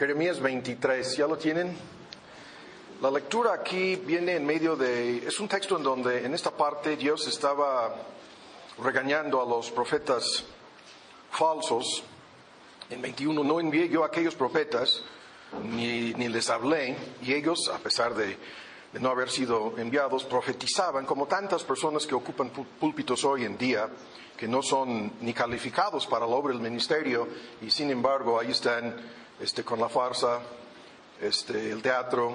Jeremías 0.00 0.40
23, 0.40 1.18
¿ya 1.18 1.26
lo 1.26 1.36
tienen? 1.36 1.76
La 3.02 3.10
lectura 3.10 3.52
aquí 3.52 3.96
viene 3.96 4.36
en 4.36 4.46
medio 4.46 4.74
de, 4.74 5.18
es 5.18 5.38
un 5.40 5.46
texto 5.46 5.76
en 5.76 5.82
donde 5.82 6.24
en 6.24 6.32
esta 6.32 6.50
parte 6.50 6.96
Dios 6.96 7.26
estaba 7.26 7.94
regañando 8.82 9.42
a 9.42 9.44
los 9.44 9.70
profetas 9.70 10.46
falsos. 11.30 12.02
En 12.88 13.02
21 13.02 13.44
no 13.44 13.60
envié 13.60 13.90
yo 13.90 14.02
a 14.02 14.06
aquellos 14.06 14.34
profetas, 14.34 15.02
ni, 15.64 16.14
ni 16.14 16.28
les 16.28 16.48
hablé, 16.48 16.96
y 17.20 17.34
ellos, 17.34 17.68
a 17.68 17.76
pesar 17.76 18.14
de, 18.14 18.38
de 18.94 19.00
no 19.00 19.10
haber 19.10 19.28
sido 19.28 19.74
enviados, 19.76 20.24
profetizaban 20.24 21.04
como 21.04 21.26
tantas 21.26 21.62
personas 21.62 22.06
que 22.06 22.14
ocupan 22.14 22.48
púlpitos 22.48 23.22
hoy 23.22 23.44
en 23.44 23.58
día, 23.58 23.86
que 24.34 24.48
no 24.48 24.62
son 24.62 25.12
ni 25.20 25.34
calificados 25.34 26.06
para 26.06 26.26
la 26.26 26.36
obra 26.36 26.54
del 26.54 26.62
ministerio, 26.62 27.28
y 27.60 27.70
sin 27.70 27.90
embargo 27.90 28.40
ahí 28.40 28.52
están 28.52 29.19
este, 29.40 29.64
con 29.64 29.80
la 29.80 29.88
farsa, 29.88 30.40
este, 31.20 31.70
el 31.70 31.82
teatro, 31.82 32.34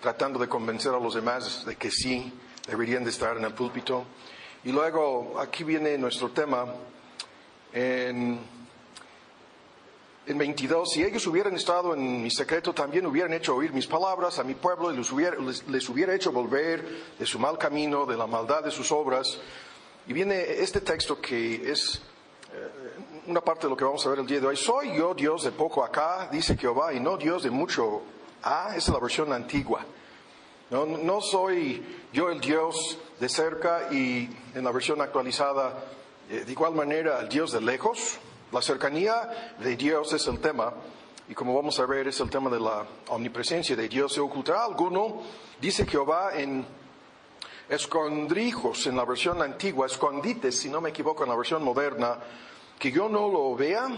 tratando 0.00 0.38
de 0.38 0.48
convencer 0.48 0.92
a 0.94 0.98
los 1.00 1.14
demás 1.14 1.64
de 1.66 1.76
que 1.76 1.90
sí, 1.90 2.32
deberían 2.66 3.04
de 3.04 3.10
estar 3.10 3.36
en 3.36 3.44
el 3.44 3.54
púlpito. 3.54 4.04
Y 4.64 4.72
luego 4.72 5.38
aquí 5.38 5.64
viene 5.64 5.96
nuestro 5.98 6.30
tema 6.30 6.66
en, 7.72 8.38
en 10.26 10.38
22. 10.38 10.90
Si 10.92 11.02
ellos 11.02 11.26
hubieran 11.26 11.54
estado 11.54 11.94
en 11.94 12.22
mi 12.22 12.30
secreto, 12.30 12.72
también 12.74 13.06
hubieran 13.06 13.32
hecho 13.32 13.54
oír 13.56 13.72
mis 13.72 13.86
palabras 13.86 14.38
a 14.38 14.44
mi 14.44 14.54
pueblo 14.54 14.92
y 14.92 14.96
les 14.96 15.10
hubiera, 15.12 15.36
les- 15.38 15.66
les 15.68 15.88
hubiera 15.88 16.14
hecho 16.14 16.32
volver 16.32 16.84
de 17.18 17.26
su 17.26 17.38
mal 17.38 17.56
camino, 17.56 18.04
de 18.04 18.16
la 18.16 18.26
maldad 18.26 18.62
de 18.64 18.70
sus 18.70 18.90
obras. 18.92 19.38
Y 20.06 20.12
viene 20.12 20.40
este 20.60 20.80
texto 20.80 21.20
que 21.20 21.70
es 21.70 22.00
una 23.28 23.42
parte 23.42 23.66
de 23.66 23.70
lo 23.70 23.76
que 23.76 23.84
vamos 23.84 24.04
a 24.06 24.08
ver 24.08 24.20
el 24.20 24.26
día 24.26 24.40
de 24.40 24.46
hoy. 24.46 24.56
Soy 24.56 24.96
yo 24.96 25.12
Dios 25.12 25.44
de 25.44 25.52
poco 25.52 25.84
acá, 25.84 26.28
dice 26.32 26.56
Jehová, 26.56 26.94
y 26.94 27.00
no 27.00 27.18
Dios 27.18 27.42
de 27.42 27.50
mucho 27.50 28.00
ah, 28.42 28.68
esa 28.70 28.78
es 28.78 28.88
la 28.88 29.00
versión 29.00 29.32
antigua. 29.34 29.84
No, 30.70 30.86
no 30.86 31.20
soy 31.20 31.84
yo 32.12 32.30
el 32.30 32.40
Dios 32.40 32.98
de 33.20 33.28
cerca 33.28 33.88
y 33.92 34.28
en 34.54 34.64
la 34.64 34.70
versión 34.70 35.00
actualizada, 35.02 35.84
eh, 36.30 36.44
de 36.46 36.52
igual 36.52 36.74
manera, 36.74 37.20
el 37.20 37.28
Dios 37.28 37.52
de 37.52 37.60
lejos. 37.60 38.18
La 38.50 38.62
cercanía 38.62 39.54
de 39.58 39.76
Dios 39.76 40.10
es 40.14 40.26
el 40.26 40.40
tema, 40.40 40.72
y 41.28 41.34
como 41.34 41.54
vamos 41.54 41.78
a 41.80 41.84
ver, 41.84 42.08
es 42.08 42.20
el 42.20 42.30
tema 42.30 42.48
de 42.48 42.60
la 42.60 42.86
omnipresencia 43.08 43.76
de 43.76 43.88
Dios. 43.88 44.14
¿Se 44.14 44.20
ocultará 44.20 44.64
alguno? 44.64 45.22
Dice 45.60 45.86
Jehová 45.86 46.30
en 46.34 46.64
escondrijos 47.68 48.86
en 48.86 48.96
la 48.96 49.04
versión 49.04 49.42
antigua, 49.42 49.86
escondites, 49.86 50.58
si 50.58 50.70
no 50.70 50.80
me 50.80 50.88
equivoco, 50.88 51.24
en 51.24 51.28
la 51.28 51.36
versión 51.36 51.62
moderna, 51.62 52.18
que 52.78 52.90
yo 52.92 53.08
no 53.08 53.28
lo 53.28 53.54
vea. 53.54 53.88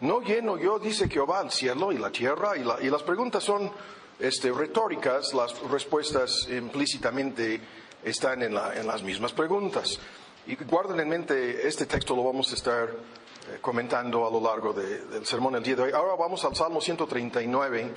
No 0.00 0.20
lleno 0.20 0.58
yo, 0.58 0.78
dice 0.78 1.08
Jehová, 1.08 1.40
el 1.42 1.50
cielo 1.50 1.90
y 1.92 1.98
la 1.98 2.10
tierra, 2.10 2.56
y, 2.56 2.62
la- 2.64 2.78
y 2.82 2.90
las 2.90 3.02
preguntas 3.02 3.42
son 3.42 3.70
este, 4.18 4.50
retóricas, 4.52 5.32
las 5.34 5.58
respuestas 5.70 6.48
implícitamente 6.50 7.60
están 8.04 8.42
en, 8.42 8.54
la- 8.54 8.74
en 8.78 8.86
las 8.86 9.02
mismas 9.02 9.32
preguntas. 9.32 9.98
Y 10.46 10.54
guarden 10.64 11.00
en 11.00 11.08
mente, 11.08 11.66
este 11.66 11.86
texto 11.86 12.14
lo 12.14 12.24
vamos 12.24 12.50
a 12.52 12.54
estar 12.54 12.88
eh, 12.90 13.58
comentando 13.60 14.26
a 14.26 14.30
lo 14.30 14.40
largo 14.40 14.72
de- 14.72 15.06
del 15.06 15.24
sermón 15.26 15.54
el 15.56 15.62
día 15.62 15.76
de 15.76 15.82
hoy. 15.84 15.92
Ahora 15.92 16.14
vamos 16.14 16.44
al 16.44 16.54
Salmo 16.54 16.80
139. 16.80 17.92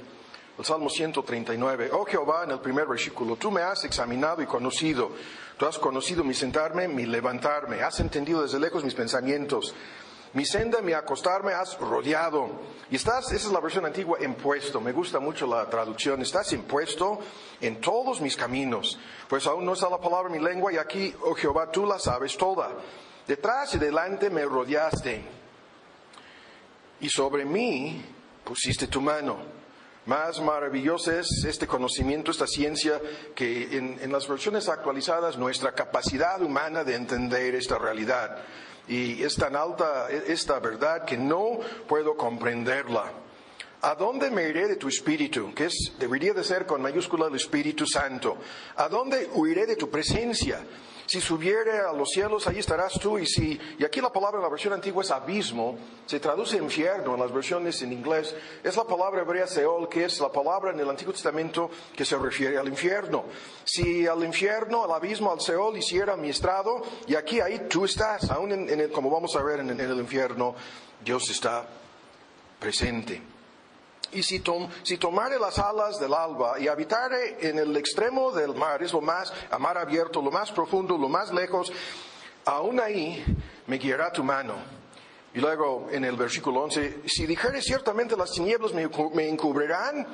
El 0.58 0.66
Salmo 0.66 0.90
139. 0.90 1.90
Oh 1.94 2.06
Jehová, 2.06 2.44
en 2.46 2.52
el 2.52 2.60
primer 2.60 2.86
versículo, 2.88 3.36
tú 3.36 3.52
me 3.52 3.62
has 3.62 3.84
examinado 3.86 4.42
y 4.42 4.46
conocido. 4.46 5.12
Tú 5.60 5.66
has 5.66 5.78
conocido 5.78 6.24
mi 6.24 6.34
sentarme, 6.34 6.88
mi 6.88 7.06
levantarme. 7.06 7.82
Has 7.82 8.00
entendido 8.00 8.42
desde 8.44 8.58
lejos 8.58 8.82
mis 8.82 8.94
pensamientos. 8.94 9.76
Mi 10.32 10.46
senda, 10.46 10.82
mi 10.82 10.94
acostarme 10.94 11.52
has 11.52 11.78
rodeado. 11.78 12.50
Y 12.90 12.96
estás, 12.96 13.30
esa 13.34 13.48
es 13.48 13.52
la 13.52 13.60
versión 13.60 13.86
antigua, 13.86 14.24
impuesto. 14.24 14.80
Me 14.80 14.94
gusta 14.94 15.20
mucho 15.20 15.46
la 15.46 15.70
traducción. 15.70 16.22
Estás 16.22 16.54
impuesto 16.54 17.20
en 17.60 17.82
todos 17.82 18.22
mis 18.22 18.38
caminos. 18.38 18.98
Pues 19.28 19.46
aún 19.48 19.66
no 19.66 19.74
está 19.74 19.90
la 19.90 20.00
palabra 20.00 20.34
en 20.34 20.42
mi 20.42 20.48
lengua 20.48 20.72
y 20.72 20.78
aquí, 20.78 21.14
oh 21.24 21.36
Jehová, 21.36 21.70
tú 21.70 21.86
la 21.86 22.00
sabes 22.00 22.38
toda. 22.38 22.70
Detrás 23.28 23.76
y 23.76 23.80
delante 23.80 24.30
me 24.30 24.46
rodeaste. 24.46 25.22
Y 27.02 27.10
sobre 27.10 27.44
mí 27.44 28.02
pusiste 28.46 28.88
tu 28.88 29.02
mano. 29.02 29.59
Más 30.10 30.42
maravilloso 30.42 31.12
es 31.12 31.46
este 31.46 31.68
conocimiento, 31.68 32.32
esta 32.32 32.48
ciencia, 32.48 33.00
que 33.36 33.78
en, 33.78 34.00
en 34.02 34.12
las 34.12 34.28
versiones 34.28 34.68
actualizadas 34.68 35.38
nuestra 35.38 35.74
capacidad 35.74 36.42
humana 36.42 36.84
de 36.84 36.96
entender 36.96 37.54
esta 37.54 37.78
realidad. 37.78 38.40
Y 38.88 39.22
es 39.22 39.36
tan 39.36 39.56
alta 39.56 40.10
esta 40.10 40.60
verdad 40.60 41.06
que 41.06 41.16
no 41.16 41.60
puedo 41.88 42.18
comprenderla. 42.18 43.06
¿A 43.84 43.94
dónde 43.94 44.32
me 44.32 44.50
iré 44.50 44.68
de 44.68 44.78
tu 44.78 44.88
espíritu? 44.88 45.54
Que 45.54 45.66
es, 45.66 45.94
debería 46.00 46.34
de 46.34 46.44
ser 46.44 46.66
con 46.66 46.82
mayúscula 46.82 47.28
el 47.28 47.36
Espíritu 47.36 47.86
Santo. 47.86 48.36
¿A 48.78 48.90
dónde 48.90 49.30
huiré 49.36 49.68
de 49.68 49.76
tu 49.76 49.92
presencia? 49.92 50.66
Si 51.10 51.20
subiere 51.20 51.80
a 51.80 51.92
los 51.92 52.10
cielos, 52.10 52.46
allí 52.46 52.60
estarás 52.60 52.94
tú. 53.00 53.18
Y 53.18 53.26
si, 53.26 53.60
y 53.80 53.84
aquí 53.84 54.00
la 54.00 54.14
palabra 54.14 54.38
en 54.38 54.44
la 54.44 54.50
versión 54.50 54.74
antigua 54.74 55.02
es 55.02 55.10
abismo, 55.10 55.76
se 56.06 56.20
traduce 56.20 56.58
infierno 56.58 57.16
en 57.16 57.20
las 57.20 57.34
versiones 57.34 57.82
en 57.82 57.94
inglés. 57.94 58.36
Es 58.64 58.78
la 58.78 58.84
palabra 58.84 59.22
hebrea 59.22 59.48
Seol, 59.48 59.90
que 59.90 60.06
es 60.06 60.20
la 60.20 60.32
palabra 60.32 60.72
en 60.72 60.80
el 60.80 60.88
Antiguo 60.88 61.12
Testamento 61.12 61.72
que 61.96 62.06
se 62.06 62.16
refiere 62.16 62.60
al 62.60 62.68
infierno. 62.68 63.26
Si 63.64 64.06
al 64.06 64.24
infierno, 64.24 64.84
al 64.84 64.92
abismo, 64.92 65.32
al 65.32 65.42
Seol 65.42 65.78
hiciera 65.78 66.16
mi 66.16 66.30
estrado, 66.30 66.84
y 67.08 67.16
aquí 67.16 67.42
ahí 67.42 67.66
tú 67.68 67.86
estás, 67.86 68.30
aún 68.30 68.52
en, 68.52 68.70
en 68.70 68.80
el, 68.80 68.92
como 68.92 69.10
vamos 69.10 69.36
a 69.36 69.42
ver 69.42 69.62
en, 69.62 69.72
en 69.72 69.80
el 69.80 69.98
infierno, 69.98 70.54
Dios 71.04 71.28
está 71.32 71.68
presente. 72.60 73.39
Y 74.12 74.24
si, 74.24 74.40
tom, 74.40 74.68
si 74.84 74.98
tomare 74.98 75.38
las 75.40 75.60
alas 75.60 76.00
del 76.00 76.14
alba 76.14 76.60
y 76.60 76.68
habitare 76.68 77.38
en 77.48 77.60
el 77.60 77.76
extremo 77.78 78.32
del 78.32 78.56
mar, 78.56 78.82
es 78.82 78.92
lo 78.92 79.02
más, 79.02 79.32
mar 79.60 79.78
abierto, 79.78 80.22
lo 80.22 80.32
más 80.32 80.52
profundo, 80.52 80.98
lo 80.98 81.10
más 81.10 81.32
lejos, 81.32 81.72
aún 82.46 82.80
ahí 82.80 83.24
me 83.68 83.78
guiará 83.78 84.12
tu 84.12 84.24
mano. 84.24 84.56
Y 85.34 85.40
luego 85.40 85.88
en 85.92 86.06
el 86.06 86.16
versículo 86.16 86.62
11, 86.62 87.02
si 87.06 87.28
dijere 87.28 87.62
ciertamente 87.62 88.18
las 88.18 88.32
tinieblas 88.32 88.74
me, 88.74 88.90
me 89.14 89.30
encubrirán, 89.30 90.08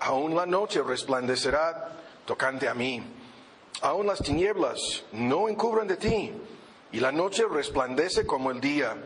aún 0.00 0.34
la 0.34 0.44
noche 0.44 0.82
resplandecerá 0.82 1.96
tocante 2.26 2.68
a 2.68 2.74
mí. 2.74 3.02
Aún 3.80 4.06
las 4.06 4.18
tinieblas 4.18 5.04
no 5.12 5.48
encubren 5.48 5.88
de 5.88 5.96
ti, 5.96 6.32
y 6.92 7.00
la 7.00 7.12
noche 7.12 7.44
resplandece 7.50 8.26
como 8.26 8.50
el 8.50 8.60
día. 8.60 8.96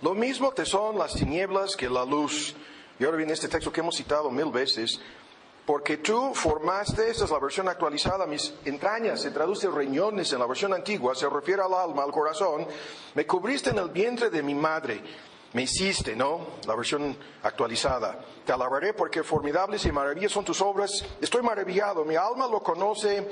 Lo 0.00 0.14
mismo 0.14 0.52
te 0.52 0.64
son 0.64 0.98
las 0.98 1.14
tinieblas 1.14 1.76
que 1.76 1.88
la 1.88 2.04
luz. 2.04 2.54
Y 2.98 3.04
ahora 3.04 3.16
viene 3.16 3.32
este 3.32 3.48
texto 3.48 3.72
que 3.72 3.80
hemos 3.80 3.96
citado 3.96 4.30
mil 4.30 4.50
veces. 4.50 5.00
Porque 5.66 5.96
tú 5.96 6.34
formaste, 6.34 7.08
esta 7.08 7.24
es 7.24 7.30
la 7.30 7.38
versión 7.38 7.68
actualizada, 7.68 8.26
mis 8.26 8.52
entrañas, 8.66 9.22
se 9.22 9.30
traduce 9.30 9.70
riñones 9.70 10.30
en 10.32 10.38
la 10.38 10.46
versión 10.46 10.74
antigua, 10.74 11.14
se 11.14 11.28
refiere 11.28 11.62
al 11.62 11.72
alma, 11.72 12.02
al 12.02 12.12
corazón. 12.12 12.66
Me 13.14 13.26
cubriste 13.26 13.70
en 13.70 13.78
el 13.78 13.88
vientre 13.88 14.28
de 14.28 14.42
mi 14.42 14.54
madre. 14.54 15.00
Me 15.54 15.62
hiciste, 15.62 16.16
¿no? 16.16 16.48
La 16.66 16.74
versión 16.74 17.16
actualizada. 17.44 18.18
Te 18.44 18.52
alabaré 18.52 18.92
porque 18.92 19.22
formidables 19.22 19.86
y 19.86 19.92
maravillas 19.92 20.32
son 20.32 20.44
tus 20.44 20.60
obras. 20.60 20.90
Estoy 21.20 21.42
maravillado, 21.42 22.04
mi 22.04 22.16
alma 22.16 22.46
lo 22.46 22.60
conoce 22.60 23.26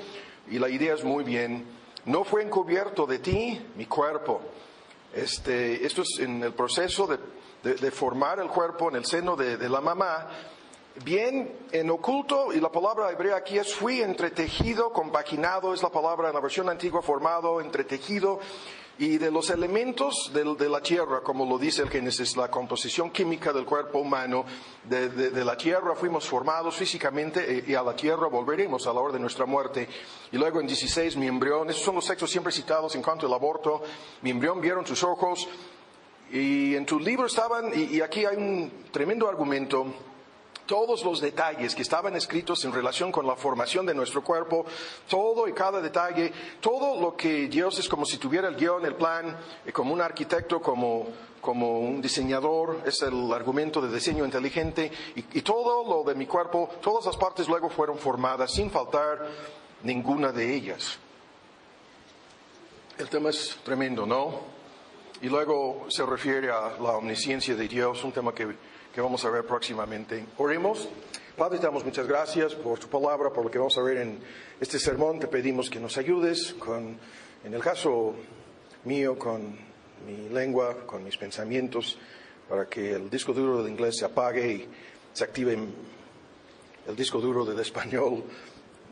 y 0.49 0.59
la 0.59 0.71
idea 0.71 0.95
es 0.95 1.05
muy 1.05 1.25
bien. 1.25 1.67
No 2.07 2.25
fue 2.25 2.43
encubierto 2.43 3.07
de 3.07 3.19
ti 3.19 3.61
mi 3.77 3.87
cuerpo. 3.87 4.41
Este, 5.13 5.85
esto 5.85 6.03
es 6.03 6.21
en 6.21 6.43
el 6.43 6.55
proceso 6.55 7.07
de, 7.07 7.19
de, 7.63 7.91
formar 7.91 8.41
el 8.41 8.49
cuerpo 8.49 8.89
en 8.89 8.97
el 8.97 9.05
seno 9.05 9.37
de, 9.37 9.69
la 9.69 9.81
mamá, 9.81 10.29
bien 11.05 11.67
en 11.71 11.91
oculto, 11.91 12.53
y 12.53 12.61
la 12.61 12.71
palabra 12.71 13.11
hebrea 13.11 13.37
aquí 13.37 13.59
es 13.59 13.75
fui 13.75 14.03
entretejido, 14.03 14.93
compaginado, 14.93 15.73
es 15.73 15.83
la 15.83 15.91
palabra 15.91 16.29
en 16.29 16.35
la 16.35 16.41
versión 16.41 16.69
antigua 16.69 17.03
formado, 17.03 17.61
entretejido, 17.61 18.41
y 18.99 19.19
de 19.19 19.31
los 19.31 19.51
elementos 19.51 20.31
de, 20.33 20.69
la 20.69 20.81
tierra, 20.81 21.23
como 21.23 21.47
lo 21.47 21.59
dice 21.59 21.83
el 21.83 21.89
Génesis, 21.89 22.37
la 22.37 22.51
composición 22.51 23.11
química 23.11 23.53
del 23.53 23.65
cuerpo 23.65 23.99
humano, 23.99 24.45
de, 24.85 25.45
la 25.45 25.57
tierra 25.57 25.95
fuimos 25.95 26.29
formados 26.29 26.77
físicamente 26.77 27.65
y 27.67 27.75
a 27.75 27.83
la 27.83 27.97
tierra 27.97 28.29
volveremos 28.29 28.87
a 28.87 28.93
la 28.93 29.01
hora 29.01 29.15
de 29.15 29.19
nuestra 29.19 29.47
muerte. 29.47 29.89
Y 30.31 30.37
luego 30.37 30.61
en 30.61 30.67
16, 30.67 31.17
mi 31.17 31.27
embrión, 31.27 31.71
esos 31.71 31.83
son 31.83 31.95
los 31.95 32.07
textos 32.07 32.31
siempre 32.31 32.53
citados 32.53 32.95
en 32.95 33.03
cuanto 33.03 33.27
al 33.27 33.33
aborto, 33.33 33.83
mi 34.21 34.31
embrión 34.31 34.61
vieron 34.61 34.85
tus 34.85 35.03
ojos, 35.03 35.49
y 36.33 36.75
en 36.75 36.87
tu 36.87 36.99
libro 36.99 37.27
estaban, 37.27 37.71
y, 37.79 37.97
y 37.97 38.01
aquí 38.01 38.25
hay 38.25 38.37
un 38.37 38.85
tremendo 38.91 39.29
argumento, 39.29 39.87
todos 40.67 41.05
los 41.05 41.21
detalles 41.21 41.75
que 41.75 41.83
estaban 41.83 42.17
escritos 42.17 42.65
en 42.65 42.73
relación 42.73 43.13
con 43.13 43.27
la 43.27 43.37
formación 43.37 43.85
de 43.85 43.95
nuestro 43.95 44.25
cuerpo, 44.25 44.65
todo 45.09 45.47
y 45.47 45.53
cada 45.53 45.81
detalle, 45.83 46.33
todo 46.61 47.01
lo 47.01 47.17
que 47.17 47.49
Dios 47.49 47.79
es 47.79 47.89
como 47.89 48.07
si 48.07 48.17
tuviera 48.17 48.49
el 48.49 48.57
guion, 48.57 48.87
el 48.87 48.95
plan, 48.95 49.37
como 49.73 49.93
un 49.93 50.01
arquitecto, 50.01 50.63
como, 50.63 51.09
como 51.41 51.81
un 51.81 52.01
diseñador, 52.01 52.81
es 52.87 53.03
el 53.03 53.31
argumento 53.33 53.81
de 53.81 53.93
diseño 53.93 54.25
inteligente, 54.25 54.91
y, 55.15 55.39
y 55.39 55.43
todo 55.43 55.87
lo 55.87 56.09
de 56.09 56.17
mi 56.17 56.27
cuerpo, 56.27 56.71
todas 56.81 57.05
las 57.05 57.17
partes 57.17 57.49
luego 57.49 57.69
fueron 57.69 57.99
formadas 57.99 58.53
sin 58.53 58.71
faltar 58.71 59.29
ninguna 59.83 60.33
de 60.33 60.55
ellas. 60.55 60.99
El 62.99 63.09
tema 63.09 63.31
es 63.31 63.59
tremendo, 63.65 64.07
¿no? 64.07 64.52
Y 65.23 65.29
luego 65.29 65.87
se 65.89 66.05
refiere 66.05 66.51
a 66.51 66.77
la 66.81 66.97
omnisciencia 66.97 67.55
de 67.55 67.69
Dios, 67.69 68.03
un 68.03 68.11
tema 68.11 68.35
que, 68.35 68.57
que 68.93 69.01
vamos 69.01 69.25
a 69.25 69.31
ver 69.31 69.47
próximamente. 69.47 70.27
Oremos. 70.39 70.89
Padre, 71.37 71.61
te 71.61 71.67
damos 71.67 71.85
muchas 71.85 72.09
gracias 72.09 72.57
por 72.57 72.81
tu 72.81 72.89
palabra, 72.89 73.31
por 73.31 73.45
lo 73.45 73.51
que 73.51 73.57
vamos 73.57 73.79
a 73.79 73.83
ver 73.83 73.99
en 73.99 74.19
este 74.61 74.81
sermón. 74.81 75.21
Te 75.21 75.29
pedimos 75.29 75.71
que 75.71 75.79
nos 75.79 75.97
ayudes 75.97 76.55
con, 76.55 76.99
en 77.45 77.55
el 77.55 77.61
caso 77.63 78.17
mío, 78.83 79.17
con 79.17 79.57
mi 80.05 80.29
lengua, 80.29 80.79
con 80.87 81.05
mis 81.05 81.17
pensamientos, 81.17 81.97
para 82.49 82.67
que 82.67 82.91
el 82.91 83.09
disco 83.09 83.33
duro 83.33 83.63
del 83.63 83.71
inglés 83.71 83.99
se 83.99 84.05
apague 84.05 84.53
y 84.53 84.69
se 85.13 85.23
active 85.23 85.57
el 86.89 86.97
disco 86.97 87.21
duro 87.21 87.45
del 87.45 87.61
español. 87.61 88.25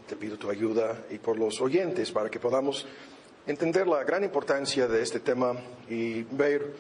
Te 0.07 0.15
pido 0.15 0.39
tu 0.39 0.49
ayuda 0.49 1.07
y 1.11 1.19
por 1.19 1.37
los 1.37 1.61
oyentes 1.61 2.13
para 2.13 2.31
que 2.31 2.39
podamos 2.39 2.87
entender 3.51 3.87
la 3.89 4.05
gran 4.05 4.23
importancia 4.23 4.87
de 4.87 5.03
este 5.03 5.21
tema 5.21 5.55
y 5.89 6.23
ver 6.23 6.73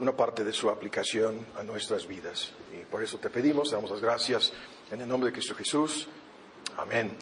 una 0.00 0.16
parte 0.16 0.42
de 0.42 0.52
su 0.52 0.68
aplicación 0.68 1.46
a 1.56 1.62
nuestras 1.62 2.06
vidas. 2.06 2.52
Y 2.72 2.84
por 2.84 3.02
eso 3.02 3.18
te 3.18 3.30
pedimos, 3.30 3.70
damos 3.70 3.90
las 3.90 4.00
gracias 4.00 4.52
en 4.90 5.00
el 5.00 5.08
nombre 5.08 5.30
de 5.30 5.34
Cristo 5.34 5.54
Jesús. 5.54 6.08
Amén. 6.76 7.16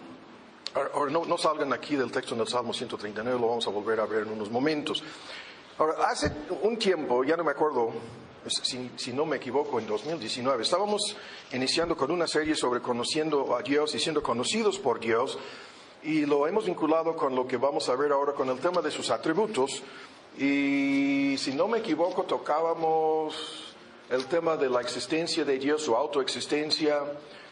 Ahora, 0.75 1.11
no, 1.11 1.25
no, 1.25 1.37
salgan 1.37 1.73
aquí 1.73 1.97
del 1.97 2.11
texto 2.11 2.35
del 2.35 2.47
Salmo 2.47 2.73
139, 2.73 3.39
lo 3.39 3.49
vamos 3.49 3.67
a 3.67 3.71
volver 3.71 4.01
a 4.01 4.07
ver 4.07 4.23
en 4.23 4.33
unos 4.33 4.51
momentos. 4.51 5.03
Ahora, 5.77 6.09
hace 6.09 6.31
un 6.63 6.79
tiempo, 6.79 7.25
ya 7.25 7.37
no 7.37 7.45
me 7.45 7.51
acuerdo 7.51 7.93
si, 8.47 8.91
si, 8.97 9.13
no 9.13 9.27
me 9.27 9.37
equivoco, 9.37 9.79
en 9.79 9.87
2019, 9.87 10.63
estábamos 10.63 11.17
iniciando 11.53 11.97
con 11.97 12.11
una 12.11 12.27
serie 12.27 12.55
sobre 12.55 12.81
conociendo 12.81 13.55
a 13.55 13.63
Dios 13.63 13.95
y 13.95 13.99
siendo 13.99 14.23
conocidos 14.23 14.79
por 14.79 15.01
Dios, 15.01 15.39
y 16.03 16.27
lo 16.27 16.47
hemos 16.47 16.67
vinculado 16.67 17.17
con 17.17 17.35
lo 17.35 17.47
que 17.47 17.57
vamos 17.57 17.89
a 17.89 17.97
ver 17.97 18.13
ahora 18.13 18.33
con 18.33 18.49
el 18.49 18.59
tema 18.59 18.81
de 18.81 18.91
sus 18.91 19.11
atributos. 19.11 19.83
Y 20.39 21.37
si 21.39 21.53
no 21.55 21.67
me 21.67 21.79
equivoco, 21.79 22.25
tocábamos 22.25 23.75
el 24.11 24.27
tema 24.27 24.57
de 24.57 24.71
la 24.71 24.81
existencia 24.81 25.45
de 25.45 25.59
Dios, 25.59 25.83
su 25.83 25.97
autoexistencia, 25.97 27.01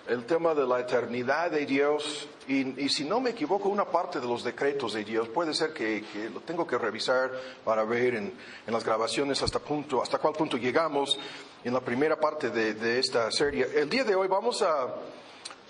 el 0.09 0.25
tema 0.25 0.55
de 0.55 0.67
la 0.67 0.81
eternidad 0.81 1.51
de 1.51 1.67
Dios 1.67 2.29
y, 2.47 2.89
si 2.89 3.05
no 3.05 3.19
me 3.19 3.31
equivoco, 3.31 3.69
una 3.69 3.85
parte 3.85 4.21
de 4.21 4.27
los 4.27 4.45
decretos 4.45 4.93
de 4.93 5.05
Dios. 5.05 5.29
Puede 5.29 5.53
ser 5.53 5.73
que, 5.73 6.05
lo 6.33 6.41
tengo 6.41 6.67
que 6.67 6.79
revisar 6.79 7.33
para 7.65 7.85
ver 7.85 8.15
en, 8.15 8.33
las 8.67 8.85
grabaciones 8.85 9.43
hasta, 9.43 9.59
punto, 9.59 10.01
hasta 10.01 10.19
cuál 10.19 10.35
punto 10.35 10.57
llegamos 10.57 11.19
en 11.65 11.75
la 11.75 11.81
primera 11.81 12.19
parte 12.19 12.51
de, 12.51 12.99
esta 12.99 13.31
serie. 13.33 13.67
El 13.75 13.91
día 13.91 14.05
de 14.05 14.15
hoy 14.15 14.29
vamos 14.29 14.63
a 14.63 14.95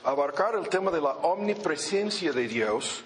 abarcar 0.07 0.55
el 0.55 0.69
tema 0.69 0.91
de 0.91 1.01
la 1.01 1.11
omnipresencia 1.11 2.33
de 2.33 2.47
Dios. 2.47 3.03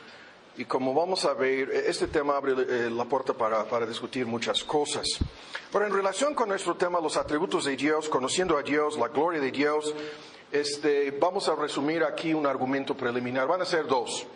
Y 0.57 0.67
como 0.67 0.93
vamos 0.93 1.25
a 1.25 1.33
ver, 1.33 1.71
este 1.71 2.07
tema 2.07 2.37
abre 2.37 2.53
eh, 2.53 2.91
la 2.91 3.07
puerta 3.07 3.33
para, 3.33 3.65
para 3.65 3.87
discutir 3.87 4.27
muchas 4.27 4.63
cosas. 4.63 5.07
Pero 5.73 5.87
en 5.87 5.93
relación 5.93 6.35
con 6.35 6.51
nuestro 6.51 6.77
tema, 6.77 7.01
los 7.01 7.17
atributos 7.17 7.65
de 7.65 7.77
Dios, 7.77 8.09
conociendo 8.09 8.59
a 8.59 8.63
Dios, 8.63 8.99
la 8.99 9.09
gloria 9.09 9.41
de 9.41 9.51
Dios, 9.51 9.95
este, 10.53 11.13
vamos 11.13 11.49
a 11.49 11.55
resumir 11.55 12.05
aquí 12.05 12.35
un 12.35 12.47
argumento 12.47 12.95
preliminar. 12.95 13.47
Van 13.47 13.63
a 13.63 13.65
ser 13.65 13.87
dos. 13.87 14.27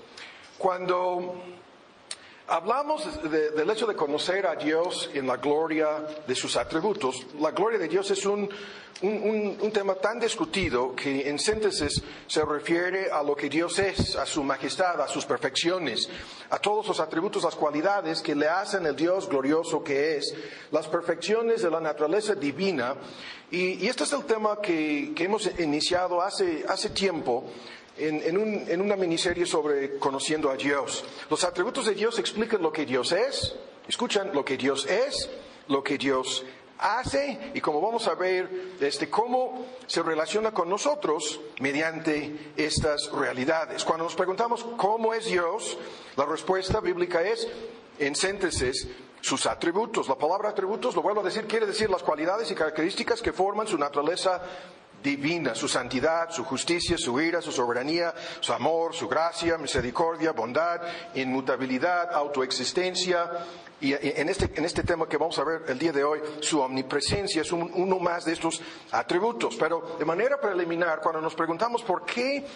Cuando 0.56 1.34
hablamos 2.48 3.22
del 3.30 3.70
hecho 3.70 3.86
de 3.86 3.94
conocer 3.94 4.46
a 4.46 4.56
Dios 4.56 5.10
en 5.14 5.26
la 5.26 5.36
gloria 5.36 6.06
de 6.26 6.34
sus 6.34 6.56
atributos, 6.56 7.26
la 7.40 7.50
gloria 7.50 7.78
de 7.78 7.88
Dios 7.88 8.10
es 8.10 8.26
un, 8.26 8.48
un, 9.02 9.70
tema 9.72 9.94
tan 9.94 10.20
discutido 10.20 10.94
que 10.94 11.28
en 11.28 11.38
síntesis 11.38 12.02
se 12.26 12.44
refiere 12.44 13.10
a 13.10 13.22
lo 13.22 13.34
que 13.34 13.48
Dios 13.48 13.78
es, 13.78 14.16
a 14.16 14.26
su 14.26 14.42
majestad, 14.42 15.00
a 15.00 15.08
sus 15.08 15.24
perfecciones, 15.24 16.08
a 16.50 16.58
todos 16.58 16.86
los 16.86 17.00
atributos, 17.00 17.42
las 17.42 17.54
cualidades 17.54 18.22
que 18.22 18.34
le 18.34 18.48
hacen 18.48 18.86
el 18.86 18.96
Dios 18.96 19.28
glorioso 19.28 19.82
que 19.82 20.16
es, 20.16 20.34
las 20.70 20.86
perfecciones 20.86 21.62
de 21.62 21.70
la 21.70 21.80
naturaleza 21.80 22.34
divina. 22.34 22.94
Y, 23.50 23.86
este 23.86 24.04
es 24.04 24.12
el 24.12 24.24
tema 24.24 24.60
que, 24.60 25.14
hemos 25.18 25.50
iniciado 25.58 26.22
hace, 26.22 26.64
hace 26.68 26.90
tiempo. 26.90 27.44
En, 27.96 28.36
un, 28.36 28.64
en, 28.68 28.80
una 28.80 28.96
miniserie 28.96 29.46
sobre 29.46 29.98
conociendo 29.98 30.50
a 30.50 30.56
Dios. 30.56 31.04
Los 31.30 31.44
atributos 31.44 31.86
de 31.86 31.94
Dios 31.94 32.18
explican 32.18 32.60
lo 32.60 32.72
que 32.72 32.84
Dios 32.84 33.12
es, 33.12 33.54
escuchan 33.86 34.32
lo 34.32 34.44
que 34.44 34.56
Dios 34.56 34.86
es, 34.86 35.30
lo 35.68 35.82
que 35.84 35.96
Dios 35.96 36.44
hace 36.78 37.52
y 37.54 37.60
como 37.60 37.80
vamos 37.80 38.08
a 38.08 38.14
ver, 38.14 38.74
este, 38.80 39.08
cómo 39.08 39.66
se 39.86 40.02
relaciona 40.02 40.52
con 40.52 40.68
nosotros 40.68 41.40
mediante 41.60 42.52
estas 42.56 43.10
realidades. 43.12 43.84
Cuando 43.84 44.04
nos 44.04 44.14
preguntamos 44.14 44.64
cómo 44.76 45.14
es 45.14 45.26
Dios, 45.26 45.78
la 46.16 46.26
respuesta 46.26 46.80
bíblica 46.80 47.22
es, 47.22 47.48
en 47.98 48.14
síntesis, 48.14 48.88
sus 49.20 49.46
atributos. 49.46 50.08
La 50.08 50.16
palabra 50.16 50.50
atributos, 50.50 50.94
lo 50.94 51.02
vuelvo 51.02 51.20
a 51.20 51.24
decir, 51.24 51.46
quiere 51.46 51.66
decir 51.66 51.88
las 51.88 52.02
cualidades 52.02 52.50
y 52.50 52.54
características 52.54 53.22
que 53.22 53.32
forman 53.32 53.66
su 53.66 53.78
naturaleza 53.78 54.42
divina, 55.04 55.54
su 55.54 55.68
santidad, 55.68 56.30
su 56.30 56.44
justicia, 56.44 56.96
su 56.96 57.20
ira, 57.20 57.42
su 57.42 57.52
soberanía, 57.52 58.14
su 58.40 58.54
amor, 58.54 58.94
su 58.94 59.06
gracia, 59.06 59.58
misericordia, 59.58 60.32
bondad, 60.32 60.80
inmutabilidad, 61.14 62.10
autoexistencia. 62.14 63.30
Y 63.82 63.92
en 63.92 64.30
este, 64.30 64.50
en 64.54 64.64
este 64.64 64.82
tema 64.82 65.06
que 65.06 65.18
vamos 65.18 65.38
a 65.38 65.44
ver 65.44 65.64
el 65.68 65.78
día 65.78 65.92
de 65.92 66.02
hoy, 66.02 66.20
su 66.40 66.58
omnipresencia 66.58 67.42
es 67.42 67.52
uno 67.52 67.98
más 67.98 68.24
de 68.24 68.32
estos 68.32 68.62
atributos. 68.92 69.56
Pero 69.56 69.96
de 69.98 70.06
manera 70.06 70.40
preliminar, 70.40 71.00
cuando 71.02 71.20
nos 71.20 71.34
preguntamos 71.34 71.82
por 71.82 72.06
qué 72.06 72.46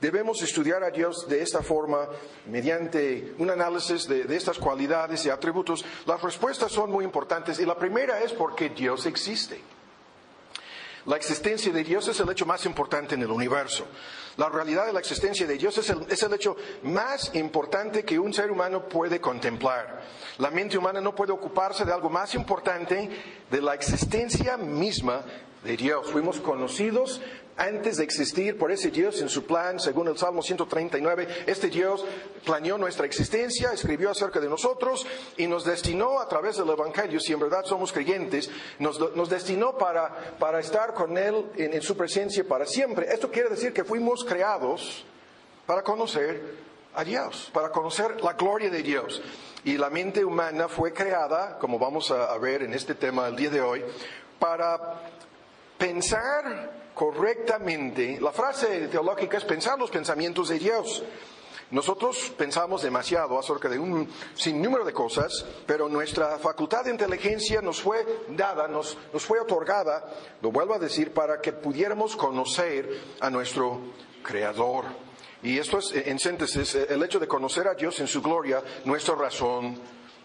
debemos 0.00 0.40
estudiar 0.40 0.82
a 0.82 0.90
Dios 0.90 1.28
de 1.28 1.42
esta 1.42 1.62
forma, 1.62 2.08
mediante 2.46 3.34
un 3.36 3.50
análisis 3.50 4.08
de, 4.08 4.24
de, 4.24 4.34
estas 4.34 4.58
cualidades 4.58 5.26
y 5.26 5.30
atributos, 5.30 5.84
las 6.06 6.22
respuestas 6.22 6.72
son 6.72 6.90
muy 6.90 7.04
importantes. 7.04 7.60
Y 7.60 7.66
la 7.66 7.76
primera 7.76 8.22
es 8.22 8.32
porque 8.32 8.70
Dios 8.70 9.04
existe. 9.04 9.60
La 11.08 11.16
existencia 11.16 11.72
de 11.72 11.82
Dios 11.82 12.06
es 12.08 12.20
el 12.20 12.28
hecho 12.28 12.44
más 12.44 12.66
importante 12.66 13.14
en 13.14 13.22
el 13.22 13.30
universo. 13.30 13.86
La 14.36 14.50
realidad 14.50 14.84
de 14.84 14.92
la 14.92 15.00
existencia 15.00 15.46
de 15.46 15.56
Dios 15.56 15.78
es 15.78 16.22
el, 16.22 16.34
hecho 16.34 16.54
más 16.82 17.34
importante 17.34 18.04
que 18.04 18.18
un 18.18 18.34
ser 18.34 18.50
humano 18.50 18.86
puede 18.86 19.18
contemplar. 19.18 20.02
La 20.36 20.50
mente 20.50 20.76
humana 20.76 21.00
no 21.00 21.14
puede 21.14 21.32
ocuparse 21.32 21.86
de 21.86 21.94
algo 21.94 22.10
más 22.10 22.34
importante 22.34 23.08
de 23.50 23.62
la 23.62 23.72
existencia 23.72 24.58
misma 24.58 25.22
de 25.64 25.78
Dios. 25.78 26.10
Fuimos 26.10 26.40
conocidos 26.40 27.22
antes 27.58 27.96
de 27.96 28.04
existir 28.04 28.56
por 28.56 28.70
ese 28.70 28.90
Dios 28.90 29.20
en 29.20 29.28
su 29.28 29.44
plan, 29.44 29.80
según 29.80 30.06
el 30.08 30.16
Salmo 30.16 30.42
139. 30.42 31.44
Este 31.46 31.68
Dios 31.68 32.04
planeó 32.44 32.78
nuestra 32.78 33.04
existencia, 33.04 33.72
escribió 33.72 34.10
acerca 34.10 34.38
de 34.38 34.48
nosotros 34.48 35.04
y 35.36 35.48
nos 35.48 35.64
destinó 35.64 36.20
a 36.20 36.28
través 36.28 36.56
del 36.56 36.70
Evangelio, 36.70 37.18
si 37.18 37.32
en 37.32 37.40
verdad 37.40 37.64
somos 37.64 37.92
creyentes, 37.92 38.48
nos, 38.78 39.28
destinó 39.28 39.76
para, 39.76 40.36
para, 40.38 40.60
estar 40.60 40.94
con 40.94 41.18
Él 41.18 41.46
en, 41.56 41.74
en 41.74 41.82
su 41.82 41.96
presencia 41.96 42.46
para 42.46 42.64
siempre. 42.64 43.12
Esto 43.12 43.30
quiere 43.30 43.50
decir 43.50 43.72
que 43.72 43.84
fuimos 43.84 44.24
creados 44.24 45.04
para 45.66 45.82
conocer 45.82 46.68
a 46.94 47.02
Dios, 47.02 47.50
para 47.52 47.70
conocer 47.70 48.22
la 48.22 48.34
gloria 48.34 48.70
de 48.70 48.82
Dios. 48.82 49.20
Y 49.64 49.76
la 49.76 49.90
mente 49.90 50.24
humana 50.24 50.68
fue 50.68 50.92
creada, 50.92 51.58
como 51.58 51.78
vamos 51.78 52.12
a 52.12 52.38
ver 52.38 52.62
en 52.62 52.72
este 52.72 52.94
tema 52.94 53.26
el 53.26 53.34
día 53.34 53.50
de 53.50 53.60
hoy, 53.60 53.84
para 54.38 55.02
pensar 55.76 56.87
correctamente, 56.98 58.18
la 58.20 58.32
frase 58.32 58.88
teológica 58.88 59.38
es 59.38 59.44
pensar 59.44 59.78
los 59.78 59.88
pensamientos 59.88 60.48
de 60.48 60.58
Dios. 60.58 61.04
Nosotros 61.70 62.32
pensamos 62.36 62.82
demasiado 62.82 63.38
acerca 63.38 63.68
de 63.68 63.78
un 63.78 64.08
sinnúmero 64.34 64.84
de 64.84 64.92
cosas, 64.92 65.44
pero 65.64 65.88
nuestra 65.88 66.38
facultad 66.38 66.84
de 66.84 66.90
inteligencia 66.90 67.62
nos 67.62 67.80
fue 67.80 68.04
dada, 68.30 68.66
nos, 68.66 68.98
fue 69.12 69.38
otorgada, 69.38 70.04
lo 70.42 70.50
vuelvo 70.50 70.74
a 70.74 70.78
decir, 70.80 71.12
para 71.12 71.40
que 71.40 71.52
pudiéramos 71.52 72.16
conocer 72.16 72.90
a 73.20 73.30
nuestro 73.30 73.78
Creador. 74.24 74.86
Y 75.44 75.56
esto 75.56 75.78
es, 75.78 75.92
en 75.94 76.18
síntesis, 76.18 76.74
el 76.74 77.00
hecho 77.04 77.20
de 77.20 77.28
conocer 77.28 77.68
a 77.68 77.74
Dios 77.74 78.00
en 78.00 78.08
su 78.08 78.20
gloria, 78.20 78.60
nuestra 78.84 79.14
razón 79.14 79.78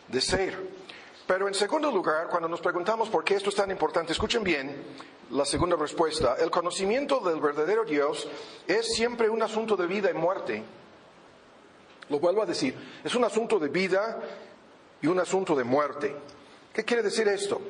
de 0.07 0.21
ser. 0.21 0.82
Pero 1.25 1.47
en 1.47 1.53
segundo 1.53 1.89
lugar, 1.89 2.27
cuando 2.27 2.49
nos 2.49 2.59
preguntamos 2.59 3.09
por 3.09 3.23
qué 3.23 3.35
esto 3.35 3.49
es 3.49 3.55
tan 3.55 3.71
importante, 3.71 4.11
escuchen 4.11 4.43
bien 4.43 4.83
la 5.31 5.45
segunda 5.45 5.75
respuesta. 5.75 6.35
El 6.39 6.51
conocimiento 6.51 7.19
del 7.21 7.39
verdadero 7.39 7.85
Dios 7.85 8.27
es 8.67 8.93
siempre 8.93 9.29
un 9.29 9.41
asunto 9.41 9.77
de 9.77 9.87
vida 9.87 10.11
y 10.11 10.13
muerte. 10.13 10.63
Lo 12.09 12.19
vuelvo 12.19 12.41
a 12.41 12.45
decir, 12.45 12.75
es 13.03 13.15
un 13.15 13.23
asunto 13.23 13.57
de 13.57 13.69
vida 13.69 14.19
y 15.01 15.07
un 15.07 15.19
asunto 15.19 15.55
de 15.55 15.63
muerte. 15.63 16.13
¿Qué 16.73 16.83
quiere 16.83 17.03
decir 17.03 17.27
esto? 17.27 17.61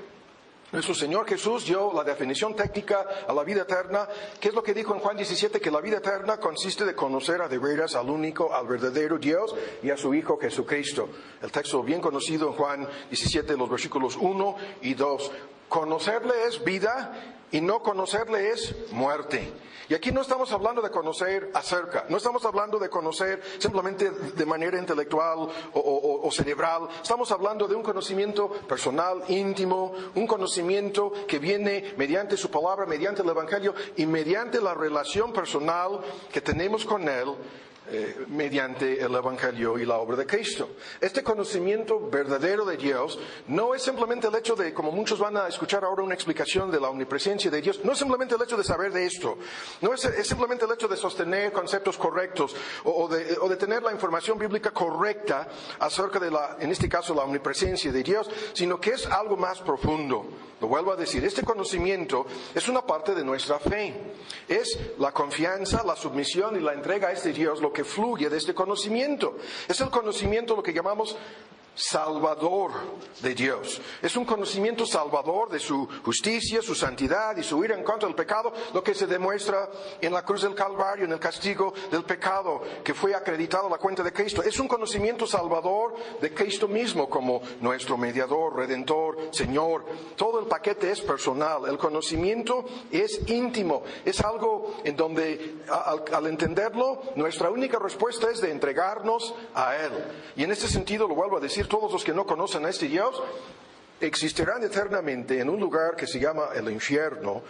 Nuestro 0.73 0.95
Señor 0.95 1.27
Jesús 1.27 1.65
dio 1.65 1.93
la 1.93 2.03
definición 2.03 2.55
técnica 2.55 3.05
a 3.27 3.31
la 3.31 3.43
vida 3.43 3.61
eterna. 3.61 4.07
¿Qué 4.39 4.47
es 4.47 4.55
lo 4.55 4.63
que 4.63 4.73
dijo 4.73 4.95
en 4.95 5.01
Juan 5.01 5.15
17? 5.15 5.61
Que 5.61 5.69
la 5.69 5.79
vida 5.79 5.97
eterna 5.97 6.37
consiste 6.37 6.83
de 6.83 6.95
conocer 6.95 7.43
a 7.43 7.47
de 7.47 7.59
veras 7.59 7.93
al 7.93 8.09
único, 8.09 8.51
al 8.51 8.65
verdadero 8.65 9.19
Dios 9.19 9.53
y 9.83 9.91
a 9.91 9.97
su 9.97 10.15
Hijo 10.15 10.35
Jesucristo. 10.39 11.09
El 11.43 11.51
texto 11.51 11.83
bien 11.83 12.01
conocido 12.01 12.47
en 12.47 12.53
Juan 12.53 12.87
17, 13.07 13.55
los 13.55 13.69
versículos 13.69 14.17
1 14.19 14.55
y 14.81 14.95
2. 14.95 15.31
Conocerle 15.73 16.43
es 16.45 16.63
vida 16.63 17.13
y 17.51 17.59
no 17.59 17.81
conocerle 17.81 18.51
es 18.51 18.75
muerte. 18.91 19.51
Y 19.89 19.95
aquí 19.95 20.11
no 20.11 20.21
estamos 20.21 20.51
hablando 20.51 20.83
de 20.83 20.91
conocer 20.91 21.49
acerca, 21.55 22.05
no 22.09 22.17
estamos 22.17 22.45
hablando 22.45 22.77
de 22.77 22.91
conocer 22.91 23.41
simplemente 23.57 24.11
de 24.11 24.45
manera 24.45 24.77
intelectual 24.77 25.49
o, 25.73 26.29
cerebral, 26.31 26.89
estamos 27.01 27.31
hablando 27.31 27.67
de 27.67 27.73
un 27.73 27.81
conocimiento 27.81 28.51
personal, 28.67 29.23
íntimo, 29.29 29.93
un 30.13 30.27
conocimiento 30.27 31.11
que 31.27 31.39
viene 31.39 31.95
mediante 31.97 32.37
su 32.37 32.51
palabra, 32.51 32.85
mediante 32.85 33.23
el 33.23 33.29
Evangelio 33.29 33.73
y 33.97 34.05
mediante 34.05 34.61
la 34.61 34.75
relación 34.75 35.33
personal 35.33 36.01
que 36.31 36.41
tenemos 36.41 36.85
con 36.85 37.09
Él 37.09 37.33
eh, 37.89 38.25
mediante 38.29 39.01
el 39.01 39.13
Evangelio 39.13 39.77
y 39.77 39.85
la 39.85 39.97
obra 39.97 40.15
de 40.15 40.25
Cristo. 40.25 40.69
Este 41.01 41.23
conocimiento 41.23 42.09
verdadero 42.09 42.65
de 42.65 42.77
Dios 42.77 43.19
no 43.47 43.75
es 43.75 43.81
simplemente 43.81 44.27
el 44.27 44.35
hecho 44.35 44.55
de, 44.55 44.73
como 44.73 44.91
muchos 44.91 45.19
van 45.19 45.37
a 45.37 45.47
escuchar 45.47 45.83
ahora 45.83 46.03
una 46.03 46.13
explicación 46.13 46.71
de 46.71 46.79
la 46.79 46.89
omnipresencia 46.89 47.51
de 47.51 47.61
Dios, 47.61 47.81
no 47.83 47.91
es 47.91 47.97
simplemente 47.97 48.35
el 48.35 48.41
hecho 48.41 48.57
de 48.57 48.63
saber 48.63 48.93
de 48.93 49.05
esto, 49.05 49.37
no 49.81 49.93
es, 49.93 50.01
simplemente 50.23 50.65
el 50.65 50.71
hecho 50.71 50.87
de 50.87 50.95
sostener 50.95 51.51
conceptos 51.51 51.97
correctos 51.97 52.55
o, 52.83 53.07
de, 53.07 53.37
o 53.41 53.49
de 53.49 53.57
tener 53.57 53.83
la 53.83 53.91
información 53.91 54.37
bíblica 54.37 54.71
correcta 54.71 55.47
acerca 55.79 56.19
de 56.19 56.31
la, 56.31 56.57
en 56.59 56.71
este 56.71 56.87
caso, 56.87 57.13
la 57.13 57.23
omnipresencia 57.23 57.91
de 57.91 58.03
Dios, 58.03 58.29
sino 58.53 58.79
que 58.79 58.91
es 58.91 59.05
algo 59.07 59.35
más 59.35 59.59
profundo. 59.59 60.25
Lo 60.61 60.69
vuelvo 60.69 60.93
a 60.93 60.95
decir, 60.95 61.25
este 61.25 61.43
conocimiento 61.43 62.25
es 62.55 62.69
una 62.69 62.85
parte 62.85 63.13
de 63.13 63.25
nuestra 63.25 63.59
fe. 63.59 63.93
Es 64.47 64.79
la 64.97 65.11
confianza, 65.11 65.83
la 65.83 65.97
sumisión 65.97 66.55
y 66.55 66.61
la 66.61 66.71
entrega 66.71 67.09
a 67.09 67.11
este 67.11 67.33
Dios 67.33 67.59
lo 67.59 67.72
que 67.73 67.83
fluye 67.83 68.29
de 68.29 68.37
este 68.37 68.53
conocimiento. 68.53 69.37
Es 69.67 69.81
el 69.81 69.89
conocimiento 69.89 70.55
lo 70.55 70.63
que 70.63 70.73
llamamos 70.73 71.17
salvador 71.75 72.71
de 73.21 73.33
Dios. 73.33 73.81
Es 74.01 74.15
un 74.15 74.25
conocimiento 74.25 74.85
salvador 74.85 75.49
de 75.49 75.59
su 75.59 75.87
justicia, 76.03 76.61
su 76.61 76.75
santidad 76.75 77.35
y 77.37 77.43
su 77.43 77.63
ira 77.63 77.75
en 77.75 77.83
contra 77.83 78.07
del 78.07 78.15
pecado, 78.15 78.53
lo 78.73 78.83
que 78.83 78.93
se 78.93 79.07
demuestra 79.07 79.69
en 80.01 80.13
la 80.13 80.23
cruz 80.23 80.43
del 80.43 80.55
Calvario, 80.55 81.05
en 81.05 81.11
el 81.11 81.19
castigo 81.19 81.73
del 81.91 82.03
pecado 82.03 82.61
que 82.83 82.93
fue 82.93 83.15
acreditado 83.15 83.67
a 83.67 83.69
la 83.69 83.77
cuenta 83.77 84.03
de 84.03 84.13
Cristo. 84.13 84.43
Es 84.43 84.59
un 84.59 84.67
conocimiento 84.67 85.25
salvador 85.25 85.95
de 86.21 86.33
Cristo 86.33 86.67
mismo 86.67 87.09
como 87.09 87.41
nuestro 87.61 87.97
mediador, 87.97 88.55
redentor, 88.55 89.17
Señor. 89.31 89.85
Todo 90.15 90.39
el 90.39 90.45
paquete 90.45 90.91
es 90.91 91.01
personal. 91.01 91.65
El 91.67 91.77
conocimiento 91.77 92.65
es 92.91 93.21
íntimo. 93.27 93.83
Es 94.05 94.21
algo 94.21 94.75
en 94.83 94.95
donde 94.95 95.63
al, 95.69 96.03
al 96.13 96.27
entenderlo, 96.27 97.01
nuestra 97.15 97.49
única 97.49 97.79
respuesta 97.79 98.29
es 98.29 98.41
de 98.41 98.51
entregarnos 98.51 99.33
a 99.53 99.75
Él. 99.77 99.91
Y 100.35 100.43
en 100.43 100.51
este 100.51 100.67
sentido 100.67 101.07
lo 101.07 101.15
vuelvo 101.15 101.37
a 101.37 101.39
decir, 101.39 101.62
todos 101.67 101.91
los 101.91 102.03
que 102.03 102.13
no 102.13 102.25
conocen 102.25 102.65
a 102.65 102.69
este 102.69 102.87
Dios, 102.87 103.21
existirán 103.99 104.63
eternamente 104.63 105.39
en 105.39 105.49
un 105.49 105.59
lugar 105.59 105.95
que 105.95 106.07
se 106.07 106.19
llama 106.19 106.49
el 106.55 106.69
infierno 106.71 107.41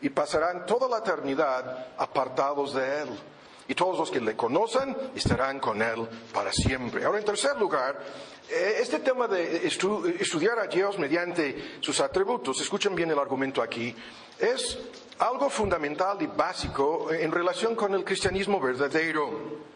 y 0.00 0.08
pasarán 0.08 0.66
toda 0.66 0.88
la 0.88 0.98
eternidad 0.98 1.94
apartados 1.96 2.74
de 2.74 3.02
Él. 3.02 3.08
Y 3.68 3.74
todos 3.74 3.96
los 3.96 4.10
que 4.10 4.20
le 4.20 4.36
conocen 4.36 4.94
estarán 5.14 5.60
con 5.60 5.80
Él 5.80 6.06
para 6.34 6.52
siempre. 6.52 7.04
Ahora, 7.04 7.20
en 7.20 7.24
tercer 7.24 7.56
lugar, 7.56 7.98
eh, 8.50 8.78
este 8.80 8.98
tema 8.98 9.28
de 9.28 9.64
estudiar 9.66 10.58
a 10.58 10.66
Dios 10.66 10.98
mediante 10.98 11.78
sus 11.80 12.00
atributos, 12.00 12.60
escuchen 12.60 12.94
bien 12.94 13.10
el 13.12 13.18
argumento 13.18 13.62
aquí, 13.62 13.94
es 14.38 14.78
algo 15.20 15.48
fundamental 15.48 16.20
y 16.20 16.26
básico 16.26 17.12
en 17.12 17.30
relación 17.30 17.76
con 17.76 17.94
el 17.94 18.04
cristianismo 18.04 18.60
verdadero. 18.60 19.71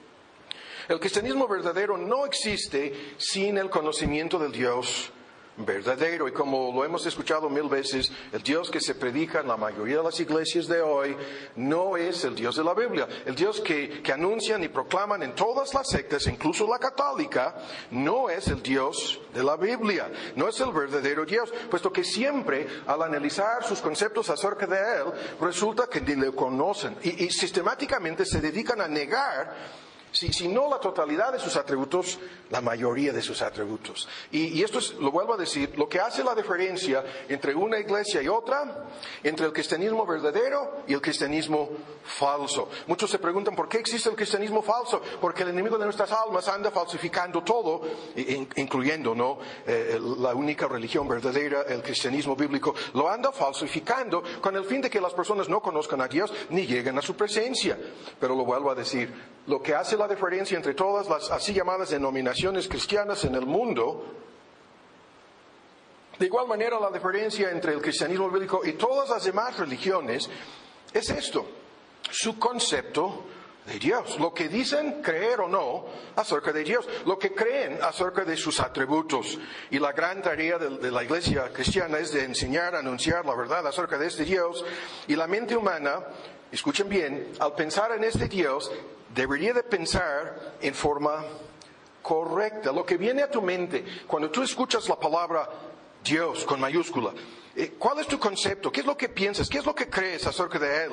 El 0.88 1.00
cristianismo 1.00 1.48
verdadero 1.48 1.98
no 1.98 2.26
existe 2.26 3.14
sin 3.18 3.58
el 3.58 3.68
conocimiento 3.70 4.38
del 4.38 4.52
Dios 4.52 5.10
verdadero. 5.56 6.28
Y 6.28 6.32
como 6.32 6.72
lo 6.72 6.84
hemos 6.84 7.06
escuchado 7.06 7.48
mil 7.48 7.68
veces, 7.68 8.12
el 8.32 8.42
Dios 8.42 8.70
que 8.70 8.80
se 8.80 8.94
predica 8.94 9.40
en 9.40 9.48
la 9.48 9.56
mayoría 9.56 9.98
de 9.98 10.02
las 10.02 10.20
iglesias 10.20 10.66
de 10.66 10.80
hoy 10.80 11.16
no 11.56 11.96
es 11.96 12.24
el 12.24 12.34
Dios 12.34 12.56
de 12.56 12.64
la 12.64 12.74
Biblia. 12.74 13.08
El 13.24 13.34
Dios 13.34 13.60
que, 13.60 14.02
que 14.02 14.12
anuncian 14.12 14.62
y 14.62 14.68
proclaman 14.68 15.22
en 15.22 15.34
todas 15.34 15.72
las 15.74 15.88
sectas, 15.88 16.26
incluso 16.26 16.66
la 16.68 16.78
católica, 16.78 17.56
no 17.90 18.28
es 18.28 18.48
el 18.48 18.62
Dios 18.62 19.20
de 19.32 19.42
la 19.42 19.56
Biblia. 19.56 20.10
No 20.34 20.48
es 20.48 20.60
el 20.60 20.72
verdadero 20.72 21.24
Dios, 21.24 21.52
puesto 21.70 21.92
que 21.92 22.04
siempre 22.04 22.66
al 22.86 23.02
analizar 23.02 23.64
sus 23.64 23.80
conceptos 23.80 24.30
acerca 24.30 24.66
de 24.66 24.76
Él, 24.76 25.12
resulta 25.40 25.88
que 25.88 26.00
ni 26.00 26.14
le 26.14 26.32
conocen 26.32 26.96
y, 27.02 27.24
y 27.24 27.30
sistemáticamente 27.30 28.24
se 28.24 28.40
dedican 28.40 28.80
a 28.80 28.88
negar 28.88 29.85
si, 30.16 30.48
no 30.48 30.68
la 30.70 30.78
totalidad 30.78 31.32
de 31.32 31.38
sus 31.38 31.56
atributos, 31.56 32.18
la 32.50 32.60
mayoría 32.60 33.12
de 33.12 33.20
sus 33.20 33.42
atributos. 33.42 34.08
Y, 34.32 34.62
esto 34.62 34.78
es, 34.78 34.94
lo 34.94 35.10
vuelvo 35.10 35.34
a 35.34 35.36
decir, 35.36 35.76
lo 35.76 35.88
que 35.88 36.00
hace 36.00 36.24
la 36.24 36.34
diferencia 36.34 37.04
entre 37.28 37.54
una 37.54 37.78
iglesia 37.78 38.22
y 38.22 38.28
otra, 38.28 38.86
entre 39.22 39.46
el 39.46 39.52
cristianismo 39.52 40.06
verdadero 40.06 40.84
y 40.86 40.94
el 40.94 41.00
cristianismo 41.00 41.68
falso. 42.04 42.70
Muchos 42.86 43.10
se 43.10 43.18
preguntan 43.18 43.54
por 43.54 43.68
qué 43.68 43.78
existe 43.78 44.08
el 44.08 44.16
cristianismo 44.16 44.62
falso, 44.62 45.02
porque 45.20 45.42
el 45.42 45.50
enemigo 45.50 45.76
de 45.76 45.84
nuestras 45.84 46.10
almas 46.12 46.48
anda 46.48 46.70
falsificando 46.70 47.42
todo, 47.42 47.82
incluyendo 48.56 49.14
¿no? 49.14 49.38
Eh, 49.66 50.00
la 50.18 50.34
única 50.34 50.66
religión 50.66 51.06
verdadera, 51.06 51.62
el 51.62 51.82
cristianismo 51.82 52.34
bíblico, 52.34 52.74
lo 52.94 53.10
anda 53.10 53.32
falsificando 53.32 54.22
con 54.40 54.56
el 54.56 54.64
fin 54.64 54.80
de 54.80 54.88
que 54.88 55.00
las 55.00 55.12
personas 55.12 55.48
no 55.48 55.60
conozcan 55.60 56.00
a 56.00 56.08
Dios 56.08 56.32
ni 56.50 56.66
lleguen 56.66 56.96
a 56.98 57.02
su 57.02 57.14
presencia. 57.14 57.78
Pero 58.18 58.34
lo 58.34 58.44
vuelvo 58.44 58.70
a 58.70 58.74
decir, 58.74 59.12
lo 59.46 59.62
que 59.62 59.74
hace 59.74 59.96
la 59.96 60.08
diferencia 60.08 60.56
entre 60.56 60.74
todas 60.74 61.08
las 61.08 61.30
así 61.30 61.52
llamadas 61.52 61.90
denominaciones 61.90 62.68
cristianas 62.68 63.24
en 63.24 63.34
el 63.34 63.46
mundo, 63.46 64.04
de 66.18 66.26
igual 66.26 66.48
manera 66.48 66.80
la 66.80 66.90
diferencia 66.90 67.50
entre 67.50 67.74
el 67.74 67.82
cristianismo 67.82 68.30
bíblico 68.30 68.62
y 68.64 68.72
todas 68.72 69.10
las 69.10 69.24
demás 69.24 69.56
religiones 69.58 70.28
es 70.92 71.10
esto, 71.10 71.46
su 72.10 72.38
concepto 72.38 73.24
de 73.66 73.78
Dios, 73.78 74.18
lo 74.18 74.32
que 74.32 74.48
dicen 74.48 75.02
creer 75.02 75.40
o 75.40 75.48
no 75.48 75.86
acerca 76.14 76.52
de 76.52 76.62
Dios, 76.62 76.88
lo 77.04 77.18
que 77.18 77.34
creen 77.34 77.78
acerca 77.82 78.24
de 78.24 78.36
sus 78.36 78.60
atributos. 78.60 79.38
Y 79.70 79.78
la 79.78 79.92
gran 79.92 80.22
tarea 80.22 80.58
de, 80.58 80.90
la 80.90 81.02
iglesia 81.02 81.52
cristiana 81.52 81.98
es 81.98 82.12
de 82.12 82.24
enseñar, 82.24 82.76
anunciar 82.76 83.26
la 83.26 83.34
verdad 83.34 83.66
acerca 83.66 83.98
de 83.98 84.06
este 84.06 84.24
Dios. 84.24 84.64
Y 85.08 85.16
la 85.16 85.26
mente 85.26 85.56
humana, 85.56 86.04
escuchen 86.52 86.88
bien, 86.88 87.32
al 87.40 87.54
pensar 87.54 87.90
en 87.92 88.04
este 88.04 88.28
Dios, 88.28 88.70
debería 89.16 89.54
de 89.54 89.64
pensar 89.64 90.56
en 90.60 90.74
forma 90.74 91.24
correcta. 92.02 92.70
Lo 92.70 92.84
que 92.84 92.98
viene 92.98 93.22
a 93.22 93.30
tu 93.30 93.42
mente 93.42 93.84
cuando 94.06 94.30
tú 94.30 94.42
escuchas 94.42 94.88
la 94.88 95.00
palabra 95.00 95.48
Dios 96.04 96.44
con 96.44 96.60
mayúscula, 96.60 97.12
eh, 97.56 97.74
¿cuál 97.78 97.98
es 97.98 98.06
tu 98.06 98.18
concepto? 98.18 98.70
¿Qué 98.70 98.80
es 98.80 98.86
lo 98.86 98.96
que 98.96 99.08
piensas? 99.08 99.48
¿Qué 99.48 99.58
es 99.58 99.64
lo 99.64 99.74
que 99.74 99.88
crees 99.88 100.26
acerca 100.26 100.58
de 100.58 100.84
Él? 100.84 100.92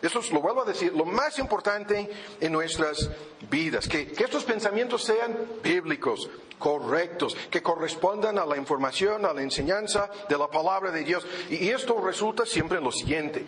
Eso 0.00 0.20
es, 0.20 0.30
lo 0.30 0.40
vuelvo 0.40 0.62
a 0.62 0.64
decir, 0.64 0.94
lo 0.94 1.04
más 1.04 1.38
importante 1.40 2.08
en 2.40 2.52
nuestras 2.52 3.10
vidas. 3.50 3.88
Que, 3.88 4.06
que 4.06 4.22
estos 4.22 4.44
pensamientos 4.44 5.02
sean 5.02 5.36
bíblicos, 5.62 6.30
correctos, 6.56 7.36
que 7.50 7.60
correspondan 7.60 8.38
a 8.38 8.46
la 8.46 8.56
información, 8.56 9.26
a 9.26 9.34
la 9.34 9.42
enseñanza 9.42 10.08
de 10.28 10.38
la 10.38 10.46
palabra 10.46 10.92
de 10.92 11.02
Dios. 11.02 11.26
Y, 11.50 11.64
y 11.64 11.70
esto 11.70 12.00
resulta 12.00 12.46
siempre 12.46 12.78
en 12.78 12.84
lo 12.84 12.92
siguiente 12.92 13.44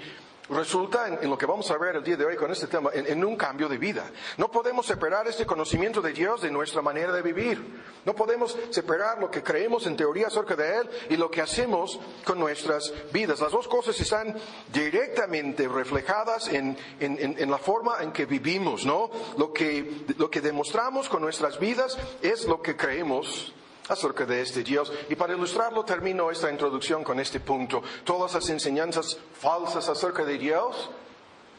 resulta 0.51 1.09
en, 1.09 1.29
lo 1.29 1.37
que 1.37 1.47
vamos 1.47 1.71
a 1.71 1.79
ver 1.79 1.97
el 1.97 2.05
día 2.05 2.17
de 2.17 2.25
hoy 2.25 2.37
con 2.37 2.51
este 2.51 2.67
tema, 2.67 2.91
en, 2.93 3.25
un 3.25 3.37
cambio 3.37 3.69
de 3.69 3.79
vida. 3.79 4.11
No 4.37 4.51
podemos 4.51 4.87
separar 4.87 5.27
este 5.27 5.47
conocimiento 5.47 6.01
de 6.01 6.13
Dios 6.13 6.43
de 6.43 6.51
nuestra 6.51 6.83
manera 6.83 7.13
de 7.13 7.23
vivir. 7.23 7.83
No 8.05 8.15
podemos 8.15 8.57
separar 8.71 9.19
lo 9.19 9.31
que 9.31 9.43
creemos 9.43 9.87
en 9.87 9.97
teoría 9.97 10.29
acerca 10.29 10.55
de 10.55 10.79
Él 10.79 10.91
y 11.11 11.17
lo 11.17 11.31
que 11.31 11.43
hacemos 11.43 11.99
con 12.25 12.39
nuestras 12.39 12.93
vidas. 13.13 13.41
Las 13.41 13.53
dos 13.53 13.67
cosas 13.67 13.99
están 14.01 14.37
directamente 14.73 15.69
reflejadas 15.69 16.49
en, 16.49 16.77
en 17.01 17.51
la 17.51 17.59
forma 17.59 17.97
en 18.01 18.13
que 18.13 18.27
vivimos, 18.27 18.87
¿no? 18.87 19.11
Lo 19.37 19.53
que, 19.53 20.05
lo 20.19 20.31
que 20.31 20.41
demostramos 20.41 21.09
con 21.09 21.23
nuestras 21.23 21.59
vidas 21.59 21.99
es 22.23 22.47
lo 22.47 22.63
que 22.63 22.77
creemos 22.77 23.53
acerca 23.89 24.25
de 24.25 24.41
este 24.41 24.63
Dios. 24.63 24.93
Y 25.09 25.15
para 25.15 25.35
ilustrarlo 25.35 25.85
termino 25.85 26.31
esta 26.31 26.51
introducción 26.51 27.05
con 27.05 27.21
este 27.21 27.41
punto. 27.41 27.83
Todas 28.05 28.35
las 28.35 28.49
enseñanzas 28.49 29.17
falsas 29.39 29.89
acerca 29.89 30.25
de 30.25 30.39
Dios 30.39 30.91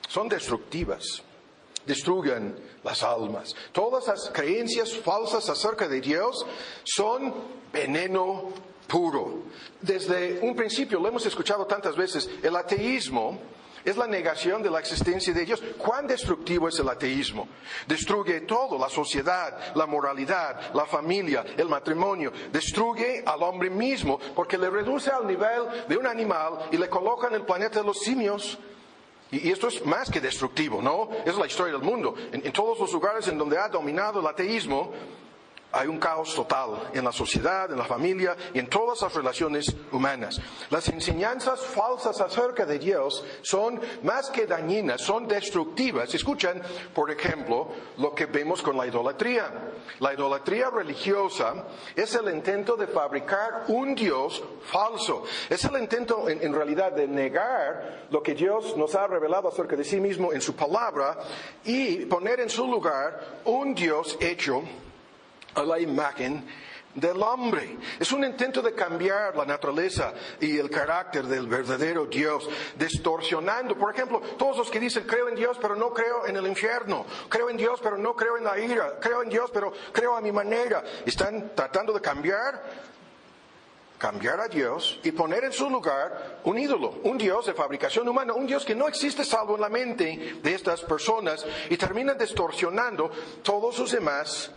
son 0.08 0.30
destructivas, 0.30 1.22
destruyen 1.86 2.56
las 2.84 3.04
almas. 3.04 3.56
Todas 3.72 4.08
las 4.08 4.30
creencias 4.30 4.94
falsas 4.94 5.50
acerca 5.50 5.88
de 5.88 6.02
Dios 6.02 6.46
son 6.84 7.34
veneno 7.72 8.50
puro. 8.88 9.44
Desde 9.82 10.40
un 10.42 10.56
principio, 10.56 11.00
lo 11.00 11.08
hemos 11.08 11.26
escuchado 11.26 11.66
tantas 11.66 11.96
veces, 11.96 12.30
el 12.42 12.56
ateísmo 12.56 13.40
es 13.88 13.96
la 13.96 14.06
negación 14.06 14.62
de 14.62 14.70
la 14.70 14.80
existencia 14.80 15.34
de 15.34 15.46
Dios. 15.46 15.64
¿Cuán 15.78 16.08
destructivo 16.08 16.68
es 16.68 16.78
el 16.78 16.90
ateísmo? 16.90 17.48
Destruye 17.88 18.42
todo, 18.42 18.78
la 18.78 18.90
sociedad, 18.90 19.74
la 19.76 19.86
moralidad, 19.86 20.74
la 20.74 20.86
familia, 20.86 21.46
el 21.56 21.70
matrimonio. 21.70 22.34
Destruye 22.52 23.24
al 23.26 23.42
hombre 23.42 23.70
mismo 23.70 24.20
porque 24.36 24.58
le 24.58 24.70
reduce 24.70 25.10
al 25.10 25.26
nivel 25.26 25.88
de 25.88 25.96
un 25.96 26.06
animal 26.06 26.68
y 26.70 26.76
le 26.76 26.90
coloca 26.90 27.28
en 27.28 27.36
el 27.36 27.44
planeta 27.44 27.80
de 27.80 27.86
los 27.86 28.00
simios. 28.00 28.58
Y, 29.32 29.50
esto 29.50 29.70
es 29.70 29.86
más 29.86 30.12
que 30.12 30.20
destructivo, 30.20 30.82
¿no? 30.82 31.08
Es 31.26 31.38
la 31.38 31.48
historia 31.48 31.72
del 31.72 31.82
mundo. 31.82 32.14
En, 32.34 32.52
todos 32.52 32.78
los 32.78 32.92
lugares 32.92 33.26
en 33.30 33.38
donde 33.38 33.58
ha 33.58 33.70
dominado 33.70 34.20
el 34.20 34.28
ateísmo, 34.28 34.92
hay 35.78 35.88
un 35.88 36.00
caos 36.00 36.34
total 36.34 36.90
en 36.94 37.06
la 37.06 37.12
sociedad, 37.12 37.72
en 37.72 37.78
la 37.78 37.86
familia 37.86 38.36
y 38.54 38.60
en 38.60 38.68
todas 38.68 39.02
las 39.02 39.14
relaciones 39.14 39.76
humanas. 39.92 40.42
Las 40.72 40.88
enseñanzas 40.90 41.60
falsas 41.62 42.20
acerca 42.20 42.66
de 42.66 42.80
Dios 42.80 43.24
son 43.44 43.80
más 44.02 44.32
que 44.32 44.48
dañinas, 44.48 45.02
son 45.02 45.28
destructivas. 45.28 46.14
Escuchan, 46.14 46.62
por 46.96 47.12
ejemplo, 47.12 47.68
lo 47.98 48.16
que 48.16 48.26
vemos 48.26 48.62
con 48.64 48.76
la 48.76 48.88
idolatría. 48.88 49.52
La 50.00 50.14
idolatría 50.14 50.72
religiosa 50.72 51.66
es 51.96 52.16
el 52.16 52.34
intento 52.34 52.76
de 52.76 52.88
fabricar 52.88 53.66
un 53.68 53.94
Dios 53.94 54.44
falso. 54.64 55.24
Es 55.48 55.64
el 55.66 55.78
intento, 55.80 56.28
en, 56.28 56.42
en 56.42 56.54
realidad, 56.54 56.92
de 56.92 57.08
negar 57.08 58.08
lo 58.10 58.24
que 58.24 58.34
Dios 58.34 58.76
nos 58.78 58.96
ha 58.96 59.06
revelado 59.06 59.48
acerca 59.48 59.76
de 59.76 59.84
sí 59.84 60.00
mismo 60.00 60.34
en 60.34 60.42
su 60.42 60.56
palabra 60.56 61.20
y 61.64 62.06
poner 62.06 62.40
en 62.40 62.50
su 62.50 62.66
lugar 62.66 63.42
un 63.46 63.76
Dios 63.76 64.18
hecho 64.20 64.64
a 65.58 65.64
la 65.64 65.80
imagen 65.80 66.44
del 66.94 67.22
hombre. 67.22 67.78
Es 68.00 68.12
un 68.12 68.24
intento 68.24 68.62
de 68.62 68.74
cambiar 68.74 69.36
la 69.36 69.46
naturaleza 69.46 70.14
y 70.40 70.58
el 70.58 70.70
carácter 70.70 71.26
del 71.26 71.48
verdadero 71.48 72.06
Dios, 72.06 72.50
distorsionando. 72.76 73.78
Por 73.78 73.94
ejemplo, 73.94 74.20
todos 74.38 74.58
los 74.58 74.72
que 74.72 74.80
dicen 74.80 75.04
creo 75.06 75.30
en 75.30 75.36
Dios 75.36 75.58
pero 75.62 75.76
no 75.76 75.94
creo 75.94 76.26
en 76.26 76.36
el 76.36 76.48
infierno, 76.48 77.06
creo 77.30 77.50
en 77.50 77.58
Dios 77.58 77.80
pero 77.84 77.98
no 77.98 78.16
creo 78.16 78.38
en 78.38 78.44
la 78.44 78.58
ira, 78.60 79.00
creo 79.00 79.22
en 79.22 79.30
Dios 79.30 79.52
pero 79.54 79.72
creo 79.92 80.16
a 80.16 80.22
mi 80.22 80.32
manera, 80.32 80.84
están 81.06 81.52
tratando 81.56 81.94
de 81.94 82.02
cambiar 82.02 82.88
cambiar 83.98 84.40
a 84.40 84.48
Dios 84.48 85.00
y 85.04 85.12
poner 85.12 85.44
en 85.44 85.52
su 85.52 85.68
lugar 85.72 86.40
un 86.44 86.60
ídolo, 86.60 87.00
un 87.04 87.18
Dios 87.18 87.48
de 87.48 87.56
fabricación 87.56 88.08
humana, 88.08 88.34
un 88.34 88.46
Dios 88.46 88.64
que 88.64 88.76
no 88.76 88.88
existe 88.88 89.26
salvo 89.26 89.56
en 89.56 89.62
la 89.62 89.70
mente 89.70 90.38
de 90.42 90.54
estas 90.54 90.82
personas 90.82 91.44
y 91.68 91.78
terminan 91.78 92.16
distorsionando 92.16 93.10
todos 93.42 93.76
sus 93.76 93.92
demás 93.92 94.52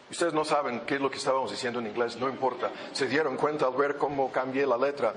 Ustedes 0.09 0.33
no 0.33 0.45
saben 0.45 0.81
qué 0.81 0.95
es 0.95 1.01
lo 1.01 1.09
que 1.09 1.17
estábamos 1.17 1.51
diciendo 1.51 1.79
en 1.79 1.87
inglés, 1.87 2.17
no 2.17 2.29
importa. 2.29 2.71
Se 2.91 3.07
dieron 3.07 3.37
cuenta 3.37 3.65
al 3.65 3.73
ver 3.73 3.97
cómo 3.97 4.31
cambié 4.31 4.65
la 4.67 4.77
letra. 4.77 5.13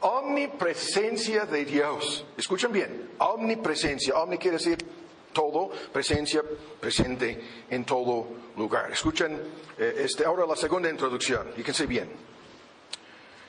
Omnipresencia 0.00 1.44
de 1.44 1.64
Dios. 1.64 2.24
Escuchen 2.36 2.72
bien, 2.72 3.10
omnipresencia. 3.18 4.14
Omni 4.16 4.38
quiere 4.38 4.56
decir 4.56 4.78
todo, 5.32 5.70
presencia, 5.92 6.42
presente 6.80 7.38
en 7.68 7.84
todo 7.84 8.26
lugar. 8.56 8.90
Escuchen 8.92 9.40
eh, 9.76 9.94
este, 9.98 10.24
ahora 10.24 10.46
la 10.46 10.56
segunda 10.56 10.88
introducción, 10.88 11.52
fíjense 11.54 11.86
bien. 11.86 12.10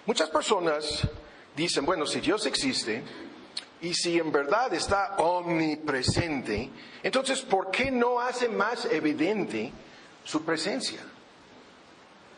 Muchas 0.05 0.29
personas 0.29 1.07
dicen, 1.55 1.85
bueno, 1.85 2.05
si 2.05 2.19
Dios 2.19 2.45
existe, 2.45 3.01
y 3.81 3.93
si 3.93 4.17
en 4.17 4.31
verdad 4.31 4.73
está 4.73 5.15
omnipresente, 5.17 6.69
entonces, 7.03 7.41
¿por 7.41 7.71
qué 7.71 7.91
no 7.91 8.19
hace 8.19 8.49
más 8.49 8.85
evidente 8.85 9.71
su 10.25 10.43
presencia. 10.43 10.99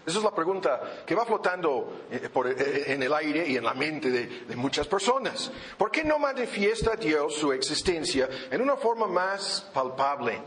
Esa 0.05 0.19
es 0.19 0.23
la 0.23 0.33
pregunta 0.33 1.03
que 1.05 1.15
va 1.15 1.25
flotando 1.25 2.05
eh, 2.09 2.29
eh, 2.33 2.83
en 2.87 3.03
el 3.03 3.13
aire 3.13 3.45
y 3.45 3.57
en 3.57 3.63
la 3.65 3.73
mente 3.73 4.09
de, 4.09 4.55
muchas 4.55 4.87
personas. 4.87 5.51
¿Por 5.77 5.91
qué 5.91 6.05
no 6.05 6.17
manifiesta 6.17 6.95
Dios 6.95 7.35
su 7.35 7.51
existencia 7.51 8.29
en 8.49 8.61
una 8.61 8.77
forma 8.77 9.07
más 9.07 9.69
palpable? 9.73 10.39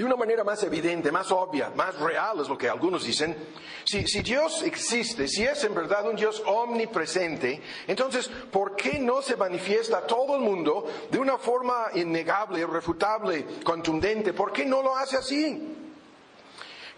De 0.00 0.06
una 0.06 0.16
manera 0.16 0.42
más 0.44 0.62
evidente, 0.62 1.12
más 1.12 1.30
obvia, 1.30 1.72
más 1.76 1.94
real 2.00 2.40
es 2.40 2.48
lo 2.48 2.56
que 2.56 2.70
algunos 2.70 3.04
dicen. 3.04 3.36
Si, 3.84 4.02
Dios 4.22 4.62
existe, 4.62 5.28
si 5.28 5.42
es 5.42 5.62
en 5.64 5.74
verdad 5.74 6.08
un 6.08 6.16
Dios 6.16 6.42
omnipresente, 6.46 7.60
entonces, 7.86 8.26
¿por 8.50 8.76
qué 8.76 8.98
no 8.98 9.20
se 9.20 9.36
manifiesta 9.36 9.98
a 9.98 10.06
todo 10.06 10.36
el 10.36 10.40
mundo 10.40 10.86
de 11.10 11.18
una 11.18 11.36
forma 11.36 11.88
innegable, 11.92 12.60
irrefutable, 12.60 13.44
contundente? 13.62 14.32
¿Por 14.32 14.54
qué 14.54 14.64
no 14.64 14.80
lo 14.80 14.96
hace 14.96 15.18
así? 15.18 15.89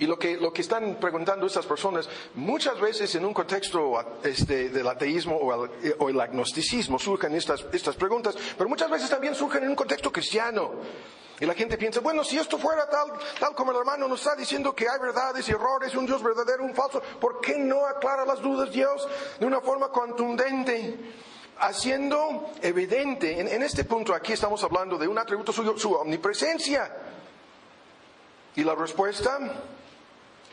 Y 0.03 0.07
lo 0.09 0.19
que, 0.19 0.37
lo 0.37 0.53
que 0.53 0.63
están 0.63 0.97
preguntando 0.97 1.47
estas 1.47 1.65
personas, 1.65 2.09
muchas 2.35 2.81
veces 2.81 3.15
en 3.15 3.25
un 3.25 3.33
contexto 3.33 3.95
este, 4.25 4.69
del 4.69 4.89
ateísmo 4.89 5.37
o 5.37 5.65
el, 5.65 5.95
o 5.97 6.09
el 6.09 6.21
agnosticismo 6.21 6.99
surgen 6.99 7.37
estas, 7.37 7.65
estas 7.73 7.95
preguntas, 7.95 8.35
pero 8.59 8.69
muchas 8.69 8.91
veces 8.91 9.09
también 9.09 9.37
surgen 9.37 9.63
en 9.63 9.69
un 9.69 9.77
contexto 9.77 10.11
cristiano. 10.11 10.73
Y 11.39 11.47
la 11.47 11.55
gente 11.55 11.79
piensa, 11.79 12.01
bueno, 12.01 12.25
si 12.25 12.37
esto 12.37 12.59
fuera 12.59 12.89
tal, 12.91 13.13
tal 13.39 13.55
como 13.55 13.71
el 13.71 13.79
hermano 13.79 14.09
nos 14.09 14.19
está 14.19 14.35
diciendo 14.35 14.75
que 14.75 14.89
hay 14.89 14.99
verdades 14.99 15.49
y 15.49 15.53
errores, 15.53 15.95
un 15.95 16.05
Dios 16.05 16.21
verdadero, 16.21 16.65
un 16.65 16.75
falso, 16.75 17.01
¿por 17.21 17.41
qué 17.41 17.57
no 17.57 17.87
aclara 17.87 18.25
las 18.25 18.43
dudas 18.43 18.73
Dios 18.73 19.07
de 19.39 19.47
una 19.47 19.61
forma 19.61 19.91
contundente? 19.91 20.99
Haciendo 21.61 22.51
evidente, 22.61 23.39
en, 23.39 23.63
este 23.63 23.85
punto 23.85 24.17
aquí 24.17 24.33
estamos 24.33 24.65
hablando 24.65 24.99
de 24.99 25.07
un 25.07 25.17
atributo 25.17 25.53
suyo, 25.53 25.79
su 25.79 25.93
omnipresencia. 25.93 26.93
Y 28.57 28.65
la 28.65 28.75
respuesta 28.75 29.39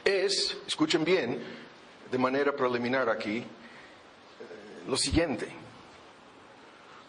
es, 0.10 0.58
escuchen 0.68 1.04
bien, 1.04 1.40
de 2.12 2.18
manera 2.18 2.56
preliminar 2.56 3.10
aquí, 3.10 3.38
eh, 3.38 3.44
lo 4.88 4.98
siguiente. 4.98 5.48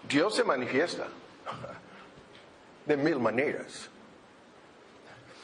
Dios 0.08 0.34
se 0.34 0.44
manifiesta 0.44 1.06
de 2.86 2.96
mil 2.96 3.18
maneras. 3.18 3.88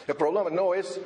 El 0.07 0.15
problema 0.15 0.51
no 0.51 0.75
es 0.75 1.01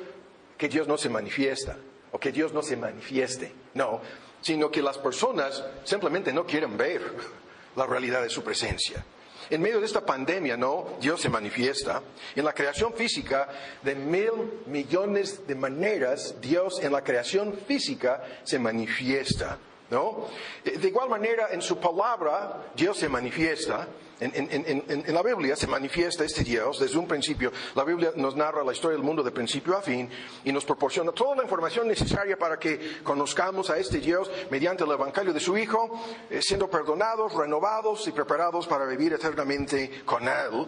que 0.57 0.69
Dios 0.69 0.87
no 0.87 0.97
se 0.97 1.09
manifiesta 1.09 1.77
o 2.11 2.19
que 2.19 2.31
Dios 2.31 2.53
no 2.53 2.61
se 2.61 2.75
manifieste, 2.77 3.51
no, 3.73 4.01
sino 4.41 4.69
que 4.69 4.81
las 4.81 4.97
personas 4.97 5.63
simplemente 5.83 6.33
no 6.33 6.45
quieren 6.45 6.77
ver 6.77 7.01
la 7.75 7.85
realidad 7.85 8.21
de 8.21 8.29
su 8.29 8.43
presencia. 8.43 9.03
En 9.51 9.61
medio 9.61 9.81
de 9.81 9.85
esta 9.85 10.05
pandemia, 10.05 10.55
no, 10.55 10.95
Dios 11.01 11.19
se 11.19 11.27
manifiesta. 11.27 12.01
En 12.37 12.45
la 12.45 12.53
creación 12.53 12.93
física, 12.93 13.49
de 13.83 13.95
mil 13.95 14.31
millones 14.67 15.45
de 15.45 15.55
maneras, 15.55 16.35
Dios 16.39 16.81
en 16.81 16.93
la 16.93 17.03
creación 17.03 17.53
física 17.67 18.23
se 18.43 18.57
manifiesta. 18.57 19.57
¿no? 19.89 20.27
De 20.63 20.87
igual 20.87 21.09
manera, 21.09 21.49
en 21.51 21.61
su 21.61 21.77
palabra, 21.81 22.71
Dios 22.77 22.97
se 22.97 23.09
manifiesta. 23.09 23.89
En, 24.21 25.15
la 25.15 25.23
Biblia 25.23 25.55
se 25.55 25.65
manifiesta 25.65 26.23
este 26.23 26.43
Dios 26.43 26.79
desde 26.79 26.99
un 26.99 27.07
principio. 27.07 27.51
La 27.73 27.83
Biblia 27.83 28.11
nos 28.15 28.35
narra 28.35 28.63
la 28.63 28.71
historia 28.71 28.95
del 28.95 29.03
mundo 29.03 29.23
de 29.23 29.31
principio 29.31 29.75
a 29.75 29.81
fin 29.81 30.07
y 30.45 30.51
nos 30.51 30.63
proporciona 30.63 31.11
toda 31.11 31.35
la 31.37 31.43
información 31.43 31.87
necesaria 31.87 32.37
para 32.37 32.59
que 32.59 33.01
conozcamos 33.03 33.71
a 33.71 33.79
este 33.79 33.97
Dios 33.97 34.29
mediante 34.51 34.83
el 34.83 34.91
Evangelio 34.91 35.33
de 35.33 35.39
su 35.39 35.57
Hijo, 35.57 35.99
eh, 36.29 36.39
siendo 36.39 36.69
perdonados, 36.69 37.33
renovados 37.33 38.07
y 38.07 38.11
preparados 38.11 38.67
para 38.67 38.85
vivir 38.85 39.13
eternamente 39.13 40.03
con 40.05 40.27
Él. 40.27 40.67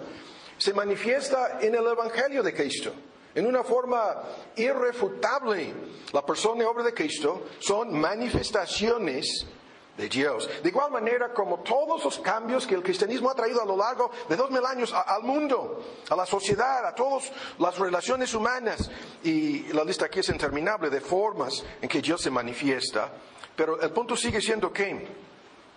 Se 0.57 0.73
manifiesta 0.73 1.59
en 1.61 1.75
el 1.75 1.85
Evangelio 1.85 2.41
de 2.41 2.55
Cristo 2.55 2.91
en 3.35 3.45
una 3.45 3.63
forma 3.63 4.23
irrefutable. 4.55 5.73
La 6.11 6.25
persona 6.25 6.63
y 6.63 6.65
obra 6.65 6.83
de 6.83 6.93
Cristo 6.93 7.43
son 7.59 7.99
manifestaciones 7.99 9.45
de 9.97 10.09
Dios. 10.09 10.49
De 10.61 10.69
igual 10.69 10.91
manera 10.91 11.33
como 11.33 11.59
todos 11.59 12.03
los 12.03 12.19
cambios 12.19 12.65
que 12.65 12.75
el 12.75 12.81
cristianismo 12.81 13.29
ha 13.29 13.35
traído 13.35 13.61
a 13.61 13.65
lo 13.65 13.77
largo 13.77 14.09
de 14.27 14.35
dos 14.35 14.49
mil 14.49 14.65
años 14.65 14.93
al 14.93 15.23
mundo, 15.23 15.83
a 16.09 16.15
la 16.15 16.25
sociedad, 16.25 16.85
a 16.85 16.95
todas 16.95 17.31
las 17.59 17.77
relaciones 17.77 18.33
humanas, 18.33 18.89
y 19.23 19.71
la 19.73 19.83
lista 19.83 20.05
aquí 20.05 20.19
es 20.19 20.29
interminable 20.29 20.89
de 20.89 21.01
formas 21.01 21.63
en 21.81 21.87
que 21.87 22.01
Dios 22.01 22.21
se 22.21 22.31
manifiesta, 22.31 23.11
pero 23.55 23.79
el 23.79 23.91
punto 23.91 24.15
sigue 24.15 24.41
siendo 24.41 24.73
que 24.73 25.07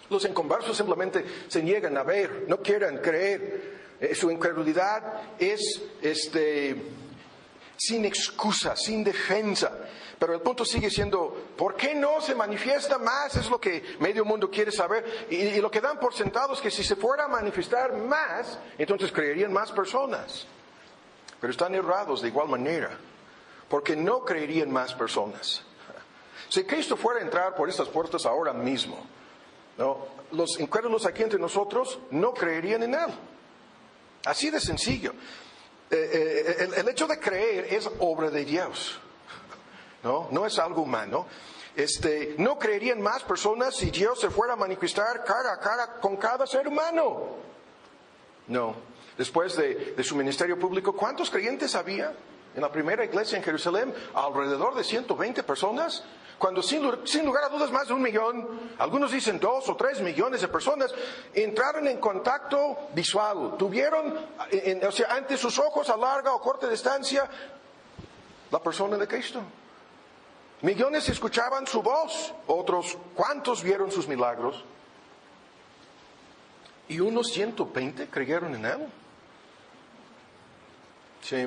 los 0.09 0.25
inconversos 0.25 0.77
simplemente 0.77 1.25
se 1.49 1.63
niegan 1.63 1.97
a 1.97 2.03
ver, 2.03 2.45
no 2.49 2.61
quieren 2.63 2.99
creer, 2.99 3.77
eh, 4.01 4.15
su 4.15 4.31
incredulidad 4.31 5.37
es 5.39 5.83
este 6.01 6.77
sin 7.77 8.05
excusa, 8.05 8.75
sin 8.77 9.05
defensa. 9.05 9.71
Pero 10.19 10.35
el 10.35 10.41
punto 10.41 10.65
sigue 10.65 10.91
siendo, 10.91 11.37
¿por 11.57 11.77
qué 11.77 11.95
no 11.95 12.21
se 12.21 12.35
manifiesta 12.35 12.99
más? 12.99 13.37
Es 13.37 13.51
lo 13.51 13.61
que 13.61 13.97
medio 14.01 14.25
mundo 14.25 14.51
quiere 14.51 14.73
saber. 14.73 15.27
Y, 15.31 15.61
lo 15.61 15.71
que 15.71 15.81
dan 15.81 16.01
por 16.01 16.15
sentado 16.15 16.55
es 16.55 16.61
que 16.61 16.71
si 16.71 16.83
se 16.83 16.97
fuera 16.97 17.25
a 17.25 17.29
manifestar 17.29 17.93
más, 17.95 18.59
entonces 18.79 19.13
creerían 19.13 19.53
más 19.53 19.73
personas. 19.73 20.47
Pero 21.41 21.51
están 21.51 21.75
errados 21.75 22.23
de 22.23 22.29
igual 22.29 22.49
manera, 22.49 22.97
porque 23.69 23.95
no 23.95 24.25
creerían 24.25 24.71
más 24.71 24.95
personas. 24.95 25.63
Si 26.49 26.65
Cristo 26.65 26.97
fuera 26.97 27.21
a 27.21 27.23
entrar 27.23 27.55
por 27.55 27.69
estas 27.69 27.89
puertas 27.89 28.25
ahora 28.25 28.55
mismo, 28.55 29.05
los 30.33 30.59
incrédulos 30.59 31.05
aquí 31.05 31.23
entre 31.23 31.39
nosotros 31.39 31.99
no 32.11 32.33
creerían 32.33 32.85
en 32.85 32.95
Él. 32.95 33.15
Así 34.25 34.51
de 34.51 34.61
sencillo. 34.61 35.13
Eh, 35.91 36.57
eh, 36.59 36.69
el, 36.79 36.89
hecho 36.89 37.07
de 37.07 37.21
creer 37.21 37.73
es 37.73 37.89
obra 38.01 38.29
de 38.29 38.45
Dios, 38.45 38.99
¿no? 40.07 40.29
No 40.31 40.47
es 40.47 40.57
algo 40.61 40.83
humano. 40.83 41.27
Este, 41.75 42.37
no 42.39 42.59
creerían 42.59 43.03
más 43.03 43.25
personas 43.25 43.75
si 43.75 43.91
Dios 43.91 44.21
se 44.21 44.31
fuera 44.31 44.53
a 44.53 44.57
manifestar 44.57 45.25
cara 45.25 45.53
a 45.53 45.59
cara 45.59 45.95
con 46.01 46.17
cada 46.17 46.47
ser 46.47 46.69
humano. 46.69 47.37
No. 48.47 48.75
Después 49.19 49.57
de, 49.57 49.97
su 50.05 50.15
ministerio 50.15 50.59
público, 50.59 50.95
¿cuántos 50.95 51.29
creyentes 51.29 51.75
había 51.75 52.13
en 52.55 52.63
la 52.63 52.71
primera 52.71 53.05
iglesia 53.05 53.37
en 53.37 53.43
Jerusalén? 53.43 53.93
Alrededor 54.15 54.77
de 54.77 54.85
120 54.85 55.43
personas. 55.43 56.05
Cuando 56.39 56.63
sin, 56.63 56.83
lugar 57.25 57.45
a 57.45 57.49
dudas 57.49 57.73
más 57.73 57.89
de 57.89 57.95
un 57.95 58.03
millón, 58.03 58.71
algunos 58.79 59.11
dicen 59.11 59.41
dos 59.41 59.69
o 59.69 59.75
tres 59.75 60.01
millones 60.03 60.43
de 60.43 60.49
personas, 60.49 60.95
entraron 61.35 61.89
en 61.89 61.99
contacto 61.99 62.91
visual, 62.95 63.57
tuvieron, 63.59 64.15
o 64.87 64.93
sea, 64.93 65.15
ante 65.15 65.37
sus 65.39 65.59
ojos 65.59 65.89
a 65.89 65.97
larga 65.97 66.35
o 66.35 66.41
corta 66.41 66.69
distancia, 66.69 67.29
la 68.51 68.63
persona 68.63 68.99
de 68.99 69.09
Cristo. 69.09 69.41
Millones 70.63 71.09
escuchaban 71.09 71.67
su 71.67 71.83
voz, 71.83 72.33
otros 72.47 72.97
cuantos 73.15 73.63
vieron 73.63 73.91
sus 73.91 74.09
milagros. 74.09 74.65
Y 76.89 77.01
unos 77.01 77.29
120 77.33 78.09
creyeron 78.09 78.55
en 78.55 78.65
él. 78.65 78.87
Sí, 81.21 81.47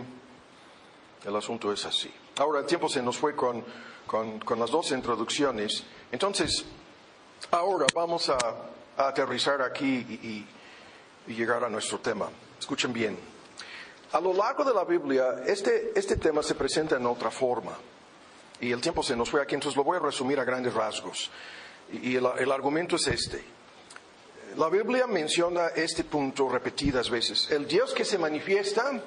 el 1.25 1.35
asunto 1.35 1.71
es 1.71 1.85
así. 1.85 2.13
Ahora 2.37 2.59
el 2.59 2.65
tiempo 2.65 2.89
se 2.89 3.01
nos 3.01 3.17
fue 3.17 3.35
con 3.35 3.63
con, 4.09 4.59
las 4.59 4.71
dos 4.71 4.91
introducciones. 4.91 5.83
Entonces, 6.11 6.65
ahora 7.51 7.85
vamos 7.93 8.29
a, 8.29 8.37
aterrizar 8.97 9.61
aquí 9.61 10.45
y, 11.27 11.31
llegar 11.31 11.63
a 11.63 11.69
nuestro 11.69 11.99
tema. 11.99 12.27
Escuchen 12.59 12.91
bien. 12.91 13.17
A 14.11 14.19
lo 14.19 14.33
largo 14.33 14.63
de 14.63 14.73
la 14.73 14.83
Biblia, 14.83 15.43
este, 15.45 15.91
este 15.95 16.15
tema 16.17 16.41
se 16.41 16.55
presenta 16.55 16.97
en 16.97 17.05
otra 17.05 17.29
forma. 17.29 17.73
Y 18.61 18.71
el 18.71 18.81
tiempo 18.81 19.03
se 19.03 19.15
nos 19.15 19.29
fue 19.29 19.41
aquí, 19.41 19.55
entonces 19.55 19.77
lo 19.77 19.83
voy 19.83 19.97
a 19.97 20.01
resumir 20.01 20.39
a 20.39 20.43
grandes 20.43 20.73
rasgos. 20.73 21.29
Y, 21.91 22.15
el, 22.15 22.51
argumento 22.51 22.97
es 22.97 23.07
este. 23.07 23.43
La 24.57 24.69
Biblia 24.69 25.07
menciona 25.07 25.67
este 25.69 26.03
punto 26.03 26.49
repetidas 26.49 27.09
veces. 27.09 27.49
El 27.51 27.67
Dios 27.67 27.93
que 27.93 28.03
se 28.03 28.17
manifiesta 28.17 29.01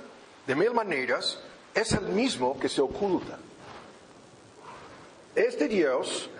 de 0.46 0.54
mil 0.54 0.72
maneras 0.72 1.38
es 1.74 1.92
el 1.92 2.08
mismo 2.08 2.58
que 2.58 2.68
se 2.68 2.80
oculta. 2.80 3.38
Este 5.34 5.68
Dios 5.68 6.30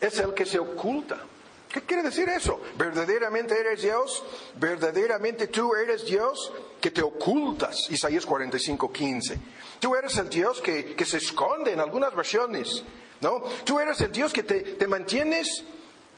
es 0.00 0.18
el 0.18 0.34
que 0.34 0.46
se 0.46 0.58
oculta. 0.58 1.18
¿Qué 1.72 1.82
quiere 1.82 2.02
decir 2.02 2.28
eso? 2.28 2.60
¿Verdaderamente 2.76 3.58
eres 3.58 3.82
Dios? 3.82 4.24
¿Verdaderamente 4.56 5.46
tú 5.46 5.74
eres 5.74 6.04
Dios 6.04 6.52
que 6.80 6.90
te 6.90 7.00
ocultas? 7.00 7.88
Isaías 7.90 8.26
45, 8.26 8.92
15. 8.92 9.38
Tú 9.80 9.94
eres 9.94 10.16
el 10.18 10.28
Dios 10.28 10.60
que, 10.60 10.94
se 11.04 11.16
esconde 11.16 11.72
en 11.72 11.80
algunas 11.80 12.14
versiones, 12.14 12.84
¿no? 13.22 13.42
Tú 13.64 13.80
eres 13.80 14.00
el 14.02 14.12
Dios 14.12 14.32
que 14.32 14.42
te, 14.42 14.86
mantienes 14.86 15.64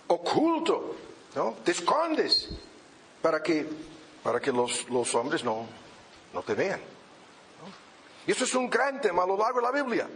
oculto, 0.08 0.96
¿no? 1.36 1.56
Te 1.64 1.70
escondes 1.70 2.50
para 3.22 3.42
que, 3.42 3.66
para 4.22 4.40
que 4.40 4.50
los, 4.50 4.90
los 4.90 5.14
hombres 5.14 5.44
no, 5.44 5.66
no 6.34 6.42
te 6.42 6.54
vean. 6.54 6.80
Y 8.26 8.32
eso 8.32 8.44
es 8.44 8.54
un 8.54 8.68
gran 8.68 9.00
tema 9.00 9.22
a 9.22 9.26
lo 9.26 9.36
largo 9.36 9.60
de 9.60 9.66
la 9.66 9.72
Biblia. 9.72 10.08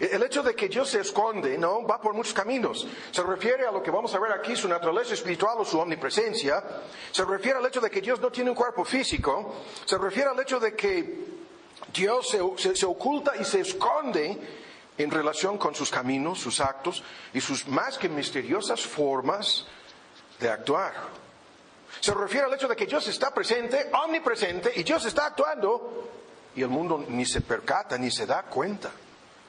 El 0.00 0.22
hecho 0.22 0.44
de 0.44 0.54
que 0.54 0.68
Dios 0.68 0.90
se 0.90 1.00
esconde, 1.00 1.58
¿no? 1.58 1.84
Va 1.84 2.00
por 2.00 2.14
muchos 2.14 2.32
caminos. 2.32 2.86
Se 3.10 3.22
refiere 3.22 3.66
a 3.66 3.72
lo 3.72 3.82
que 3.82 3.90
vamos 3.90 4.14
a 4.14 4.20
ver 4.20 4.32
aquí, 4.32 4.54
su 4.54 4.68
naturaleza 4.68 5.14
espiritual 5.14 5.56
o 5.58 5.64
su 5.64 5.78
omnipresencia. 5.78 6.62
Se 7.10 7.24
refiere 7.24 7.58
al 7.58 7.66
hecho 7.66 7.80
de 7.80 7.90
que 7.90 8.00
Dios 8.00 8.20
no 8.20 8.30
tiene 8.30 8.50
un 8.50 8.56
cuerpo 8.56 8.84
físico. 8.84 9.56
Se 9.84 9.98
refiere 9.98 10.30
al 10.30 10.38
hecho 10.38 10.60
de 10.60 10.74
que 10.74 11.37
Dios 11.92 12.28
se, 12.28 12.86
oculta 12.86 13.32
y 13.36 13.44
se 13.44 13.60
esconde 13.60 14.38
en 14.96 15.10
relación 15.10 15.58
con 15.58 15.74
sus 15.74 15.90
caminos, 15.90 16.40
sus 16.40 16.60
actos 16.60 17.02
y 17.32 17.40
sus 17.40 17.66
más 17.68 17.98
que 17.98 18.08
misteriosas 18.08 18.80
formas 18.80 19.66
de 20.40 20.50
actuar. 20.50 20.94
Se 22.00 22.12
refiere 22.14 22.46
al 22.46 22.54
hecho 22.54 22.68
de 22.68 22.76
que 22.76 22.86
Dios 22.86 23.06
está 23.08 23.32
presente, 23.32 23.90
omnipresente, 24.04 24.72
y 24.76 24.82
Dios 24.82 25.04
está 25.06 25.26
actuando, 25.26 26.08
y 26.54 26.62
el 26.62 26.68
mundo 26.68 27.04
ni 27.08 27.24
se 27.24 27.40
percata 27.40 27.96
ni 27.96 28.10
se 28.10 28.26
da 28.26 28.42
cuenta. 28.42 28.90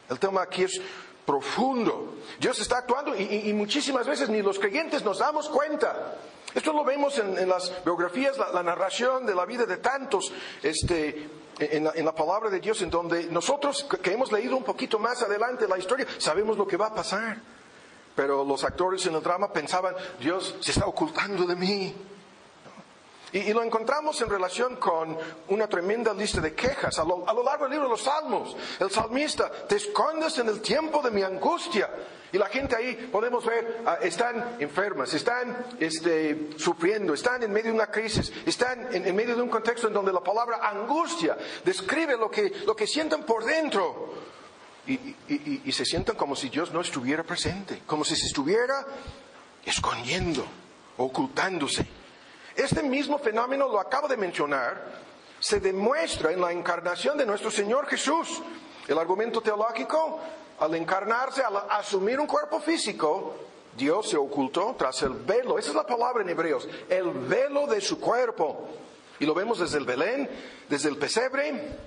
El 0.09 0.17
tema 0.17 0.41
aquí 0.41 0.63
es 0.63 0.81
profundo. 1.29 2.15
Dios 2.39 2.59
está 2.59 2.79
actuando 2.79 3.15
y, 3.15 3.53
muchísimas 3.53 4.07
veces 4.07 4.29
ni 4.29 4.41
los 4.41 4.57
creyentes 4.57 5.03
nos 5.03 5.19
damos 5.19 5.47
cuenta. 5.49 6.15
Esto 6.55 6.73
lo 6.73 6.83
vemos 6.83 7.19
en, 7.19 7.47
las 7.47 7.71
biografías, 7.85 8.35
la, 8.37 8.63
narración 8.63 9.27
de 9.27 9.35
la 9.35 9.45
vida 9.45 9.67
de 9.67 9.77
tantos, 9.77 10.31
este, 10.63 11.29
en, 11.59 12.05
la, 12.05 12.15
palabra 12.15 12.49
de 12.49 12.59
Dios, 12.59 12.81
en 12.81 12.89
donde 12.89 13.25
nosotros 13.25 13.85
que 14.01 14.13
hemos 14.13 14.31
leído 14.31 14.55
un 14.55 14.63
poquito 14.63 14.99
más 14.99 15.21
adelante 15.21 15.67
la 15.67 15.77
historia, 15.77 16.07
sabemos 16.17 16.57
lo 16.57 16.67
que 16.67 16.77
va 16.77 16.87
a 16.87 16.95
pasar. 16.95 17.37
Pero 18.15 18.43
los 18.43 18.63
actores 18.63 19.05
en 19.05 19.15
el 19.15 19.23
drama 19.23 19.51
pensaban, 19.51 19.95
Dios 20.19 20.55
se 20.59 20.71
está 20.71 20.85
ocultando 20.85 21.45
de 21.45 21.55
mí. 21.55 21.95
Y, 23.31 23.53
lo 23.53 23.63
encontramos 23.63 24.19
en 24.21 24.29
relación 24.29 24.77
con 24.77 25.17
una 25.49 25.67
tremenda 25.67 26.13
lista 26.13 26.41
de 26.41 26.53
quejas 26.53 26.97
a 26.97 27.03
lo, 27.03 27.25
largo 27.43 27.65
del 27.65 27.71
libro 27.73 27.85
de 27.85 27.91
los 27.91 28.01
Salmos. 28.01 28.55
El 28.79 28.89
salmista, 28.89 29.51
te 29.67 29.75
escondes 29.75 30.37
en 30.39 30.47
el 30.47 30.61
tiempo 30.61 31.01
de 31.01 31.11
mi 31.11 31.21
angustia. 31.21 31.89
Y 32.31 32.37
la 32.37 32.47
gente 32.47 32.75
ahí, 32.75 33.09
podemos 33.11 33.45
ver, 33.45 33.81
ah, 33.85 33.97
están 34.01 34.57
enfermas, 34.59 35.13
están 35.13 35.65
este, 35.79 36.51
sufriendo, 36.57 37.13
están 37.13 37.41
en 37.41 37.51
medio 37.51 37.71
de 37.71 37.75
una 37.75 37.87
crisis, 37.87 38.31
están 38.45 38.87
en, 38.93 39.15
medio 39.15 39.35
de 39.35 39.41
un 39.41 39.49
contexto 39.49 39.87
en 39.87 39.93
donde 39.93 40.13
la 40.13 40.21
palabra 40.21 40.59
angustia 40.61 41.35
describe 41.65 42.17
lo 42.17 42.29
que, 42.29 42.51
lo 42.65 42.75
que 42.75 42.85
sienten 42.85 43.23
por 43.23 43.45
dentro. 43.45 44.13
Y, 44.87 45.15
y 45.65 45.71
se 45.71 45.85
sienten 45.85 46.15
como 46.15 46.35
si 46.35 46.49
Dios 46.49 46.71
no 46.71 46.81
estuviera 46.81 47.23
presente, 47.23 47.83
como 47.85 48.03
si 48.03 48.15
se 48.15 48.25
estuviera 48.25 48.87
escondiendo, 49.63 50.43
ocultándose. 50.97 51.98
Este 52.59 52.83
mismo 52.83 53.17
fenómeno, 53.17 53.69
lo 53.69 53.79
acabo 53.79 54.09
de 54.09 54.17
mencionar, 54.17 54.83
se 55.39 55.61
demuestra 55.61 56.33
en 56.33 56.41
la 56.41 56.51
encarnación 56.51 57.17
de 57.17 57.25
nuestro 57.25 57.49
Señor 57.49 57.87
Jesús. 57.87 58.41
El 58.85 58.97
argumento 58.97 59.39
teológico, 59.39 60.19
al 60.59 60.75
encarnarse, 60.75 61.41
al 61.41 61.55
asumir 61.69 62.19
un 62.19 62.27
cuerpo 62.27 62.59
físico, 62.59 63.33
Dios 63.77 64.09
se 64.09 64.17
ocultó 64.17 64.75
tras 64.77 65.01
el 65.03 65.13
velo, 65.13 65.57
esa 65.57 65.69
es 65.69 65.75
la 65.75 65.85
palabra 65.85 66.21
en 66.21 66.27
hebreos, 66.27 66.67
el 66.89 67.11
velo 67.11 67.65
de 67.65 67.79
su 67.79 67.97
cuerpo. 67.97 68.67
Y 69.21 69.25
lo 69.25 69.33
vemos 69.33 69.59
desde 69.59 69.77
el 69.77 69.85
Belén, 69.85 70.29
desde 70.67 70.89
el 70.89 70.97
pesebre, 70.97 71.77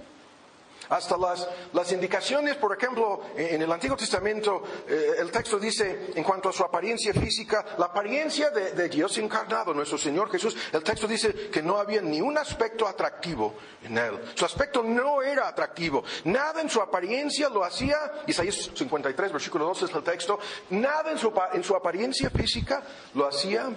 hasta 0.92 1.16
las, 1.16 1.48
las 1.72 1.90
indicaciones, 1.90 2.57
por 2.57 2.76
ejemplo, 2.76 3.22
en 3.35 3.62
el 3.62 3.72
Antiguo 3.72 3.96
Testamento, 3.96 4.62
eh, 4.87 5.14
el 5.20 5.31
texto 5.31 5.59
dice, 5.59 6.11
en 6.14 6.22
cuanto 6.22 6.50
a 6.50 6.52
su 6.52 6.62
apariencia 6.62 7.14
física, 7.14 7.64
la 7.78 7.87
apariencia 7.87 8.50
de, 8.50 8.88
Dios 8.90 9.16
encarnado, 9.16 9.72
nuestro 9.72 9.96
Señor 9.96 10.31
Jesús, 10.31 10.55
el 10.70 10.83
texto 10.83 11.07
dice 11.07 11.48
que 11.50 11.62
no 11.62 11.78
había 11.78 12.02
ni 12.02 12.20
un 12.20 12.37
aspecto 12.37 12.87
atractivo 12.87 13.55
en 13.83 13.96
él. 13.96 14.20
Su 14.35 14.44
aspecto 14.44 14.83
no 14.83 15.22
era 15.22 15.48
atractivo. 15.48 16.05
Nada 16.24 16.61
en 16.61 16.68
su 16.68 16.83
apariencia 16.83 17.48
lo 17.48 17.64
hacía, 17.64 17.96
Isaías 18.26 18.70
53, 18.74 19.33
versículo 19.33 19.64
12 19.66 19.87
es 19.87 19.94
el 19.94 20.02
texto, 20.02 20.38
nada 20.70 21.11
en 21.11 21.16
su, 21.16 21.33
en 21.55 21.64
su 21.64 21.74
apariencia 21.74 22.28
física 22.28 22.83
lo 23.14 23.26
hacía 23.26 23.70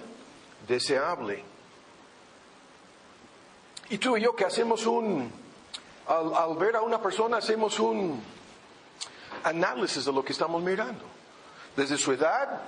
deseable. 0.68 1.42
Y 3.88 3.96
tú 3.96 4.18
y 4.18 4.20
yo 4.20 4.36
que 4.36 4.44
hacemos 4.44 4.84
un 4.84 5.45
al, 6.08 6.56
ver 6.56 6.76
a 6.76 6.82
una 6.82 7.00
persona 7.00 7.38
hacemos 7.38 7.78
un 7.80 8.22
análisis 9.44 10.04
de 10.04 10.12
lo 10.12 10.24
que 10.24 10.32
estamos 10.32 10.62
mirando. 10.62 11.04
Desde 11.76 11.96
su 11.96 12.12
edad 12.12 12.62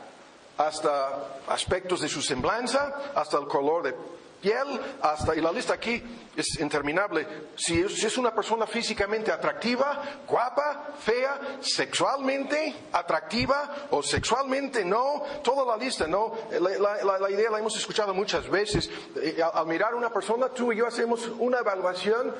hasta 0.56 1.10
aspectos 1.46 2.00
de 2.00 2.08
su 2.08 2.20
semblanza, 2.20 3.12
hasta 3.14 3.38
el 3.38 3.46
color 3.46 3.84
de 3.84 3.94
piel, 4.40 4.80
hasta, 5.00 5.34
y 5.34 5.40
la 5.40 5.52
lista 5.52 5.74
aquí 5.74 6.02
es 6.36 6.60
interminable. 6.60 7.26
Si 7.56 7.80
es, 7.80 8.18
una 8.18 8.34
persona 8.34 8.66
físicamente 8.66 9.32
atractiva, 9.32 10.02
guapa, 10.26 10.94
fea, 10.98 11.58
sexualmente 11.60 12.74
atractiva 12.92 13.88
o 13.90 14.02
sexualmente 14.02 14.84
no, 14.84 15.22
toda 15.42 15.64
la 15.64 15.82
lista, 15.82 16.06
¿no? 16.06 16.32
La, 16.50 17.30
idea 17.30 17.50
la 17.50 17.58
hemos 17.58 17.76
escuchado 17.76 18.12
muchas 18.14 18.48
veces. 18.48 18.90
Eh, 19.16 19.40
al 19.52 19.66
mirar 19.66 19.92
a 19.92 19.96
una 19.96 20.10
persona, 20.10 20.48
tú 20.48 20.72
y 20.72 20.76
yo 20.76 20.86
hacemos 20.86 21.28
una 21.38 21.58
evaluación 21.58 22.34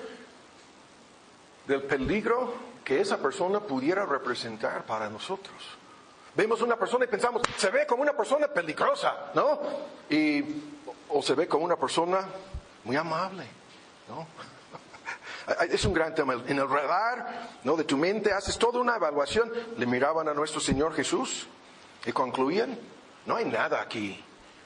del 1.69 1.83
peligro 1.83 2.55
que 2.83 3.01
esa 3.01 3.19
persona 3.19 3.61
pudiera 3.61 4.07
representar 4.07 4.85
para 4.85 5.11
nosotros. 5.11 5.55
Vemos 6.35 6.63
una 6.63 6.77
persona 6.77 7.05
y 7.05 7.09
pensamos, 7.09 7.43
se 7.57 7.71
ve 7.71 7.87
como 7.87 8.03
una 8.03 8.17
persona 8.17 8.49
peligrosa, 8.49 9.31
¿no? 9.35 9.61
Y, 10.09 10.43
o 11.11 11.23
se 11.23 11.35
ve 11.35 11.47
como 11.47 11.65
una 11.65 11.77
persona 11.77 12.27
muy 12.85 12.97
amable, 12.97 13.45
¿no? 14.09 14.27
Es 15.71 15.85
un 15.85 15.95
gran 15.95 16.15
tema. 16.15 16.35
En 16.47 16.59
el 16.59 16.69
radar 16.69 17.59
¿no? 17.65 17.75
de 17.75 17.85
tu 17.85 17.97
mente 17.97 18.33
haces 18.33 18.59
toda 18.59 18.81
una 18.81 18.97
evaluación. 18.97 19.51
Le 19.79 19.87
miraban 19.87 20.29
a 20.29 20.35
nuestro 20.35 20.61
Señor 20.61 20.95
Jesús 20.95 21.47
y 22.05 22.13
concluían, 22.13 22.79
no 23.25 23.37
hay 23.37 23.47
nada 23.47 23.81
aquí, 23.81 24.23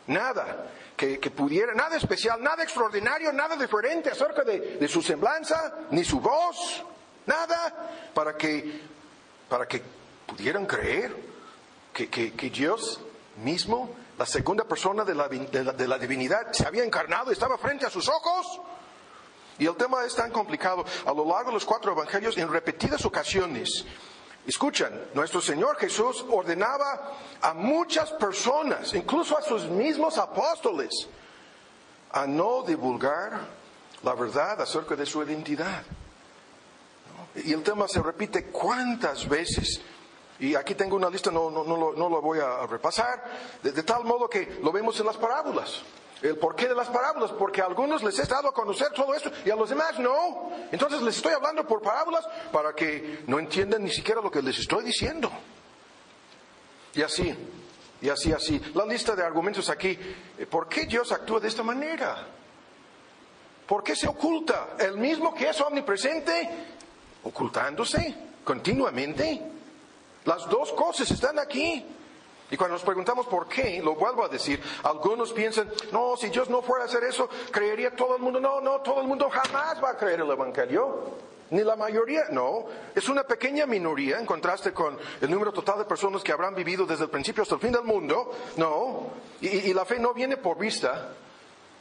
nada 0.08 0.66
que, 0.96 1.18
pudiera, 1.31 1.74
nada 1.74 1.96
especial, 1.96 2.42
nada 2.42 2.62
extraordinario, 2.62 3.33
nada 3.33 3.57
diferente 3.57 4.11
acerca 4.11 4.42
de 4.44 4.87
su 4.88 5.02
semblanza, 5.02 5.74
ni 5.90 6.05
su 6.05 6.20
voz, 6.20 6.85
Nada 7.24 8.11
para 8.14 8.37
que, 8.37 8.81
para 9.48 9.66
que 9.66 9.81
pudieran 10.26 10.66
creer. 10.66 11.14
que, 11.92 12.09
que- 12.09 12.33
que 12.33 12.48
Dios 12.50 13.00
mismo, 13.44 13.94
la 14.18 14.24
segunda 14.26 14.64
persona 14.64 15.05
de 15.05 15.14
la, 15.14 15.28
de 15.28 15.87
la- 15.88 15.98
divinidad, 15.98 16.50
se 16.52 16.66
había 16.66 16.85
encarnado 16.85 17.31
estaba 17.31 17.59
frente 17.59 17.85
a 17.87 17.90
sus 17.90 18.09
ojos. 18.09 18.61
Y 19.59 19.66
el 19.66 19.76
tema 19.76 20.05
es 20.05 20.14
tan 20.16 20.31
complicado. 20.33 20.85
A 21.07 21.12
lo 21.12 21.24
largo 21.26 21.50
de 21.50 21.52
los 21.52 21.64
cuatro 21.66 21.92
evangelios, 21.92 22.37
en 22.38 22.50
repetidas 22.50 23.05
ocasiones, 23.05 23.85
escuchan, 24.46 25.09
nuestro 25.14 25.40
Señor 25.40 25.76
Jesús 25.76 26.24
ordenaba 26.31 27.16
a 27.40 27.55
muchas 27.55 28.11
personas, 28.12 28.94
incluso 28.94 29.37
a 29.37 29.42
sus 29.42 29.64
mismos 29.64 30.18
apóstoles, 30.18 31.09
a 32.12 32.26
no 32.26 32.62
divulgar 32.62 33.40
la 34.02 34.14
verdad 34.14 34.61
acerca 34.61 34.96
de 34.96 35.07
su 35.07 35.22
identidad. 35.22 35.83
Y 37.37 37.52
el 37.52 37.62
tema 37.62 37.88
se 37.88 38.02
repite 38.02 38.46
cuántas 38.46 39.28
veces. 39.28 39.81
Y 40.38 40.55
aquí 40.55 40.74
tengo 40.74 40.96
una 40.96 41.09
lista, 41.09 41.31
no, 41.31 41.50
no, 41.50 41.64
no, 41.64 41.76
lo, 41.76 41.92
no 41.92 42.09
lo 42.09 42.20
voy 42.20 42.40
a 42.40 42.66
repasar, 42.66 43.22
de, 43.62 43.72
de 43.72 43.83
tal 43.85 44.05
modo 44.05 44.28
que 44.28 44.59
lo 44.62 44.72
vemos 44.72 44.98
en 44.98 45.07
las 45.07 45.16
parábolas. 45.16 45.83
El 46.22 46.37
porqué 46.38 46.68
de 46.68 46.74
las 46.74 46.88
parábolas, 46.88 47.32
porque 47.32 47.61
a 47.61 47.66
algunos 47.66 48.02
les 48.04 48.16
he 48.18 48.24
dado 48.26 48.48
a 48.48 48.54
conocer 48.54 48.92
todo 48.92 49.12
esto 49.12 49.30
y 49.44 49.50
a 49.50 49.56
los 49.56 49.68
demás 49.68 49.98
no. 49.98 50.52
Entonces 50.70 51.02
les 51.02 51.16
estoy 51.16 51.32
hablando 51.32 51.66
por 51.66 51.82
parábolas 51.82 52.24
para 52.52 52.72
que 52.74 53.24
no 53.26 53.40
entiendan 53.40 53.82
ni 53.82 53.90
siquiera 53.90 54.20
lo 54.20 54.30
que 54.30 54.40
les 54.40 54.56
estoy 54.58 54.85
diciendo. 54.85 55.30
Y 56.94 57.02
así, 57.02 57.35
y 58.00 58.08
así, 58.08 58.32
así. 58.32 58.61
La 58.74 58.85
lista 58.87 59.16
de 59.16 59.24
argumentos 59.24 59.68
aquí. 59.68 59.98
eh, 60.38 60.46
¿Por 60.46 60.68
qué 60.68 60.87
Dios 60.87 61.11
actúa 61.11 61.40
de 61.40 61.48
esta 61.48 61.64
manera? 61.64 62.26
¿Por 63.66 63.82
qué 63.82 63.96
se 63.96 64.06
oculta? 64.06 64.76
El 64.78 64.98
mismo 64.98 65.35
que 65.35 65.48
es 65.48 65.61
omnipresente, 65.61 66.50
ocultándose 67.24 68.14
continuamente. 68.44 69.42
Las 70.24 70.48
dos 70.48 70.72
cosas 70.72 71.11
están 71.11 71.38
aquí. 71.38 71.85
Y 72.52 72.56
cuando 72.58 72.74
nos 72.74 72.84
preguntamos 72.84 73.24
por 73.26 73.48
qué, 73.48 73.80
lo 73.82 73.94
vuelvo 73.94 74.26
a 74.26 74.28
decir, 74.28 74.62
algunos 74.82 75.32
piensan, 75.32 75.72
no, 75.90 76.18
si 76.18 76.28
Dios 76.28 76.50
no 76.50 76.60
fuera 76.60 76.84
a 76.84 76.86
hacer 76.86 77.02
eso, 77.02 77.26
creería 77.50 77.96
todo 77.96 78.14
el 78.16 78.20
mundo. 78.20 78.40
No, 78.40 78.60
no, 78.60 78.80
todo 78.82 79.00
el 79.00 79.06
mundo 79.06 79.30
jamás 79.30 79.82
va 79.82 79.92
a 79.92 79.96
creer 79.96 80.20
el 80.20 80.30
Evangelio. 80.30 81.14
Ni 81.48 81.62
la 81.62 81.76
mayoría, 81.76 82.24
no. 82.30 82.66
Es 82.94 83.08
una 83.08 83.22
pequeña 83.22 83.64
minoría 83.64 84.18
en 84.18 84.26
contraste 84.26 84.74
con 84.74 84.98
el 85.22 85.30
número 85.30 85.50
total 85.50 85.78
de 85.78 85.86
personas 85.86 86.22
que 86.22 86.30
habrán 86.30 86.54
vivido 86.54 86.84
desde 86.84 87.04
el 87.04 87.10
principio 87.10 87.42
hasta 87.42 87.54
el 87.54 87.60
fin 87.62 87.72
del 87.72 87.84
mundo. 87.84 88.34
No. 88.58 89.12
Y, 89.40 89.48
y 89.48 89.72
la 89.72 89.86
fe 89.86 89.98
no 89.98 90.12
viene 90.12 90.36
por 90.36 90.58
vista. 90.58 91.08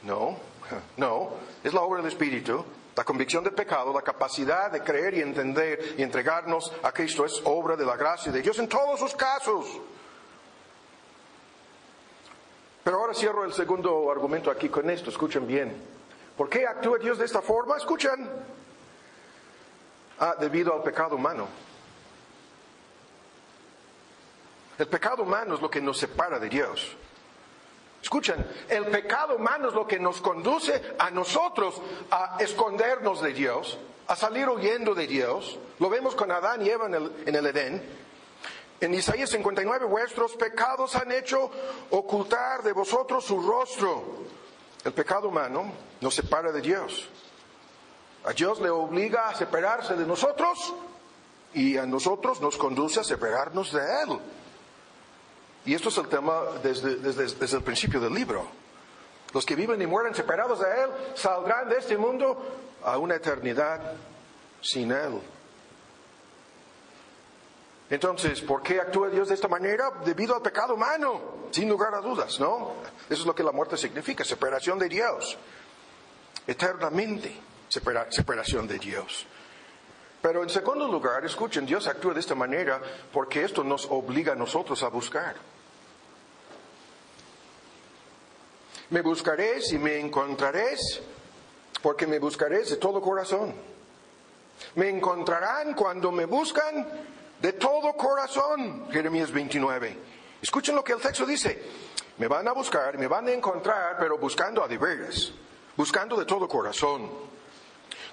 No, 0.04 0.38
no. 0.96 1.32
Es 1.66 1.74
la 1.74 1.82
obra 1.82 2.02
del 2.02 2.10
Espíritu. 2.10 2.64
La 2.96 3.04
convicción 3.04 3.44
del 3.44 3.54
pecado, 3.54 3.92
la 3.92 4.04
capacidad 4.04 4.72
de 4.72 4.82
creer 4.82 5.16
y 5.16 5.22
entender 5.22 5.96
y 5.98 6.02
entregarnos 6.02 6.72
a 6.82 6.94
Cristo 6.94 7.26
es 7.26 7.42
obra 7.44 7.76
de 7.76 7.86
la 7.86 7.98
gracia 7.98 8.32
de 8.32 8.42
Dios 8.42 8.58
en 8.58 8.70
todos 8.70 9.02
sus 9.02 9.14
casos. 9.16 9.66
Pero 12.84 12.98
ahora 12.98 13.14
cierro 13.14 13.44
el 13.46 13.54
segundo 13.54 14.10
argumento 14.12 14.50
aquí 14.50 14.70
con 14.70 14.90
esto. 14.90 15.10
Escuchen 15.10 15.46
bien. 15.46 15.76
¿Por 16.36 16.50
qué 16.50 16.66
actúa 16.66 16.98
Dios 16.98 17.18
de 17.18 17.26
esta 17.26 17.42
forma? 17.42 17.78
Escuchan. 17.78 18.28
Ah, 20.20 20.36
debido 20.40 20.74
al 20.74 20.82
pecado 20.82 21.16
humano. 21.16 21.48
El 24.78 24.88
pecado 24.88 25.24
humano 25.24 25.56
es 25.56 25.62
lo 25.62 25.70
que 25.70 25.82
nos 25.82 26.00
separa 26.00 26.40
de 26.40 26.50
Dios. 26.50 26.96
Escuchen, 28.02 28.44
el 28.68 28.88
pecado 28.88 29.36
humano 29.36 29.68
es 29.68 29.76
lo 29.76 29.86
que 29.86 30.00
nos 30.00 30.22
conduce 30.22 30.96
a 30.98 31.12
nosotros 31.12 31.80
a 32.10 32.38
escondernos 32.40 33.22
de 33.22 33.32
Dios, 33.32 33.78
a 34.08 34.16
salir 34.16 34.50
huyendo 34.50 34.96
de 34.96 35.06
Dios. 35.06 35.60
Lo 35.78 35.88
vemos 35.88 36.16
con 36.16 36.32
Adán 36.32 36.66
y 36.66 36.70
Eva 36.70 36.88
en 36.88 37.36
el 37.36 37.46
Edén. 37.46 37.84
En 38.82 38.94
Isaías 38.96 39.30
59, 39.30 39.86
vuestros 39.86 40.36
pecados 40.36 40.96
han 40.96 41.12
hecho 41.12 41.52
ocultar 41.92 42.64
de 42.64 42.74
vosotros 42.74 43.24
su 43.24 43.40
rostro. 43.40 44.04
El 44.84 44.92
pecado 44.94 45.28
humano 45.30 45.72
nos 46.02 46.16
separa 46.16 46.52
de 46.52 46.62
Dios. 46.62 47.08
A 48.26 48.34
Dios 48.34 48.60
le 48.60 48.70
obliga 48.72 49.30
a 49.30 49.36
separarse 49.36 49.96
de 49.96 50.06
nosotros 50.06 50.74
y 51.54 51.78
a 51.78 51.86
nosotros 51.86 52.42
nos 52.42 52.58
conduce 52.58 53.00
a 53.00 53.04
separarnos 53.04 53.72
de 53.72 53.82
Él. 53.82 54.20
Y 55.66 55.76
esto 55.76 55.90
es 55.90 55.98
el 56.00 56.08
tema 56.08 56.42
desde, 56.64 56.96
desde- 56.96 57.36
desde 57.36 57.58
el 57.58 57.64
principio 57.64 58.00
del 58.00 58.14
libro. 58.16 58.48
Los 59.32 59.46
que 59.46 59.56
viven 59.56 59.80
y 59.82 59.86
mueren 59.86 60.16
separados 60.16 60.60
de 60.60 60.66
Él 60.84 60.90
saldrán 61.14 61.70
de 61.70 61.78
este 61.78 61.98
mundo 61.98 62.36
a 62.84 62.98
una 62.98 63.14
eternidad 63.16 63.94
sin 64.62 64.92
Él. 64.92 65.22
Entonces, 67.92 68.40
¿por 68.42 68.64
qué 68.64 68.80
actúa 68.80 69.10
Dios 69.10 69.28
de 69.28 69.36
esta 69.36 69.50
manera? 69.50 69.92
Debido 70.06 70.34
al 70.34 70.42
pecado 70.42 70.76
humano, 70.76 71.50
sin 71.52 71.68
lugar 71.68 71.94
a 71.94 72.00
dudas, 72.00 72.40
¿no? 72.40 72.72
Eso 73.10 73.22
es 73.22 73.26
lo 73.26 73.36
que 73.36 73.44
la 73.44 73.52
muerte 73.52 73.76
significa, 73.76 74.24
separación 74.24 74.80
de 74.80 74.88
Dios. 74.88 75.38
Eternamente, 76.48 77.36
separa- 77.70 78.10
separación 78.10 78.66
de 78.66 78.80
Dios. 78.80 79.28
Pero 80.22 80.42
en 80.42 80.50
segundo 80.50 80.88
lugar, 80.88 81.26
escuchen, 81.26 81.66
Dios 81.66 81.86
actúa 81.88 82.14
de 82.14 82.22
esta 82.22 82.34
manera 82.34 82.82
porque 83.12 83.44
esto 83.44 83.62
nos 83.64 83.86
obliga 83.90 84.34
a 84.34 84.36
nosotros 84.36 84.82
a 84.84 84.88
buscar. 84.88 85.36
Me 88.90 89.02
buscaréis 89.02 89.72
y 89.74 89.78
me 89.78 90.00
encontraréis 90.00 91.02
porque 91.82 92.08
me 92.08 92.20
buscaréis 92.20 92.70
de 92.70 92.78
todo 92.78 93.02
corazón. 93.02 93.54
Me 94.76 94.90
encontrarán 94.90 95.74
cuando 95.74 96.12
me 96.12 96.26
buscan 96.26 96.88
de 97.42 97.54
todo 97.54 97.94
corazón. 97.94 98.88
Jeremías 98.92 99.32
29. 99.32 99.98
Escuchen 100.42 100.76
lo 100.76 100.84
que 100.84 100.94
el 100.94 101.02
texto 101.02 101.26
dice. 101.26 101.62
Me 102.18 102.28
van 102.28 102.48
a 102.48 102.52
buscar, 102.52 102.98
me 102.98 103.08
van 103.08 103.28
a 103.28 103.32
encontrar, 103.32 103.98
pero 104.00 104.18
buscando 104.18 104.64
a 104.64 104.68
de 104.68 104.78
buscando 105.76 106.16
de 106.16 106.26
todo 106.26 106.48
corazón. 106.48 107.10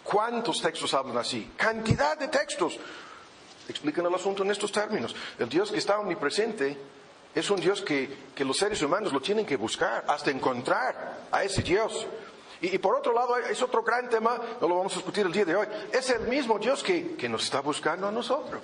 ¿Cuántos 0.03 0.63
textos 0.63 0.95
hablan 0.95 1.19
así? 1.19 1.53
Cantidad 1.57 2.17
de 2.17 2.29
textos. 2.29 2.79
Explican 3.69 4.07
el 4.07 4.15
asunto 4.15 4.43
en 4.43 4.51
estos 4.51 4.73
términos. 4.73 5.15
El 5.39 5.49
Dios 5.49 5.71
que 5.71 5.79
está 5.79 5.99
omnipresente 5.99 6.79
es 7.35 7.51
un 7.51 7.61
Dios 7.61 7.83
que, 7.83 8.31
que 8.35 8.45
los 8.45 8.57
seres 8.57 8.81
humanos 8.81 9.13
lo 9.13 9.21
tienen 9.21 9.45
que 9.45 9.57
buscar, 9.57 10.05
hasta 10.09 10.31
encontrar 10.31 11.27
a 11.31 11.45
ese 11.45 11.63
Dios. 11.63 12.07
Y, 12.63 12.75
y 12.75 12.79
por 12.79 12.97
otro 12.97 13.13
lado, 13.13 13.37
es 13.37 13.61
otro 13.61 13.83
gran 13.83 14.09
tema, 14.09 14.41
no 14.61 14.69
lo 14.69 14.77
vamos 14.77 14.95
a 14.95 14.97
discutir 14.97 15.27
el 15.27 15.33
día 15.33 15.45
de 15.45 15.55
hoy. 15.55 15.67
Es 15.93 16.09
el 16.09 16.23
mismo 16.23 16.59
Dios 16.59 16.83
que, 16.83 17.15
que 17.15 17.29
nos 17.29 17.45
está 17.45 17.61
buscando 17.61 18.09
a 18.09 18.11
nosotros. 18.11 18.63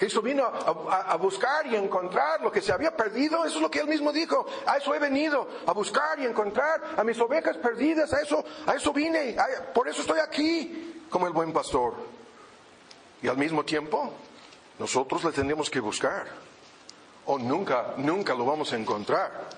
Cristo 0.00 0.22
vino 0.22 0.44
a, 0.46 1.14
buscar 1.16 1.66
y 1.66 1.76
encontrar 1.76 2.40
lo 2.40 2.50
que 2.50 2.62
se 2.62 2.72
había 2.72 2.96
perdido, 2.96 3.44
eso 3.44 3.56
es 3.56 3.60
lo 3.60 3.70
que 3.70 3.80
él 3.80 3.86
mismo 3.86 4.10
dijo. 4.10 4.46
A 4.64 4.78
eso 4.78 4.94
he 4.94 4.98
venido, 4.98 5.46
a 5.66 5.72
buscar 5.72 6.18
y 6.18 6.24
encontrar 6.24 6.94
a 6.96 7.04
mis 7.04 7.20
ovejas 7.20 7.58
perdidas, 7.58 8.10
a 8.14 8.22
eso, 8.22 8.42
a 8.64 8.76
eso 8.76 8.94
vine, 8.94 9.36
por 9.74 9.88
eso 9.88 10.00
estoy 10.00 10.18
aquí, 10.20 11.04
como 11.10 11.26
el 11.26 11.34
buen 11.34 11.52
pastor. 11.52 11.92
Y 13.20 13.28
al 13.28 13.36
mismo 13.36 13.62
tiempo, 13.62 14.14
nosotros 14.78 15.22
le 15.22 15.32
tendremos 15.32 15.68
que 15.68 15.80
buscar, 15.80 16.28
o 17.26 17.38
nunca, 17.38 17.92
nunca 17.98 18.32
lo 18.32 18.46
vamos 18.46 18.72
a 18.72 18.76
encontrar. 18.76 19.50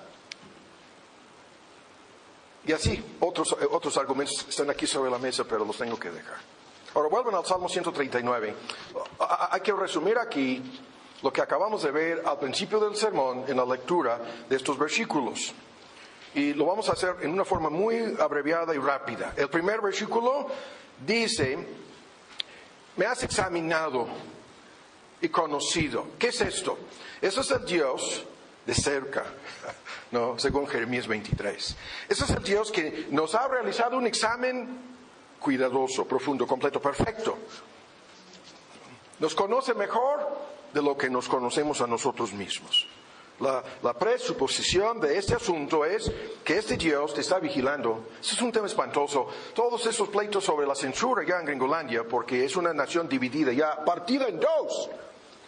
Y 2.65 2.73
así, 2.73 3.01
otros, 3.21 3.55
eh, 3.61 3.67
otros 3.71 3.95
argumentos 3.95 4.45
están 4.49 4.69
aquí 4.69 4.87
sobre 4.87 5.09
la 5.09 5.19
mesa, 5.19 5.45
pero 5.45 5.63
los 5.63 5.77
tengo 5.77 5.97
que 5.97 6.11
dejar. 6.11 6.52
Ahora 6.95 7.09
vuelven 7.09 7.35
al 7.35 7.45
Salmo 7.45 7.67
139. 7.69 8.55
A- 9.19 9.23
a- 9.23 9.49
Hay 9.55 9.61
que 9.61 9.73
resumir 9.73 10.17
aquí 10.17 10.61
lo 11.21 11.31
que 11.31 11.41
acabamos 11.41 11.83
de 11.83 11.91
ver 11.91 12.21
al 12.25 12.37
principio 12.39 12.79
del 12.79 12.95
sermón 12.95 13.45
en 13.47 13.57
la 13.57 13.65
lectura 13.65 14.19
de 14.49 14.55
estos 14.55 14.77
versículos. 14.77 15.53
Y 16.35 16.53
lo 16.53 16.65
vamos 16.65 16.89
a 16.89 16.93
hacer 16.93 17.15
en 17.21 17.31
una 17.31 17.45
forma 17.45 17.69
muy 17.69 18.15
abreviada 18.19 18.73
y 18.75 18.79
rápida. 18.79 19.33
El 19.37 19.49
primer 19.49 19.81
versículo 19.81 20.47
dice, 21.05 21.57
me 22.97 23.05
has 23.05 23.23
examinado 23.23 24.07
y 25.21 25.29
conocido. 25.29 26.07
¿Qué 26.19 26.27
es 26.27 26.41
esto? 26.41 26.77
Eso 27.21 27.41
es 27.41 27.51
el 27.51 27.65
Dios 27.65 28.23
de 28.65 28.73
cerca, 28.73 29.23
no, 30.11 30.37
según 30.39 30.67
Jeremías 30.67 31.07
23. 31.07 31.75
Ese 32.09 32.23
es 32.23 32.29
el 32.29 32.43
Dios 32.43 32.71
que 32.71 33.07
nos 33.11 33.33
ha 33.35 33.47
realizado 33.47 33.97
un 33.97 34.07
examen 34.07 34.92
cuidadoso, 35.43 36.05
profundo, 36.05 36.47
completo, 36.47 36.81
perfecto. 36.81 37.37
Nos 39.19 39.35
conoce 39.35 39.73
mejor 39.73 40.25
de 40.73 40.81
lo 40.81 40.97
que 40.97 41.09
nos 41.09 41.27
conocemos 41.27 41.81
a 41.81 41.87
nosotros 41.87 42.33
mismos. 42.33 42.87
La, 43.39 43.63
la 43.81 43.93
presuposición 43.93 44.99
de 44.99 45.17
este 45.17 45.35
asunto 45.35 45.85
es 45.85 46.09
que 46.43 46.57
este 46.57 46.77
Dios 46.77 47.13
te 47.13 47.21
está 47.21 47.39
vigilando. 47.39 48.07
Ese 48.21 48.35
es 48.35 48.41
un 48.41 48.51
tema 48.51 48.67
espantoso. 48.67 49.27
Todos 49.53 49.85
esos 49.85 50.07
pleitos 50.09 50.43
sobre 50.43 50.65
la 50.65 50.75
censura 50.75 51.23
ya 51.27 51.39
en 51.39 51.45
Gringolandia, 51.45 52.07
porque 52.07 52.45
es 52.45 52.55
una 52.55 52.73
nación 52.73 53.09
dividida, 53.09 53.51
ya 53.51 53.83
partida 53.83 54.27
en 54.27 54.39
dos. 54.39 54.89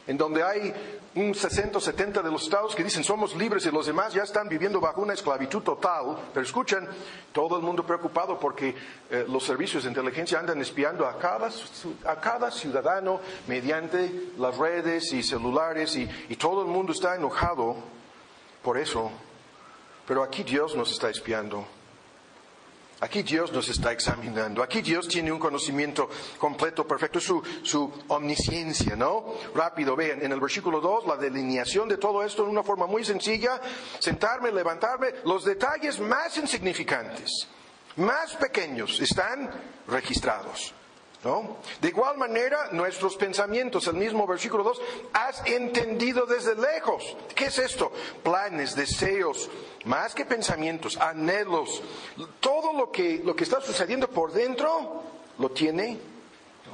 En 0.08 0.18
donde 0.18 0.44
hay 0.44 0.74
un 1.16 1.34
60 1.34 1.78
o 1.78 1.82
70 1.82 2.22
de 2.22 2.30
los 2.30 2.44
estados 2.44 2.76
que 2.76 2.84
dicen 2.84 3.04
somos 3.04 3.36
libres 3.36 3.66
y 3.66 3.72
los 3.72 3.86
demás 3.86 4.14
ya 4.14 4.24
están 4.24 4.50
viviendo 4.50 4.80
bajo 4.80 5.02
una 5.02 5.14
esclavitud 5.14 5.62
total. 5.62 6.18
Pero 6.34 6.46
escuchen, 6.46 6.88
todo 7.32 7.58
el 7.58 7.64
mundo 7.64 7.86
preocupado 7.86 8.40
porque 8.40 8.76
eh, 9.10 9.26
los 9.28 9.44
servicios 9.44 9.84
de 9.84 9.90
inteligencia 9.90 10.40
andan 10.40 10.62
espiando 10.62 11.08
a 11.08 11.18
cada, 11.18 12.52
ciudadano 12.52 13.22
mediante 13.48 14.32
las 14.38 14.58
redes 14.58 15.14
y 15.14 15.24
celulares 15.24 15.96
y 15.96 16.36
todo 16.36 16.62
el 16.62 16.68
mundo 16.68 16.92
está 16.92 17.16
enojado 17.16 17.76
por 18.62 18.78
eso. 18.78 19.12
Pero 20.08 20.22
aquí 20.22 20.44
Dios 20.44 20.76
nos 20.76 20.92
está 20.92 21.10
espiando. 21.10 21.75
Aquí 23.02 23.24
Dios 23.24 23.52
nos 23.52 23.68
está 23.68 23.92
examinando. 23.92 24.64
Aquí 24.64 24.82
Dios 24.82 25.08
tiene 25.08 25.32
un 25.32 25.40
conocimiento 25.40 26.10
completo, 26.38 26.88
perfecto, 26.88 27.20
su, 27.20 27.44
su 27.62 27.92
omnisciencia, 28.08 28.96
¿no? 28.96 29.26
Rápido, 29.54 29.96
vean, 29.96 30.24
en 30.24 30.32
el 30.32 30.40
versículo 30.40 30.80
2, 30.80 31.06
la 31.08 31.18
delineación 31.18 31.90
de 31.90 31.98
todo 31.98 32.24
esto 32.24 32.44
en 32.44 32.50
una 32.50 32.64
forma 32.64 32.88
muy 32.88 33.04
sencilla, 33.04 33.60
sentarme, 34.00 34.52
levantarme, 34.52 35.08
los 35.26 35.44
detalles 35.44 36.00
más 36.00 36.38
insignificantes, 36.38 37.48
más 37.98 38.36
pequeños, 38.36 39.00
están 39.02 39.50
registrados. 39.88 40.74
¿No? 41.26 41.58
De 41.82 41.88
igual 41.88 42.20
manera, 42.20 42.70
nuestros 42.72 43.16
pensamientos, 43.16 43.88
el 43.88 43.96
mismo 43.96 44.28
versículo 44.28 44.64
2, 44.64 44.82
has 45.12 45.42
entendido 45.48 46.28
desde 46.28 46.54
lejos. 46.54 47.18
¿Qué 47.34 47.46
es 47.46 47.58
esto? 47.58 47.92
Planes, 48.22 48.76
deseos, 48.76 49.50
más 49.86 50.14
que 50.14 50.24
pensamientos, 50.24 50.98
anhelos, 50.98 51.82
todo 52.40 52.74
lo 52.74 52.92
que, 52.92 53.24
lo 53.26 53.36
que 53.36 53.44
está 53.44 53.60
sucediendo 53.60 54.08
por 54.08 54.34
dentro, 54.34 55.02
lo 55.40 55.50
tiene 55.50 56.00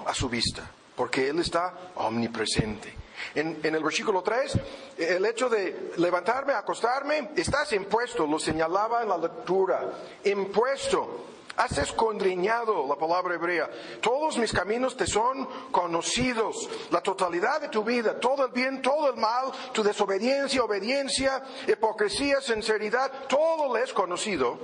a 0.05 0.13
su 0.13 0.27
vista, 0.27 0.69
porque 0.97 1.29
Él 1.29 1.39
está 1.39 1.73
omnipresente. 1.95 2.93
En, 3.33 3.57
en, 3.63 3.73
el 3.73 3.81
versículo 3.81 4.21
3, 4.21 4.59
el 4.97 5.25
hecho 5.27 5.47
de 5.47 5.93
levantarme, 5.95 6.51
acostarme, 6.51 7.29
estás 7.37 7.71
impuesto, 7.71 8.27
lo 8.27 8.37
señalaba 8.37 9.01
en 9.01 9.07
la 9.07 9.17
lectura, 9.17 9.93
impuesto. 10.25 11.27
Has 11.57 11.77
escondriñado 11.77 12.87
la 12.87 12.95
palabra 12.95 13.35
hebrea. 13.35 13.69
Todos 14.01 14.37
mis 14.37 14.51
caminos 14.51 14.95
te 14.95 15.05
son 15.05 15.45
conocidos. 15.71 16.69
La 16.91 17.01
totalidad 17.01 17.61
de 17.61 17.69
tu 17.69 17.83
vida, 17.83 18.19
todo 18.19 18.45
el 18.45 18.51
bien, 18.51 18.81
todo 18.81 19.09
el 19.09 19.17
mal, 19.17 19.51
tu 19.73 19.83
desobediencia, 19.83 20.63
obediencia, 20.63 21.43
hipocresía, 21.67 22.39
sinceridad, 22.41 23.11
todo 23.27 23.75
le 23.75 23.83
es 23.83 23.93
conocido 23.93 24.59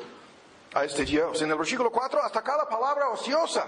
a 0.73 0.85
este 0.85 1.03
Dios. 1.03 1.41
En 1.41 1.51
el 1.51 1.57
versículo 1.57 1.91
4, 1.91 2.23
hasta 2.23 2.41
cada 2.41 2.67
palabra 2.67 3.09
ociosa. 3.09 3.65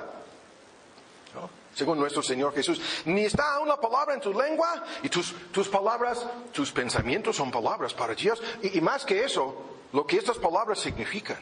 Según 1.75 1.99
nuestro 1.99 2.23
Señor 2.23 2.53
Jesús, 2.53 2.82
ni 3.05 3.25
está 3.25 3.53
aún 3.53 3.67
la 3.67 3.79
palabra 3.79 4.13
en 4.13 4.21
tu 4.21 4.34
lengua 4.34 4.84
y 5.03 5.10
tus, 5.10 5.34
tus 5.51 5.67
palabras, 5.67 6.25
tus 6.51 6.71
pensamientos 6.71 7.36
son 7.36 7.51
palabras 7.51 7.93
para 7.93 8.15
Dios. 8.15 8.41
Y 8.63 8.82
más 8.82 9.05
que 9.05 9.23
eso, 9.23 9.55
lo 9.93 10.05
que 10.05 10.17
estas 10.17 10.38
palabras 10.38 10.79
significan. 10.79 11.38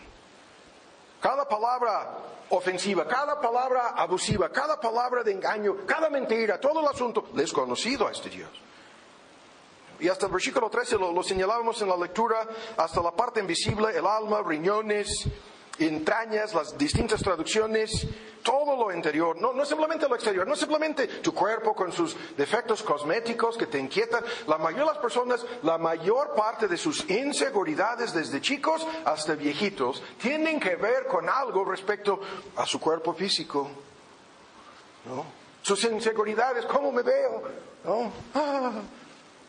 Cada 1.28 1.46
palabra 1.46 2.20
ofensiva, 2.52 3.06
cada 3.06 3.42
palabra 3.42 3.90
abusiva, 3.98 4.48
cada 4.48 4.80
palabra 4.80 5.24
de 5.24 5.34
engaño, 5.34 5.86
cada 5.86 6.10
mentira, 6.10 6.58
todo 6.58 6.80
el 6.80 6.88
asunto, 6.88 7.26
le 7.34 7.44
es 7.44 7.52
conocido 7.52 8.08
a 8.08 8.12
este 8.12 8.30
Dios. 8.30 8.50
Y 10.00 10.08
hasta 10.08 10.28
el 10.28 10.32
versículo 10.32 10.70
13 10.70 10.98
lo, 10.98 11.12
lo 11.12 11.22
señalábamos 11.24 11.82
en 11.82 11.90
la 11.90 11.98
lectura, 11.98 12.48
hasta 12.78 13.02
la 13.02 13.12
parte 13.12 13.42
invisible, 13.42 13.90
el 13.90 14.08
alma, 14.08 14.42
riñones, 14.42 15.28
entrañas, 15.80 16.54
las 16.54 16.78
distintas 16.78 17.22
traducciones, 17.22 18.08
todo 18.44 18.78
lo 18.78 18.96
interior, 18.96 19.40
no, 19.42 19.54
no 19.54 19.66
simplemente 19.66 20.08
lo 20.08 20.16
exterior, 20.16 20.48
no 20.48 20.56
simplemente 20.56 21.08
tu 21.08 21.34
cuerpo 21.34 21.76
con 21.76 21.92
sus 21.92 22.16
defectos 22.38 22.82
cosméticos 22.82 23.58
que 23.58 23.68
te 23.68 23.78
inquietan. 23.78 24.24
La 24.48 24.58
mayoría 24.58 24.86
de 24.86 24.92
las 24.92 25.02
personas, 25.02 25.46
la 25.64 25.78
mayor 25.78 26.34
parte 26.34 26.68
de 26.68 26.78
sus 26.78 27.10
inseguridades 27.10 28.14
desde 28.14 28.40
chicos 28.40 28.88
hasta 29.06 29.36
viejitos, 29.36 30.02
tienen 30.22 30.60
que 30.60 30.76
ver 30.78 31.08
con 31.08 31.28
algo 31.28 31.66
respecto 31.66 32.22
a 32.56 32.66
su 32.66 32.80
cuerpo 32.80 33.14
físico. 33.14 33.70
¿no? 35.06 35.26
Sus 35.62 35.84
inseguridades, 35.84 36.66
¿cómo 36.66 36.92
me 36.92 37.02
veo? 37.02 37.44
¿no? 37.84 38.12
Ah, 38.34 38.82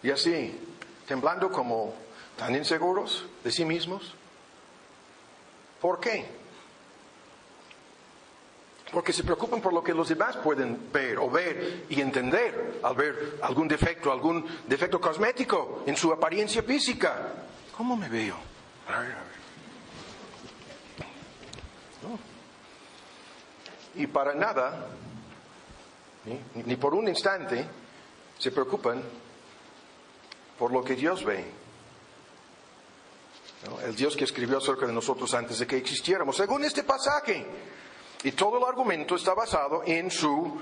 y 0.02 0.10
así, 0.10 0.58
temblando 1.06 1.50
como 1.50 1.94
tan 2.36 2.54
inseguros 2.54 3.26
de 3.44 3.52
sí 3.52 3.64
mismos. 3.64 4.17
¿Por 5.80 6.00
qué? 6.00 6.26
Porque 8.92 9.12
se 9.12 9.22
preocupan 9.22 9.60
por 9.60 9.72
lo 9.72 9.82
que 9.82 9.92
los 9.92 10.08
demás 10.08 10.36
pueden 10.38 10.90
ver 10.90 11.18
o 11.18 11.30
ver 11.30 11.84
y 11.90 12.00
entender 12.00 12.80
al 12.82 12.94
ver 12.94 13.38
algún 13.42 13.68
defecto, 13.68 14.10
algún 14.10 14.46
defecto 14.66 15.00
cosmético 15.00 15.82
en 15.86 15.96
su 15.96 16.10
apariencia 16.12 16.62
física. 16.62 17.34
¿Cómo 17.76 17.96
me 17.96 18.08
veo? 18.08 18.36
A 18.88 19.00
ver, 19.00 19.12
a 19.12 19.14
ver. 19.14 19.38
No. 22.02 22.18
Y 24.02 24.06
para 24.06 24.34
nada, 24.34 24.86
ni, 26.24 26.62
ni 26.62 26.76
por 26.76 26.94
un 26.94 27.08
instante, 27.08 27.66
se 28.38 28.50
preocupan 28.50 29.02
por 30.58 30.72
lo 30.72 30.82
que 30.82 30.94
Dios 30.96 31.24
ve. 31.24 31.57
El 33.84 33.96
Dios 33.96 34.16
que 34.16 34.24
escribió 34.24 34.58
acerca 34.58 34.86
de 34.86 34.92
nosotros 34.92 35.34
antes 35.34 35.58
de 35.58 35.66
que 35.66 35.76
existiéramos. 35.76 36.36
Según 36.36 36.64
este 36.64 36.84
pasaje, 36.84 37.44
y 38.22 38.32
todo 38.32 38.58
el 38.58 38.64
argumento 38.64 39.16
está 39.16 39.34
basado 39.34 39.82
en 39.84 40.10
su 40.10 40.58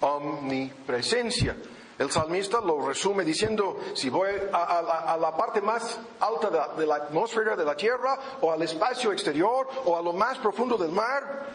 omnipresencia. 0.00 1.56
El 1.98 2.10
salmista 2.10 2.60
lo 2.60 2.86
resume 2.86 3.24
diciendo, 3.24 3.78
si 3.94 4.10
voy 4.10 4.30
a, 4.52 5.16
la 5.20 5.36
parte 5.36 5.60
más 5.60 5.98
alta 6.20 6.50
de, 6.50 6.80
de 6.80 6.86
la 6.86 6.96
atmósfera 6.96 7.56
de 7.56 7.64
la 7.64 7.76
tierra, 7.76 8.18
o 8.40 8.52
al 8.52 8.60
espacio 8.62 9.12
exterior, 9.12 9.68
o 9.84 9.96
a 9.96 10.02
lo 10.02 10.12
más 10.12 10.38
profundo 10.38 10.76
del 10.76 10.90
mar, 10.90 11.46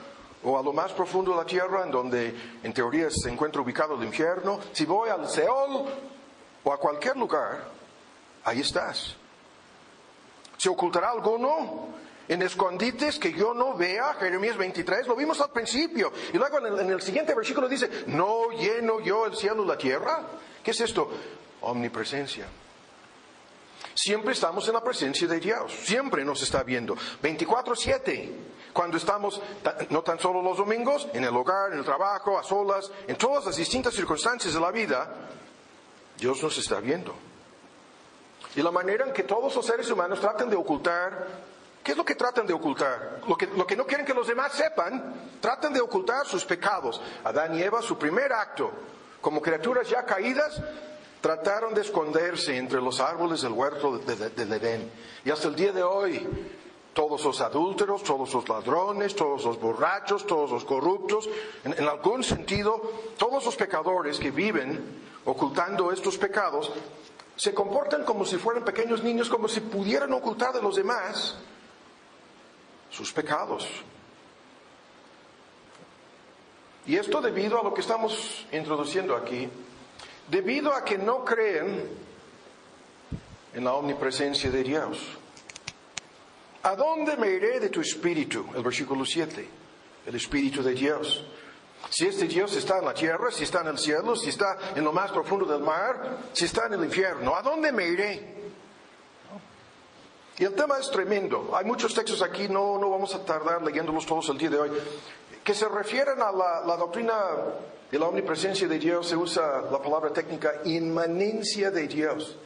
o 0.43 0.57
a 0.57 0.63
lo 0.63 0.71
más 0.71 0.93
profundo 0.93 1.31
de 1.31 1.37
la 1.37 1.45
tierra, 1.45 1.83
en 1.83 1.91
donde 1.91 2.33
en 2.63 2.73
teoría 2.73 3.09
se 3.11 3.29
encuentra 3.29 3.61
ubicado 3.61 3.95
el 3.95 4.03
infierno, 4.03 4.59
si 4.71 4.85
voy 4.85 5.09
al 5.09 5.27
Seol 5.29 5.85
o 6.63 6.73
a 6.73 6.77
cualquier 6.77 7.17
lugar, 7.17 7.65
ahí 8.45 8.61
estás. 8.61 9.18
¿Se 10.59 10.69
ocultará 10.69 11.09
alguno? 11.09 11.97
en 12.29 12.43
escondites 12.43 13.17
que 13.17 13.33
yo 13.33 13.55
no 13.55 13.75
vea, 13.75 14.13
Jeremías 14.13 14.55
23, 14.55 15.07
lo 15.07 15.15
vimos 15.15 15.41
al 15.41 15.49
principio. 15.49 16.13
Y 16.31 16.37
luego 16.37 16.59
en 16.59 16.65
el, 16.67 16.79
en 16.81 16.91
el, 16.91 17.01
siguiente 17.01 17.33
versículo 17.33 17.67
dice, 17.67 18.03
no 18.05 18.51
lleno 18.51 18.99
yo 18.99 19.25
el 19.25 19.35
cielo 19.35 19.63
y 19.63 19.67
la 19.67 19.75
tierra. 19.75 20.21
¿Qué 20.63 20.69
es 20.69 20.79
esto? 20.79 21.09
Omnipresencia. 21.61 22.45
Siempre 23.95 24.33
estamos 24.33 24.67
en 24.67 24.75
la 24.75 24.83
presencia 24.83 25.27
de 25.27 25.39
Dios, 25.39 25.73
siempre 25.73 26.23
nos 26.23 26.41
está 26.43 26.61
viendo. 26.63 26.95
24/7, 27.21 28.29
cuando 28.71 28.97
estamos, 28.97 29.41
no 29.89 30.03
tan 30.03 30.19
solo 30.19 30.41
los 30.41 30.57
domingos, 30.57 31.07
en 31.13 31.23
el 31.23 31.35
hogar, 31.35 31.73
en 31.73 31.79
el 31.79 31.83
trabajo, 31.85 32.37
a 32.37 32.43
solas, 32.43 32.91
en 33.07 33.17
todas 33.17 33.45
las 33.45 33.57
distintas 33.57 33.95
circunstancias 33.95 34.53
de 34.53 34.59
la 34.59 34.71
vida, 34.71 35.15
Dios 36.17 36.41
nos 36.43 36.57
está 36.59 36.79
viendo. 36.79 37.28
Y 38.59 38.61
la 38.61 38.71
manera 38.71 39.05
en 39.05 39.13
que 39.13 39.23
todos 39.23 39.55
los 39.55 39.65
seres 39.65 39.89
humanos 39.89 40.19
tratan 40.19 40.49
de 40.49 40.57
ocultar 40.57 41.27
¿Qué 41.81 41.93
es 41.93 41.97
lo 41.97 42.03
que 42.03 42.13
tratan 42.13 42.45
de 42.45 42.53
ocultar? 42.53 43.21
Lo 43.25 43.37
que, 43.37 43.47
no 43.77 43.85
quieren 43.87 44.05
que 44.05 44.13
los 44.13 44.27
demás 44.27 44.51
sepan, 44.51 45.13
tratan 45.39 45.71
de 45.71 45.79
ocultar 45.79 46.27
sus 46.27 46.43
pecados. 46.43 47.01
Adán 47.23 47.57
y 47.57 47.61
Eva, 47.63 47.81
su 47.81 47.97
primer 47.97 48.33
acto, 48.33 48.69
como 49.21 49.41
criaturas 49.41 49.89
ya 49.89 50.03
caídas, 50.05 50.61
trataron 51.21 51.73
de 51.73 51.81
esconderse 51.81 52.57
entre 52.57 52.81
los 52.81 52.99
árboles 52.99 53.41
del 53.43 53.53
huerto 53.53 53.97
de, 53.97 54.29
de, 54.29 54.55
Edén. 54.57 54.91
Y 55.23 55.31
hasta 55.31 55.47
el 55.47 55.55
día 55.55 55.71
de 55.71 55.81
hoy, 55.81 56.27
todos 56.93 57.23
los 57.23 57.39
adúlteros, 57.39 58.03
todos 58.03 58.33
los 58.33 58.49
ladrones, 58.49 59.15
todos 59.15 59.45
los 59.45 59.57
borrachos, 59.57 60.27
todos 60.27 60.51
los 60.51 60.65
corruptos, 60.65 61.29
en 61.63 61.87
algún 61.87 62.25
sentido, 62.25 62.81
todos 63.17 63.45
los 63.45 63.55
pecadores 63.55 64.19
que 64.19 64.31
viven 64.31 64.83
ocultando 65.23 65.93
estos 65.93 66.17
pecados, 66.17 66.71
se 67.39 67.53
comportan 67.53 68.03
como 68.03 68.25
si 68.25 68.35
fueran 68.35 68.65
pequeños 68.65 69.01
niños, 69.01 69.29
como 69.29 69.47
si 69.47 69.61
pudieran 69.61 70.11
ocultar 70.11 70.51
de 70.51 70.61
los 70.61 70.75
demás 70.75 71.37
sus 72.89 73.13
pecados. 73.13 73.65
Y 76.85 76.97
esto 76.97 77.21
debido 77.21 77.57
a 77.57 77.63
lo 77.63 77.73
que 77.73 77.79
estamos 77.79 78.45
introduciendo 78.51 79.15
aquí, 79.15 79.47
debido 80.27 80.73
a 80.73 80.83
que 80.83 80.97
no 80.97 81.23
creen 81.23 81.89
en 83.53 83.63
la 83.63 83.71
omnipresencia 83.71 84.51
de 84.51 84.61
Dios. 84.61 84.99
¿A 86.63 86.75
dónde 86.75 87.15
me 87.15 87.29
iré 87.29 87.61
de 87.61 87.69
tu 87.69 87.79
espíritu? 87.79 88.47
El 88.53 88.63
versículo 88.63 89.05
7, 89.05 89.49
el 90.07 90.15
espíritu 90.15 90.61
de 90.61 90.73
Dios. 90.73 91.23
Si 91.89 92.05
este 92.05 92.27
Dios 92.27 92.55
está 92.55 92.79
en 92.79 92.85
la 92.85 92.93
tierra, 92.93 93.31
si 93.31 93.43
está 93.43 93.61
en 93.61 93.67
el 93.67 93.77
cielo, 93.77 94.15
si 94.15 94.29
está 94.29 94.57
en 94.75 94.83
lo 94.83 94.91
más 94.91 95.11
profundo 95.11 95.45
del 95.45 95.61
mar, 95.61 96.17
si 96.33 96.45
está 96.45 96.67
en 96.67 96.73
el 96.73 96.83
infierno, 96.83 97.35
¿a 97.35 97.41
dónde 97.41 97.71
me 97.71 97.87
iré? 97.87 98.39
Y 100.37 100.45
el 100.45 100.53
tema 100.53 100.77
es 100.77 100.89
tremendo. 100.91 101.51
Hay 101.53 101.65
muchos 101.65 101.93
textos 101.93 102.21
aquí, 102.21 102.47
no, 102.47 102.77
no 102.77 102.89
vamos 102.89 103.13
a 103.15 103.25
tardar 103.25 103.61
leyéndolos 103.61 104.05
todos 104.05 104.29
el 104.29 104.37
día 104.37 104.49
de 104.49 104.59
hoy, 104.59 104.71
que 105.43 105.53
se 105.53 105.67
refieren 105.67 106.21
a 106.21 106.31
la, 106.31 106.61
la 106.65 106.77
doctrina 106.77 107.15
de 107.91 107.97
la 107.97 108.07
omnipresencia 108.07 108.67
de 108.67 108.77
Dios 108.77 109.07
se 109.07 109.15
usa 109.15 109.61
la 109.71 109.81
palabra 109.81 110.13
técnica 110.13 110.61
inmanencia 110.65 111.71
de 111.71 111.87
Dios. 111.87 112.37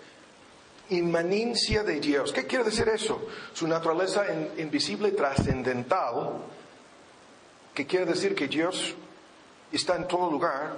Inmanencia 0.89 1.83
de 1.83 1.99
Dios. 1.99 2.31
¿Qué 2.31 2.45
quiere 2.45 2.63
decir 2.65 2.87
eso? 2.87 3.21
Su 3.53 3.67
naturaleza 3.67 4.25
invisible 4.57 5.11
trascendental, 5.11 6.31
que 7.73 7.85
quiere 7.85 8.05
decir 8.05 8.35
que 8.35 8.47
Dios 8.47 8.95
está 9.75 9.95
en 9.95 10.07
todo 10.07 10.29
lugar, 10.29 10.77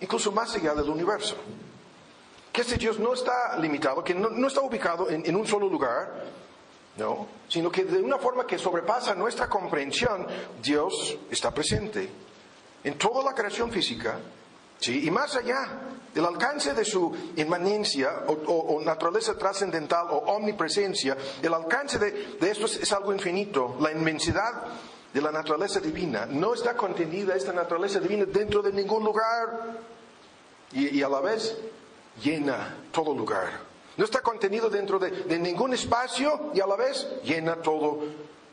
incluso 0.00 0.32
más 0.32 0.54
allá 0.54 0.74
del 0.74 0.88
universo. 0.88 1.36
Que 2.52 2.62
este 2.62 2.76
Dios 2.76 2.98
no 2.98 3.14
está 3.14 3.58
limitado, 3.58 4.02
que 4.02 4.14
no, 4.14 4.46
está 4.46 4.62
ubicado 4.62 5.10
en, 5.10 5.26
en 5.26 5.36
un 5.36 5.46
solo 5.46 5.68
lugar, 5.68 6.24
no, 6.96 7.26
sino 7.48 7.70
que 7.70 7.84
de 7.84 8.00
una 8.00 8.18
forma 8.18 8.46
que 8.46 8.58
sobrepasa 8.58 9.14
nuestra 9.14 9.48
comprensión, 9.48 10.26
Dios 10.62 11.18
está 11.30 11.52
presente 11.52 12.08
en 12.82 12.96
toda 12.96 13.22
la 13.22 13.34
creación 13.34 13.70
física, 13.70 14.18
¿sí? 14.78 15.06
y 15.06 15.10
más 15.10 15.36
allá 15.36 15.80
del 16.14 16.24
alcance 16.24 16.72
de 16.72 16.84
su 16.84 17.14
inmanencia 17.36 18.22
o, 18.28 18.80
naturaleza 18.82 19.36
trascendental 19.36 20.06
o 20.10 20.18
omnipresencia, 20.34 21.16
el 21.42 21.52
alcance 21.52 21.98
de, 21.98 22.38
esto 22.48 22.66
es, 22.66 22.92
algo 22.92 23.12
infinito, 23.12 23.76
la 23.80 23.92
inmensidad 23.92 24.64
de 25.16 25.22
la 25.22 25.32
naturaleza 25.32 25.80
divina. 25.80 26.26
No 26.26 26.52
está 26.52 26.76
contenida 26.76 27.34
esta 27.34 27.50
naturaleza 27.50 27.98
divina 28.00 28.26
dentro 28.26 28.60
de 28.60 28.70
ningún 28.70 29.02
lugar 29.02 29.78
y, 30.72 31.00
a 31.00 31.08
la 31.08 31.20
vez 31.20 31.56
llena 32.22 32.76
todo 32.92 33.14
lugar. 33.14 33.48
No 33.96 34.04
está 34.04 34.20
contenido 34.20 34.68
dentro 34.68 34.98
de, 34.98 35.10
de, 35.10 35.38
ningún 35.38 35.72
espacio 35.72 36.50
y 36.52 36.60
a 36.60 36.66
la 36.66 36.76
vez 36.76 37.08
llena 37.24 37.56
todo, 37.62 38.00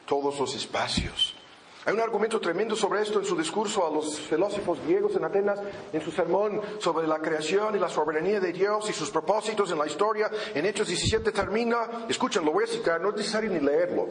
todos 0.05 0.39
los 0.39 0.55
espacios. 0.55 1.36
Hay 1.84 1.93
un 1.93 1.99
argumento 1.99 2.39
tremendo 2.39 2.78
sobre 2.78 3.01
esto 3.01 3.20
en 3.20 3.26
su 3.26 3.36
discurso 3.36 3.86
a 3.86 3.91
los 3.91 4.18
filósofos 4.18 4.80
griegos 4.86 5.18
en 5.18 5.26
Atenas, 5.26 5.59
en 5.91 5.99
su 5.99 6.11
sermón 6.11 6.61
sobre 6.80 7.05
la 7.05 7.20
creación 7.20 7.76
y 7.76 7.80
la 7.80 7.89
soberanía 7.89 8.39
de 8.39 8.53
Dios 8.53 8.89
y 8.89 8.93
sus 8.93 9.09
propósitos 9.09 9.70
en 9.70 9.80
la 9.80 9.86
historia. 9.86 10.32
En 10.55 10.66
Hechos 10.66 10.88
17 10.88 11.30
termina, 11.34 12.05
escuchen, 12.07 12.45
lo 12.45 12.53
voy 12.53 12.64
a 12.64 12.68
citar, 12.68 13.01
no 13.01 13.09
es 13.09 13.16
necesario 13.16 13.49
ni 13.49 13.59
leerlo. 13.59 14.07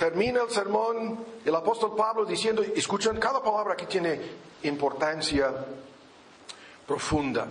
Termina 0.00 0.40
el 0.44 0.50
sermón 0.50 1.26
el 1.44 1.54
apóstol 1.54 1.94
Pablo 1.94 2.24
diciendo, 2.24 2.62
escuchen, 2.62 3.18
cada 3.18 3.42
palabra 3.42 3.74
aquí 3.74 3.84
tiene 3.84 4.18
importancia 4.62 5.52
profunda. 6.86 7.48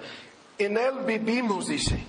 En 0.57 0.75
Él 0.75 1.01
vivimos, 1.05 1.67
dice. 1.67 2.03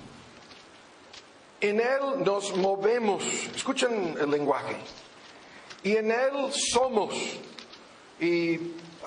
En 1.60 1.78
Él 1.78 2.24
nos 2.24 2.56
movemos. 2.56 3.22
Escuchen 3.54 4.16
el 4.18 4.30
lenguaje 4.30 4.78
y 5.82 5.96
en 5.96 6.10
Él 6.10 6.50
somos. 6.72 7.14
Y 8.18 8.52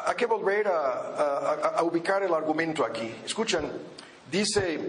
hay 0.06 0.16
que 0.16 0.28
volver 0.28 0.68
a, 0.68 1.82
ubicar 1.82 2.22
el 2.22 2.34
argumento 2.36 2.86
aquí. 2.86 3.12
Escuchen, 3.26 3.72
dice 4.30 4.80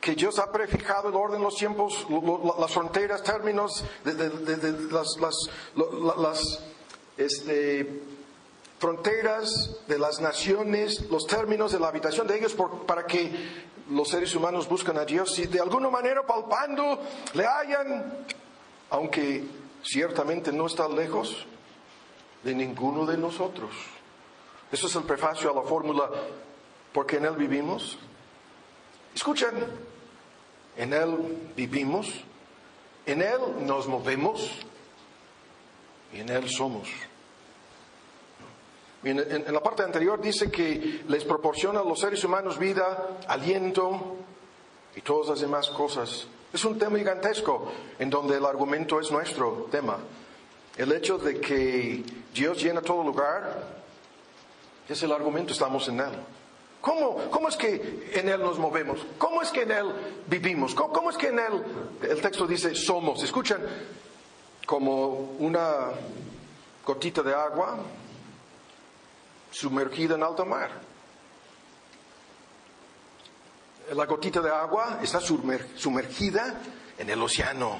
que 0.00 0.14
Dios 0.14 0.38
ha 0.38 0.50
prefijado 0.50 1.10
el 1.10 1.14
orden, 1.14 1.42
los 1.42 1.56
tiempos, 1.56 2.06
las 2.58 2.72
fronteras, 2.72 3.22
términos 3.22 3.84
de, 4.04 4.14
las, 6.16 6.62
este, 7.16 8.02
fronteras 8.78 9.76
de 9.86 9.98
las 9.98 10.20
naciones, 10.20 11.02
los 11.10 11.26
términos 11.26 11.72
de 11.72 11.80
la 11.80 11.88
habitación 11.88 12.26
de 12.26 12.38
ellos 12.38 12.56
para 12.86 13.06
que 13.06 13.30
los 13.90 14.08
seres 14.08 14.34
humanos 14.34 14.68
buscan 14.68 14.96
a 14.96 15.04
Dios 15.04 15.38
y 15.38 15.46
de 15.46 15.60
alguna 15.60 15.90
manera 15.90 16.26
palpando 16.26 17.00
le 17.34 17.46
hayan, 17.46 18.24
aunque 18.88 19.44
ciertamente 19.82 20.50
no 20.52 20.66
está 20.66 20.88
lejos 20.88 21.46
de 22.42 22.54
ninguno 22.54 23.04
de 23.04 23.18
nosotros. 23.18 23.70
Eso 24.72 24.86
es 24.86 24.94
el 24.94 25.02
prefacio 25.02 25.50
a 25.50 25.54
la 25.54 25.62
fórmula, 25.62 26.08
porque 26.92 27.16
en 27.16 27.26
Él 27.26 27.36
vivimos. 27.36 27.98
Escuchen, 29.14 29.50
en 30.80 30.94
Él 30.94 31.52
vivimos, 31.54 32.08
en 33.04 33.20
Él 33.20 33.38
nos 33.60 33.86
movemos 33.86 34.50
y 36.14 36.20
en 36.20 36.30
Él 36.30 36.48
somos. 36.48 36.88
En, 39.04 39.52
la 39.52 39.62
parte 39.62 39.82
anterior 39.82 40.20
dice 40.22 40.50
que 40.50 41.02
les 41.06 41.24
proporciona 41.24 41.80
a 41.80 41.84
los 41.84 42.00
seres 42.00 42.24
humanos 42.24 42.58
vida, 42.58 43.18
aliento 43.28 44.16
y 44.96 45.02
todas 45.02 45.28
las 45.28 45.40
demás 45.40 45.68
cosas 45.68 46.26
es 46.52 46.64
un 46.64 46.78
tema 46.78 46.98
gigantesco 46.98 47.70
en 47.98 48.08
donde 48.08 48.38
el 48.38 48.44
argumento 48.44 49.00
es 49.00 49.10
nuestro 49.10 49.68
tema. 49.70 49.98
El 50.78 50.92
hecho 50.92 51.18
de 51.18 51.40
que 51.40 52.02
Dios 52.34 52.62
llena 52.62 52.80
todo 52.80 53.04
lugar 53.04 53.80
es 54.88 55.02
el 55.02 55.12
argumento, 55.12 55.52
estamos 55.52 55.86
en 55.88 56.00
Él. 56.00 56.39
¿Cómo, 56.80 57.30
¿Cómo, 57.30 57.48
es 57.48 57.56
que 57.56 58.10
en 58.14 58.28
Él 58.28 58.40
nos 58.40 58.58
movemos? 58.58 59.06
¿Cómo 59.18 59.42
es 59.42 59.50
que 59.50 59.62
en 59.62 59.70
Él 59.72 59.92
vivimos? 60.26 60.74
¿Cómo, 60.74 60.92
¿Cómo, 60.92 61.10
es 61.10 61.16
que 61.16 61.28
en 61.28 61.38
Él, 61.38 61.62
el 62.02 62.20
texto 62.20 62.46
dice, 62.46 62.74
somos? 62.74 63.22
Escuchan, 63.22 63.60
como 64.64 65.36
una 65.38 65.90
gotita 66.84 67.22
de 67.22 67.34
agua 67.34 67.78
sumergida 69.50 70.14
en 70.14 70.22
alta 70.22 70.44
mar 70.44 70.90
la 73.94 74.06
gotita 74.06 74.40
de 74.40 74.50
agua 74.50 75.00
está 75.02 75.20
sumergida 75.20 76.60
en 76.98 77.10
el 77.10 77.20
océano, 77.22 77.78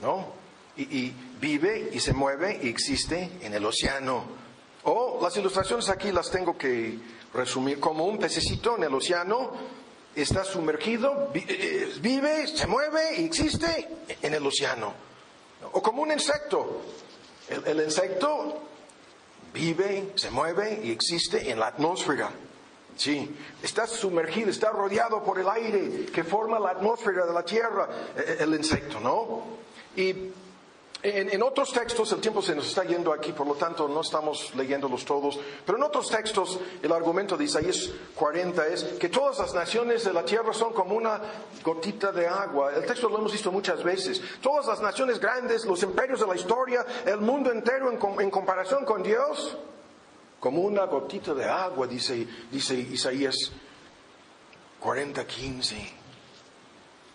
¿no? 0.00 0.44
Y, 0.76 1.12
vive 1.40 1.90
y 1.92 2.00
se 2.00 2.14
mueve 2.14 2.60
y 2.62 2.68
existe 2.68 3.38
en 3.42 3.52
el 3.52 3.64
océano. 3.66 4.24
O 4.84 5.18
las 5.22 5.36
ilustraciones 5.36 5.88
aquí 5.88 6.10
las 6.10 6.30
tengo 6.30 6.56
que 6.56 6.98
resumir 7.34 7.80
como 7.80 8.04
un 8.06 8.18
pececito 8.18 8.76
en 8.76 8.84
el 8.84 8.94
océano, 8.94 9.52
está 10.14 10.44
sumergido, 10.44 11.30
eh, 11.34 11.92
vive, 12.00 12.46
se 12.46 12.66
mueve 12.66 13.20
y 13.20 13.24
existe 13.24 13.88
en 14.22 14.34
el 14.34 14.46
océano. 14.46 14.92
O 15.72 15.82
como 15.82 16.02
un 16.02 16.12
insecto. 16.12 16.82
el 17.48 17.80
insecto 17.82 18.60
vive, 19.52 20.12
se 20.16 20.30
mueve 20.30 20.80
y 20.82 20.90
existe 20.90 21.50
en 21.50 21.58
la 21.60 21.68
atmósfera. 21.68 22.30
Sí, 22.96 23.28
está 23.62 23.86
sumergido, 23.86 24.50
está 24.50 24.70
rodeado 24.70 25.22
por 25.24 25.38
el 25.40 25.48
aire 25.48 26.06
que 26.06 26.22
forma 26.22 26.60
la 26.60 26.70
atmósfera 26.70 27.26
de 27.26 27.32
la 27.32 27.44
Tierra, 27.44 27.88
eh, 28.16 28.24
eh, 28.26 28.36
el 28.40 28.54
insecto, 28.54 29.00
¿no? 29.00 29.42
Y 29.96 30.12
en, 31.04 31.42
otros 31.42 31.70
textos, 31.70 32.10
el 32.12 32.20
tiempo 32.20 32.40
se 32.40 32.54
nos 32.54 32.66
está 32.66 32.82
yendo 32.82 33.12
aquí, 33.12 33.32
por 33.32 33.46
lo 33.46 33.54
tanto 33.54 33.86
no 33.86 34.00
estamos 34.00 34.54
leyéndolos 34.54 35.04
todos, 35.04 35.38
pero 35.66 35.76
en 35.76 35.84
otros 35.84 36.08
textos 36.08 36.58
el 36.82 36.90
argumento 36.90 37.36
de 37.36 37.44
Isaías 37.44 37.90
40 38.14 38.66
es 38.68 38.84
que 38.98 39.10
todas 39.10 39.38
las 39.38 39.52
naciones 39.52 40.04
de 40.04 40.14
la 40.14 40.24
tierra 40.24 40.54
son 40.54 40.72
como 40.72 40.94
una 40.94 41.20
gotita 41.62 42.10
de 42.10 42.26
agua. 42.26 42.72
El 42.74 42.86
texto 42.86 43.10
lo 43.10 43.18
hemos 43.18 43.32
visto 43.32 43.52
muchas 43.52 43.84
veces. 43.84 44.22
Todas 44.40 44.66
las 44.66 44.80
naciones 44.80 45.20
grandes, 45.20 45.66
los 45.66 45.82
imperios 45.82 46.20
de 46.20 46.26
la 46.26 46.36
historia, 46.36 46.86
el 47.04 47.20
mundo 47.20 47.52
entero 47.52 47.90
en 47.90 48.30
comparación 48.30 48.86
con 48.86 49.02
Dios, 49.02 49.58
como 50.40 50.62
una 50.62 50.84
gotita 50.86 51.34
de 51.34 51.44
agua, 51.44 51.86
dice, 51.86 52.26
dice 52.50 52.74
Isaías 52.74 53.52
40:15. 54.82 56.03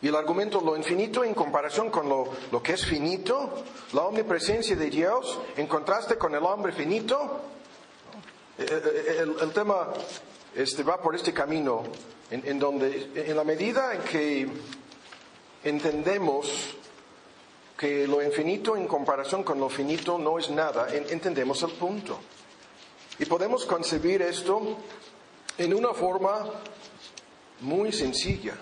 Y 0.01 0.07
el 0.07 0.15
argumento, 0.15 0.61
lo 0.61 0.77
infinito 0.77 1.23
en 1.23 1.33
comparación 1.33 1.89
con 1.89 2.07
lo, 2.07 2.29
lo, 2.51 2.63
que 2.63 2.73
es 2.73 2.85
finito, 2.85 3.63
la 3.93 4.03
omnipresencia 4.03 4.75
de 4.75 4.89
Dios 4.89 5.39
en 5.57 5.67
contraste 5.67 6.17
con 6.17 6.33
el 6.33 6.43
hombre 6.43 6.71
finito, 6.71 7.41
eh, 8.57 8.65
eh, 8.69 9.25
el, 9.41 9.51
tema 9.51 9.89
este, 10.55 10.83
va 10.83 11.01
por 11.01 11.15
este 11.15 11.33
camino 11.33 11.83
en, 12.31 12.47
en, 12.47 12.59
donde, 12.59 13.11
en 13.13 13.35
la 13.35 13.43
medida 13.43 13.93
en 13.93 14.01
que 14.03 14.47
entendemos 15.65 16.77
que 17.77 18.07
lo 18.07 18.21
infinito 18.21 18.75
en 18.75 18.87
comparación 18.87 19.43
con 19.43 19.59
lo 19.59 19.69
finito 19.69 20.17
no 20.17 20.37
es 20.37 20.49
nada, 20.49 20.87
entendemos 20.93 21.63
el 21.63 21.71
punto. 21.71 22.19
Y 23.19 23.25
podemos 23.25 23.65
concebir 23.65 24.21
esto 24.21 24.77
en 25.57 25.73
una 25.73 25.93
forma 25.93 26.45
muy 27.61 27.91
sencilla. 27.91 28.55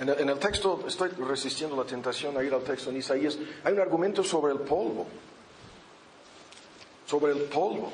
En 0.00 0.08
el, 0.08 0.38
texto, 0.38 0.84
estoy 0.86 1.10
resistiendo 1.10 1.76
la 1.76 1.84
tentación 1.84 2.34
a 2.38 2.42
ir 2.42 2.54
al 2.54 2.62
texto 2.62 2.88
en 2.88 2.96
Isaías, 2.96 3.36
hay 3.62 3.74
un 3.74 3.80
argumento 3.80 4.24
sobre 4.24 4.54
el 4.54 4.60
polvo. 4.60 5.06
Sobre 7.04 7.32
el 7.32 7.42
polvo. 7.42 7.92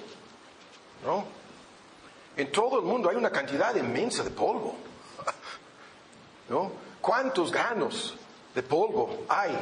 ¿No? 1.05 1.25
En 2.37 2.53
todo 2.53 2.79
el 2.79 2.85
mundo 2.85 3.11
hay 3.11 3.17
una 3.17 3.31
cantidad 3.31 3.75
inmensa 3.75 4.23
de 4.23 4.31
polvo. 4.31 4.77
¿No? 6.49 6.71
¿Cuántos 7.01 7.51
granos 7.51 8.15
de 8.55 8.63
polvo 8.63 9.25
hay? 9.29 9.59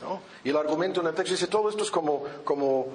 ¿No? 0.00 0.22
Y 0.44 0.48
el 0.48 0.56
argumento 0.56 1.02
en 1.02 1.08
el 1.08 1.14
texto 1.14 1.34
dice, 1.34 1.46
todo 1.46 1.68
esto 1.68 1.82
es 1.82 1.90
como, 1.90 2.24
como 2.42 2.86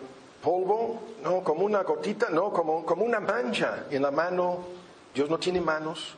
polvo, 0.41 1.03
no, 1.21 1.43
como 1.43 1.65
una 1.65 1.83
gotita, 1.83 2.29
no, 2.31 2.51
como, 2.51 2.83
como 2.83 3.05
una 3.05 3.19
mancha 3.19 3.85
en 3.91 4.01
la 4.01 4.09
mano. 4.09 4.65
Dios 5.13 5.29
no 5.29 5.37
tiene 5.37 5.61
manos. 5.61 6.15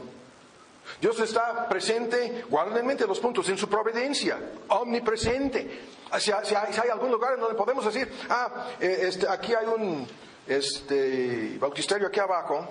Dios 1.01 1.19
está 1.19 1.67
presente, 1.67 2.45
guarden 2.49 2.77
en 2.77 2.87
mente 2.87 3.05
los 3.05 3.19
puntos, 3.19 3.49
en 3.49 3.57
su 3.57 3.67
providencia, 3.67 4.39
omnipresente. 4.69 5.81
Si, 6.17 6.31
hay, 6.31 6.89
algún 6.89 7.11
lugar 7.11 7.33
en 7.33 7.41
donde 7.41 7.55
podemos 7.55 7.83
decir, 7.83 8.09
ah, 8.29 8.69
eh, 8.79 8.99
este, 9.01 9.27
aquí 9.27 9.53
hay 9.53 9.65
un 9.65 10.07
este, 10.47 11.57
bautisterio 11.59 12.07
aquí 12.07 12.21
abajo, 12.21 12.65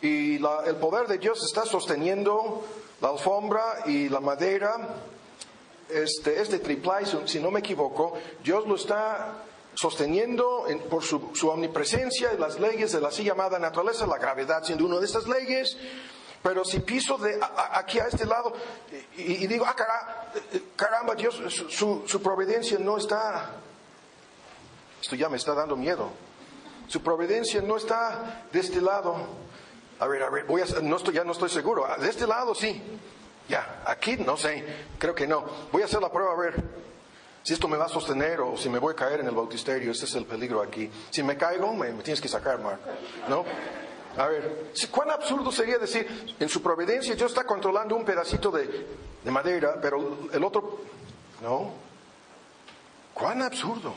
y 0.00 0.36
el 0.36 0.76
poder 0.76 1.08
de 1.08 1.18
Dios 1.18 1.44
está 1.44 1.66
sosteniendo 1.66 2.64
la 3.02 3.10
alfombra 3.10 3.82
y 3.84 4.08
la 4.08 4.20
madera, 4.20 4.78
este, 5.94 6.40
es 6.40 6.50
de 6.50 6.58
triple, 6.58 7.06
si 7.26 7.40
no 7.40 7.50
me 7.50 7.60
equivoco, 7.60 8.14
Dios 8.42 8.66
lo 8.66 8.76
está 8.76 9.44
sosteniendo 9.74 10.66
por 10.90 11.02
su, 11.02 11.30
su, 11.34 11.48
omnipresencia 11.48 12.32
las 12.34 12.60
leyes 12.60 12.92
de 12.92 13.00
la 13.00 13.08
así 13.08 13.24
llamada 13.24 13.58
naturaleza, 13.58 14.06
la 14.06 14.18
gravedad 14.18 14.62
siendo 14.62 14.84
una 14.84 14.98
de 14.98 15.06
estas 15.06 15.26
leyes, 15.26 15.76
pero 16.42 16.64
si 16.64 16.80
piso 16.80 17.16
de 17.18 17.38
aquí 17.72 18.00
a 18.00 18.06
este 18.06 18.26
lado 18.26 18.52
y, 19.16 19.46
digo, 19.46 19.64
ah, 19.64 19.76
caramba, 20.76 21.14
Dios, 21.14 21.40
su, 21.68 22.20
providencia 22.22 22.78
no 22.78 22.98
está, 22.98 23.50
esto 25.00 25.14
ya 25.14 25.28
me 25.28 25.36
está 25.36 25.54
dando 25.54 25.76
miedo, 25.76 26.10
su 26.88 27.00
providencia 27.00 27.62
no 27.62 27.76
está 27.76 28.44
de 28.52 28.60
este 28.60 28.80
lado. 28.80 29.16
A 30.00 30.06
ver, 30.08 30.22
a 30.24 30.30
ver, 30.30 30.44
voy 30.44 30.62
a, 30.62 30.64
no 30.82 30.98
ya 31.12 31.22
no 31.22 31.30
estoy 31.30 31.48
seguro. 31.48 31.86
De 32.00 32.08
este 32.08 32.26
lado 32.26 32.56
sí. 32.56 32.82
Ya, 33.52 33.82
aquí 33.84 34.16
no 34.16 34.34
sé, 34.38 34.64
creo 34.98 35.14
que 35.14 35.26
no. 35.26 35.44
Voy 35.70 35.82
a 35.82 35.84
hacer 35.84 36.00
la 36.00 36.10
prueba 36.10 36.32
a 36.32 36.36
ver 36.36 36.54
si 37.42 37.52
esto 37.52 37.68
me 37.68 37.76
va 37.76 37.84
a 37.84 37.88
sostener 37.90 38.40
o 38.40 38.56
si 38.56 38.70
me 38.70 38.78
voy 38.78 38.94
a 38.94 38.96
caer 38.96 39.20
en 39.20 39.26
el 39.26 39.34
bautisterio. 39.34 39.92
Ese 39.92 40.06
es 40.06 40.14
el 40.14 40.24
peligro 40.24 40.62
aquí. 40.62 40.90
Si 41.10 41.22
me 41.22 41.36
caigo, 41.36 41.70
me, 41.74 41.90
tienes 42.02 42.22
que 42.22 42.28
sacar, 42.28 42.62
Mark. 42.62 42.80
¿No? 43.28 43.44
A 44.16 44.26
ver, 44.28 44.72
¿cuán 44.90 45.10
absurdo 45.10 45.52
sería 45.52 45.76
decir, 45.76 46.34
en 46.40 46.48
su 46.48 46.62
providencia 46.62 47.14
Dios 47.14 47.30
está 47.30 47.44
controlando 47.44 47.94
un 47.94 48.06
pedacito 48.06 48.50
de, 48.50 48.86
madera, 49.30 49.78
pero 49.82 50.30
el 50.32 50.44
otro, 50.44 50.80
no? 51.42 51.74
¿Cuán 53.12 53.42
absurdo? 53.42 53.92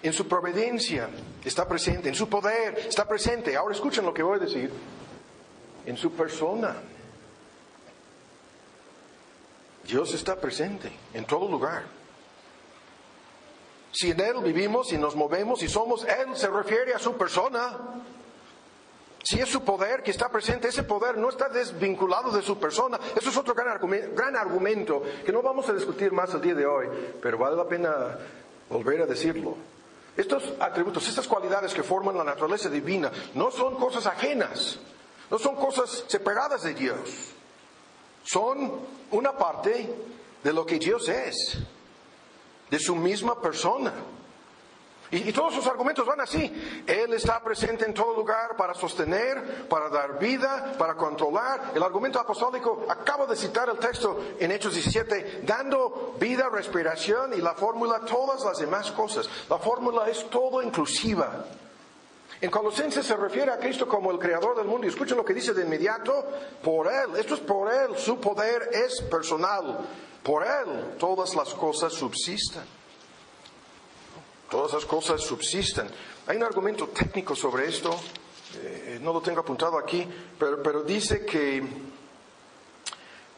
En 0.00 0.12
su 0.12 0.28
providencia 0.28 1.10
está 1.44 1.66
presente, 1.66 2.08
en 2.08 2.14
su 2.14 2.28
poder 2.28 2.86
está 2.86 3.04
presente. 3.04 3.56
Ahora 3.56 3.74
escuchen 3.74 4.04
lo 4.04 4.14
que 4.14 4.22
voy 4.22 4.36
a 4.36 4.42
decir. 4.44 4.70
En 5.84 5.96
su 5.96 6.12
persona. 6.12 6.76
Dios 9.88 10.12
está 10.12 10.36
presente 10.36 10.92
en 11.14 11.24
todo 11.24 11.48
lugar. 11.48 11.82
Si 13.90 14.10
en 14.10 14.20
Él 14.20 14.34
vivimos 14.44 14.92
y 14.92 14.98
nos 14.98 15.16
movemos 15.16 15.62
y 15.62 15.68
somos, 15.68 16.04
Él 16.04 16.36
se 16.36 16.48
refiere 16.48 16.92
a 16.92 16.98
su 16.98 17.16
persona. 17.16 17.74
Si 19.22 19.40
es 19.40 19.48
su 19.48 19.64
poder 19.64 20.02
que 20.02 20.10
está 20.10 20.28
presente, 20.28 20.68
ese 20.68 20.82
poder 20.82 21.16
no 21.16 21.30
está 21.30 21.48
desvinculado 21.48 22.30
de 22.30 22.42
su 22.42 22.58
persona. 22.58 23.00
Eso 23.16 23.30
es 23.30 23.36
otro 23.38 23.54
gran 23.54 23.68
argumento, 23.68 24.14
gran 24.14 24.36
argumento 24.36 25.02
que 25.24 25.32
no 25.32 25.40
vamos 25.40 25.66
a 25.70 25.72
discutir 25.72 26.12
más 26.12 26.34
el 26.34 26.42
día 26.42 26.54
de 26.54 26.66
hoy, 26.66 26.86
pero 27.22 27.38
vale 27.38 27.56
la 27.56 27.66
pena 27.66 28.18
volver 28.68 29.00
a 29.00 29.06
decirlo. 29.06 29.56
Estos 30.14 30.52
atributos, 30.60 31.08
estas 31.08 31.26
cualidades 31.26 31.72
que 31.72 31.82
forman 31.82 32.16
la 32.16 32.24
naturaleza 32.24 32.68
divina, 32.68 33.10
no 33.34 33.50
son 33.50 33.76
cosas 33.76 34.04
ajenas, 34.06 34.78
no 35.30 35.38
son 35.38 35.56
cosas 35.56 36.04
separadas 36.08 36.62
de 36.62 36.74
Dios. 36.74 37.32
Son 38.22 38.97
una 39.10 39.36
parte 39.36 39.94
de 40.42 40.52
lo 40.52 40.64
que 40.64 40.78
Dios 40.78 41.08
es, 41.08 41.58
de 42.70 42.78
su 42.78 42.94
misma 42.94 43.40
persona. 43.40 43.92
Y, 45.10 45.32
todos 45.32 45.54
sus 45.54 45.66
argumentos 45.66 46.04
van 46.04 46.20
así. 46.20 46.82
Él 46.86 47.14
está 47.14 47.42
presente 47.42 47.86
en 47.86 47.94
todo 47.94 48.14
lugar 48.14 48.56
para 48.56 48.74
sostener, 48.74 49.66
para 49.66 49.88
dar 49.88 50.18
vida, 50.18 50.74
para 50.78 50.94
controlar. 50.96 51.72
El 51.74 51.82
argumento 51.82 52.20
apostólico, 52.20 52.84
acabo 52.88 53.26
de 53.26 53.34
citar 53.34 53.70
el 53.70 53.78
texto 53.78 54.20
en 54.38 54.52
Hechos 54.52 54.74
17, 54.74 55.42
dando 55.44 56.14
vida, 56.20 56.50
respiración 56.50 57.32
y 57.32 57.38
la 57.38 57.54
fórmula, 57.54 58.00
todas 58.00 58.44
las 58.44 58.58
demás 58.58 58.90
cosas. 58.92 59.30
La 59.48 59.58
fórmula 59.58 60.08
es 60.10 60.28
todo 60.28 60.62
inclusiva. 60.62 61.46
En 62.40 62.50
Colosenses 62.50 63.04
se 63.04 63.16
refiere 63.16 63.50
a 63.50 63.58
Cristo 63.58 63.88
como 63.88 64.12
el 64.12 64.18
creador 64.18 64.56
del 64.56 64.66
mundo. 64.66 64.86
Y 64.86 64.90
escuchen 64.90 65.16
lo 65.16 65.24
que 65.24 65.34
dice 65.34 65.52
de 65.54 65.62
inmediato, 65.62 66.24
por 66.62 66.86
Él, 66.86 67.16
esto 67.16 67.34
es 67.34 67.40
por 67.40 67.72
Él, 67.72 67.96
su 67.96 68.20
poder 68.20 68.70
es 68.72 69.02
personal. 69.02 69.78
Por 70.22 70.44
Él 70.44 70.96
todas 70.98 71.34
las 71.34 71.52
cosas 71.54 71.92
subsisten. 71.92 72.62
Todas 74.50 74.70
esas 74.70 74.84
cosas 74.84 75.20
subsisten. 75.20 75.88
Hay 76.26 76.36
un 76.36 76.44
argumento 76.44 76.88
técnico 76.88 77.34
sobre 77.34 77.68
esto, 77.68 77.90
eh, 78.62 78.98
no 79.02 79.12
lo 79.12 79.20
tengo 79.20 79.40
apuntado 79.40 79.78
aquí, 79.78 80.06
pero, 80.38 80.62
pero 80.62 80.82
dice 80.82 81.24
que 81.24 81.62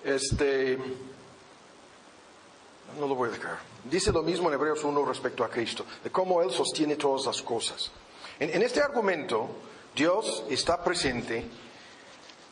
este 0.05 0.79
no 2.99 3.07
lo 3.07 3.15
voy 3.15 3.29
a 3.29 3.33
dejar. 3.33 3.59
Dice 3.85 4.13
lo 4.13 4.23
mismo 4.23 4.49
en 4.49 4.55
Hebreos 4.55 4.85
1 4.85 5.05
respecto 5.05 5.43
a 5.43 5.49
Cristo, 5.49 5.85
de 6.05 6.11
cómo 6.11 6.43
Él 6.43 6.51
sostiene 6.51 6.97
todas 6.97 7.27
las 7.27 7.43
cosas. 7.43 7.91
En 8.41 8.63
este 8.63 8.81
argumento, 8.81 9.49
Dios 9.95 10.45
está 10.49 10.83
presente 10.83 11.45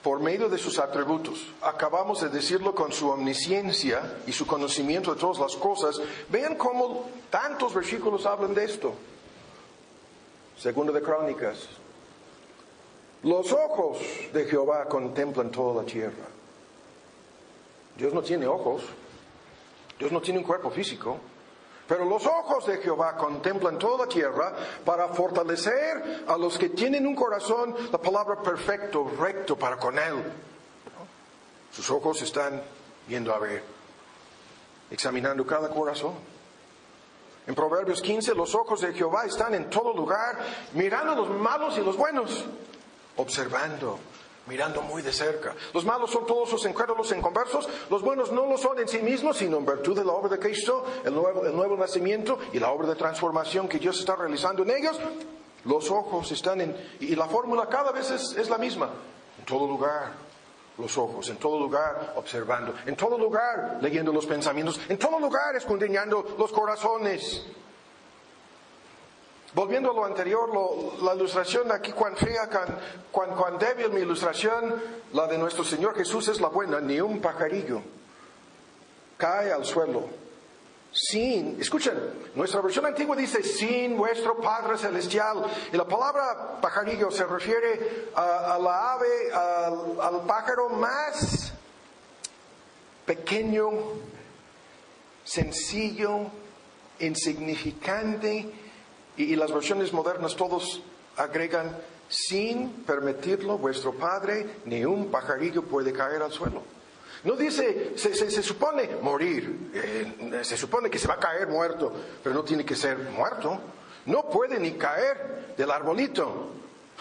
por 0.03 0.21
medio 0.21 0.49
de 0.49 0.59
sus 0.59 0.79
atributos. 0.79 1.47
Acabamos 1.63 2.21
de 2.21 2.29
decirlo 2.29 2.75
con 2.75 2.93
su 2.93 3.09
omnisciencia 3.09 4.19
y 4.27 4.33
su 4.33 4.47
conocimiento 4.47 5.15
de 5.15 5.21
todas 5.21 5.39
las 5.39 5.57
cosas. 5.57 6.01
Vean 6.29 6.57
cómo 6.57 7.09
tantos 7.31 7.75
versículos 7.75 8.27
hablan 8.27 8.55
de 8.55 8.65
esto. 8.65 8.95
Segundo 10.59 10.93
de 10.93 11.03
Crónicas. 11.03 11.69
Los 13.23 13.53
ojos 13.53 13.99
de 14.33 14.45
Jehová 14.45 14.87
contemplan 14.87 15.51
toda 15.51 15.83
la 15.83 15.89
tierra. 15.89 16.27
Dios 17.97 18.15
no 18.15 18.23
tiene 18.23 18.47
ojos. 18.47 18.83
Dios 19.99 20.13
no 20.13 20.21
tiene 20.21 20.39
un 20.39 20.45
cuerpo 20.45 20.71
físico. 20.71 21.19
Pero 21.89 22.05
los 22.05 22.27
ojos 22.27 22.67
de 22.67 22.77
Jehová 22.77 23.17
contemplan 23.17 23.79
toda 23.79 24.05
la 24.05 24.09
tierra 24.09 24.55
para 24.85 25.09
fortalecer 25.09 26.25
a 26.29 26.37
los 26.37 26.59
que 26.59 26.69
tienen 26.69 27.07
un 27.07 27.15
corazón, 27.15 27.75
la 27.91 27.99
palabra 27.99 28.43
perfecto, 28.43 29.11
recto 29.19 29.57
para 29.57 29.79
con 29.79 29.99
Él. 29.99 30.23
Sus 31.73 31.91
ojos 31.91 32.21
están 32.21 32.63
viendo 33.07 33.35
a 33.35 33.39
ver, 33.39 33.65
examinando 34.91 35.47
cada 35.47 35.71
corazón. 35.71 36.13
En 37.47 37.55
Proverbios 37.55 38.03
15, 38.03 38.35
los 38.35 38.55
ojos 38.55 38.83
de 38.83 38.93
Jehová 38.93 39.25
están 39.25 39.55
en 39.55 39.71
todo 39.71 39.95
lugar, 39.95 40.39
mirando 40.75 41.15
los 41.15 41.31
malos 41.31 41.79
y 41.79 41.81
los 41.81 41.97
buenos, 41.97 42.45
observando 43.17 43.99
mirando 44.49 44.83
muy 44.83 45.03
de 45.03 45.13
cerca. 45.13 45.55
Los 45.75 45.85
malos 45.85 46.11
son 46.11 46.27
todos 46.27 46.51
los 46.51 46.65
incrédulos 46.65 47.13
inconversos, 47.13 47.69
los 47.91 48.03
buenos 48.03 48.33
no 48.33 48.47
lo 48.47 48.57
son 48.57 48.79
en 48.81 48.89
sí 48.89 48.99
mismos, 48.99 49.37
sino 49.37 49.59
en 49.59 49.67
virtud 49.67 49.97
de 49.97 50.05
la 50.05 50.13
obra 50.13 50.31
de 50.31 50.39
Cristo, 50.39 50.85
el 51.05 51.15
nuevo, 51.15 51.77
nacimiento 51.77 52.39
y 52.53 52.59
la 52.59 52.71
obra 52.71 52.89
de 52.89 52.97
transformación 52.97 53.69
que 53.69 53.79
Dios 53.79 54.01
está 54.01 54.17
realizando 54.17 54.63
en 54.63 54.71
ellos. 54.71 54.99
Los 55.65 55.91
ojos 55.91 56.33
están 56.33 56.61
en... 56.61 56.77
Y 57.01 57.15
la 57.15 57.27
fórmula 57.27 57.69
cada 57.69 57.93
vez 57.93 58.11
es, 58.11 58.37
es 58.37 58.49
la 58.49 58.59
misma. 58.59 58.89
En 59.39 59.45
todo 59.45 59.67
lugar, 59.67 60.13
los 60.79 60.97
ojos, 60.97 61.29
en 61.29 61.37
todo 61.37 61.59
lugar 61.59 62.15
observando, 62.17 62.75
en 62.87 62.97
todo 62.97 63.19
lugar 63.19 63.79
leyendo 63.81 64.13
los 64.13 64.27
pensamientos, 64.27 64.81
en 64.89 64.99
todo 64.99 65.19
lugar 65.19 65.55
escudriñando 65.57 66.37
los 66.39 66.51
corazones. 66.53 67.45
Volviendo 69.55 69.91
a 69.91 69.95
lo 69.95 70.05
anterior, 70.05 70.51
la 71.03 71.15
ilustración 71.15 71.73
aquí, 71.73 71.93
cuán 71.93 72.17
fea, 72.17 72.49
cuán, 73.11 73.59
débil 73.59 73.91
mi 73.91 74.01
ilustración, 74.01 74.75
la 75.13 75.27
de 75.27 75.39
nuestro 75.39 75.65
Señor 75.65 75.97
Jesús 75.97 76.29
es 76.29 76.41
la 76.41 76.49
buena, 76.49 76.81
ni 76.81 77.01
un 77.01 77.21
pajarillo 77.21 77.83
cae 79.17 79.53
al 79.53 79.65
suelo 79.65 80.05
sin, 80.91 81.61
escuchen, 81.61 81.95
nuestra 82.35 82.61
versión 82.61 82.87
antigua 82.87 83.15
dice 83.15 83.43
sin 83.43 83.97
vuestro 83.97 84.37
Padre 84.39 84.79
Celestial. 84.79 85.45
Y 85.73 85.77
la 85.77 85.87
palabra 85.87 86.59
pajarillo 86.61 87.11
se 87.11 87.25
refiere 87.25 88.09
a, 88.15 88.59
la 88.61 88.95
ave, 88.95 89.33
al 90.03 90.23
pájaro 90.27 90.71
más 90.71 91.53
pequeño, 93.05 93.71
sencillo, 95.25 96.27
insignificante. 97.01 98.51
Y, 99.19 99.35
las 99.37 99.53
versiones 99.53 99.93
modernas 99.93 100.37
todos 100.37 100.81
agregan 101.17 101.77
sin 102.09 102.85
permitirlo 102.85 103.59
vuestro 103.59 103.93
Padre, 103.93 104.61
ni 104.65 104.85
un 104.85 105.11
pajarillo 105.11 105.63
puede 105.63 105.93
caer 105.93 106.23
al 106.23 106.33
suelo. 106.33 106.63
No 107.25 107.35
dice, 107.35 107.99
se, 107.99 108.43
supone 108.43 108.97
morir, 109.03 109.71
eh, 109.75 110.41
se 110.43 110.57
supone 110.57 110.89
que 110.89 111.01
se 111.01 111.09
va 111.09 111.15
a 111.15 111.19
caer 111.19 111.49
muerto, 111.49 111.93
pero 112.23 112.33
no 112.33 112.45
tiene 112.45 112.65
que 112.65 112.77
ser 112.77 112.97
muerto. 112.97 113.61
No 114.07 114.31
puede 114.31 114.61
ni 114.61 114.73
caer 114.73 115.55
del 115.57 115.71
arbolito 115.71 116.53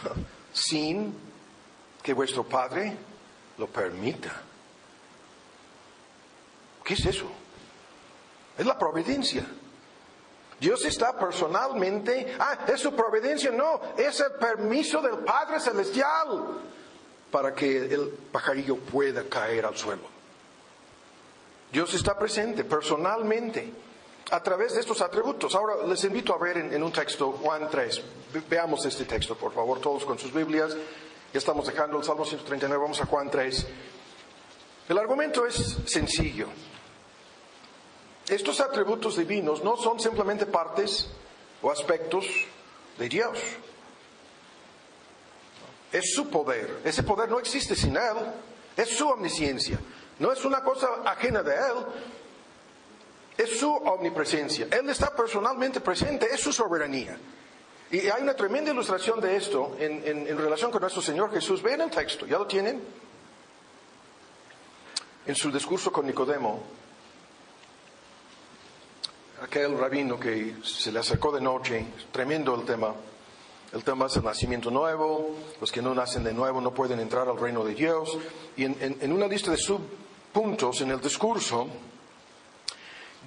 sin 0.52 1.14
que 2.02 2.14
vuestro 2.14 2.44
Padre 2.44 2.98
lo 3.60 3.68
permita. 3.68 4.42
¿Qué 6.84 6.96
es 6.96 7.06
eso? 7.06 7.30
Es 8.58 8.66
la 8.66 8.78
providencia. 8.78 9.46
Dios 10.60 10.84
está 10.86 11.18
personalmente, 11.18 12.36
ah, 12.40 12.66
es 12.68 12.82
su 12.82 12.94
providencia, 12.94 13.52
no, 13.52 13.80
es 13.96 14.20
el 14.20 14.32
permiso 14.34 15.02
del 15.02 15.20
Padre 15.20 15.60
Celestial 15.60 16.62
para 17.32 17.54
que 17.54 17.78
el 17.78 18.10
pajarillo 18.32 18.78
pueda 18.78 19.24
caer 19.24 19.66
al 19.66 19.78
suelo. 19.78 20.04
Dios 21.72 21.94
está 21.94 22.18
presente 22.18 22.64
personalmente 22.64 23.72
a 24.32 24.42
través 24.42 24.74
de 24.74 24.80
estos 24.80 25.02
atributos. 25.02 25.54
Ahora 25.54 25.86
les 25.86 26.04
invito 26.06 26.34
a 26.34 26.38
ver 26.38 26.58
en, 26.58 26.82
un 26.84 26.92
texto, 26.92 27.34
Juan 27.34 27.70
3. 27.70 28.02
Veamos 28.50 28.86
este 28.86 29.06
texto, 29.06 29.36
por 29.36 29.54
favor, 29.54 29.80
todos 29.80 30.06
con 30.06 30.18
sus 30.18 30.34
Biblias. 30.34 30.76
Ya 31.34 31.38
estamos 31.40 31.68
dejando 31.68 31.98
el 31.98 32.04
Salmo 32.04 32.26
139, 32.26 32.82
vamos 32.82 33.02
a 33.02 33.06
Juan 33.06 33.30
3. 33.30 33.68
El 34.90 34.98
argumento 34.98 35.46
es 35.46 35.78
sencillo. 35.86 36.48
Estos 38.28 38.60
atributos 38.60 39.18
divinos 39.18 39.64
no 39.64 39.78
son 39.78 40.00
simplemente 40.00 40.46
partes 40.46 41.10
o 41.62 41.72
aspectos 41.72 42.26
de 42.98 43.10
Dios 43.10 43.38
es 45.92 46.14
su 46.14 46.30
poder. 46.30 46.82
Ese 46.84 47.04
poder 47.04 47.30
no 47.30 47.40
existe 47.40 47.76
sin 47.76 47.96
Él. 47.96 48.18
Es 48.76 48.90
su 48.90 49.08
omnisciencia. 49.08 49.80
No 50.20 50.32
es 50.32 50.44
una 50.46 50.62
cosa 50.62 50.88
ajena 51.06 51.44
de 51.44 51.56
Él. 51.56 51.86
Es 53.38 53.60
su 53.60 53.72
omnipresencia. 53.72 54.68
Él 54.72 54.90
está 54.90 55.16
personalmente 55.16 55.80
presente. 55.80 56.28
Es 56.32 56.42
su 56.42 56.52
soberanía. 56.52 57.18
Y 57.90 58.00
hay 58.10 58.22
una 58.22 58.34
tremenda 58.34 58.72
ilustración 58.72 59.22
de 59.22 59.38
esto 59.38 59.76
en, 59.80 60.38
relación 60.38 60.72
con 60.72 60.82
nuestro 60.82 61.02
Señor 61.02 61.32
Jesús. 61.32 61.62
Vean 61.62 61.82
el 61.82 61.90
texto. 61.90 62.26
¿Ya 62.26 62.38
lo 62.38 62.46
tienen? 62.46 62.82
En 65.26 65.36
su 65.36 65.52
discurso 65.52 65.92
con 65.92 66.06
Nicodemo, 66.06 66.64
aquel 69.42 69.78
rabino 69.78 70.20
que 70.20 70.56
se 70.64 70.92
le 70.92 71.00
acercó 71.00 71.32
de 71.32 71.42
noche, 71.42 71.86
tremendo 72.12 72.56
el 72.56 72.66
tema, 72.66 72.94
el 73.74 73.84
tema 73.84 74.06
es 74.06 74.16
el 74.16 74.24
nacimiento 74.24 74.72
nuevo, 74.72 75.36
los 75.60 75.72
que 75.72 75.82
no 75.82 75.94
nacen 75.94 76.24
de 76.24 76.34
nuevo 76.34 76.62
no 76.62 76.74
pueden 76.74 77.00
entrar 77.00 77.28
al 77.28 77.38
reino 77.38 77.64
de 77.66 77.76
Dios. 77.76 78.18
Y 78.56 78.64
en, 78.64 79.12
una 79.12 79.28
lista 79.28 79.52
de 79.52 79.58
subpuntos 79.58 80.82
en 80.82 80.92
el 80.92 81.02
discurso, 81.02 81.68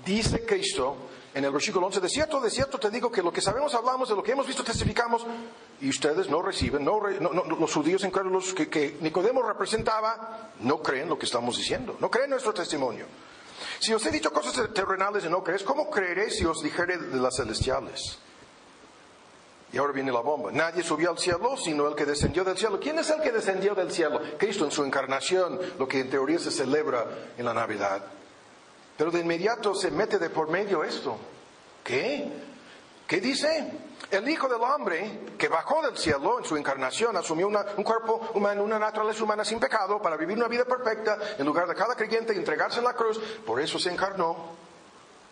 dice 0.04 0.44
Cristo 0.46 0.96
en 1.32 1.44
el 1.44 1.52
versículo 1.52 1.86
11, 1.86 2.00
de 2.00 2.08
cierto, 2.08 2.40
de 2.40 2.50
cierto 2.50 2.78
te 2.78 2.90
digo 2.90 3.12
que 3.12 3.22
lo 3.22 3.32
que 3.32 3.40
sabemos 3.40 3.74
hablamos, 3.74 4.08
de 4.08 4.16
lo 4.16 4.22
que 4.22 4.32
hemos 4.32 4.46
visto 4.46 4.64
testificamos, 4.64 5.24
y 5.80 5.88
ustedes 5.88 6.28
no 6.28 6.42
reciben, 6.42 6.84
no, 6.84 7.00
los 7.00 7.72
judíos 7.72 8.02
incrédulos 8.02 8.52
que, 8.52 8.68
que 8.68 8.96
Nicodemo 9.00 9.42
representaba, 9.42 10.50
no 10.60 10.82
creen 10.82 11.08
lo 11.08 11.16
que 11.18 11.26
estamos 11.26 11.56
diciendo, 11.56 11.96
no 12.00 12.10
creen 12.10 12.30
nuestro 12.30 12.52
testimonio. 12.52 13.06
Si 13.78 13.92
os 13.92 14.04
he 14.06 14.10
dicho 14.10 14.32
cosas 14.32 14.72
terrenales 14.72 15.24
y 15.24 15.28
no 15.28 15.42
crees, 15.42 15.62
¿cómo 15.62 15.90
creeré 15.90 16.30
si 16.30 16.44
os 16.44 16.62
dijere 16.62 16.98
de 16.98 17.18
las 17.18 17.36
celestiales? 17.36 18.18
Y 19.72 19.78
ahora 19.78 19.92
viene 19.92 20.10
la 20.10 20.20
bomba. 20.20 20.50
Nadie 20.50 20.82
subió 20.82 21.10
al 21.10 21.18
cielo 21.18 21.56
sino 21.56 21.86
el 21.86 21.94
que 21.94 22.04
descendió 22.04 22.42
del 22.42 22.58
cielo. 22.58 22.80
¿Quién 22.80 22.98
es 22.98 23.10
el 23.10 23.20
que 23.20 23.30
descendió 23.30 23.74
del 23.74 23.92
cielo? 23.92 24.20
Cristo 24.36 24.64
en 24.64 24.72
su 24.72 24.84
encarnación, 24.84 25.60
lo 25.78 25.86
que 25.86 26.00
en 26.00 26.10
teoría 26.10 26.38
se 26.38 26.50
celebra 26.50 27.06
en 27.38 27.44
la 27.44 27.54
Navidad. 27.54 28.02
Pero 28.96 29.10
de 29.10 29.20
inmediato 29.20 29.74
se 29.74 29.90
mete 29.90 30.18
de 30.18 30.30
por 30.30 30.48
medio 30.48 30.82
esto. 30.82 31.16
¿Qué? 31.84 32.49
¿Qué 33.10 33.20
dice? 33.20 33.68
El 34.08 34.28
Hijo 34.28 34.48
del 34.48 34.62
Hombre, 34.62 35.22
que 35.36 35.48
bajó 35.48 35.82
del 35.82 35.98
cielo 35.98 36.38
en 36.38 36.44
su 36.44 36.56
encarnación, 36.56 37.16
asumió 37.16 37.48
un 37.48 37.82
cuerpo 37.82 38.30
humano, 38.34 38.62
una 38.62 38.78
naturaleza 38.78 39.24
humana 39.24 39.44
sin 39.44 39.58
pecado, 39.58 40.00
para 40.00 40.16
vivir 40.16 40.36
una 40.36 40.46
vida 40.46 40.64
perfecta, 40.64 41.18
en 41.36 41.44
lugar 41.44 41.66
de 41.66 41.74
cada 41.74 41.96
creyente 41.96 42.32
y 42.32 42.36
entregarse 42.36 42.78
en 42.78 42.84
la 42.84 42.92
cruz, 42.92 43.18
por 43.44 43.60
eso 43.60 43.80
se 43.80 43.90
encarnó 43.90 44.52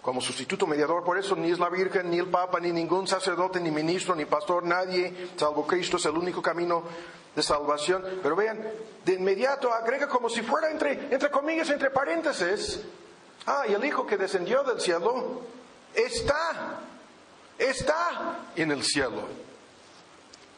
como 0.03 0.21
sustituto 0.21 0.67
mediador. 0.67 1.05
Por 1.05 1.19
eso 1.19 1.37
ni 1.37 1.53
es 1.53 1.61
la 1.61 1.69
Virgen, 1.69 2.11
ni 2.11 2.19
el 2.19 2.27
Papa, 2.27 2.59
ni 2.59 2.73
ningún 2.73 3.07
sacerdote, 3.07 3.61
ni 3.61 3.71
ministro, 3.71 4.17
ni 4.17 4.25
pastor, 4.25 4.65
nadie, 4.65 5.31
salvo 5.37 5.65
Cristo, 5.65 5.99
es 5.99 6.07
el 6.07 6.19
único 6.19 6.43
camino 6.43 6.83
de 7.37 7.43
salvación. 7.45 8.05
Pero 8.21 8.35
vean, 8.35 8.61
de 9.05 9.13
inmediato 9.13 9.73
agrega 9.73 10.09
como 10.09 10.29
si 10.29 10.43
fuera 10.43 10.69
entre, 10.69 11.15
entre 11.15 11.31
comillas, 11.31 11.71
entre 11.71 11.91
paréntesis. 11.91 12.81
Ah, 13.47 13.67
y 13.69 13.73
el 13.73 13.85
Hijo 13.85 14.05
que 14.05 14.17
descendió 14.17 14.65
del 14.65 14.81
cielo 14.81 15.43
está, 15.95 16.81
está 17.59 18.41
en 18.57 18.71
el 18.71 18.83
cielo. 18.83 19.27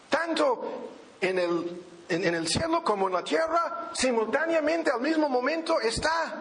Tanto 0.08 0.90
en 1.20 1.38
el, 1.38 1.82
en 2.08 2.34
el 2.34 2.48
cielo 2.48 2.82
como 2.82 3.08
en 3.08 3.14
la 3.14 3.24
tierra, 3.24 3.90
simultáneamente 3.94 4.90
al 4.90 5.00
mismo 5.00 5.28
momento 5.28 5.80
está 5.80 6.34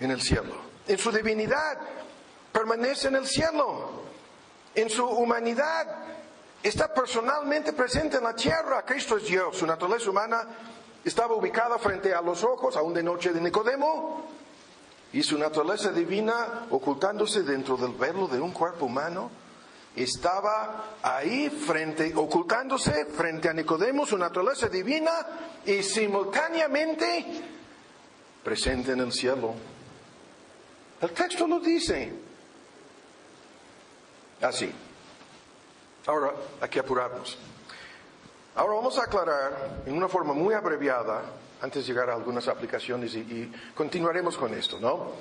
en 0.00 0.10
el 0.10 0.20
cielo. 0.20 0.54
En 0.86 0.98
su 0.98 1.10
divinidad, 1.10 1.78
permanece 2.52 3.08
en 3.08 3.16
el 3.16 3.26
cielo, 3.26 4.02
en 4.74 4.90
su 4.90 5.06
humanidad, 5.06 5.86
está 6.62 6.92
personalmente 6.92 7.72
presente 7.72 8.18
en 8.18 8.24
la 8.24 8.34
tierra. 8.34 8.84
Cristo 8.84 9.16
es 9.16 9.26
Dios, 9.26 9.56
su 9.56 9.66
naturaleza 9.66 10.10
humana 10.10 10.46
estaba 11.04 11.34
ubicada 11.34 11.78
frente 11.78 12.14
a 12.14 12.22
los 12.22 12.42
ojos, 12.42 12.76
aún 12.76 12.94
de 12.94 13.02
noche 13.02 13.32
de 13.32 13.40
Nicodemo, 13.40 14.24
y 15.12 15.22
su 15.22 15.38
naturaleza 15.38 15.92
divina, 15.92 16.66
ocultándose 16.70 17.42
dentro 17.42 17.76
del 17.76 17.92
velo 17.92 18.26
de 18.26 18.40
un 18.40 18.52
cuerpo 18.52 18.86
humano, 18.86 19.30
estaba 19.96 20.96
ahí 21.02 21.50
frente, 21.50 22.12
ocultándose 22.14 23.06
frente 23.06 23.48
a 23.48 23.52
Nicodemo, 23.52 24.04
su 24.06 24.18
naturaleza 24.18 24.68
divina, 24.68 25.12
y 25.64 25.82
simultáneamente 25.82 27.24
presente 28.42 28.92
en 28.92 29.00
el 29.00 29.12
cielo. 29.12 29.54
El 31.00 31.10
texto 31.10 31.46
lo 31.46 31.60
dice. 31.60 32.12
Así. 34.40 34.70
Ahora, 36.06 36.32
hay 36.60 36.68
que 36.68 36.80
apurarnos. 36.80 37.38
Ahora 38.56 38.74
vamos 38.74 38.98
a 38.98 39.04
aclarar 39.04 39.82
en 39.86 39.96
una 39.96 40.08
forma 40.08 40.32
muy 40.32 40.54
abreviada, 40.54 41.22
antes 41.60 41.86
de 41.86 41.92
llegar 41.92 42.10
a 42.10 42.14
algunas 42.14 42.46
aplicaciones, 42.46 43.14
y, 43.14 43.50
continuaremos 43.74 44.36
con 44.36 44.54
esto, 44.54 44.78
¿no? 44.78 45.12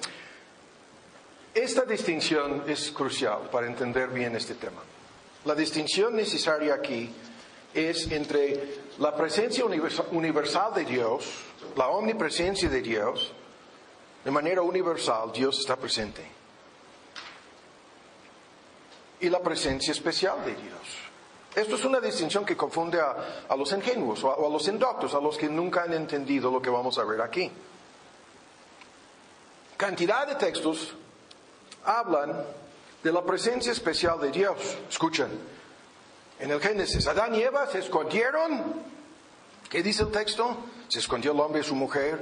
Esta 1.54 1.86
distinción 1.86 2.64
es 2.68 2.91
crucial 2.91 3.49
para 3.51 3.68
entender 3.68 4.10
bien 4.10 4.36
este 4.36 4.56
tema. 4.56 4.82
La 5.45 5.54
distinción 5.54 6.16
necesaria 6.16 6.74
aquí 6.74 7.14
es 7.72 8.12
entre 8.12 8.82
la 8.97 9.16
presencia 9.16 9.64
universal 9.64 10.74
de 10.74 10.84
Dios, 10.84 11.26
la 11.76 11.89
omnipresencia 11.89 12.70
de 12.70 12.82
Dios, 12.82 13.34
de 14.26 14.32
manera 14.32 14.64
universal, 14.64 15.32
Dios 15.32 15.60
está 15.60 15.76
presente. 15.76 16.26
Y 19.20 19.30
la 19.30 19.41
presencia 19.41 19.91
especial 19.91 20.43
de 20.43 20.56
Dios. 20.56 20.82
Esto 21.56 21.76
es 21.76 21.86
una 21.86 21.99
distinción 21.99 22.45
que 22.45 22.58
confunde 22.58 22.99
a, 22.99 23.56
los 23.56 23.72
ingenuos 23.74 24.24
o 24.24 24.32
a, 24.32 24.36
o 24.38 24.47
a 24.47 24.49
los 24.49 24.68
indoctos, 24.68 25.14
a 25.14 25.20
los 25.20 25.38
que 25.38 25.49
nunca 25.49 25.84
han 25.84 25.93
entendido 25.93 26.49
lo 26.49 26.60
que 26.60 26.72
vamos 26.72 26.97
a 26.97 27.04
ver 27.04 27.22
aquí. 27.22 27.51
Cantidad 29.78 30.26
de 30.26 30.36
textos 30.36 30.95
hablan 31.86 32.45
de 33.03 33.11
la 33.11 33.23
presencia 33.23 33.71
especial 33.71 34.19
de 34.19 34.31
Dios. 34.31 34.57
Escuchen, 34.89 35.29
en 36.39 36.51
el 36.51 36.59
Génesis, 36.59 37.07
Adán 37.07 37.36
y 37.36 37.41
Eva 37.41 37.67
se 37.67 37.79
escondieron. 37.79 38.81
¿Qué 39.69 39.84
dice 39.84 40.03
el 40.03 40.11
texto? 40.11 40.57
Se 40.88 40.99
escondió 40.99 41.31
el 41.31 41.39
hombre 41.39 41.61
y 41.61 41.63
su 41.63 41.75
mujer 41.75 42.21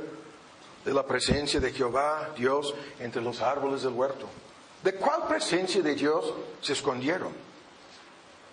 de 0.86 0.93
la 0.93 1.05
presencia 1.05 1.59
de 1.59 1.72
Jehová, 1.72 2.30
Dios, 2.36 2.74
entre 2.99 3.22
los 3.22 3.41
árboles 3.41 3.84
del 3.84 3.93
huerto. 3.93 4.28
¿De 4.84 4.95
cuál 4.95 5.28
presencia 5.28 5.82
de 5.82 5.93
Dios 5.93 6.34
se 6.62 6.74
escondieron? 6.74 7.32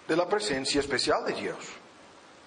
De 0.06 0.16
la 0.16 0.28
presencia 0.28 0.80
especial 0.80 1.24
de 1.24 1.32
Dios. 1.32 1.56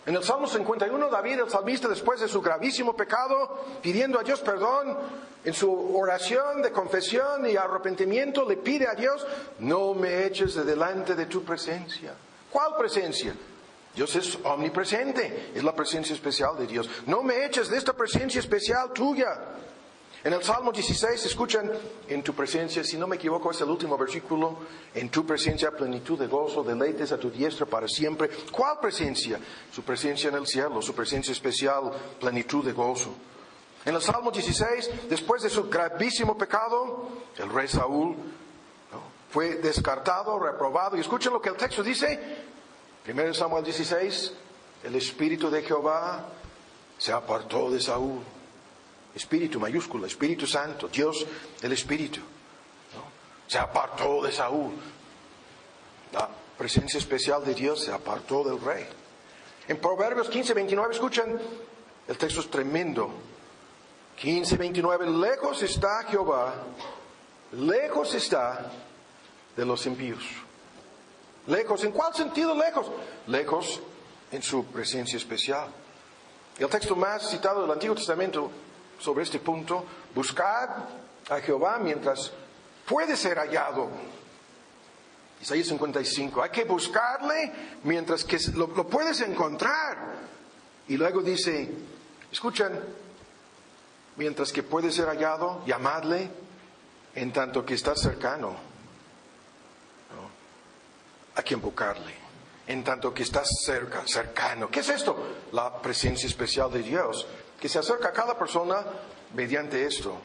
En 0.05 0.15
el 0.15 0.23
Salmo 0.23 0.47
51, 0.47 1.09
David, 1.09 1.41
el 1.41 1.49
salmista, 1.49 1.87
después 1.87 2.19
de 2.19 2.27
su 2.27 2.41
gravísimo 2.41 2.95
pecado, 2.95 3.65
pidiendo 3.81 4.19
a 4.19 4.23
Dios 4.23 4.39
perdón, 4.41 4.97
en 5.43 5.53
su 5.53 5.95
oración 5.95 6.61
de 6.61 6.71
confesión 6.71 7.47
y 7.47 7.55
arrepentimiento, 7.55 8.47
le 8.47 8.57
pide 8.57 8.87
a 8.87 8.95
Dios, 8.95 9.25
no 9.59 9.93
me 9.93 10.25
eches 10.25 10.55
de 10.55 10.63
delante 10.63 11.13
de 11.13 11.27
tu 11.27 11.43
presencia. 11.43 12.13
¿Cuál 12.49 12.75
presencia? 12.77 13.35
Dios 13.95 14.15
es 14.15 14.39
omnipresente, 14.43 15.51
es 15.53 15.63
la 15.63 15.75
presencia 15.75 16.15
especial 16.15 16.57
de 16.57 16.65
Dios. 16.65 16.89
No 17.05 17.21
me 17.21 17.45
eches 17.45 17.69
de 17.69 17.77
esta 17.77 17.93
presencia 17.93 18.39
especial 18.39 18.91
tuya. 18.93 19.27
En 20.23 20.33
el 20.33 20.43
Salmo 20.43 20.71
16, 20.71 21.25
escuchan, 21.25 21.71
en 22.07 22.21
tu 22.21 22.35
presencia, 22.35 22.83
si 22.83 22.95
no 22.95 23.07
me 23.07 23.15
equivoco, 23.15 23.49
es 23.49 23.59
el 23.61 23.69
último 23.69 23.97
versículo, 23.97 24.59
en 24.93 25.09
tu 25.09 25.25
presencia 25.25 25.71
plenitud 25.71 26.19
de 26.19 26.27
gozo, 26.27 26.63
deleites 26.63 27.11
a 27.11 27.17
tu 27.17 27.31
diestra 27.31 27.65
para 27.65 27.87
siempre. 27.87 28.29
¿Cuál 28.51 28.79
presencia? 28.79 29.39
Su 29.71 29.81
presencia 29.81 30.29
en 30.29 30.35
el 30.35 30.45
cielo, 30.45 30.79
su 30.79 30.93
presencia 30.93 31.31
especial, 31.31 31.91
plenitud 32.19 32.63
de 32.63 32.71
gozo. 32.71 33.09
En 33.83 33.95
el 33.95 34.01
Salmo 34.01 34.29
16, 34.29 35.09
después 35.09 35.41
de 35.41 35.49
su 35.49 35.67
gravísimo 35.67 36.37
pecado, 36.37 37.09
el 37.39 37.49
rey 37.49 37.67
Saúl 37.67 38.09
¿no? 38.91 39.01
fue 39.31 39.55
descartado, 39.55 40.37
reprobado. 40.37 40.97
Y 40.97 40.99
escuchen 40.99 41.33
lo 41.33 41.41
que 41.41 41.49
el 41.49 41.55
texto 41.55 41.81
dice. 41.81 42.19
Primero 43.03 43.33
Samuel 43.33 43.63
16, 43.63 44.33
el 44.83 44.93
Espíritu 44.93 45.49
de 45.49 45.63
Jehová 45.63 46.27
se 46.99 47.11
apartó 47.11 47.71
de 47.71 47.81
Saúl. 47.81 48.21
Espíritu 49.15 49.59
mayúscula, 49.59 50.07
Espíritu 50.07 50.47
Santo, 50.47 50.87
Dios 50.87 51.25
el 51.61 51.71
Espíritu. 51.71 52.21
Se 53.47 53.57
apartó 53.57 54.23
de 54.23 54.31
Saúl. 54.31 54.71
La 56.13 56.29
presencia 56.57 56.97
especial 56.97 57.43
de 57.43 57.53
Dios 57.53 57.83
se 57.83 57.91
apartó 57.91 58.43
del 58.43 58.59
rey. 58.61 58.85
En 59.67 59.77
Proverbios 59.77 60.29
15, 60.29 60.53
29, 60.53 60.93
escuchan, 60.93 61.39
el 62.07 62.17
texto 62.17 62.41
es 62.41 62.49
tremendo. 62.49 63.11
15, 64.17 64.57
29, 64.57 65.09
lejos 65.09 65.63
está 65.63 66.03
Jehová, 66.03 66.53
lejos 67.53 68.13
está 68.13 68.71
de 69.55 69.65
los 69.65 69.85
impíos. 69.85 70.23
Lejos, 71.47 71.83
¿en 71.83 71.91
cuál 71.91 72.13
sentido 72.13 72.55
lejos? 72.55 72.87
Lejos 73.27 73.81
en 74.31 74.43
su 74.43 74.65
presencia 74.65 75.17
especial. 75.17 75.67
El 76.59 76.69
texto 76.69 76.95
más 76.95 77.29
citado 77.29 77.61
del 77.63 77.71
Antiguo 77.71 77.95
Testamento 77.95 78.51
sobre 79.01 79.23
este 79.23 79.39
punto, 79.39 79.83
buscad 80.13 80.69
a 81.29 81.39
Jehová 81.39 81.79
mientras 81.79 82.31
puede 82.85 83.17
ser 83.17 83.37
hallado. 83.37 83.89
Isaías 85.41 85.67
55, 85.67 86.43
hay 86.43 86.51
que 86.51 86.65
buscarle 86.65 87.51
mientras 87.83 88.23
que 88.23 88.37
lo, 88.53 88.67
puedes 88.87 89.21
encontrar. 89.21 89.97
Y 90.87 90.97
luego 90.97 91.21
dice, 91.21 91.69
escuchan, 92.31 92.79
mientras 94.17 94.51
que 94.51 94.61
puede 94.61 94.91
ser 94.91 95.07
hallado, 95.07 95.65
llamadle 95.65 96.29
en 97.15 97.33
tanto 97.33 97.65
que 97.65 97.73
está 97.73 97.95
cercano. 97.95 98.49
¿No? 98.49 100.29
Hay 101.35 101.43
que 101.43 101.55
buscarle 101.55 102.13
en 102.67 102.83
tanto 102.83 103.11
que 103.11 103.23
está 103.23 103.41
cerca, 103.43 104.03
cercano. 104.05 104.69
¿Qué 104.69 104.81
es 104.81 104.89
esto? 104.89 105.17
La 105.53 105.81
presencia 105.81 106.27
especial 106.27 106.71
de 106.71 106.83
Dios 106.83 107.25
que 107.61 107.69
se 107.69 107.77
acerca 107.77 108.07
a 108.07 108.11
cada 108.11 108.37
persona 108.37 108.83
mediante 109.35 109.85
esto, 109.85 110.17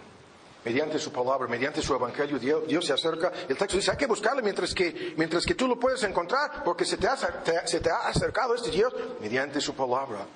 mediante 0.64 0.98
su 0.98 1.12
palabra, 1.12 1.46
mediante 1.46 1.82
su 1.82 1.94
evangelio. 1.94 2.38
Dios, 2.38 2.66
Dios, 2.66 2.86
se 2.86 2.94
acerca. 2.94 3.30
El 3.46 3.58
texto 3.58 3.76
dice, 3.76 3.90
hay 3.90 3.98
que 3.98 4.06
buscarle 4.06 4.40
mientras 4.40 4.74
que, 4.74 5.12
mientras 5.18 5.44
que 5.44 5.54
tú 5.54 5.68
lo 5.68 5.78
puedes 5.78 6.02
encontrar, 6.04 6.64
porque 6.64 6.86
se 6.86 6.96
te, 6.96 7.06
ha, 7.06 7.14
te, 7.14 7.68
se 7.68 7.80
te 7.80 7.90
ha 7.90 8.08
acercado 8.08 8.54
este 8.54 8.70
Dios 8.70 8.94
mediante 9.20 9.60
su 9.60 9.74
palabra. 9.74 10.26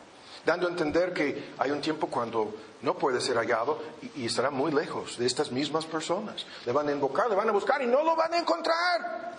Dando 0.44 0.66
a 0.66 0.70
entender 0.70 1.14
que 1.14 1.54
hay 1.56 1.70
un 1.70 1.80
tiempo 1.80 2.06
cuando 2.06 2.54
no 2.82 2.96
puede 2.98 3.20
ser 3.20 3.36
hallado 3.36 3.82
y, 4.02 4.22
y 4.22 4.26
estará 4.26 4.50
muy 4.50 4.70
lejos 4.70 5.16
de 5.16 5.24
estas 5.24 5.50
mismas 5.50 5.86
personas. 5.86 6.46
Le 6.66 6.72
van 6.72 6.86
a 6.88 6.92
invocar, 6.92 7.30
le 7.30 7.34
van 7.34 7.48
a 7.48 7.52
buscar 7.52 7.80
y 7.80 7.86
no 7.86 8.04
lo 8.04 8.14
van 8.14 8.34
a 8.34 8.38
encontrar. 8.38 9.36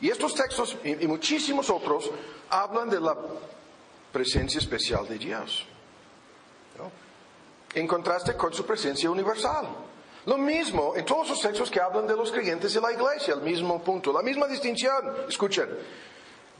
Y 0.00 0.10
estos 0.10 0.34
textos 0.34 0.76
y, 0.82 1.04
y 1.04 1.06
muchísimos 1.06 1.70
otros 1.70 2.10
hablan 2.50 2.90
de 2.90 3.00
la 3.00 3.16
presencia 4.12 4.58
especial 4.58 5.06
de 5.06 5.18
Dios 5.18 5.67
en 7.74 7.86
contraste 7.86 8.34
con 8.34 8.52
su 8.52 8.64
presencia 8.64 9.10
universal. 9.10 9.68
Lo 10.26 10.36
mismo 10.36 10.94
en 10.94 11.04
todos 11.04 11.30
los 11.30 11.40
textos 11.40 11.70
que 11.70 11.80
hablan 11.80 12.06
de 12.06 12.16
los 12.16 12.30
creyentes 12.30 12.74
de 12.74 12.80
la 12.80 12.92
iglesia, 12.92 13.34
el 13.34 13.40
mismo 13.40 13.82
punto, 13.82 14.12
la 14.12 14.22
misma 14.22 14.46
distinción. 14.46 15.14
Escuchen, 15.28 15.68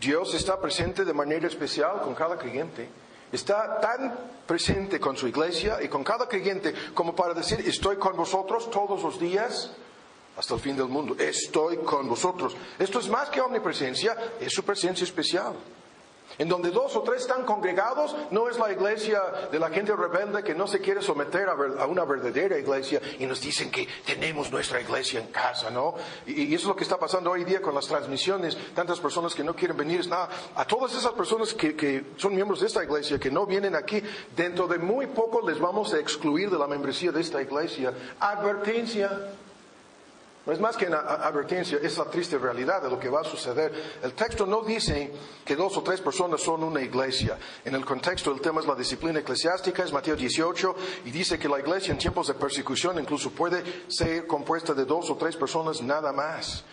Dios 0.00 0.32
está 0.34 0.60
presente 0.60 1.04
de 1.04 1.12
manera 1.12 1.46
especial 1.46 2.00
con 2.02 2.14
cada 2.14 2.38
creyente. 2.38 2.88
Está 3.30 3.78
tan 3.78 4.18
presente 4.46 4.98
con 4.98 5.16
su 5.16 5.28
iglesia 5.28 5.82
y 5.82 5.88
con 5.88 6.02
cada 6.02 6.26
creyente 6.26 6.72
como 6.94 7.14
para 7.14 7.34
decir, 7.34 7.60
estoy 7.66 7.96
con 7.96 8.16
vosotros 8.16 8.70
todos 8.70 9.02
los 9.02 9.20
días 9.20 9.70
hasta 10.38 10.54
el 10.54 10.60
fin 10.60 10.76
del 10.76 10.88
mundo. 10.88 11.14
Estoy 11.18 11.78
con 11.78 12.08
vosotros. 12.08 12.56
Esto 12.78 13.00
es 13.00 13.08
más 13.08 13.28
que 13.28 13.40
omnipresencia, 13.40 14.16
es 14.40 14.52
su 14.52 14.62
presencia 14.62 15.04
especial. 15.04 15.54
En 16.38 16.48
donde 16.48 16.70
dos 16.70 16.94
o 16.96 17.02
tres 17.02 17.22
están 17.22 17.44
congregados, 17.44 18.14
no 18.30 18.48
es 18.48 18.58
la 18.58 18.72
iglesia 18.72 19.20
de 19.50 19.58
la 19.58 19.70
gente 19.70 19.94
rebelde 19.94 20.44
que 20.44 20.54
no 20.54 20.66
se 20.66 20.80
quiere 20.80 21.02
someter 21.02 21.48
a, 21.48 21.86
una 21.86 22.04
verdadera 22.04 22.56
iglesia 22.58 23.00
y 23.18 23.26
nos 23.26 23.40
dicen 23.40 23.70
que 23.70 23.88
tenemos 24.06 24.50
nuestra 24.52 24.80
iglesia 24.80 25.20
en 25.20 25.26
casa, 25.28 25.70
¿no? 25.70 25.94
Y, 26.26 26.54
eso 26.54 26.62
es 26.62 26.68
lo 26.68 26.76
que 26.76 26.84
está 26.84 26.98
pasando 26.98 27.30
hoy 27.30 27.44
día 27.44 27.60
con 27.60 27.74
las 27.74 27.88
transmisiones. 27.88 28.56
Tantas 28.74 29.00
personas 29.00 29.34
que 29.34 29.42
no 29.42 29.54
quieren 29.54 29.76
venir. 29.76 30.06
Nada. 30.08 30.28
A 30.54 30.64
todas 30.64 30.94
esas 30.94 31.12
personas 31.12 31.52
que, 31.54 31.74
que 31.74 32.12
son 32.16 32.34
miembros 32.34 32.60
de 32.60 32.68
esta 32.68 32.84
iglesia, 32.84 33.18
que 33.18 33.30
no 33.30 33.46
vienen 33.46 33.74
aquí, 33.74 34.02
dentro 34.36 34.68
de 34.68 34.78
muy 34.78 35.06
poco 35.08 35.46
les 35.48 35.58
vamos 35.58 35.92
a 35.92 35.98
excluir 35.98 36.50
de 36.50 36.58
la 36.58 36.68
membresía 36.68 37.10
de 37.10 37.20
esta 37.20 37.42
iglesia. 37.42 37.92
Advertencia. 38.20 39.10
No 40.48 40.54
es 40.54 40.60
más 40.60 40.78
que 40.78 40.86
una 40.86 41.00
advertencia, 41.00 41.78
es 41.82 41.98
la 41.98 42.06
triste 42.06 42.38
realidad 42.38 42.80
de 42.80 42.88
lo 42.88 42.98
que 42.98 43.10
va 43.10 43.20
a 43.20 43.24
suceder. 43.24 43.98
El 44.02 44.14
texto 44.14 44.46
no 44.46 44.62
dice 44.62 45.12
que 45.44 45.54
dos 45.54 45.76
o 45.76 45.82
tres 45.82 46.00
personas 46.00 46.40
son 46.40 46.64
una 46.64 46.80
iglesia. 46.80 47.38
En 47.66 47.74
el 47.74 47.84
contexto 47.84 48.32
el 48.32 48.40
tema 48.40 48.62
es 48.62 48.66
la 48.66 48.74
disciplina 48.74 49.18
eclesiástica, 49.18 49.84
es 49.84 49.92
Mateo 49.92 50.16
18, 50.16 50.74
y 51.04 51.10
dice 51.10 51.38
que 51.38 51.50
la 51.50 51.60
iglesia 51.60 51.92
en 51.92 51.98
tiempos 51.98 52.28
de 52.28 52.32
persecución 52.32 52.98
incluso 52.98 53.30
puede 53.30 53.62
ser 53.88 54.26
compuesta 54.26 54.72
de 54.72 54.86
dos 54.86 55.10
o 55.10 55.16
tres 55.16 55.36
personas 55.36 55.82
nada 55.82 56.14
más. 56.14 56.64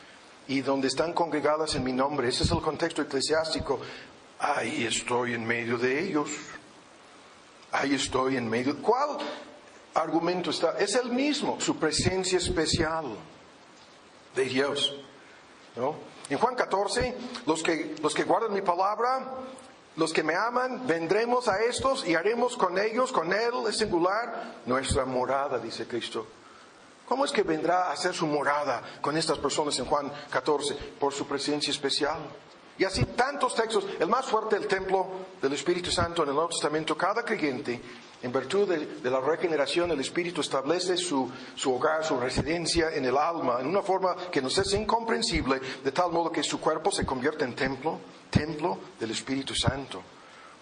Y 0.47 0.61
donde 0.61 0.87
están 0.87 1.11
congregadas 1.11 1.75
en 1.75 1.83
mi 1.83 1.91
nombre, 1.91 2.29
ese 2.29 2.45
es 2.45 2.51
el 2.51 2.61
contexto 2.61 3.01
eclesiástico. 3.01 3.81
Ahí 4.39 4.85
estoy 4.85 5.33
en 5.33 5.45
medio 5.45 5.77
de 5.77 6.01
ellos. 6.01 6.29
Ahí 7.73 7.93
estoy 7.93 8.37
en 8.37 8.49
medio. 8.49 8.81
¿Cuál 8.81 9.17
argumento 9.95 10.51
está? 10.51 10.77
Es 10.79 10.95
el 10.95 11.11
mismo, 11.11 11.59
su 11.59 11.75
presencia 11.75 12.37
especial 12.37 13.34
de 14.35 14.45
Dios. 14.45 14.95
¿no? 15.75 15.95
En 16.29 16.37
Juan 16.37 16.55
14, 16.55 17.15
los 17.45 17.61
que, 17.61 17.95
los 18.01 18.13
que 18.13 18.23
guardan 18.23 18.53
mi 18.53 18.61
palabra, 18.61 19.27
los 19.95 20.11
que 20.11 20.23
me 20.23 20.35
aman, 20.35 20.85
vendremos 20.87 21.47
a 21.47 21.61
estos 21.63 22.05
y 22.07 22.15
haremos 22.15 22.57
con 22.57 22.77
ellos, 22.77 23.11
con 23.11 23.31
Él, 23.31 23.53
es 23.69 23.77
singular, 23.77 24.55
nuestra 24.65 25.05
morada, 25.05 25.59
dice 25.59 25.87
Cristo. 25.87 26.27
¿Cómo 27.07 27.23
es 27.23 27.31
que 27.31 27.43
vendrá 27.43 27.83
a 27.83 27.91
hacer 27.91 28.13
su 28.13 28.25
morada 28.25 28.81
con 28.99 29.15
estas 29.15 29.37
personas 29.37 29.77
en 29.77 29.85
Juan 29.85 30.11
14? 30.31 30.73
Por 30.99 31.13
su 31.13 31.27
presencia 31.27 31.69
especial. 31.69 32.17
Y 32.77 32.83
así 32.83 33.05
tantos 33.05 33.55
textos, 33.55 33.85
el 33.99 34.07
más 34.07 34.25
fuerte, 34.25 34.55
el 34.55 34.67
templo 34.67 35.07
del 35.41 35.53
Espíritu 35.53 35.91
Santo 35.91 36.23
en 36.23 36.29
el 36.29 36.35
Nuevo 36.35 36.49
Testamento, 36.49 36.97
cada 36.97 37.23
creyente 37.23 37.79
en 38.23 38.31
virtud 38.31 38.67
de, 38.67 38.85
de, 38.85 39.11
la 39.11 39.19
regeneración, 39.19 39.91
el 39.91 39.99
Espíritu 39.99 40.41
establece 40.41 40.97
su, 40.97 41.29
su, 41.55 41.73
hogar, 41.73 42.03
su 42.03 42.17
residencia 42.19 42.89
en 42.93 43.05
el 43.05 43.17
alma, 43.17 43.57
en 43.59 43.67
una 43.67 43.81
forma 43.81 44.15
que 44.31 44.41
nos 44.41 44.57
es 44.57 44.73
incomprensible, 44.73 45.59
de 45.83 45.91
tal 45.91 46.11
modo 46.11 46.31
que 46.31 46.41
su 46.41 46.59
cuerpo 46.59 46.91
se 46.91 47.05
convierte 47.05 47.43
en 47.43 47.53
templo, 47.53 47.99
templo 48.29 48.79
del 48.99 49.11
Espíritu 49.11 49.53
Santo. 49.53 50.01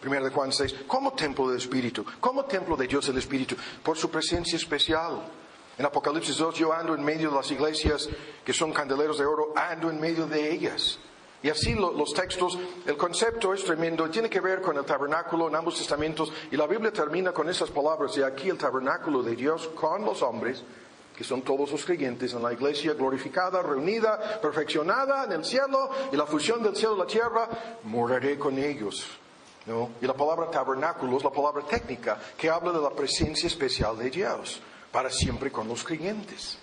Primero 0.01 0.25
de 0.25 0.31
Juan 0.31 0.51
6, 0.51 0.75
¿cómo 0.85 1.13
templo 1.13 1.47
del 1.47 1.57
Espíritu? 1.57 2.05
¿Cómo 2.19 2.43
templo 2.43 2.75
de 2.75 2.87
Dios 2.87 3.07
el 3.07 3.17
Espíritu? 3.17 3.55
Por 3.81 3.97
su 3.97 4.09
presencia 4.09 4.57
especial. 4.57 5.21
En 5.77 5.85
Apocalipsis 5.85 6.35
2, 6.35 6.55
yo 6.55 6.73
ando 6.73 6.93
en 6.93 7.03
medio 7.03 7.29
de 7.29 7.37
las 7.37 7.49
iglesias 7.49 8.09
que 8.43 8.53
son 8.53 8.73
candeleros 8.73 9.17
de 9.17 9.25
oro, 9.25 9.53
ando 9.55 9.89
en 9.89 10.01
medio 10.01 10.27
de 10.27 10.51
ellas. 10.51 10.99
Y 11.43 11.49
así 11.49 11.73
lo- 11.75 11.91
los 11.91 12.13
textos, 12.13 12.57
el 12.85 12.95
concepto 12.97 13.53
es 13.53 13.63
tremendo, 13.65 14.09
tiene 14.09 14.29
que 14.29 14.39
ver 14.39 14.61
con 14.61 14.77
el 14.77 14.85
tabernáculo 14.85 15.49
en 15.49 15.55
ambos 15.55 15.77
testamentos, 15.77 16.31
y 16.51 16.55
la 16.57 16.65
Biblia 16.65 16.91
termina 16.91 17.33
con 17.33 17.49
esas 17.49 17.69
palabras, 17.69 18.17
y 18.17 18.23
aquí 18.23 18.49
el 18.49 18.57
tabernáculo 18.57 19.21
de 19.21 19.35
Dios 19.35 19.69
con 19.75 20.05
los 20.05 20.21
hombres, 20.21 20.63
que 21.15 21.23
son 21.23 21.41
todos 21.43 21.69
los 21.69 21.85
creyentes 21.85 22.33
en 22.33 22.41
la 22.41 22.53
iglesia 22.53 22.93
glorificada, 22.93 23.61
reunida, 23.61 24.39
perfeccionada 24.41 25.25
en 25.25 25.33
el 25.33 25.45
cielo, 25.45 25.89
y 26.11 26.15
la 26.15 26.25
fusión 26.25 26.63
del 26.63 26.75
cielo 26.75 26.95
y 26.95 26.99
la 26.99 27.05
tierra, 27.05 27.49
moraré 27.83 28.39
con 28.39 28.57
ellos. 28.57 29.05
¿no? 29.65 29.91
Y 30.01 30.07
la 30.07 30.13
palabra 30.13 30.49
tabernáculo 30.49 31.17
es 31.17 31.23
la 31.23 31.29
palabra 31.29 31.65
técnica 31.65 32.17
que 32.37 32.49
habla 32.49 32.71
de 32.71 32.81
la 32.81 32.89
presencia 32.89 33.47
especial 33.47 33.97
de 33.97 34.09
Dios, 34.09 34.61
para 34.91 35.09
siempre 35.09 35.51
con 35.51 35.67
los 35.67 35.83
creyentes. 35.83 36.57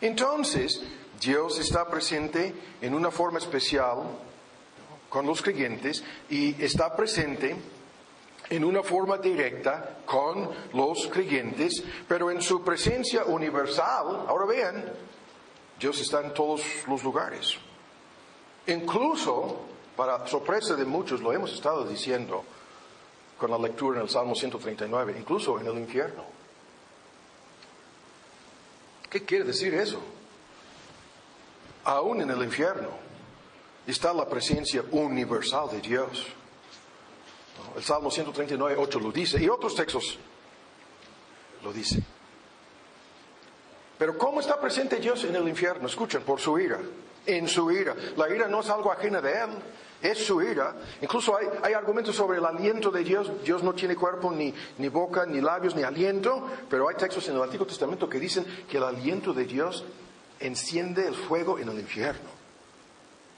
Entonces, 0.00 0.82
Dios 1.24 1.58
está 1.58 1.86
presente 1.88 2.54
en 2.82 2.94
una 2.94 3.10
forma 3.10 3.38
especial 3.38 3.98
con 5.08 5.26
los 5.26 5.40
creyentes 5.40 6.04
y 6.28 6.62
está 6.62 6.94
presente 6.94 7.56
en 8.50 8.62
una 8.62 8.82
forma 8.82 9.16
directa 9.16 10.00
con 10.04 10.50
los 10.74 11.06
creyentes, 11.06 11.82
pero 12.06 12.30
en 12.30 12.42
su 12.42 12.62
presencia 12.62 13.24
universal, 13.24 14.26
ahora 14.28 14.44
vean, 14.44 14.92
Dios 15.80 15.98
está 16.00 16.20
en 16.20 16.34
todos 16.34 16.62
los 16.86 17.02
lugares. 17.02 17.56
Incluso, 18.66 19.60
para 19.96 20.26
sorpresa 20.26 20.74
de 20.76 20.84
muchos, 20.84 21.22
lo 21.22 21.32
hemos 21.32 21.54
estado 21.54 21.86
diciendo 21.86 22.44
con 23.38 23.50
la 23.50 23.58
lectura 23.58 23.96
en 23.96 24.02
el 24.02 24.10
Salmo 24.10 24.34
139, 24.34 25.14
incluso 25.18 25.58
en 25.58 25.66
el 25.66 25.78
infierno. 25.78 26.24
¿Qué 29.08 29.24
quiere 29.24 29.44
decir 29.44 29.72
eso? 29.72 30.00
Aún 31.84 32.22
en 32.22 32.30
el 32.30 32.42
infierno 32.42 32.88
está 33.86 34.12
la 34.12 34.26
presencia 34.28 34.82
universal 34.90 35.70
de 35.70 35.80
Dios. 35.80 36.26
El 37.76 37.82
Salmo 37.82 38.10
139, 38.10 38.76
8 38.78 39.00
lo 39.00 39.12
dice, 39.12 39.42
y 39.42 39.48
otros 39.48 39.74
textos 39.74 40.18
lo 41.62 41.72
dice. 41.72 42.02
Pero 43.98 44.18
¿cómo 44.18 44.40
está 44.40 44.60
presente 44.60 44.96
Dios 44.96 45.24
en 45.24 45.36
el 45.36 45.48
infierno? 45.48 45.86
Escuchen, 45.86 46.22
por 46.22 46.40
su 46.40 46.58
ira, 46.58 46.78
en 47.26 47.48
su 47.48 47.70
ira. 47.70 47.94
La 48.16 48.28
ira 48.28 48.48
no 48.48 48.60
es 48.60 48.70
algo 48.70 48.90
ajeno 48.90 49.20
de 49.20 49.32
Él, 49.32 49.50
es 50.02 50.26
su 50.26 50.42
ira. 50.42 50.74
Incluso 51.00 51.36
hay, 51.36 51.46
hay 51.62 51.74
argumentos 51.74 52.16
sobre 52.16 52.38
el 52.38 52.44
aliento 52.44 52.90
de 52.90 53.04
Dios. 53.04 53.30
Dios 53.44 53.62
no 53.62 53.72
tiene 53.72 53.94
cuerpo, 53.94 54.30
ni, 54.32 54.52
ni 54.78 54.88
boca, 54.88 55.26
ni 55.26 55.40
labios, 55.40 55.76
ni 55.76 55.82
aliento, 55.82 56.48
pero 56.68 56.88
hay 56.88 56.96
textos 56.96 57.28
en 57.28 57.36
el 57.36 57.42
Antiguo 57.42 57.66
Testamento 57.66 58.08
que 58.08 58.18
dicen 58.18 58.44
que 58.68 58.78
el 58.78 58.84
aliento 58.84 59.32
de 59.32 59.44
Dios 59.44 59.84
enciende 60.46 61.06
el 61.06 61.14
fuego 61.14 61.58
en 61.58 61.68
el 61.68 61.78
infierno. 61.78 62.34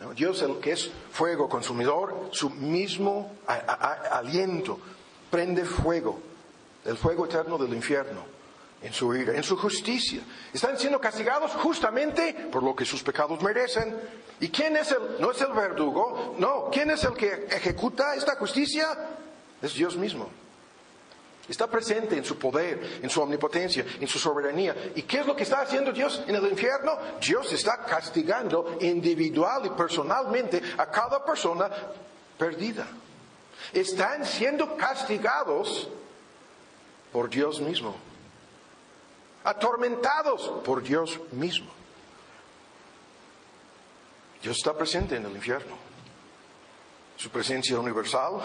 ¿No? 0.00 0.12
Dios, 0.12 0.42
el 0.42 0.58
que 0.58 0.72
es 0.72 0.90
fuego 1.10 1.48
consumidor, 1.48 2.28
su 2.32 2.50
mismo 2.50 3.32
aliento 3.46 4.78
prende 5.30 5.64
fuego, 5.64 6.20
el 6.84 6.96
fuego 6.96 7.24
eterno 7.24 7.56
del 7.56 7.72
infierno, 7.72 8.20
en 8.82 8.92
su 8.92 9.14
ira, 9.14 9.34
en 9.34 9.42
su 9.42 9.56
justicia. 9.56 10.20
Están 10.52 10.78
siendo 10.78 11.00
castigados 11.00 11.52
justamente 11.52 12.48
por 12.52 12.62
lo 12.62 12.76
que 12.76 12.84
sus 12.84 13.02
pecados 13.02 13.40
merecen. 13.42 13.96
¿Y 14.38 14.48
quién 14.50 14.76
es 14.76 14.90
el? 14.90 15.18
No 15.18 15.30
es 15.30 15.40
el 15.40 15.52
verdugo, 15.52 16.36
no. 16.38 16.68
¿Quién 16.70 16.90
es 16.90 17.02
el 17.04 17.14
que 17.14 17.46
ejecuta 17.50 18.14
esta 18.14 18.36
justicia? 18.36 18.86
Es 19.62 19.74
Dios 19.74 19.96
mismo. 19.96 20.28
Está 21.48 21.68
presente 21.68 22.16
en 22.16 22.24
su 22.24 22.38
poder, 22.38 23.00
en 23.02 23.08
su 23.08 23.22
omnipotencia, 23.22 23.84
en 24.00 24.08
su 24.08 24.18
soberanía. 24.18 24.74
¿Y 24.96 25.02
qué 25.02 25.20
es 25.20 25.26
lo 25.26 25.36
que 25.36 25.44
está 25.44 25.60
haciendo 25.60 25.92
Dios 25.92 26.22
en 26.26 26.34
el 26.34 26.46
infierno? 26.48 26.98
Dios 27.20 27.52
está 27.52 27.84
castigando 27.84 28.76
individual 28.80 29.66
y 29.66 29.70
personalmente 29.70 30.60
a 30.76 30.90
cada 30.90 31.24
persona 31.24 31.70
perdida. 32.36 32.86
Están 33.72 34.24
siendo 34.24 34.76
castigados 34.76 35.88
por 37.12 37.30
Dios 37.30 37.60
mismo. 37.60 37.94
Atormentados 39.44 40.52
por 40.64 40.82
Dios 40.82 41.20
mismo. 41.30 41.70
Dios 44.42 44.56
está 44.56 44.76
presente 44.76 45.14
en 45.14 45.26
el 45.26 45.32
infierno. 45.32 45.76
Su 47.16 47.30
presencia 47.30 47.78
universal, 47.78 48.40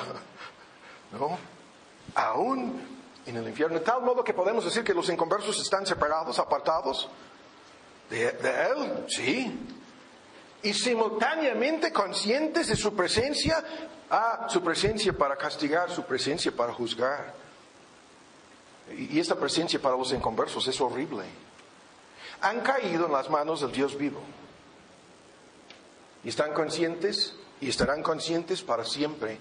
¿no? 1.19 1.37
Aún 2.15 2.81
en 3.25 3.37
el 3.37 3.47
infierno, 3.47 3.79
de 3.79 3.85
tal 3.85 4.01
modo 4.01 4.23
que 4.23 4.33
podemos 4.33 4.65
decir 4.65 4.83
que 4.83 4.93
los 4.93 5.09
inconversos 5.09 5.59
están 5.61 5.85
separados, 5.85 6.39
apartados 6.39 7.09
de, 8.09 8.27
Él, 8.29 9.05
sí, 9.07 9.59
y 10.63 10.73
simultáneamente 10.73 11.91
conscientes 11.91 12.67
de 12.67 12.75
su 12.75 12.93
presencia, 12.93 13.63
a 14.09 14.47
su 14.49 14.61
presencia 14.61 15.13
para 15.13 15.37
castigar, 15.37 15.89
su 15.89 16.03
presencia 16.03 16.51
para 16.51 16.73
juzgar. 16.73 17.33
Y 18.91 19.15
y 19.15 19.19
esta 19.19 19.35
presencia 19.35 19.81
para 19.81 19.95
los 19.95 20.11
inconversos 20.11 20.67
es 20.67 20.81
horrible. 20.81 21.23
Han 22.41 22.59
caído 22.61 23.05
en 23.05 23.13
las 23.13 23.29
manos 23.29 23.61
del 23.61 23.71
Dios 23.71 23.97
vivo. 23.97 24.19
Y 26.23 26.29
están 26.29 26.53
conscientes 26.53 27.35
y 27.61 27.69
estarán 27.69 28.03
conscientes 28.03 28.61
para 28.61 28.83
siempre 28.83 29.39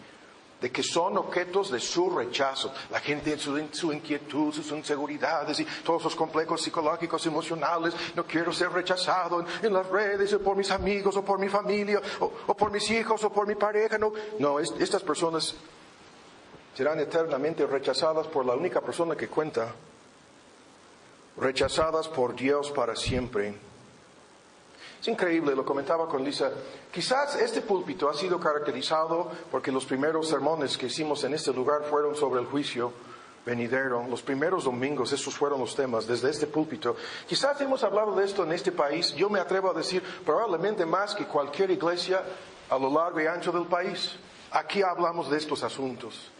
de 0.60 0.70
que 0.70 0.82
son 0.82 1.16
objetos 1.16 1.70
de 1.70 1.80
su 1.80 2.10
rechazo. 2.10 2.72
La 2.90 3.00
gente 3.00 3.32
en 3.32 3.38
su, 3.38 3.58
su 3.72 3.92
inquietud, 3.92 4.52
sus 4.52 4.70
inseguridades 4.72 5.58
y 5.60 5.64
todos 5.84 6.04
los 6.04 6.14
complejos 6.14 6.60
psicológicos, 6.62 7.24
emocionales. 7.26 7.94
No 8.14 8.24
quiero 8.24 8.52
ser 8.52 8.70
rechazado 8.70 9.44
en, 9.62 9.72
las 9.72 9.86
redes 9.88 10.32
o 10.34 10.40
por 10.40 10.56
mis 10.56 10.70
amigos 10.70 11.16
o 11.16 11.24
por 11.24 11.38
mi 11.38 11.48
familia 11.48 12.00
o, 12.20 12.30
por 12.54 12.70
mis 12.70 12.90
hijos 12.90 13.24
o 13.24 13.32
por 13.32 13.46
mi 13.46 13.54
pareja. 13.54 13.96
No, 13.98 14.12
no 14.38 14.60
es- 14.60 14.72
estas 14.78 15.02
personas 15.02 15.54
serán 16.76 17.00
eternamente 17.00 17.66
rechazadas 17.66 18.26
por 18.26 18.44
la 18.44 18.54
única 18.54 18.80
persona 18.80 19.16
que 19.16 19.28
cuenta. 19.28 19.72
Rechazadas 21.36 22.06
por 22.08 22.34
Dios 22.34 22.70
para 22.70 22.94
siempre. 22.96 23.54
Es 25.00 25.08
increíble, 25.08 25.54
lo 25.54 25.64
comentaba 25.64 26.06
con 26.06 26.22
Lisa. 26.22 26.50
Quizás 26.92 27.36
este 27.36 27.62
púlpito 27.62 28.10
ha 28.10 28.14
sido 28.14 28.38
caracterizado 28.38 29.30
porque 29.50 29.72
los 29.72 29.86
primeros 29.86 30.28
sermones 30.28 30.76
que 30.76 30.86
hicimos 30.86 31.24
en 31.24 31.32
este 31.32 31.54
lugar 31.54 31.84
fueron 31.84 32.14
sobre 32.14 32.40
el 32.40 32.46
juicio 32.46 32.92
venidero. 33.46 34.04
Los 34.10 34.20
primeros 34.20 34.64
domingos, 34.64 35.12
esos 35.12 35.34
fueron 35.34 35.60
los 35.60 35.74
temas 35.74 36.06
desde 36.06 36.28
este 36.28 36.46
púlpito. 36.46 36.96
Quizás 37.26 37.58
hemos 37.62 37.82
hablado 37.82 38.14
de 38.14 38.26
esto 38.26 38.44
en 38.44 38.52
este 38.52 38.72
país, 38.72 39.14
yo 39.14 39.30
me 39.30 39.40
atrevo 39.40 39.70
a 39.70 39.74
decir 39.74 40.02
probablemente 40.24 40.84
más 40.84 41.14
que 41.14 41.26
cualquier 41.26 41.70
iglesia 41.70 42.22
a 42.68 42.78
lo 42.78 42.92
largo 42.92 43.20
y 43.22 43.26
ancho 43.26 43.52
del 43.52 43.66
país. 43.66 44.16
Aquí 44.50 44.82
hablamos 44.82 45.30
de 45.30 45.38
estos 45.38 45.62
asuntos. 45.62 46.30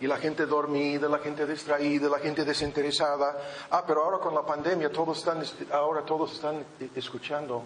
Y 0.00 0.06
la 0.06 0.18
gente 0.18 0.44
dormida, 0.46 1.08
la 1.08 1.18
gente 1.18 1.46
distraída, 1.46 2.08
la 2.08 2.18
gente 2.18 2.44
desinteresada. 2.44 3.38
Ah, 3.70 3.84
pero 3.86 4.02
ahora 4.02 4.18
con 4.18 4.34
la 4.34 4.44
pandemia 4.44 4.90
todos 4.90 5.18
están, 5.18 5.42
ahora 5.72 6.02
todos 6.02 6.32
están 6.32 6.64
escuchando. 6.94 7.62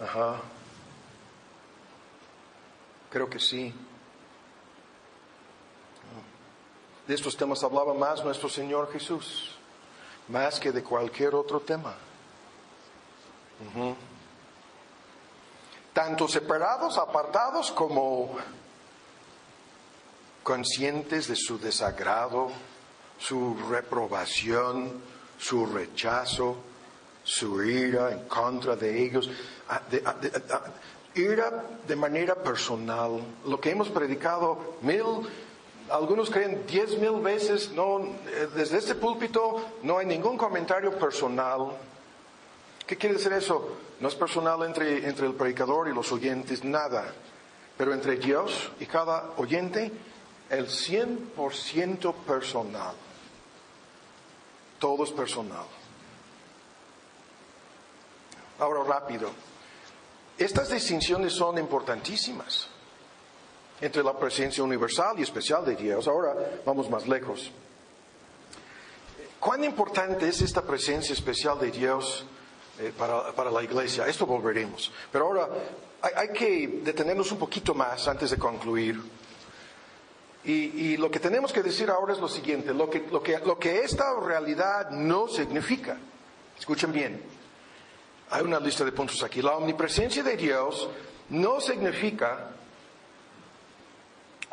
Ajá. 0.00 0.40
Creo 3.10 3.28
que 3.28 3.38
sí. 3.38 3.74
De 7.06 7.14
estos 7.14 7.36
temas 7.36 7.62
hablaba 7.64 7.94
más 7.94 8.24
nuestro 8.24 8.48
Señor 8.48 8.90
Jesús, 8.92 9.56
más 10.28 10.60
que 10.60 10.70
de 10.70 10.84
cualquier 10.84 11.34
otro 11.34 11.60
tema. 11.60 11.94
Ujú. 13.68 13.94
Tanto 15.92 16.26
separados, 16.26 16.96
apartados, 16.96 17.70
como 17.72 18.36
conscientes 20.42 21.28
de 21.28 21.36
su 21.36 21.58
desagrado, 21.58 22.50
su 23.18 23.56
reprobación, 23.70 25.00
su 25.38 25.66
rechazo, 25.66 26.56
su 27.24 27.62
ira 27.62 28.10
en 28.10 28.26
contra 28.28 28.74
de 28.74 29.04
ellos, 29.04 29.30
ira 31.14 31.64
de 31.86 31.96
manera 31.96 32.34
personal. 32.34 33.22
Lo 33.46 33.60
que 33.60 33.70
hemos 33.70 33.88
predicado 33.88 34.76
mil, 34.82 35.04
algunos 35.90 36.30
creen 36.30 36.64
diez 36.66 36.98
mil 36.98 37.20
veces, 37.20 37.70
no, 37.72 38.00
eh, 38.00 38.48
desde 38.54 38.78
este 38.78 38.94
púlpito 38.94 39.70
no 39.82 39.98
hay 39.98 40.06
ningún 40.06 40.36
comentario 40.36 40.98
personal. 40.98 41.76
¿Qué 42.86 42.96
quiere 42.96 43.14
decir 43.14 43.32
eso? 43.32 43.76
No 44.00 44.08
es 44.08 44.14
personal 44.16 44.62
entre, 44.64 45.06
entre 45.06 45.26
el 45.26 45.34
predicador 45.34 45.88
y 45.88 45.94
los 45.94 46.10
oyentes, 46.10 46.64
nada. 46.64 47.12
Pero 47.78 47.94
entre 47.94 48.16
Dios 48.16 48.70
y 48.80 48.86
cada 48.86 49.30
oyente, 49.36 49.92
el 50.52 50.68
100% 50.68 52.14
personal. 52.26 52.94
Todo 54.78 55.04
es 55.04 55.10
personal. 55.10 55.64
Ahora 58.58 58.84
rápido. 58.84 59.30
Estas 60.36 60.68
distinciones 60.68 61.32
son 61.32 61.56
importantísimas 61.56 62.68
entre 63.80 64.02
la 64.02 64.16
presencia 64.16 64.62
universal 64.62 65.18
y 65.18 65.22
especial 65.22 65.64
de 65.64 65.74
Dios. 65.74 66.06
Ahora 66.06 66.34
vamos 66.66 66.90
más 66.90 67.08
lejos. 67.08 67.50
¿Cuán 69.40 69.64
importante 69.64 70.28
es 70.28 70.42
esta 70.42 70.62
presencia 70.62 71.14
especial 71.14 71.58
de 71.58 71.70
Dios 71.70 72.26
eh, 72.78 72.92
para, 72.96 73.32
para 73.32 73.50
la 73.50 73.62
iglesia. 73.62 74.06
Esto 74.06 74.26
volveremos. 74.26 74.90
Pero 75.10 75.26
ahora 75.26 75.48
hay, 76.00 76.12
hay 76.16 76.28
que 76.32 76.80
detenernos 76.82 77.30
un 77.32 77.38
poquito 77.38 77.74
más 77.74 78.08
antes 78.08 78.30
de 78.30 78.38
concluir. 78.38 79.00
Y, 80.44 80.96
lo 80.96 81.08
que 81.10 81.20
tenemos 81.20 81.52
que 81.52 81.62
decir 81.62 81.88
ahora 81.88 82.12
es 82.12 82.18
lo 82.18 82.28
siguiente, 82.28 82.74
lo 82.74 82.90
que, 82.90 83.06
lo, 83.12 83.22
que, 83.22 83.38
lo 83.38 83.58
que 83.58 83.80
esta 83.80 84.18
realidad 84.20 84.90
no 84.90 85.28
significa. 85.28 85.96
Escuchen 86.58 86.92
bien, 86.92 87.22
hay 88.30 88.42
una 88.42 88.58
lista 88.58 88.84
de 88.84 88.92
puntos 88.92 89.22
aquí. 89.22 89.40
La 89.40 89.56
omnipresencia 89.56 90.22
de 90.22 90.36
Dios 90.36 90.88
no 91.28 91.60
significa 91.60 92.50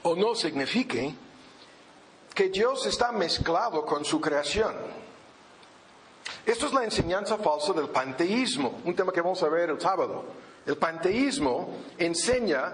o 0.04 0.16
no 0.16 0.36
signifique 0.36 1.16
que 2.36 2.50
Dios 2.50 2.86
está 2.86 3.12
mezclado 3.12 3.86
con 3.86 4.06
su 4.06 4.22
creación. 4.22 4.76
Esto 6.46 6.68
es 6.68 6.74
la 6.74 6.84
enseñanza 6.84 7.38
falsa 7.38 7.74
del 7.74 7.90
panteísmo, 7.90 8.80
un 8.86 8.96
tema 8.96 9.12
que 9.12 9.22
vamos 9.22 9.42
a 9.44 9.50
ver 9.50 9.72
el 9.72 9.82
sábado. 9.82 10.26
El 10.66 10.78
panteísmo 10.78 11.78
enseña 11.98 12.74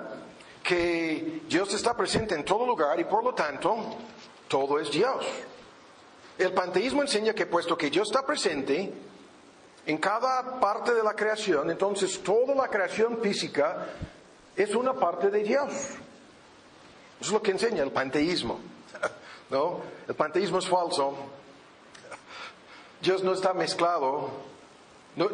que 0.66 1.44
Dios 1.48 1.72
está 1.76 1.96
presente 1.96 2.34
en 2.34 2.44
todo 2.44 2.66
lugar 2.66 3.00
y 3.00 3.04
por 3.04 3.24
lo 3.24 3.36
tanto 3.36 3.78
todo 4.48 4.80
es 4.80 4.90
Dios. 4.90 5.24
El 6.40 6.54
panteísmo 6.54 7.04
enseña 7.04 7.34
que 7.34 7.46
puesto 7.46 7.78
que 7.78 7.92
Dios 7.92 8.08
está 8.08 8.26
presente 8.26 8.92
en 9.86 9.98
cada 10.00 10.60
parte 10.60 10.96
de 10.96 11.04
la 11.04 11.14
creación, 11.14 11.70
entonces 11.70 12.22
toda 12.24 12.56
la 12.56 12.68
creación 12.68 13.20
física 13.22 13.90
es 14.56 14.74
una 14.74 14.94
parte 14.94 15.30
de 15.30 15.44
Dios. 15.44 15.72
Eso 15.72 16.00
es 17.22 17.32
lo 17.32 17.42
que 17.44 17.52
enseña 17.52 17.84
el 17.84 17.92
panteísmo. 17.92 18.60
¿No? 19.52 19.82
El 20.08 20.16
panteísmo 20.16 20.58
es 20.58 20.68
falso. 20.68 21.16
Dios 23.02 23.24
no 23.24 23.34
está 23.34 23.54
mezclado. 23.54 24.32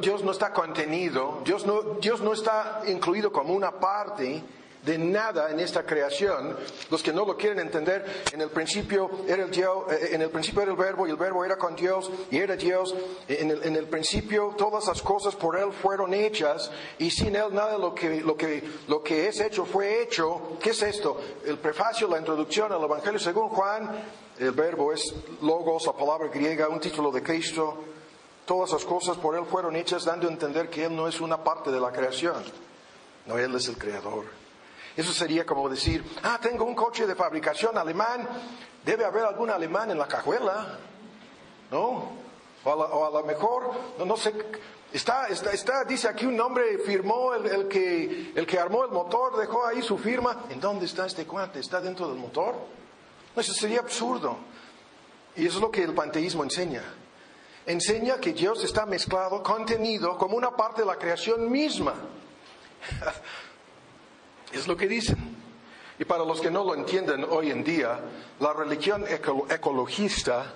Dios 0.01 0.23
no 0.23 0.31
está 0.31 0.51
contenido. 0.51 1.41
Dios 1.45 1.65
no, 1.65 1.81
Dios 2.01 2.19
no 2.19 2.33
está 2.33 2.81
incluido 2.85 3.31
como 3.31 3.53
una 3.53 3.71
parte 3.71 4.43
de 4.83 4.97
nada 4.97 5.51
en 5.51 5.59
esta 5.59 5.83
creación. 5.83 6.57
Los 6.89 7.03
que 7.03 7.13
no 7.13 7.25
lo 7.25 7.37
quieren 7.37 7.59
entender, 7.59 8.23
en 8.31 8.41
el 8.41 8.49
principio 8.49 9.09
era 9.27 9.43
el 9.43 9.51
Dios, 9.51 9.91
eh, 9.91 10.09
en 10.13 10.21
el 10.21 10.29
principio 10.29 10.63
era 10.63 10.71
el 10.71 10.77
verbo 10.77 11.07
y 11.07 11.11
el 11.11 11.17
verbo 11.17 11.45
era 11.45 11.57
con 11.57 11.75
Dios 11.75 12.09
y 12.29 12.37
era 12.37 12.55
Dios. 12.55 12.95
En 13.27 13.51
el, 13.51 13.63
en 13.63 13.75
el 13.75 13.87
principio 13.87 14.55
todas 14.57 14.87
las 14.87 15.01
cosas 15.01 15.35
por 15.35 15.57
él 15.57 15.71
fueron 15.71 16.13
hechas 16.13 16.71
y 16.97 17.11
sin 17.11 17.35
él 17.35 17.53
nada 17.53 17.77
lo 17.77 17.93
que, 17.93 18.21
lo 18.21 18.35
que, 18.35 18.63
lo 18.87 19.03
que 19.03 19.27
es 19.27 19.39
hecho 19.39 19.65
fue 19.65 20.01
hecho. 20.01 20.57
¿Qué 20.61 20.71
es 20.71 20.81
esto? 20.81 21.19
El 21.45 21.57
prefacio, 21.57 22.07
la 22.07 22.17
introducción 22.17 22.71
al 22.71 22.83
Evangelio 22.83 23.19
según 23.19 23.49
Juan, 23.49 23.89
el 24.39 24.51
verbo 24.51 24.91
es 24.91 25.13
logos, 25.41 25.85
la 25.85 25.93
palabra 25.93 26.27
griega, 26.29 26.67
un 26.67 26.79
título 26.79 27.11
de 27.11 27.21
Cristo. 27.21 27.77
Todas 28.45 28.71
las 28.71 28.83
cosas 28.83 29.17
por 29.17 29.35
él 29.37 29.45
fueron 29.45 29.75
hechas 29.75 30.03
dando 30.03 30.27
a 30.27 30.31
entender 30.31 30.69
que 30.69 30.85
él 30.85 30.95
no 30.95 31.07
es 31.07 31.21
una 31.21 31.43
parte 31.43 31.71
de 31.71 31.79
la 31.79 31.91
creación. 31.91 32.43
No, 33.27 33.37
él 33.37 33.53
es 33.53 33.67
el 33.67 33.77
creador. 33.77 34.40
Eso 34.95 35.13
sería 35.13 35.45
como 35.45 35.69
decir, 35.69 36.03
ah, 36.23 36.37
tengo 36.41 36.65
un 36.65 36.75
coche 36.75 37.07
de 37.07 37.15
fabricación 37.15 37.77
alemán, 37.77 38.27
debe 38.83 39.05
haber 39.05 39.23
algún 39.23 39.49
alemán 39.49 39.91
en 39.91 39.97
la 39.97 40.07
cajuela, 40.07 40.77
¿no? 41.71 42.21
O 42.63 43.05
a 43.05 43.09
lo 43.09 43.23
mejor, 43.23 43.71
no, 43.97 44.05
no 44.05 44.17
sé, 44.17 44.33
está, 44.93 45.27
está, 45.27 45.51
está, 45.51 45.83
dice 45.83 46.07
aquí 46.07 46.25
un 46.25 46.35
nombre, 46.35 46.77
firmó 46.79 47.33
el, 47.33 47.67
que, 47.67 48.33
el 48.35 48.45
que 48.45 48.59
armó 48.59 48.83
el 48.85 48.91
motor, 48.91 49.37
dejó 49.37 49.65
ahí 49.65 49.81
su 49.81 49.97
firma. 49.97 50.45
¿En 50.49 50.59
dónde 50.59 50.85
está 50.85 51.07
este 51.07 51.25
cuate? 51.25 51.59
¿Está 51.59 51.81
dentro 51.81 52.07
del 52.07 52.17
motor? 52.17 52.53
No, 53.35 53.41
eso 53.41 53.53
sería 53.53 53.79
absurdo. 53.79 54.37
Y 55.35 55.47
eso 55.47 55.57
es 55.57 55.61
lo 55.61 55.71
que 55.71 55.83
el 55.83 55.93
panteísmo 55.93 56.43
enseña. 56.43 56.83
Enseña 57.65 58.19
que 58.19 58.33
Dios 58.33 58.63
está 58.63 58.85
mezclado, 58.85 59.41
contenido, 59.41 60.17
como 60.17 60.35
una 60.35 60.51
parte 60.51 60.81
de 60.81 60.87
la 60.87 60.97
creación 60.97 61.49
misma. 61.49 61.93
Es 64.53 64.67
lo 64.67 64.75
que 64.75 64.87
dicen. 64.87 65.17
Y 65.99 66.05
para 66.05 66.25
los 66.25 66.41
que 66.41 66.49
no 66.49 66.63
lo 66.63 66.73
entienden 66.73 67.25
hoy 67.29 67.51
en 67.51 67.63
día, 67.63 67.99
la 68.39 68.53
religión 68.53 69.05
ecologista 69.07 70.53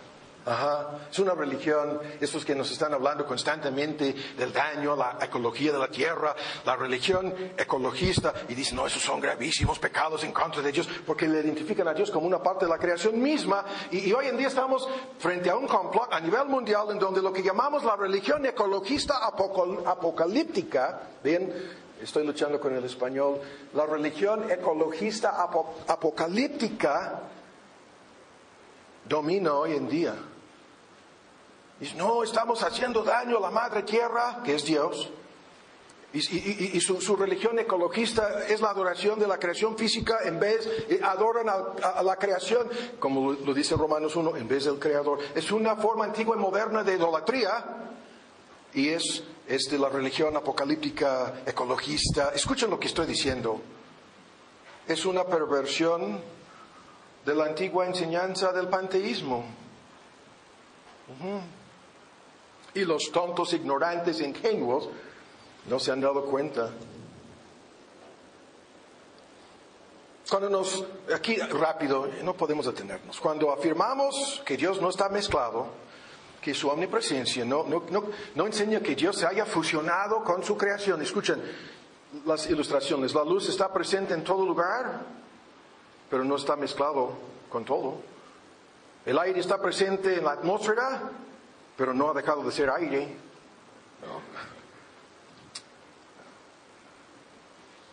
es 1.11 1.17
una 1.17 1.33
religión, 1.33 1.99
estos 2.19 2.45
que 2.45 2.53
nos 2.53 2.69
están 2.71 2.93
hablando 2.93 3.25
constantemente 3.25 4.13
del 4.37 4.53
daño 4.53 4.95
la 4.95 5.17
ecología 5.19 5.71
de 5.71 5.79
la 5.79 5.87
tierra, 5.87 6.35
la 6.63 6.75
religión 6.75 7.33
ecologista, 7.57 8.31
y 8.47 8.53
dicen, 8.53 8.75
no, 8.75 8.85
esos 8.85 9.01
son 9.01 9.19
gravísimos 9.19 9.79
pecados 9.79 10.23
en 10.23 10.31
contra 10.31 10.61
de 10.61 10.71
Dios, 10.71 10.87
porque 11.05 11.27
le 11.27 11.39
identifican 11.39 11.87
a 11.87 11.95
Dios 11.95 12.11
como 12.11 12.27
una 12.27 12.43
parte 12.43 12.65
de 12.65 12.71
la 12.71 12.77
creación 12.77 13.19
misma, 13.19 13.65
y, 13.89 14.09
y 14.09 14.13
hoy 14.13 14.27
en 14.27 14.37
día 14.37 14.49
estamos 14.49 14.87
frente 15.17 15.49
a 15.49 15.55
un 15.55 15.67
complot 15.67 16.13
a 16.13 16.19
nivel 16.19 16.45
mundial 16.45 16.91
en 16.91 16.99
donde 16.99 17.23
lo 17.23 17.33
que 17.33 17.41
llamamos 17.41 17.83
la 17.83 17.95
religión 17.95 18.45
ecologista 18.45 19.25
apocalíptica, 19.25 21.09
bien, 21.23 21.84
estoy 22.01 22.25
luchando 22.25 22.59
con 22.59 22.75
el 22.75 22.83
español, 22.83 23.39
la 23.73 23.85
religión 23.85 24.49
ecologista 24.51 25.41
apocalíptica 25.87 27.21
domina 29.07 29.53
hoy 29.53 29.73
en 29.73 29.87
día. 29.87 30.15
No, 31.97 32.23
estamos 32.23 32.63
haciendo 32.63 33.03
daño 33.03 33.37
a 33.37 33.41
la 33.41 33.51
madre 33.51 33.83
tierra, 33.83 34.41
que 34.43 34.55
es 34.55 34.65
Dios. 34.65 35.11
Y, 36.13 36.79
su, 36.79 37.15
religión 37.17 37.59
ecologista 37.59 38.45
es 38.47 38.61
la 38.61 38.69
adoración 38.69 39.19
de 39.19 39.27
la 39.27 39.37
creación 39.37 39.77
física 39.77 40.19
en 40.23 40.39
vez, 40.39 40.65
eh, 40.87 41.01
adoran 41.03 41.49
a, 41.49 42.01
la 42.01 42.15
creación, 42.15 42.69
como 42.99 43.33
lo, 43.33 43.53
dice 43.53 43.75
Romanos 43.75 44.15
1, 44.15 44.37
en 44.37 44.47
vez 44.47 44.63
del 44.63 44.79
creador. 44.79 45.19
Es 45.35 45.51
una 45.51 45.75
forma 45.75 46.05
antigua 46.05 46.37
y 46.37 46.39
moderna 46.39 46.83
de 46.83 46.95
idolatría 46.95 47.65
y 48.73 48.89
es 48.89 49.25
es 49.47 49.69
de 49.69 49.77
la 49.77 49.89
religión 49.89 50.35
apocalíptica 50.35 51.41
ecologista. 51.45 52.31
Escuchen 52.33 52.69
lo 52.69 52.79
que 52.79 52.87
estoy 52.87 53.05
diciendo. 53.05 53.61
Es 54.87 55.05
una 55.05 55.23
perversión 55.23 56.19
de 57.25 57.35
la 57.35 57.45
antigua 57.45 57.85
enseñanza 57.85 58.51
del 58.51 58.67
panteísmo. 58.67 59.45
Y 62.73 62.85
los 62.85 63.11
tontos, 63.11 63.53
ignorantes, 63.53 64.21
ingenuos 64.21 64.89
no 65.67 65.79
se 65.79 65.91
han 65.91 66.01
dado 66.01 66.25
cuenta. 66.25 66.71
Cuando 70.29 70.49
nos, 70.49 70.83
aquí 71.13 71.35
rápido, 71.35 72.07
no 72.23 72.33
podemos 72.33 72.65
detenernos, 72.65 73.19
cuando 73.19 73.51
afirmamos 73.51 74.41
que 74.43 74.57
Dios 74.57 74.81
no 74.81 74.89
está 74.89 75.07
mezclado, 75.07 75.67
que 76.45 76.53
su 76.53 76.69
omnipresencia 76.69 77.43
no, 77.43 77.63
no, 77.63 77.85
no, 77.89 78.03
no 78.35 78.45
enseña 78.45 78.79
que 78.79 78.93
Dios 78.93 79.17
se 79.17 79.25
haya 79.25 79.47
fusionado 79.47 80.23
con 80.23 80.43
su 80.43 80.55
creación. 80.55 81.01
Escuchen 81.01 81.41
las 82.23 82.47
ilustraciones. 82.47 83.15
La 83.15 83.23
luz 83.23 83.49
está 83.49 83.73
presente 83.73 84.13
en 84.13 84.23
todo 84.23 84.45
lugar, 84.45 85.01
pero 86.07 86.23
no 86.23 86.35
está 86.35 86.55
mezclado 86.55 87.13
con 87.49 87.65
todo. 87.65 87.97
El 89.07 89.17
aire 89.17 89.39
está 89.39 89.59
presente 89.59 90.19
en 90.19 90.23
la 90.23 90.33
atmósfera, 90.33 91.09
pero 91.75 91.95
no 91.95 92.11
ha 92.11 92.13
dejado 92.13 92.43
de 92.43 92.51
ser 92.51 92.69
aire. 92.69 93.17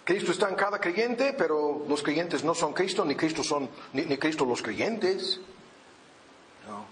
Cristo 0.05 0.31
está 0.31 0.51
en 0.51 0.57
cada 0.57 0.79
creyente, 0.79 1.33
pero 1.33 1.87
los 1.89 2.03
creyentes 2.03 2.45
no 2.45 2.55
son 2.55 2.75
Cristo, 2.75 3.03
ni 3.07 3.17
Cristo 3.17 3.43
son, 3.43 3.71
ni, 3.95 4.19
Cristo 4.19 4.45
los 4.45 4.61
creyentes. 4.61 5.41
No 6.69 6.92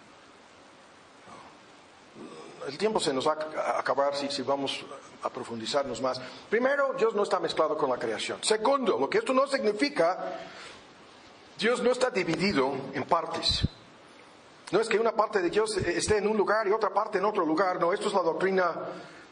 el 2.70 2.78
tiempo 2.78 3.00
se 3.00 3.12
nos 3.12 3.26
va 3.26 3.36
a 3.56 3.80
acabar 3.80 4.14
si, 4.14 4.28
si 4.30 4.42
vamos 4.42 4.84
a 5.22 5.28
profundizarnos 5.28 6.00
más. 6.00 6.20
Primero, 6.48 6.94
Dios 6.96 7.14
no 7.14 7.24
está 7.24 7.40
mezclado 7.40 7.76
con 7.76 7.90
la 7.90 7.98
creación. 7.98 8.38
Segundo, 8.42 8.96
lo 8.96 9.10
que 9.10 9.18
esto 9.18 9.32
no 9.32 9.46
significa, 9.48 10.38
Dios 11.58 11.82
no 11.82 11.90
está 11.90 12.10
dividido 12.10 12.72
en 12.94 13.04
partes. 13.04 13.66
No 14.70 14.80
es 14.80 14.88
que 14.88 15.00
una 15.00 15.12
parte 15.12 15.42
de 15.42 15.50
Dios 15.50 15.76
esté 15.78 16.18
en 16.18 16.28
un 16.28 16.36
lugar 16.36 16.68
y 16.68 16.70
otra 16.70 16.90
parte 16.90 17.18
en 17.18 17.24
otro 17.24 17.44
lugar. 17.44 17.80
No, 17.80 17.92
esto 17.92 18.06
es 18.06 18.14
la 18.14 18.22
doctrina 18.22 18.72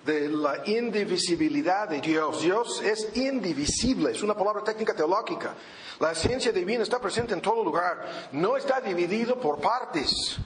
de 0.04 0.28
la 0.28 0.62
indivisibilidad 0.66 1.88
de 1.88 2.00
Dios. 2.00 2.42
Dios 2.42 2.82
es 2.82 3.16
indivisible, 3.16 4.10
es 4.10 4.22
una 4.22 4.34
palabra 4.34 4.64
técnica 4.64 4.94
teológica. 4.94 5.54
La 6.00 6.10
esencia 6.10 6.50
divina 6.50 6.82
está 6.82 6.98
presente 6.98 7.34
en 7.34 7.40
todo 7.40 7.62
lugar. 7.62 8.28
No 8.32 8.56
está 8.56 8.80
dividido 8.80 9.38
por 9.38 9.60
partes. 9.60 10.38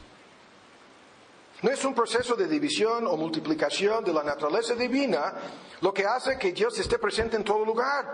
No 1.63 1.71
es 1.71 1.85
un 1.85 1.95
proceso 1.95 2.35
de 2.35 2.49
división 2.49 3.07
o 3.07 3.17
multiplicación 3.17 4.05
de 4.05 4.13
la 4.13 4.25
naturaleza 4.25 4.75
divina 4.75 5.33
lo 5.81 5.95
que 5.95 6.05
hace 6.05 6.37
que 6.37 6.53
Dios 6.53 6.77
esté 6.79 6.99
presente 6.99 7.37
en 7.37 7.45
todo 7.45 7.65
lugar. 7.65 8.05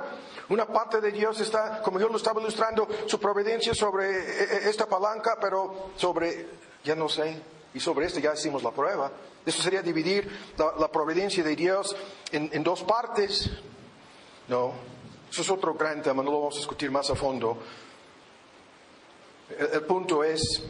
Una 0.50 0.66
parte 0.66 1.00
de 1.00 1.10
Dios 1.12 1.40
está, 1.40 1.82
como 1.82 1.98
yo 1.98 2.08
lo 2.08 2.16
estaba 2.16 2.40
ilustrando, 2.40 2.86
su 3.06 3.18
providencia 3.18 3.74
sobre 3.74 4.10
eh, 4.10 4.42
eh, 4.42 4.60
esta 4.64 4.86
palanca, 4.86 5.38
pero 5.40 5.90
sobre, 5.96 6.46
ya 6.84 6.94
no 6.94 7.08
sé, 7.08 7.42
y 7.72 7.80
sobre 7.80 8.06
esto 8.06 8.20
ya 8.20 8.34
hicimos 8.34 8.62
la 8.62 8.70
prueba. 8.70 9.12
Eso 9.44 9.62
sería 9.62 9.80
dividir 9.80 10.30
la, 10.58 10.90
providencia 10.90 11.42
de 11.42 11.56
Dios 11.56 11.96
en, 12.32 12.62
dos 12.62 12.82
partes. 12.82 13.50
No, 14.48 14.72
eso 15.30 15.42
es 15.42 15.50
otro 15.50 15.72
gran 15.72 16.02
tema, 16.02 16.22
no 16.22 16.30
lo 16.30 16.38
vamos 16.40 16.56
a 16.56 16.58
discutir 16.58 16.90
más 16.90 17.08
a 17.08 17.14
fondo. 17.14 17.58
el 19.58 19.82
punto 19.84 20.22
es, 20.22 20.62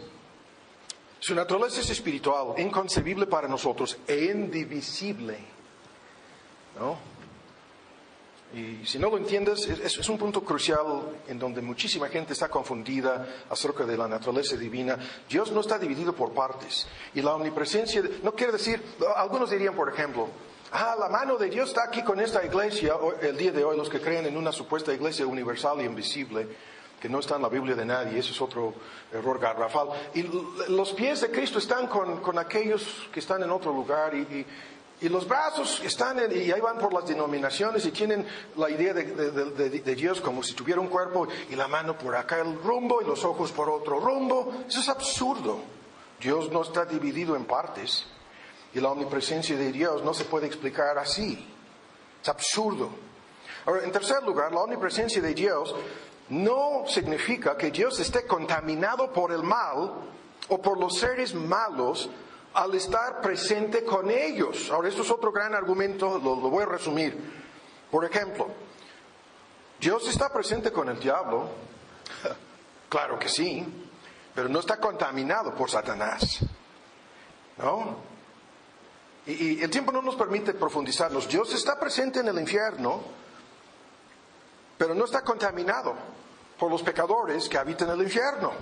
su 1.20 1.34
naturaleza 1.34 1.80
es 1.80 1.90
espiritual, 1.90 2.54
inconcebible 2.58 3.26
para 3.26 3.48
nosotros 3.48 3.98
e 4.06 4.26
indivisible. 4.26 5.38
¿no? 6.78 6.96
Y 8.54 8.86
si 8.86 8.98
no 8.98 9.10
lo 9.10 9.18
entiendes, 9.18 9.68
es, 9.68 10.08
un 10.08 10.16
punto 10.16 10.42
crucial 10.42 11.02
en 11.26 11.38
donde 11.38 11.60
muchísima 11.60 12.08
gente 12.08 12.32
está 12.32 12.48
confundida 12.48 13.44
acerca 13.50 13.84
de 13.84 13.96
la 13.96 14.08
naturaleza 14.08 14.56
divina. 14.56 14.98
Dios 15.28 15.52
no 15.52 15.60
está 15.60 15.78
dividido 15.78 16.14
por 16.14 16.32
partes. 16.32 16.86
Y 17.14 17.20
la 17.20 17.34
omnipresencia, 17.34 18.02
no 18.22 18.32
quiere 18.32 18.52
decir, 18.52 18.82
algunos 19.16 19.50
dirían, 19.50 19.74
por 19.74 19.92
ejemplo, 19.92 20.28
ah, 20.72 20.96
la 20.98 21.10
mano 21.10 21.36
de 21.36 21.50
Dios 21.50 21.68
está 21.68 21.84
aquí 21.84 22.02
con 22.02 22.20
esta 22.20 22.42
iglesia, 22.42 22.94
el 23.20 23.36
día 23.36 23.52
de 23.52 23.64
hoy, 23.64 23.76
los 23.76 23.90
que 23.90 24.00
creen 24.00 24.24
en 24.24 24.36
una 24.36 24.50
supuesta 24.50 24.94
iglesia 24.94 25.26
universal 25.26 25.82
y 25.82 25.84
invisible, 25.84 26.48
que 27.00 27.08
no 27.08 27.20
está 27.20 27.36
en 27.36 27.42
la 27.42 27.48
Biblia 27.48 27.74
de 27.74 27.84
nadie, 27.84 28.18
ese 28.18 28.32
es 28.32 28.40
otro 28.40 28.74
error 29.12 29.38
garrafal. 29.38 29.88
Y 30.14 30.24
los 30.68 30.92
pies 30.92 31.20
de 31.20 31.30
Cristo 31.30 31.58
están 31.58 31.86
con, 31.86 32.20
con 32.20 32.38
aquellos 32.38 33.08
que 33.12 33.20
están 33.20 33.42
en 33.42 33.50
otro 33.50 33.72
lugar 33.72 34.14
y, 34.14 34.44
y 35.00 35.08
los 35.08 35.28
brazos 35.28 35.80
están, 35.84 36.18
y 36.32 36.50
ahí 36.50 36.60
van 36.60 36.78
por 36.78 36.92
las 36.92 37.06
denominaciones 37.06 37.86
y 37.86 37.92
tienen 37.92 38.26
la 38.56 38.68
idea 38.68 38.92
de, 38.92 39.94
Dios 39.94 40.20
como 40.20 40.42
si 40.42 40.54
tuviera 40.54 40.80
un 40.80 40.88
cuerpo 40.88 41.28
y 41.48 41.54
la 41.54 41.68
mano 41.68 41.96
por 41.96 42.16
acá 42.16 42.40
el 42.40 42.60
rumbo 42.60 43.00
y 43.00 43.04
los 43.04 43.24
ojos 43.24 43.52
por 43.52 43.70
otro 43.70 44.00
rumbo. 44.00 44.52
Eso 44.66 44.80
es 44.80 44.88
absurdo. 44.88 45.60
Dios 46.20 46.50
no 46.50 46.62
está 46.62 46.84
dividido 46.84 47.36
en 47.36 47.44
partes 47.44 48.06
y 48.74 48.80
la 48.80 48.90
omnipresencia 48.90 49.56
de 49.56 49.70
Dios 49.70 50.02
no 50.02 50.12
se 50.12 50.24
puede 50.24 50.48
explicar 50.48 50.98
así. 50.98 51.46
Es 52.20 52.28
absurdo. 52.28 52.90
Ahora, 53.66 53.84
en 53.84 53.92
tercer 53.92 54.24
lugar, 54.24 54.52
la 54.52 54.62
omnipresencia 54.62 55.22
de 55.22 55.32
Dios 55.32 55.76
no 56.30 56.84
significa 56.86 57.56
que 57.56 57.70
Dios 57.70 57.98
esté 58.00 58.26
contaminado 58.26 59.12
por 59.12 59.32
el 59.32 59.42
mal 59.42 59.94
o 60.48 60.60
por 60.60 60.78
los 60.78 60.98
seres 60.98 61.34
malos 61.34 62.10
al 62.54 62.74
estar 62.74 63.20
presente 63.20 63.84
con 63.84 64.10
ellos. 64.10 64.70
Ahora, 64.70 64.88
esto 64.88 65.02
es 65.02 65.10
otro 65.10 65.32
gran 65.32 65.54
argumento, 65.54 66.18
lo, 66.18 66.36
voy 66.36 66.64
a 66.64 66.66
resumir. 66.66 67.16
Por 67.90 68.04
ejemplo, 68.04 68.48
¿Dios 69.80 70.08
está 70.08 70.30
presente 70.32 70.70
con 70.70 70.88
el 70.88 70.98
diablo? 70.98 71.48
claro 72.88 73.18
que 73.18 73.28
sí, 73.28 73.64
pero 74.34 74.48
no 74.48 74.60
está 74.60 74.78
contaminado 74.78 75.54
por 75.54 75.70
Satanás. 75.70 76.40
¿No? 77.56 77.96
Y, 79.26 79.58
y 79.58 79.62
el 79.62 79.70
tiempo 79.70 79.92
no 79.92 80.02
nos 80.02 80.16
permite 80.16 80.52
profundizarnos. 80.54 81.28
Dios 81.28 81.54
está 81.54 81.78
presente 81.78 82.20
en 82.20 82.28
el 82.28 82.38
infierno, 82.38 83.02
pero 84.76 84.94
no 84.94 85.04
está 85.04 85.22
contaminado 85.22 86.17
por 86.58 86.70
los 86.70 86.82
pecadores 86.82 87.48
que 87.48 87.58
habitan 87.58 87.90
el 87.90 88.02
infierno. 88.02 88.52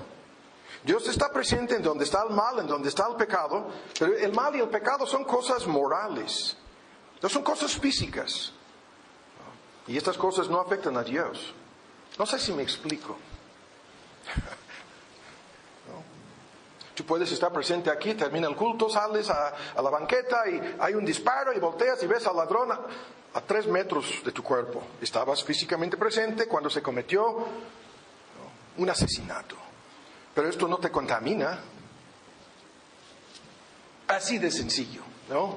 Dios 0.84 1.08
está 1.08 1.32
presente 1.32 1.76
en 1.76 1.82
donde 1.82 2.04
está 2.04 2.22
el 2.22 2.30
mal, 2.30 2.60
en 2.60 2.66
donde 2.66 2.88
está 2.88 3.08
el 3.08 3.16
pecado, 3.16 3.68
pero 3.98 4.16
el 4.16 4.32
mal 4.32 4.54
y 4.54 4.60
el 4.60 4.68
pecado 4.68 5.06
son 5.06 5.24
cosas 5.24 5.66
morales, 5.66 6.56
no 7.20 7.28
son 7.28 7.42
cosas 7.42 7.76
físicas. 7.76 8.52
Y 9.88 9.96
estas 9.96 10.16
cosas 10.16 10.48
no 10.48 10.60
afectan 10.60 10.96
a 10.96 11.02
Dios. 11.02 11.54
No 12.18 12.26
sé 12.26 12.38
si 12.38 12.52
me 12.52 12.62
explico. 12.62 13.16
Tú 16.94 17.04
puedes 17.04 17.30
estar 17.30 17.52
presente 17.52 17.90
aquí, 17.90 18.14
termina 18.14 18.48
el 18.48 18.56
culto, 18.56 18.88
sales 18.88 19.28
a, 19.28 19.52
la 19.76 19.90
banqueta 19.90 20.48
y 20.48 20.76
hay 20.78 20.94
un 20.94 21.04
disparo 21.04 21.52
y 21.52 21.58
volteas 21.58 22.02
y 22.02 22.06
ves 22.06 22.26
al 22.26 22.36
ladrón 22.36 22.70
a 22.72 23.40
tres 23.42 23.66
metros 23.66 24.22
de 24.24 24.32
tu 24.32 24.42
cuerpo. 24.42 24.82
Estabas 25.00 25.44
físicamente 25.44 25.98
presente 25.98 26.46
cuando 26.46 26.70
se 26.70 26.80
cometió 26.80 27.46
un 28.78 28.90
asesinato. 28.90 29.56
Pero 30.34 30.48
esto 30.48 30.68
no 30.68 30.78
te 30.78 30.90
contamina. 30.90 31.58
Así 34.08 34.38
de 34.38 34.50
sencillo, 34.50 35.02
¿no? 35.28 35.56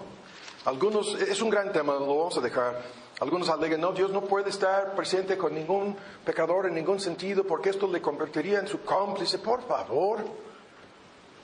Algunos, 0.65 1.15
es 1.15 1.41
un 1.41 1.49
gran 1.49 1.71
tema, 1.71 1.93
lo 1.93 2.17
vamos 2.17 2.37
a 2.37 2.41
dejar. 2.41 2.81
Algunos 3.19 3.49
alegan, 3.49 3.81
no, 3.81 3.91
Dios 3.91 4.11
no 4.11 4.21
puede 4.21 4.49
estar 4.49 4.95
presente 4.95 5.37
con 5.37 5.53
ningún 5.53 5.95
pecador 6.23 6.67
en 6.67 6.75
ningún 6.75 6.99
sentido 6.99 7.43
porque 7.43 7.69
esto 7.69 7.87
le 7.87 8.01
convertiría 8.01 8.59
en 8.59 8.67
su 8.67 8.81
cómplice. 8.81 9.39
Por 9.39 9.61
favor, 9.67 10.19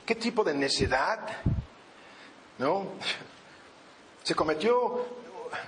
¿qué 0.05 0.15
tipo 0.15 0.43
de 0.43 0.53
necedad? 0.53 1.19
¿No? 2.57 2.87
Se 4.23 4.33
cometió 4.33 5.05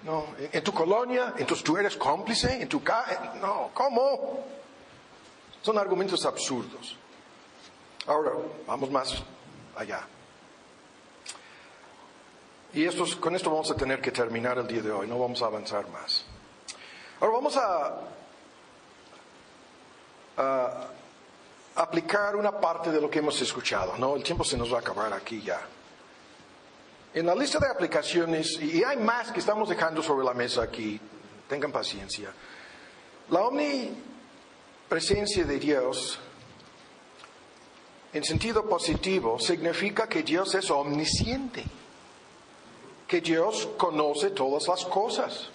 no, 0.03 0.25
en 0.39 0.63
tu 0.63 0.73
colonia, 0.73 1.33
entonces 1.37 1.63
tú 1.63 1.77
eres 1.77 1.95
cómplice, 1.97 2.61
en 2.61 2.69
tu 2.69 2.81
casa. 2.81 3.33
No, 3.41 3.69
¿cómo? 3.73 4.56
Son 5.61 5.77
argumentos 5.77 6.25
absurdos. 6.25 6.95
Ahora, 8.05 8.31
vamos 8.65 8.89
más 8.89 9.15
allá. 9.75 10.07
Y 12.73 12.85
con 13.15 13.35
esto 13.35 13.49
vamos 13.49 13.71
a 13.71 13.75
tener 13.75 14.01
que 14.01 14.11
terminar 14.11 14.57
el 14.57 14.67
día 14.67 14.81
de 14.81 14.91
hoy, 14.91 15.07
no 15.07 15.17
vamos 15.17 15.41
a 15.41 15.45
avanzar 15.45 15.89
más. 15.89 16.25
Ahora 17.19 17.33
vamos 17.33 17.57
a, 17.57 17.95
aplicar 21.75 22.35
una 22.35 22.51
parte 22.51 22.91
de 22.91 23.01
lo 23.01 23.09
que 23.09 23.19
hemos 23.19 23.41
escuchado, 23.41 23.97
¿no? 23.97 24.15
El 24.15 24.23
tiempo 24.23 24.43
se 24.43 24.57
nos 24.57 24.71
va 24.71 24.77
a 24.77 24.81
acabar 24.81 25.11
aquí 25.13 25.41
ya. 25.41 25.59
En 27.13 27.25
la 27.25 27.33
lista 27.33 27.57
de 27.59 27.67
aplicaciones, 27.67 28.59
y 28.61 28.83
hay 28.83 28.97
más 28.97 29.31
que 29.31 29.39
estamos 29.39 29.69
dejando 29.69 30.03
sobre 30.03 30.25
la 30.25 30.33
mesa 30.33 30.61
aquí, 30.61 30.99
tengan 31.47 31.71
paciencia. 31.71 32.31
La 33.29 33.41
omnipresencia 34.87 35.43
de 35.43 35.59
Dios 35.59 36.17
en 38.13 38.23
sentido 38.23 38.67
positivo, 38.67 39.37
significa 39.37 40.07
que 40.07 40.23
Dios 40.23 40.55
es 40.55 40.71
omnisciente, 40.71 41.63
que 43.05 43.19
Dios 43.19 43.67
conoce 43.77 44.31
todas 44.31 44.67
las 44.67 44.85
cosas. 44.85 45.49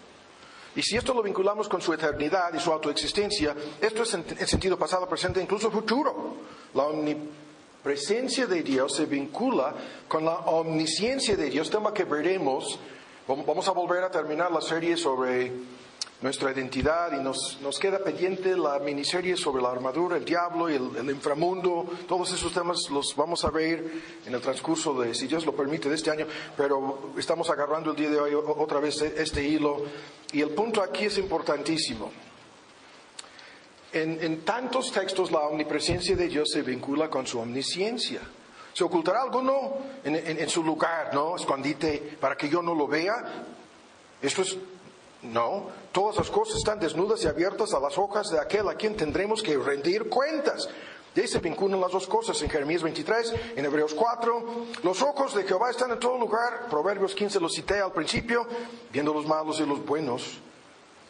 Y 0.76 0.82
si 0.82 0.96
esto 0.96 1.14
lo 1.14 1.22
vinculamos 1.22 1.68
con 1.68 1.80
su 1.80 1.92
eternidad 1.94 2.52
y 2.54 2.60
su 2.60 2.70
autoexistencia, 2.70 3.56
esto 3.80 4.02
es 4.02 4.14
en, 4.14 4.46
sentido 4.46 4.78
pasado, 4.78 5.08
presente, 5.08 5.42
incluso 5.42 5.70
futuro. 5.70 6.36
La 6.74 6.84
omnipresencia 6.84 8.46
de 8.46 8.62
Dios 8.62 8.94
se 8.94 9.06
vincula 9.06 9.74
con 10.08 10.26
la 10.26 10.36
omnisciencia 10.40 11.36
de 11.36 11.48
Dios, 11.48 11.70
tema 11.70 11.92
que 11.92 12.04
veremos. 12.04 12.78
Vamos 13.26 13.66
a 13.66 13.72
volver 13.72 14.04
a 14.04 14.10
terminar 14.10 14.52
la 14.52 14.60
serie 14.60 14.96
sobre 14.96 15.52
nuestra 16.22 16.52
identidad 16.52 17.12
y 17.12 17.22
nos, 17.22 17.58
nos, 17.60 17.78
queda 17.80 17.98
pendiente 17.98 18.56
la 18.56 18.78
miniserie 18.78 19.36
sobre 19.36 19.60
la 19.60 19.72
armadura, 19.72 20.16
el 20.16 20.24
diablo 20.24 20.70
y 20.70 20.74
el, 20.74 21.10
inframundo. 21.10 21.84
Todos 22.06 22.32
esos 22.32 22.52
temas 22.52 22.88
los 22.90 23.14
vamos 23.16 23.44
a 23.44 23.50
ver 23.50 23.84
en 24.24 24.32
el 24.32 24.40
transcurso 24.40 24.94
de, 25.00 25.14
si 25.14 25.26
Dios 25.26 25.44
lo 25.44 25.54
permite, 25.54 25.88
de 25.88 25.96
este 25.96 26.12
año, 26.12 26.26
pero 26.56 27.12
estamos 27.18 27.50
agarrando 27.50 27.90
el 27.90 27.96
día 27.96 28.08
de 28.08 28.20
hoy 28.20 28.34
otra 28.34 28.78
vez 28.78 29.02
este 29.02 29.42
hilo. 29.42 29.82
Y 30.32 30.40
el 30.40 30.50
punto 30.50 30.80
aquí 30.80 31.06
es 31.06 31.18
importantísimo. 31.18 32.12
En, 33.92 34.22
en 34.22 34.42
tantos 34.42 34.92
textos 34.92 35.32
la 35.32 35.40
omnipresencia 35.40 36.14
de 36.14 36.28
Dios 36.28 36.50
se 36.50 36.62
vincula 36.62 37.10
con 37.10 37.26
su 37.26 37.40
omnisciencia. 37.40 38.20
¿Se 38.72 38.84
ocultará 38.84 39.22
alguno 39.22 39.76
en, 40.04 40.14
en 40.16 40.48
su 40.48 40.62
lugar, 40.62 41.12
no? 41.12 41.36
Escondite 41.36 42.16
para 42.18 42.36
que 42.36 42.48
yo 42.48 42.62
no 42.62 42.74
lo 42.74 42.86
vea. 42.86 43.44
Esto 44.22 44.42
es 44.42 44.56
no, 45.22 45.66
todas 45.92 46.16
las 46.16 46.30
cosas 46.30 46.56
están 46.56 46.80
desnudas 46.80 47.22
y 47.24 47.28
abiertas 47.28 47.72
a 47.74 47.80
las 47.80 47.96
hojas 47.96 48.28
de 48.30 48.40
aquel 48.40 48.68
a 48.68 48.74
quien 48.74 48.96
tendremos 48.96 49.42
que 49.42 49.56
rendir 49.56 50.08
cuentas. 50.08 50.68
Y 51.14 51.20
ahí 51.20 51.28
se 51.28 51.38
vinculan 51.38 51.80
las 51.80 51.92
dos 51.92 52.06
cosas 52.06 52.40
en 52.42 52.50
Jeremías 52.50 52.82
23, 52.82 53.34
en 53.56 53.64
Hebreos 53.64 53.94
4. 53.94 54.44
Los 54.82 55.02
ojos 55.02 55.34
de 55.34 55.44
Jehová 55.44 55.70
están 55.70 55.90
en 55.92 56.00
todo 56.00 56.18
lugar. 56.18 56.68
Proverbios 56.70 57.14
15 57.14 57.38
lo 57.38 57.48
cité 57.48 57.80
al 57.80 57.92
principio, 57.92 58.46
viendo 58.90 59.12
los 59.12 59.26
malos 59.26 59.60
y 59.60 59.66
los 59.66 59.84
buenos. 59.84 60.38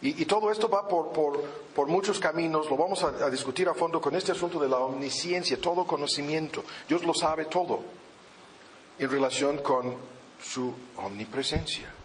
Y, 0.02 0.24
todo 0.24 0.50
esto 0.50 0.68
va 0.68 0.88
por, 0.88 1.12
por, 1.12 1.86
muchos 1.86 2.18
caminos. 2.18 2.68
Lo 2.68 2.76
vamos 2.76 3.04
a 3.04 3.30
discutir 3.30 3.68
a 3.68 3.74
fondo 3.74 4.00
con 4.00 4.16
este 4.16 4.32
asunto 4.32 4.58
de 4.58 4.68
la 4.68 4.78
omnisciencia, 4.78 5.60
todo 5.60 5.86
conocimiento. 5.86 6.64
Dios 6.88 7.04
lo 7.04 7.14
sabe 7.14 7.44
todo 7.44 7.78
en 8.98 9.08
relación 9.08 9.58
con 9.58 9.94
su 10.42 10.74
omnipresencia. 10.96 12.01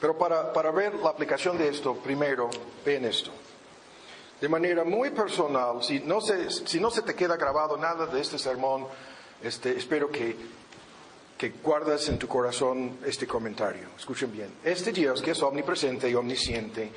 Pero 0.00 0.16
para, 0.18 0.52
para 0.52 0.70
ver 0.70 0.94
la 0.94 1.10
aplicación 1.10 1.56
de 1.56 1.68
esto, 1.68 1.94
primero, 1.96 2.50
ven 2.84 3.04
esto. 3.04 3.30
De 4.40 4.48
manera 4.48 4.84
muy 4.84 5.10
personal, 5.10 5.82
si 5.82 6.00
no 6.00 6.20
se, 6.20 6.50
si 6.50 6.78
no 6.78 6.90
se 6.90 7.02
te 7.02 7.14
queda 7.14 7.36
grabado 7.36 7.76
nada 7.76 8.06
de 8.06 8.20
este 8.20 8.38
sermón, 8.38 8.86
este, 9.42 9.76
espero 9.76 10.10
que, 10.10 10.36
que 11.38 11.50
guardas 11.62 12.08
en 12.08 12.18
tu 12.18 12.28
corazón 12.28 12.98
este 13.06 13.26
comentario. 13.26 13.88
Escuchen 13.96 14.30
bien. 14.30 14.52
Este 14.62 14.92
Dios, 14.92 15.22
que 15.22 15.30
es 15.30 15.42
omnipresente 15.42 16.10
y 16.10 16.14
omnisciente, 16.14 16.92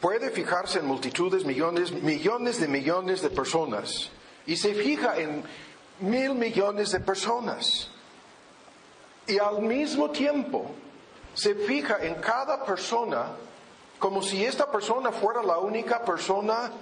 puede 0.00 0.30
fijarse 0.30 0.78
en 0.78 0.86
multitudes, 0.86 1.44
millones, 1.44 1.92
millones 1.92 2.60
de 2.60 2.68
millones 2.68 3.20
de 3.20 3.30
personas 3.30 4.10
y 4.46 4.56
se 4.56 4.74
fija 4.74 5.18
en 5.18 5.42
mil 6.00 6.34
millones 6.34 6.92
de 6.92 7.00
personas. 7.00 7.90
Y 9.26 9.38
al 9.38 9.60
mismo 9.60 10.10
tiempo 10.10 10.70
se 11.36 11.54
fija 11.54 11.98
en 12.00 12.14
cada 12.14 12.64
persona 12.64 13.26
como 13.98 14.22
si 14.22 14.44
esta 14.44 14.70
persona 14.70 15.12
fuera 15.12 15.42
la 15.42 15.58
única 15.58 16.02
persona 16.04 16.72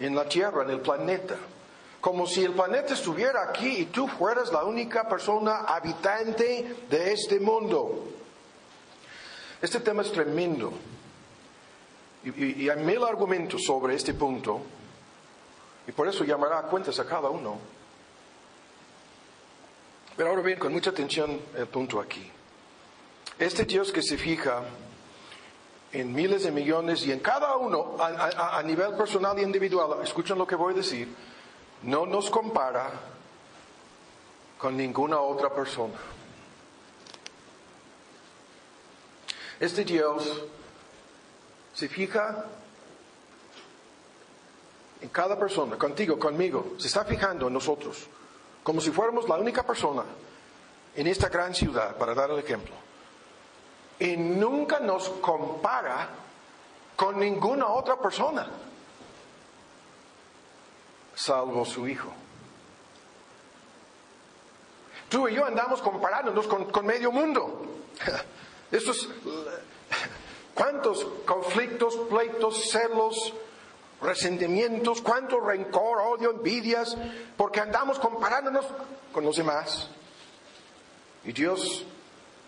en 0.00 0.14
la 0.14 0.28
Tierra, 0.28 0.62
en 0.62 0.70
el 0.70 0.80
planeta. 0.80 1.36
Como 2.00 2.26
si 2.26 2.44
el 2.44 2.52
planeta 2.52 2.94
estuviera 2.94 3.42
aquí 3.48 3.82
y 3.82 3.84
tú 3.86 4.08
fueras 4.08 4.50
la 4.50 4.64
única 4.64 5.08
persona 5.08 5.60
habitante 5.60 6.76
de 6.90 7.12
este 7.12 7.38
mundo. 7.38 8.08
Este 9.60 9.78
tema 9.80 10.02
es 10.02 10.10
tremendo. 10.10 10.72
Y, 12.24 12.68
hay 12.68 12.78
mil 12.82 13.04
argumentos 13.04 13.62
sobre 13.64 13.94
este 13.94 14.14
punto. 14.14 14.62
Y 15.86 15.92
por 15.92 16.08
eso 16.08 16.24
llamará 16.24 16.60
a 16.60 16.62
cuentas 16.62 16.98
a 16.98 17.06
cada 17.06 17.28
uno. 17.28 17.58
Pero 20.16 20.30
ahora 20.30 20.42
bien, 20.42 20.58
con 20.58 20.72
mucha 20.72 20.90
atención 20.90 21.40
el 21.56 21.66
punto 21.66 22.00
aquí. 22.00 22.30
Este 23.42 23.64
Dios 23.64 23.90
que 23.90 24.02
se 24.02 24.16
fija 24.16 24.62
en 25.90 26.14
miles 26.14 26.44
de 26.44 26.52
millones 26.52 27.04
y 27.04 27.10
en 27.10 27.18
cada 27.18 27.56
uno 27.56 27.96
a, 27.98 28.62
nivel 28.62 28.94
personal 28.94 29.36
y 29.36 29.42
individual, 29.42 29.98
escuchen 30.04 30.38
lo 30.38 30.46
que 30.46 30.54
voy 30.54 30.74
a 30.74 30.76
decir, 30.76 31.12
no 31.82 32.06
nos 32.06 32.30
compara 32.30 32.88
con 34.58 34.76
ninguna 34.76 35.20
otra 35.20 35.52
persona. 35.52 35.94
Este 39.58 39.82
Dios 39.82 40.44
se 41.74 41.88
fija 41.88 42.44
en 45.00 45.08
cada 45.08 45.36
persona, 45.36 45.76
contigo, 45.76 46.16
conmigo, 46.16 46.74
se 46.78 46.86
está 46.86 47.04
fijando 47.04 47.48
en 47.48 47.54
nosotros, 47.54 48.06
como 48.62 48.80
si 48.80 48.92
fuéramos 48.92 49.28
la 49.28 49.34
única 49.34 49.66
persona 49.66 50.04
en 50.94 51.08
esta 51.08 51.28
gran 51.28 51.52
ciudad, 51.56 51.96
para 51.96 52.14
dar 52.14 52.30
el 52.30 52.38
ejemplo. 52.38 52.81
Y 54.02 54.16
nunca 54.16 54.80
nos 54.80 55.08
compara 55.08 56.08
con 56.96 57.20
ninguna 57.20 57.68
otra 57.68 57.96
persona, 58.00 58.48
salvo 61.14 61.64
su 61.64 61.86
Hijo. 61.86 62.12
Tú 65.08 65.28
y 65.28 65.36
yo 65.36 65.44
andamos 65.44 65.80
comparándonos 65.80 66.48
con, 66.48 66.84
medio 66.84 67.12
mundo. 67.12 67.64
¿cuántos 70.54 71.04
conflictos, 71.24 71.94
pleitos, 72.10 72.70
celos, 72.72 73.32
resentimientos, 74.00 75.00
cuánto 75.00 75.38
rencor, 75.38 76.00
odio, 76.00 76.32
envidias? 76.32 76.96
Porque 77.36 77.60
andamos 77.60 78.00
comparándonos 78.00 78.66
con 79.12 79.24
los 79.24 79.36
demás. 79.36 79.88
Y 81.22 81.30
Dios 81.30 81.86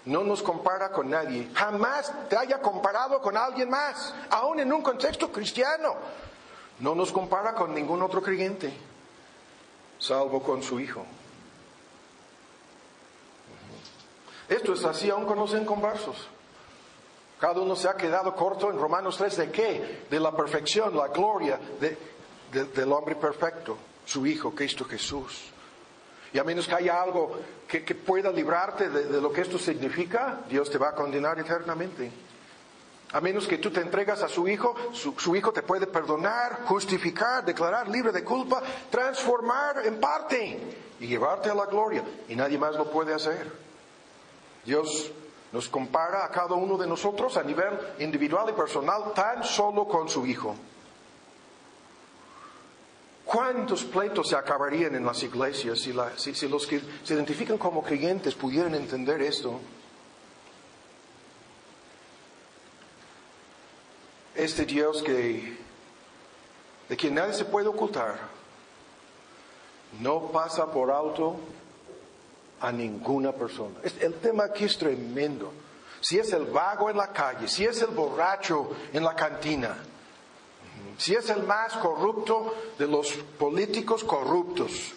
no 0.07 0.23
nos 0.23 0.43
compara 0.43 0.91
con 0.91 1.09
nadie. 1.11 1.49
Jamás 1.55 2.13
te 2.29 2.37
haya 2.37 2.61
comparado 2.61 3.21
con 3.23 3.37
alguien 3.37 3.71
más, 3.71 4.15
aún 4.31 4.61
en 4.61 4.73
un 4.73 4.83
contexto 4.83 5.31
cristiano. 5.33 5.95
No 6.81 6.95
nos 6.95 7.11
compara 7.13 7.55
con 7.55 7.75
ningún 7.75 8.03
otro 8.03 8.21
creyente, 8.23 8.73
salvo 9.99 10.43
con 10.43 10.63
su 10.63 10.81
Hijo. 10.81 11.05
Esto 14.49 14.75
es 14.75 14.85
así 14.85 15.09
aún 15.11 15.25
con 15.25 15.39
los 15.39 15.53
inconversos. 15.55 16.17
Cada 17.41 17.61
uno 17.61 17.75
se 17.77 17.89
ha 17.89 17.95
quedado 17.97 18.35
corto 18.35 18.71
en 18.71 18.79
Romanos 18.79 19.17
3 19.17 19.37
de 19.37 19.51
qué? 19.51 20.07
De 20.11 20.21
la 20.21 20.33
perfección, 20.33 20.97
la 20.97 21.09
gloria 21.09 21.59
de- 21.81 21.97
del 22.53 22.93
hombre 22.93 23.17
perfecto, 23.17 23.77
su 24.05 24.27
Hijo, 24.27 24.55
Cristo 24.55 24.85
Jesús. 24.85 25.51
Y 26.35 26.39
a 26.41 26.45
menos 26.45 26.67
que 26.67 26.75
haya 26.75 27.01
algo 27.01 27.39
que, 27.69 27.85
que 27.85 27.95
pueda 27.95 28.33
librarte 28.33 28.91
de, 28.91 29.05
de 29.05 29.21
lo 29.21 29.33
que 29.33 29.41
esto 29.41 29.57
significa, 29.57 30.41
Dios 30.51 30.69
te 30.69 30.79
va 30.79 30.89
a 30.89 30.95
condenar 30.95 31.39
eternamente. 31.39 32.11
A 33.13 33.21
menos 33.21 33.47
que 33.47 33.59
tú 33.59 33.71
te 33.71 33.81
entregas 33.81 34.21
a 34.21 34.29
su 34.29 34.49
Hijo, 34.49 34.75
su, 34.93 35.15
su 35.17 35.37
Hijo 35.37 35.53
te 35.53 35.63
puede 35.63 35.87
perdonar, 35.87 36.65
justificar, 36.65 37.45
declarar 37.45 37.89
libre 37.89 38.11
de 38.11 38.25
culpa, 38.25 38.61
transformar 38.91 39.87
en 39.87 40.01
parte 40.01 40.59
y 40.99 41.07
llevarte 41.07 41.51
a 41.51 41.55
la 41.55 41.67
gloria. 41.67 42.03
Y 42.29 42.35
nadie 42.35 42.59
más 42.59 42.75
lo 42.75 42.91
puede 42.91 43.15
hacer. 43.15 43.53
Dios 44.65 45.13
nos 45.53 45.69
compara 45.69 46.25
a 46.25 46.31
cada 46.31 46.57
uno 46.57 46.77
de 46.77 46.89
nosotros 46.89 47.37
a 47.37 47.45
nivel 47.45 47.79
individual 48.01 48.51
y 48.51 48.55
personal 48.55 49.13
tan 49.15 49.45
solo 49.45 49.87
con 49.87 50.09
su 50.09 50.27
Hijo. 50.27 50.57
¿Cuántos 53.25 53.85
pleitos 53.85 54.29
se 54.29 54.37
acabarían 54.37 54.95
en 54.95 55.05
las 55.07 55.23
iglesias 55.23 55.81
si, 55.81 55.93
la- 55.93 56.13
si- 56.19 56.49
los 56.49 56.67
que 56.67 56.81
se 57.03 57.15
identifican 57.15 57.57
como 57.59 57.83
creyentes 57.83 58.35
pudieran 58.35 58.75
entender 58.75 59.23
esto? 59.23 59.61
Este 64.35 64.65
Dios 64.67 65.03
que, 65.03 65.57
de 66.89 66.97
quien 66.97 67.15
nadie 67.15 67.33
se 67.35 67.45
puede 67.45 67.69
ocultar, 67.69 68.19
no 70.01 70.31
pasa 70.33 70.71
por 70.71 70.91
alto 70.91 71.37
a 72.61 72.73
ninguna 72.73 73.33
persona. 73.33 73.77
El 74.01 74.15
tema 74.15 74.45
aquí 74.45 74.65
es 74.65 74.77
tremendo. 74.77 75.53
Si 76.01 76.19
es 76.19 76.33
el 76.33 76.45
vago 76.47 76.91
en 76.91 76.97
la 76.97 77.09
calle, 77.13 77.49
si 77.49 77.65
es 77.65 77.81
el 77.81 77.89
borracho 77.91 78.71
en 78.93 79.05
la 79.05 79.15
cantina, 79.15 79.77
si 80.99 81.15
es 81.15 81.29
el 81.31 81.43
más 81.43 81.75
corrupto 81.75 82.55
de 82.79 82.87
los 82.87 83.13
políticos 83.39 84.05
corruptos, 84.05 84.93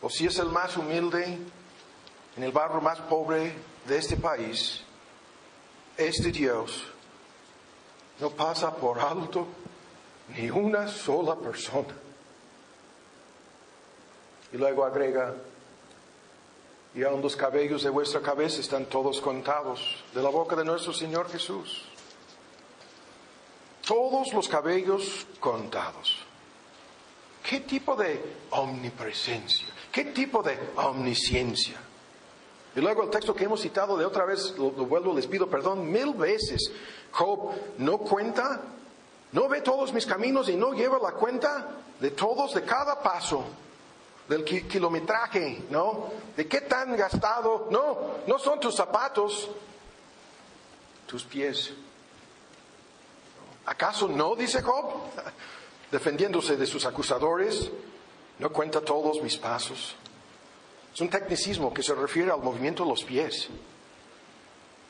o 0.00 0.08
si 0.08 0.26
es 0.26 0.38
el 0.38 0.48
más 0.48 0.76
humilde 0.76 1.38
en 2.36 2.42
el 2.42 2.52
barrio 2.52 2.80
más 2.80 3.00
pobre 3.00 3.52
de 3.86 3.96
este 3.96 4.16
país, 4.16 4.82
este 5.96 6.30
Dios 6.30 6.84
no 8.20 8.30
pasa 8.30 8.74
por 8.74 8.98
alto 8.98 9.46
ni 10.36 10.50
una 10.50 10.88
sola 10.88 11.34
persona. 11.36 11.94
Y 14.52 14.56
luego 14.56 14.84
agrega, 14.84 15.34
y 16.94 17.02
aun 17.02 17.20
los 17.20 17.36
cabellos 17.36 17.82
de 17.82 17.90
vuestra 17.90 18.20
cabeza 18.20 18.60
están 18.60 18.86
todos 18.86 19.20
contados 19.20 20.02
de 20.14 20.22
la 20.22 20.30
boca 20.30 20.56
de 20.56 20.64
nuestro 20.64 20.92
Señor 20.92 21.30
Jesús. 21.30 21.84
Todos 23.88 24.34
los 24.34 24.46
cabellos 24.48 25.26
contados. 25.40 26.18
¿Qué 27.42 27.60
tipo 27.60 27.96
de 27.96 28.22
omnipresencia? 28.50 29.68
¿Qué 29.90 30.04
tipo 30.04 30.42
de 30.42 30.58
omnisciencia? 30.76 31.80
Y 32.76 32.80
luego 32.82 33.04
el 33.04 33.08
texto 33.08 33.34
que 33.34 33.44
hemos 33.44 33.62
citado 33.62 33.96
de 33.96 34.04
otra 34.04 34.26
vez, 34.26 34.54
lo, 34.58 34.72
lo 34.72 34.84
vuelvo, 34.84 35.14
les 35.14 35.26
pido 35.26 35.48
perdón 35.48 35.90
mil 35.90 36.12
veces. 36.12 36.70
Job 37.12 37.52
no 37.78 37.96
cuenta, 37.96 38.60
no 39.32 39.48
ve 39.48 39.62
todos 39.62 39.94
mis 39.94 40.04
caminos 40.04 40.50
y 40.50 40.56
no 40.56 40.74
lleva 40.74 40.98
la 40.98 41.12
cuenta 41.12 41.68
de 41.98 42.10
todos, 42.10 42.52
de 42.52 42.64
cada 42.64 43.02
paso, 43.02 43.42
del 44.28 44.44
ki- 44.44 44.64
kilometraje, 44.64 45.62
¿no? 45.70 46.10
De 46.36 46.46
qué 46.46 46.60
tan 46.60 46.94
gastado. 46.94 47.68
No, 47.70 48.18
no 48.26 48.38
son 48.38 48.60
tus 48.60 48.74
zapatos, 48.76 49.48
tus 51.06 51.24
pies. 51.24 51.72
¿Acaso 53.68 54.08
no, 54.08 54.34
dice 54.34 54.62
Job, 54.62 54.94
defendiéndose 55.92 56.56
de 56.56 56.66
sus 56.66 56.86
acusadores? 56.86 57.70
No 58.38 58.50
cuenta 58.50 58.80
todos 58.80 59.22
mis 59.22 59.36
pasos. 59.36 59.94
Es 60.94 61.00
un 61.02 61.10
tecnicismo 61.10 61.72
que 61.72 61.82
se 61.82 61.94
refiere 61.94 62.30
al 62.30 62.40
movimiento 62.40 62.82
de 62.82 62.88
los 62.88 63.04
pies. 63.04 63.48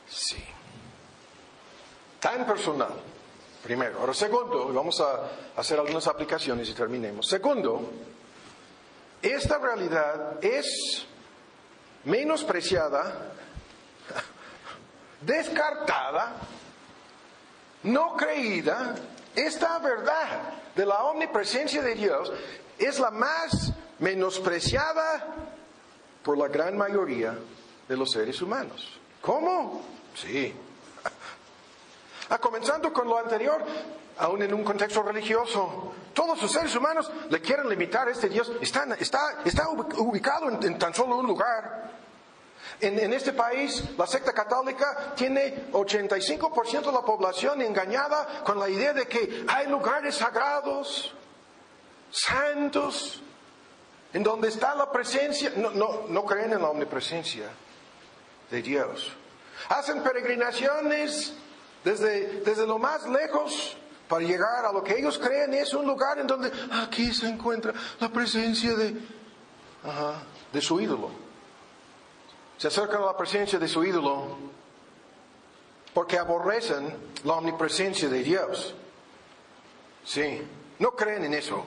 Sí. 0.07 0.41
Tan 2.21 2.45
personal, 2.45 2.93
primero. 3.61 3.99
Ahora, 3.99 4.13
segundo, 4.13 4.71
vamos 4.73 5.01
a 5.01 5.59
hacer 5.59 5.77
algunas 5.77 6.07
aplicaciones 6.07 6.69
y 6.69 6.73
terminemos. 6.73 7.27
Segundo, 7.27 7.81
esta 9.21 9.57
realidad 9.57 10.41
es 10.41 11.05
menospreciada, 12.05 13.33
descartada, 15.21 16.37
no 17.83 18.15
creída. 18.15 18.95
Esta 19.35 19.79
verdad 19.79 20.41
de 20.75 20.85
la 20.85 21.03
omnipresencia 21.03 21.81
de 21.81 21.95
Dios 21.95 22.31
es 22.77 22.99
la 22.99 23.11
más 23.11 23.73
menospreciada 23.99 25.25
por 26.23 26.37
la 26.37 26.47
gran 26.47 26.77
mayoría 26.77 27.37
de 27.87 27.97
los 27.97 28.11
seres 28.11 28.41
humanos. 28.41 28.99
¿Cómo? 29.21 29.81
Sí. 30.15 30.53
Ah, 32.29 32.37
comenzando 32.37 32.93
con 32.93 33.07
lo 33.07 33.17
anterior, 33.17 33.63
aún 34.17 34.43
en 34.43 34.53
un 34.53 34.63
contexto 34.63 35.01
religioso, 35.01 35.93
todos 36.13 36.41
los 36.41 36.51
seres 36.51 36.75
humanos 36.75 37.11
le 37.29 37.41
quieren 37.41 37.67
limitar 37.67 38.07
a 38.07 38.11
este 38.11 38.29
Dios. 38.29 38.51
Está, 38.61 38.85
ubicado 39.97 40.49
en 40.49 40.77
tan 40.77 40.93
solo 40.93 41.17
un 41.17 41.27
lugar. 41.27 41.98
En, 42.81 42.97
en 42.97 43.13
este 43.13 43.33
país, 43.33 43.83
la 43.97 44.07
secta 44.07 44.31
católica 44.31 45.13
tiene 45.15 45.69
85% 45.71 46.85
de 46.85 46.91
la 46.91 47.01
población 47.01 47.61
engañada 47.61 48.43
con 48.43 48.57
la 48.59 48.69
idea 48.69 48.93
de 48.93 49.07
que 49.07 49.45
hay 49.47 49.67
lugares 49.67 50.15
sagrados, 50.15 51.13
santos, 52.11 53.21
en 54.13 54.23
donde 54.23 54.47
está 54.47 54.75
la 54.75 54.91
presencia, 54.91 55.51
no, 55.55 56.07
no, 56.07 56.25
creen 56.25 56.53
en 56.53 56.61
la 56.61 56.69
omnipresencia 56.69 57.49
de 58.49 58.61
Dios. 58.61 59.11
Hacen 59.69 60.01
peregrinaciones 60.01 61.33
desde, 61.83 62.41
desde 62.41 62.65
lo 62.65 62.79
más 62.79 63.07
lejos 63.07 63.77
para 64.07 64.25
llegar 64.25 64.65
a 64.65 64.71
lo 64.71 64.83
que 64.83 64.97
ellos 64.97 65.19
creen 65.19 65.53
es 65.53 65.73
un 65.73 65.85
lugar 65.85 66.17
en 66.17 66.25
donde 66.25 66.51
aquí 66.71 67.13
se 67.13 67.27
encuentra 67.27 67.73
la 67.99 68.09
presencia 68.09 68.73
de, 68.73 68.95
de 70.51 70.61
su 70.61 70.81
ídolo. 70.81 71.28
Se 72.59 72.67
acercan 72.67 73.01
a 73.01 73.05
la 73.05 73.17
presencia 73.17 73.57
de 73.57 73.69
su 73.69 73.85
ídolo 73.85 74.37
porque 75.93 76.17
aborrecen 76.17 76.93
la 77.23 77.35
omnipresencia 77.35 78.09
de 78.09 78.21
Dios. 78.21 78.75
Sí, 80.03 80.45
no 80.79 80.91
creen 80.91 81.23
en 81.23 81.35
eso. 81.35 81.63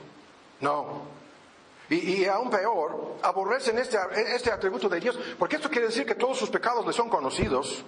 No. 0.60 1.01
Y, 1.89 2.23
y, 2.23 2.27
aún 2.27 2.51
peor, 2.51 3.16
aborrecen 3.23 3.78
este, 3.78 3.98
este 4.35 4.52
atributo 4.52 4.89
de 4.90 5.01
Dios, 5.01 5.19
porque 5.39 5.56
esto 5.56 5.70
quiere 5.70 5.86
decir 5.86 6.05
que 6.05 6.14
todos 6.14 6.39
sus 6.39 6.51
pecados 6.51 6.86
le 6.86 6.93
son 6.93 7.09
conocidos, 7.09 7.82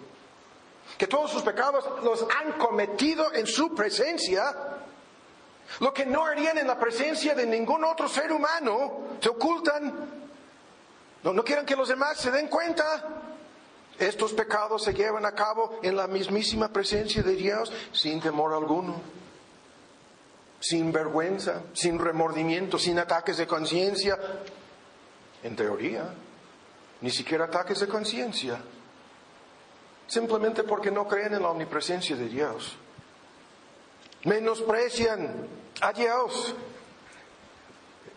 que 0.97 1.07
todos 1.07 1.31
sus 1.31 1.43
pecados 1.43 2.03
los 2.03 2.27
han 2.41 2.53
cometido 2.53 3.35
en 3.35 3.47
su 3.47 3.75
presencia, 3.75 4.81
lo 5.81 5.93
que 5.93 6.07
no 6.07 6.25
harían 6.25 6.57
en 6.57 6.67
la 6.67 6.79
presencia 6.79 7.35
de 7.35 7.45
ningún 7.47 7.85
otro 7.85 8.09
ser 8.09 8.33
humano, 8.33 9.19
se 9.21 9.29
ocultan, 9.29 10.24
no, 11.25 11.33
no 11.33 11.43
quieren 11.43 11.67
que 11.67 11.75
los 11.75 11.89
demás 11.89 12.19
se 12.19 12.31
den 12.31 12.47
cuenta. 12.47 13.23
Estos 13.99 14.33
pecados 14.33 14.85
se 14.85 14.95
llevan 14.95 15.27
a 15.27 15.33
cabo 15.33 15.81
en 15.83 15.97
la 15.97 16.07
mismísima 16.07 16.69
presencia 16.69 17.23
de 17.23 17.35
Dios 17.35 17.73
sin 17.93 18.21
temor 18.21 18.53
alguno 18.53 19.01
sin 20.65 20.91
vergüenza, 20.93 21.63
sin 21.75 21.99
remordimiento, 21.99 22.79
sin 22.79 22.99
ataques 22.99 23.37
de 23.37 23.47
conciencia. 23.47 24.19
En 25.43 25.55
teoría, 25.55 26.09
ni 27.03 27.11
siquiera 27.11 27.45
ataques 27.45 27.81
de 27.81 27.87
conciencia. 27.87 28.63
Simplemente 30.07 30.63
porque 30.63 30.91
no 30.91 31.07
creen 31.07 31.35
en 31.35 31.43
la 31.43 31.51
omnipresencia 31.51 32.17
de 32.17 32.29
Dios. 32.29 32.77
Menosprecian 34.25 35.47
a 35.83 35.93
Dios. 35.93 36.55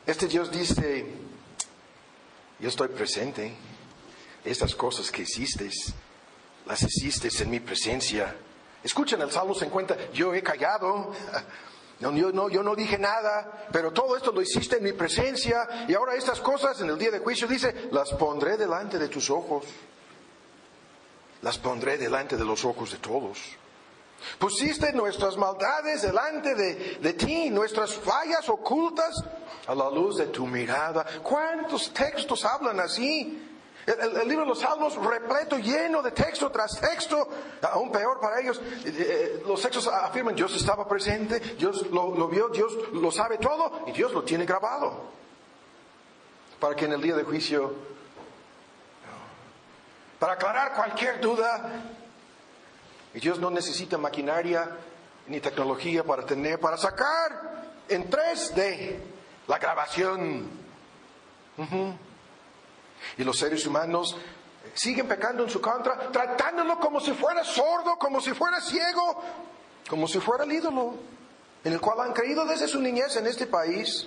Este 0.06 0.28
Dios 0.28 0.50
dice, 0.50 1.06
yo 2.60 2.70
estoy 2.70 2.88
presente. 2.90 3.54
Estas 4.44 4.76
cosas 4.76 5.12
que 5.12 5.24
hiciste, 5.24 5.70
las 6.66 6.82
hiciste 6.82 7.30
en 7.44 7.50
mi 7.50 7.60
presencia. 7.60 8.36
Escuchen 8.84 9.22
el 9.22 9.32
Salmo 9.32 9.54
50, 9.54 10.12
yo 10.12 10.34
he 10.34 10.42
callado. 10.42 11.14
Yo, 12.00 12.12
no, 12.12 12.48
yo 12.48 12.62
no 12.62 12.76
dije 12.76 13.00
nada, 13.00 13.68
pero 13.72 13.92
todo 13.92 14.16
esto 14.16 14.32
lo 14.32 14.42
hiciste 14.42 14.78
en 14.78 14.84
mi 14.84 14.94
presencia 14.94 15.86
y 15.88 15.96
ahora 15.96 16.14
estas 16.14 16.40
cosas 16.40 16.80
en 16.80 16.90
el 16.90 16.98
día 16.98 17.10
de 17.10 17.20
juicio 17.20 17.48
dice, 17.48 17.90
las 17.92 18.14
pondré 18.14 18.56
delante 18.56 19.00
de 19.00 19.08
tus 19.08 19.32
ojos. 19.32 19.66
Las 21.42 21.58
pondré 21.58 21.98
delante 21.98 22.38
de 22.38 22.46
los 22.46 22.64
ojos 22.66 22.92
de 22.92 22.98
todos. 22.98 23.40
Pusiste 24.40 24.94
nuestras 24.94 25.38
maldades 25.38 26.02
delante 26.02 26.56
de, 26.56 26.98
de 27.02 27.14
ti, 27.14 27.49
nuestras 27.49 27.94
fallas 27.94 28.48
ocultas 28.49 29.24
a 29.68 29.76
la 29.76 29.90
luz 29.90 30.18
de 30.18 30.28
tu 30.28 30.45
mirada. 30.48 31.06
¿Cuántos 31.24 31.94
textos 31.94 32.45
hablan 32.45 32.80
así? 32.80 33.48
El, 33.88 34.28
libro 34.28 34.44
de 34.44 34.49
los 34.49 34.60
Salmos 34.60 34.95
repleto, 34.98 35.58
lleno 35.58 36.02
de 36.02 36.12
texto 36.12 36.52
tras 36.52 36.78
texto, 36.78 37.26
aún 37.62 37.90
peor 37.90 38.20
para 38.20 38.41
ellos. 38.41 38.60
Eh, 38.84 38.94
eh, 38.98 39.44
los 39.48 39.62
textos 39.62 39.88
afirman, 39.88 40.36
Dios 40.36 40.54
estaba 40.58 40.86
presente, 40.86 41.40
Dios 41.40 41.88
lo, 41.88 42.28
vio, 42.28 42.49
Dios 42.49 42.74
lo 42.91 43.10
sabe 43.12 43.38
todo 43.38 43.84
y 43.88 43.94
Dios 43.94 44.12
lo 44.12 44.24
tiene 44.24 44.45
grabado. 44.45 45.10
Para 46.60 46.76
que 46.76 46.84
en 46.84 46.94
el 46.94 47.02
día 47.02 47.16
de 47.16 47.24
juicio, 47.24 47.74
para 50.20 50.34
aclarar 50.34 50.74
cualquier 50.76 51.22
duda, 51.22 51.84
y 53.18 53.19
Dios 53.19 53.39
no 53.39 53.49
necesita 53.49 53.98
maquinaria 53.98 54.77
ni 55.26 55.39
tecnología 55.39 56.03
para 56.03 56.23
tener, 56.23 56.60
para 56.60 56.77
sacar 56.77 57.65
en 57.89 58.07
3D 58.11 58.95
la 59.48 59.57
grabación. 59.57 60.48
Y 63.18 63.23
los 63.23 63.39
seres 63.39 63.65
humanos 63.65 64.15
siguen 64.76 65.07
pecando 65.07 65.44
en 65.44 65.49
su 65.49 65.60
contra, 65.60 66.11
tratándolo 66.11 66.80
como 66.80 66.99
si 66.99 67.11
fuera 67.14 67.44
sordo, 67.44 67.98
como 67.98 68.22
si 68.22 68.34
fuera 68.35 68.61
ciego, 68.61 69.23
como 69.89 70.07
si 70.07 70.19
fuera 70.19 70.44
el 70.44 70.52
ídolo 70.52 70.94
en 71.64 71.73
el 71.73 71.81
cual 71.81 72.02
han 72.02 72.14
creído 72.14 72.45
desde 72.45 72.68
su 72.68 72.80
niñez 72.80 73.15
en 73.15 73.26
este 73.26 73.48
país. 73.48 74.06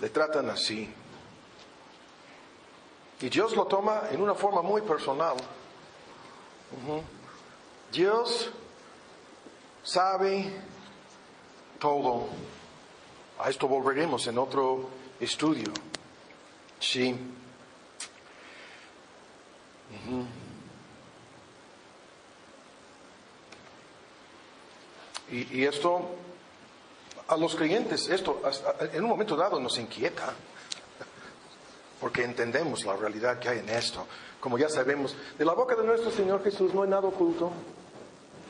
Le 0.00 0.08
tratan 0.08 0.48
así. 0.48 0.90
Y 3.22 3.28
Dios 3.28 3.54
lo 3.54 3.66
toma 3.66 4.08
en 4.10 4.20
una 4.20 4.34
forma 4.34 4.62
muy 4.62 4.82
personal. 4.82 5.36
Dios 7.92 8.50
sabe 9.84 10.52
todo. 11.78 12.26
A 13.38 13.48
esto 13.48 13.68
volveremos 13.68 14.26
en 14.26 14.38
otro 14.38 14.88
estudio. 15.20 15.72
Sí. 16.80 17.16
y, 25.30 25.64
esto, 25.64 26.10
a 27.28 27.36
los 27.36 27.54
creyentes, 27.54 28.08
esto 28.08 28.42
en 28.92 29.04
un 29.04 29.10
momento 29.10 29.36
dado 29.36 29.60
nos 29.60 29.78
inquieta, 29.78 30.34
porque 32.02 32.24
entendemos 32.24 32.84
la 32.84 32.96
realidad 32.96 33.38
que 33.38 33.48
hay 33.48 33.60
en 33.60 33.68
esto. 33.68 34.04
Como 34.40 34.58
ya 34.58 34.68
sabemos, 34.68 35.16
de 35.38 35.44
la 35.44 35.52
boca 35.52 35.76
de 35.76 35.84
nuestro 35.84 36.10
Señor 36.10 36.42
Jesús 36.42 36.74
no 36.74 36.82
hay 36.82 36.90
nada 36.90 37.06
oculto, 37.06 37.52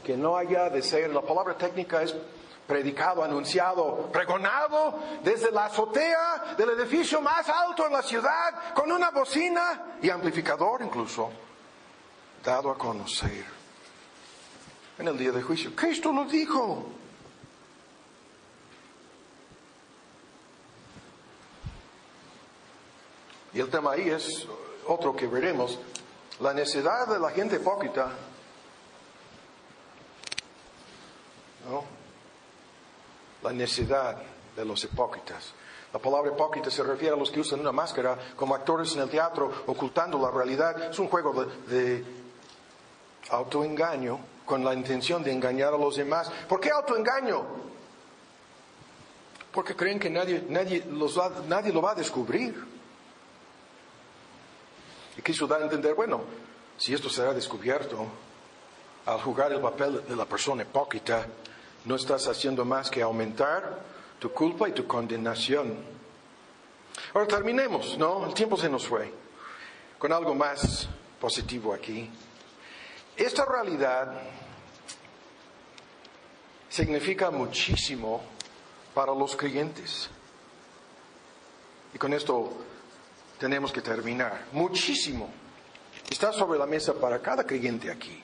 que 0.03 0.17
no 0.17 0.39
haya 0.39 0.71
de 0.71 0.81
ser, 0.81 1.11
la 1.11 1.21
palabra 1.21 1.55
técnica 1.55 2.03
es 2.03 2.15
predicado, 2.67 3.23
anunciado, 3.23 4.09
pregonado 4.11 4.99
desde 5.23 5.51
la 5.51 5.67
azotea 5.67 6.55
del 6.57 6.71
edificio 6.71 7.21
más 7.21 7.47
alto 7.47 7.87
en 7.87 7.93
la 7.93 8.01
ciudad, 8.01 8.73
con 8.73 8.91
una 8.91 9.11
bocina 9.11 9.99
y 10.01 10.09
amplificador 10.09 10.81
incluso, 10.81 11.29
dado 12.43 12.71
a 12.71 12.79
conocer. 12.79 13.45
En 14.99 15.09
el 15.09 15.19
día 15.19 15.31
de 15.31 15.43
juicio, 15.43 15.73
Cristo 15.77 16.11
lo 16.11 16.25
dijo. 16.25 16.87
Y 23.55 23.61
el 23.61 23.69
tema 23.69 23.93
ahí 23.93 24.09
es 24.09 24.47
otro 24.87 25.15
que 25.15 25.27
veremos, 25.27 25.79
la 26.41 26.53
necesidad 26.53 27.07
de 27.07 27.19
la 27.19 27.31
gente 27.31 27.57
hipócrita. 27.57 28.11
¿No? 31.69 32.03
la 33.43 33.53
necedad 33.53 34.17
de 34.57 34.65
los 34.65 34.83
hipócritas. 34.85 35.53
La 35.93 35.99
palabra 35.99 36.33
hipócrita 36.33 36.71
se 36.71 36.83
refiere 36.83 37.15
a 37.15 37.19
los 37.19 37.31
que 37.31 37.41
usan 37.41 37.61
una 37.61 37.73
máscara 37.73 38.17
como 38.37 38.55
actores 38.55 38.95
en 38.95 39.03
el 39.03 39.11
teatro, 39.11 39.65
ocultando 39.67 40.19
la 40.19 40.31
realidad. 40.31 40.91
Es 40.91 40.99
un 40.99 41.09
juego 41.09 41.45
de, 41.45 42.05
autoengaño 43.31 44.19
con 44.45 44.65
la 44.65 44.75
intención 44.75 45.23
de 45.23 45.33
engañar 45.33 45.75
a 45.75 45.79
los 45.79 45.97
demás. 45.97 46.31
¿Por 46.49 46.61
qué 46.61 46.71
autoengaño? 46.71 47.45
Porque 49.53 49.77
creen 49.77 49.99
que 49.99 50.09
nadie, 50.09 50.45
nadie, 50.49 50.85
los 50.91 51.19
nadie 51.47 51.73
lo 51.73 51.83
va 51.83 51.93
a 51.93 51.95
descubrir. 51.95 52.82
Y 55.17 55.23
quiso 55.23 55.47
dar 55.47 55.61
a 55.61 55.65
entender, 55.65 55.95
bueno, 55.95 56.23
si 56.77 56.95
esto 56.95 57.09
será 57.09 57.33
descubierto, 57.33 58.07
al 59.07 59.21
jugar 59.21 59.53
el 59.53 59.61
papel 59.61 60.05
de 60.07 60.17
la 60.17 60.25
persona 60.25 60.63
hipócrita, 60.63 61.27
no 61.85 61.97
estás 61.97 62.29
haciendo 62.29 62.65
más 62.65 62.91
que 62.91 63.03
aumentar 63.03 63.81
tu 64.19 64.31
culpa 64.33 64.69
y 64.69 64.73
tu 64.73 64.87
condenación. 64.87 65.77
Ahora 67.13 67.27
terminemos, 67.27 67.99
¿no? 67.99 68.27
El 68.27 68.35
tiempo 68.35 68.57
se 68.57 68.69
nos 68.69 68.87
fue. 68.87 69.13
Con 69.99 70.13
algo 70.13 70.35
más 70.35 70.89
positivo 71.21 71.75
aquí. 71.75 72.09
Esta 73.17 73.45
realidad 73.45 74.21
significa 76.69 77.31
muchísimo 77.31 78.23
para 78.95 79.15
los 79.15 79.37
creyentes. 79.37 80.09
Y 81.95 81.99
con 81.99 82.13
esto 82.15 82.53
tenemos 83.43 83.73
que 83.73 83.81
terminar. 83.81 84.47
Muchísimo. 84.53 85.29
Está 86.09 86.33
sobre 86.33 86.59
la 86.59 86.67
mesa 86.67 86.95
para 86.95 87.21
cada 87.21 87.45
creyente 87.45 87.91
aquí. 87.91 88.23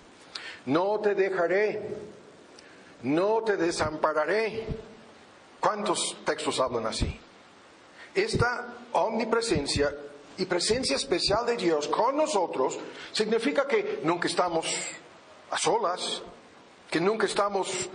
No 0.66 1.00
te 1.00 1.14
dejaré 1.14 1.82
no 3.02 3.42
te 3.42 3.56
desampararé. 3.56 4.66
¿Cuántos 5.60 6.16
textos 6.24 6.60
hablan 6.60 6.86
así? 6.86 7.18
Esta 8.14 8.74
omnipresencia 8.92 9.94
y 10.36 10.44
presencia 10.46 10.96
especial 10.96 11.46
de 11.46 11.56
Dios 11.56 11.88
con 11.88 12.16
nosotros 12.16 12.78
significa 13.12 13.66
que 13.66 14.00
nunca 14.04 14.28
estamos 14.28 14.72
a 15.50 15.58
solas, 15.58 16.22
que 16.90 17.00
nunca 17.00 17.26
estamos 17.26 17.88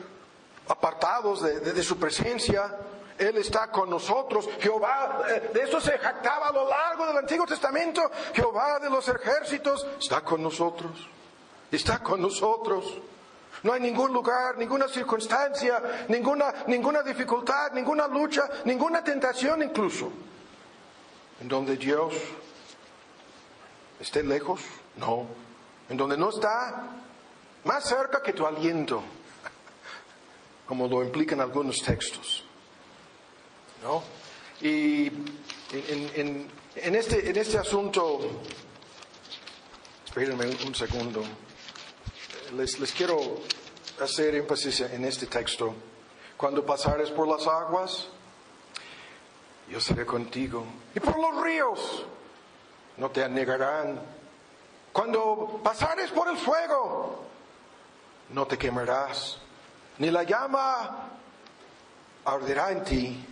apartados 0.68 1.42
de, 1.42 1.84
su 1.84 1.98
presencia. 1.98 2.78
Él 3.18 3.38
está 3.38 3.70
con 3.70 3.90
nosotros. 3.90 4.50
Jehová, 4.60 5.24
eh, 5.30 5.52
de 5.54 5.64
eso 5.64 5.80
se 5.80 5.98
jactaba 5.98 6.48
a 6.48 6.52
lo 6.52 6.68
largo 6.68 7.06
del 7.06 7.18
Antiguo 7.18 7.46
Testamento. 7.46 8.10
Jehová 8.34 8.80
de 8.80 8.90
los 8.90 9.08
ejércitos 9.08 9.86
está 10.00 10.22
con 10.22 10.42
nosotros. 10.42 10.92
Está 11.72 12.00
con 12.00 12.22
nosotros. 12.22 13.00
No 13.64 13.74
hay 13.74 13.80
ningún 13.80 14.12
lugar, 14.12 14.58
ninguna 14.58 14.88
circunstancia, 14.88 16.06
ninguna, 16.10 16.66
ninguna 16.68 17.02
dificultad, 17.02 17.72
ninguna 17.72 18.08
lucha, 18.08 18.50
ninguna 18.66 19.04
tentación 19.04 19.64
incluso, 19.64 20.12
en 21.40 21.48
donde 21.48 21.78
Dios 21.78 22.14
esté 24.00 24.22
lejos. 24.22 24.60
No, 24.98 25.26
en 25.90 25.98
donde 25.98 26.18
no 26.18 26.30
está 26.30 26.84
más 27.64 27.86
cerca 27.86 28.22
que 28.22 28.34
tu 28.34 28.46
aliento, 28.46 29.02
como 30.68 30.88
lo 30.88 31.04
implican 31.04 31.40
algunos 31.42 31.82
textos. 31.82 32.46
Y 34.62 35.08
en, 35.08 36.96
este, 36.96 37.30
en 37.30 37.36
este 37.36 37.58
asunto, 37.58 38.20
espérenme 40.06 40.46
un 40.66 40.76
segundo, 40.76 41.24
les 42.54 42.92
quiero 42.94 43.42
hacer 44.02 44.36
énfasis 44.36 44.82
en 44.82 45.06
este 45.06 45.28
texto. 45.28 45.74
Cuando 46.38 46.66
pasares 46.66 47.10
por 47.10 47.28
las 47.28 47.46
aguas, 47.48 48.08
yo 49.70 49.80
seré 49.80 50.06
contigo. 50.06 50.66
Y 50.96 51.00
por 51.00 51.20
los 51.20 51.44
ríos, 51.44 52.06
no 52.98 53.10
te 53.12 53.24
anegarán. 53.24 54.02
Cuando 54.92 55.60
pasares 55.64 56.12
por 56.12 56.30
el 56.30 56.38
fuego, 56.38 57.24
no 58.30 58.46
te 58.46 58.58
quemarás, 58.58 59.38
ni 59.98 60.12
la 60.12 60.24
llama 60.24 61.10
arderá 62.26 62.72
en 62.72 62.84
ti. 62.84 63.26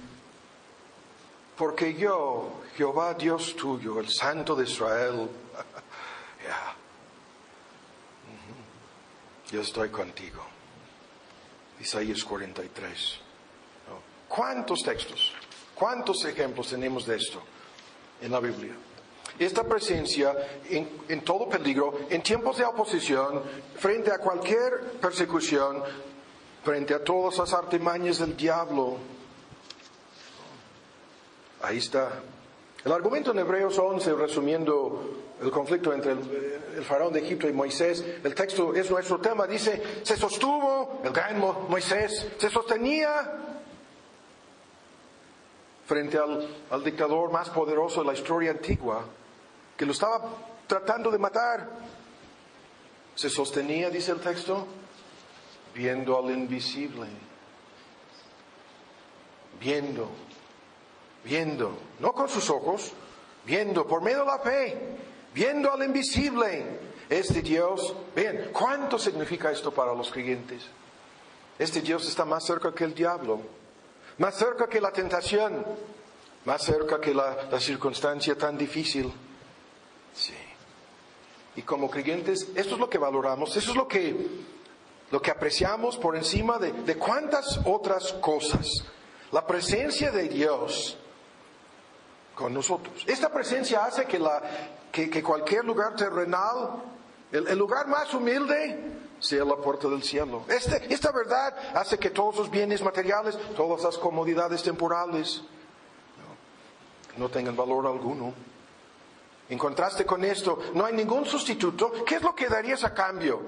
Porque 1.62 1.94
yo, 1.94 2.64
Jehová 2.76 3.14
Dios 3.14 3.56
tuyo, 3.56 4.00
el 4.00 4.10
Santo 4.10 4.56
de 4.56 4.64
Israel, 4.64 5.30
yo 9.52 9.62
estoy 9.62 9.90
contigo. 9.90 10.42
Isaías 11.80 12.24
43. 12.24 13.20
¿Cuántos 14.28 14.82
textos? 14.82 15.34
¿Cuántos 15.76 16.26
ejemplos 16.26 16.68
tenemos 16.68 17.06
de 17.06 17.18
esto 17.18 17.44
en 18.24 18.32
la 18.32 18.40
Biblia? 18.40 18.74
Esta 19.38 19.64
presencia 19.64 20.36
en, 20.68 21.04
en, 21.10 21.22
todo 21.22 21.48
peligro, 21.48 22.08
en 22.10 22.24
tiempos 22.24 22.58
de 22.58 22.66
oposición, 22.66 23.44
frente 23.78 24.12
a 24.12 24.18
cualquier 24.18 24.94
persecución, 25.00 25.84
frente 26.64 26.96
a 26.96 27.04
todas 27.04 27.38
las 27.38 27.54
artimañas 27.54 28.18
del 28.18 28.36
diablo. 28.36 29.21
Ahí 31.62 31.78
está. 31.78 32.22
El 32.84 32.92
argumento 32.92 33.32
en 33.32 33.40
Hebreos 33.40 33.78
11, 33.78 34.14
resumiendo 34.14 35.34
el 35.42 35.52
conflicto 35.52 35.94
entre 35.94 36.14
el, 36.14 36.84
faraón 36.84 37.14
de 37.14 37.20
Egipto 37.20 37.48
y 37.48 37.54
Moisés, 37.54 38.04
el 38.24 38.34
texto 38.34 38.74
es 38.74 38.90
nuestro 38.90 39.20
tema, 39.20 39.46
dice, 39.46 40.02
se 40.04 40.18
sostuvo 40.18 41.02
el 41.04 41.12
gran 41.12 41.40
Moisés, 41.40 42.28
se 42.38 42.50
sostenía 42.50 43.40
frente 45.86 46.18
al, 46.18 46.84
dictador 46.84 47.32
más 47.32 47.50
poderoso 47.50 48.00
de 48.00 48.08
la 48.08 48.14
historia 48.14 48.52
antigua, 48.52 49.06
que 49.78 49.86
lo 49.86 49.92
estaba 49.92 50.22
tratando 50.66 51.12
de 51.12 51.18
matar. 51.18 51.70
Se 53.14 53.30
sostenía, 53.30 53.90
dice 53.90 54.14
el 54.14 54.22
texto, 54.22 54.66
viendo 55.76 56.18
al 56.18 56.32
invisible. 56.32 57.08
Viendo, 59.60 60.10
viendo, 61.24 61.78
no 62.00 62.14
con 62.14 62.30
sus 62.30 62.50
ojos, 62.50 62.94
viendo 63.46 63.88
por 63.88 64.02
medio 64.02 64.20
de 64.20 64.26
la 64.26 64.40
fe, 64.40 64.78
viendo 65.34 65.72
al 65.72 65.84
invisible. 65.84 66.92
Este 67.10 67.42
Dios, 67.42 67.94
bien, 68.16 68.52
¿cuánto 68.54 68.98
significa 68.98 69.52
esto 69.52 69.72
para 69.72 69.94
los 69.94 70.12
creyentes? 70.12 70.64
Este 71.60 71.82
Dios 71.82 72.08
está 72.08 72.24
más 72.24 72.46
cerca 72.46 72.74
que 72.74 72.86
el 72.86 72.94
diablo 72.94 73.42
más 74.22 74.36
cerca 74.36 74.68
que 74.68 74.80
la 74.80 74.92
tentación, 74.92 75.66
más 76.46 76.64
cerca 76.64 77.02
que 77.02 77.12
la, 77.14 77.60
circunstancia 77.60 78.38
tan 78.38 78.56
difícil. 78.56 79.12
Sí. 80.14 80.36
Y 81.56 81.64
como 81.64 81.90
creyentes, 81.90 82.50
esto 82.56 82.76
es 82.76 82.80
lo 82.80 82.88
que 82.88 83.00
valoramos, 83.00 83.58
eso 83.58 83.72
es 83.72 83.76
lo 83.76 83.88
que, 83.88 84.16
lo 85.10 85.22
que 85.22 85.32
apreciamos 85.32 85.98
por 85.98 86.16
encima 86.16 86.60
de, 86.60 86.72
de 86.72 86.96
cuántas 86.98 87.62
otras 87.66 88.14
cosas. 88.14 88.68
La 89.32 89.48
presencia 89.48 90.12
de 90.12 90.30
Dios 90.30 90.98
con 92.36 92.54
nosotros. 92.54 93.04
Esta 93.08 93.30
presencia 93.30 93.86
hace 93.86 94.06
que, 94.06 94.20
la, 94.20 94.42
que, 94.92 95.24
cualquier 95.24 95.66
lugar 95.66 95.96
terrenal, 95.96 96.82
el 97.32 97.58
lugar 97.58 97.88
más 97.88 98.14
humilde, 98.14 99.02
sea 99.22 99.46
la 99.46 99.56
puerta 99.56 99.88
del 99.88 100.04
cielo. 100.04 100.44
Este, 100.50 100.92
esta 100.94 101.12
verdad 101.12 101.56
hace 101.76 101.98
que 101.98 102.10
todos 102.10 102.36
los 102.38 102.50
bienes 102.50 102.82
materiales, 102.82 103.38
todas 103.56 103.84
las 103.84 103.98
comodidades 103.98 104.64
temporales, 104.64 105.44
no, 107.18 107.30
tengan 107.30 107.56
valor 107.56 107.86
alguno. 107.86 108.34
En 109.50 109.58
contraste 109.58 110.06
con 110.06 110.24
esto, 110.24 110.58
no 110.74 110.86
hay 110.86 110.94
ningún 110.94 111.26
sustituto. 111.26 111.92
¿Qué 112.06 112.16
es 112.16 112.22
lo 112.22 112.34
que 112.34 112.48
darías 112.48 112.84
a 112.84 112.94
cambio? 112.94 113.42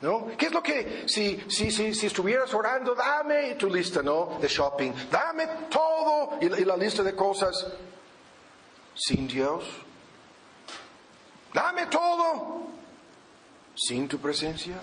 ¿No? 0.00 0.28
¿Qué 0.38 0.46
es 0.46 0.52
lo 0.52 0.62
que, 0.62 1.04
si, 1.06 1.44
si, 1.48 1.70
si, 1.70 1.92
si 1.92 2.06
estuvieras 2.06 2.54
orando, 2.54 2.94
dame 2.94 3.56
tu 3.56 3.68
lista, 3.68 4.02
¿no? 4.02 4.38
De 4.40 4.48
shopping, 4.48 4.92
dame 5.10 5.46
todo 5.68 6.38
y, 6.40 6.46
y 6.46 6.64
la 6.64 6.76
lista 6.76 7.02
de 7.02 7.14
cosas 7.14 7.66
sin 9.00 9.26
Dios. 9.26 9.64
Dame 11.54 11.86
todo 11.86 12.66
sin 13.74 14.06
tu 14.06 14.18
presencia. 14.18 14.78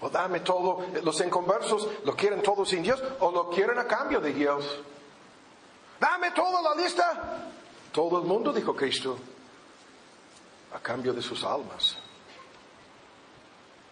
o 0.00 0.08
dame 0.08 0.40
todo. 0.40 0.86
Los 1.02 1.20
inconversos 1.20 1.86
lo 2.04 2.16
quieren 2.16 2.42
todo 2.42 2.64
sin 2.64 2.82
Dios 2.82 3.02
o 3.20 3.30
lo 3.30 3.50
quieren 3.50 3.78
a 3.78 3.86
cambio 3.86 4.20
de 4.20 4.32
Dios. 4.32 4.64
Dame 5.98 6.30
toda 6.30 6.62
la 6.62 6.82
lista. 6.82 7.48
Todo 7.92 8.20
el 8.20 8.24
mundo, 8.24 8.52
dijo 8.52 8.74
Cristo, 8.74 9.18
a 10.72 10.78
cambio 10.78 11.12
de 11.12 11.20
sus 11.20 11.44
almas. 11.44 11.96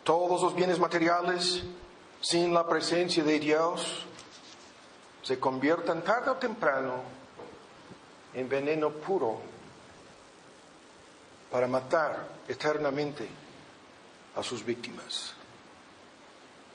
Todos 0.05 0.41
los 0.41 0.55
bienes 0.55 0.79
materiales 0.79 1.63
sin 2.21 2.55
la 2.55 2.67
presencia 2.67 3.23
de 3.23 3.39
Dios 3.39 4.07
se 5.29 5.39
convierten 5.39 6.01
tarde 6.01 6.31
o 6.31 6.37
temprano 6.41 7.05
en 8.33 8.49
veneno 8.49 8.89
puro 8.89 9.37
para 11.53 11.67
matar 11.69 12.25
eternamente 12.49 13.29
a 14.37 14.43
sus 14.43 14.65
víctimas. 14.65 15.35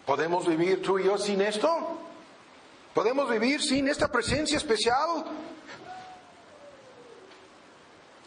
¿Podemos 0.06 0.46
vivir 0.46 0.84
tú 0.84 1.00
y 1.00 1.06
yo 1.06 1.18
sin 1.18 1.42
esto? 1.42 1.68
¿Podemos 2.94 3.28
vivir 3.28 3.60
sin 3.60 3.88
esta 3.88 4.08
presencia 4.08 4.58
especial? 4.58 5.26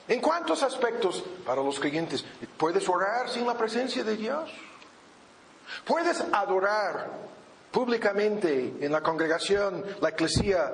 ¿En 0.09 0.21
cuántos 0.21 0.65
aspectos 0.65 1.23
para 1.45 1.63
los 1.63 1.79
creyentes? 1.79 2.25
¿Puedes 2.57 2.89
orar 2.89 3.31
sin 3.31 3.47
la 3.47 3.57
presencia 3.57 4.03
de 4.03 4.17
Dios? 4.17 4.51
¿Puedes 5.85 6.21
adorar 6.33 7.36
públicamente 7.77 8.73
en 8.81 8.91
la 8.91 9.03
congregación, 9.03 9.85
la 10.01 10.09
iglesia, 10.09 10.73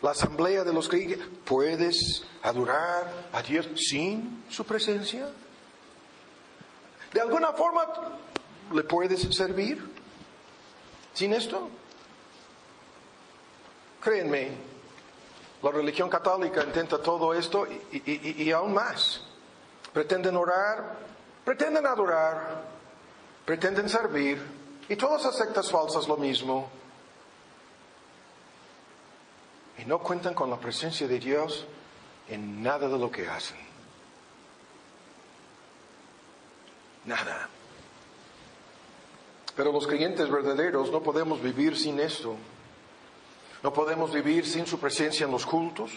la 0.00 0.12
asamblea 0.12 0.64
de 0.64 0.72
los 0.72 0.88
creyentes? 0.88 1.28
¿Puedes 1.44 2.24
adorar 2.42 3.12
a 3.34 3.42
Dios 3.42 3.68
sin 3.76 4.44
su 4.48 4.64
presencia? 4.64 5.28
¿De 7.12 7.20
alguna 7.20 7.52
forma 7.52 7.84
le 8.72 8.82
puedes 8.82 9.20
servir? 9.36 9.92
sin 11.12 11.34
esto? 11.34 11.68
Créenme, 14.00 14.52
la 15.62 15.70
religión 15.70 16.08
católica 16.08 16.64
intenta 16.64 16.96
todo 17.02 17.34
esto 17.34 17.66
y, 17.92 18.50
aún 18.52 18.72
más. 18.72 19.20
Pretenden 19.92 20.34
orar, 20.34 20.96
pretenden 21.44 21.84
adorar, 21.86 22.62
pretenden 23.44 23.90
servir 23.90 24.57
y 24.88 24.96
todas 24.96 25.24
las 25.24 25.36
sectas 25.36 25.70
falsas 25.70 26.08
lo 26.08 26.16
mismo. 26.16 26.68
Y 29.78 29.84
no 29.84 29.98
cuentan 30.00 30.34
con 30.34 30.50
la 30.50 30.58
presencia 30.58 31.06
de 31.06 31.18
Dios 31.18 31.66
en 32.28 32.62
nada 32.62 32.88
de 32.88 32.98
lo 32.98 33.10
que 33.10 33.28
hacen. 33.28 33.58
Nada. 37.04 37.48
Pero 39.54 39.72
los 39.72 39.86
creyentes 39.86 40.30
verdaderos 40.30 40.90
no 40.90 41.02
podemos 41.02 41.42
vivir 41.42 41.76
sin 41.76 42.00
esto. 42.00 42.36
No 43.62 43.72
podemos 43.72 44.12
vivir 44.12 44.46
sin 44.46 44.66
su 44.66 44.78
presencia 44.78 45.26
en 45.26 45.32
los 45.32 45.44
cultos. 45.44 45.90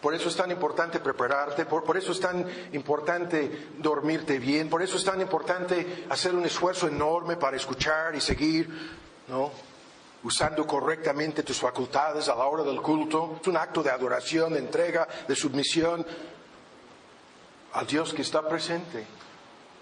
Por 0.00 0.14
eso 0.14 0.28
es 0.28 0.36
tan 0.36 0.50
importante 0.50 1.00
prepararte, 1.00 1.64
por, 1.64 1.96
eso 1.96 2.12
es 2.12 2.20
tan 2.20 2.46
importante 2.72 3.68
dormirte 3.78 4.38
bien, 4.38 4.68
por 4.68 4.82
eso 4.82 4.96
es 4.98 5.04
tan 5.04 5.20
importante 5.20 6.06
hacer 6.10 6.34
un 6.34 6.44
esfuerzo 6.44 6.86
enorme 6.86 7.36
para 7.36 7.56
escuchar 7.56 8.14
y 8.14 8.20
seguir, 8.20 8.68
¿no? 9.28 9.50
Usando 10.22 10.66
correctamente 10.66 11.42
tus 11.42 11.58
facultades 11.58 12.28
a 12.28 12.34
la 12.34 12.44
hora 12.44 12.62
del 12.62 12.82
culto. 12.82 13.38
Es 13.40 13.46
un 13.48 13.56
acto 13.56 13.82
de 13.82 13.90
adoración, 13.90 14.52
de 14.52 14.58
entrega, 14.58 15.08
de 15.26 15.34
submisión 15.34 16.04
al 17.72 17.86
Dios 17.86 18.12
que 18.12 18.22
está 18.22 18.46
presente. 18.46 19.06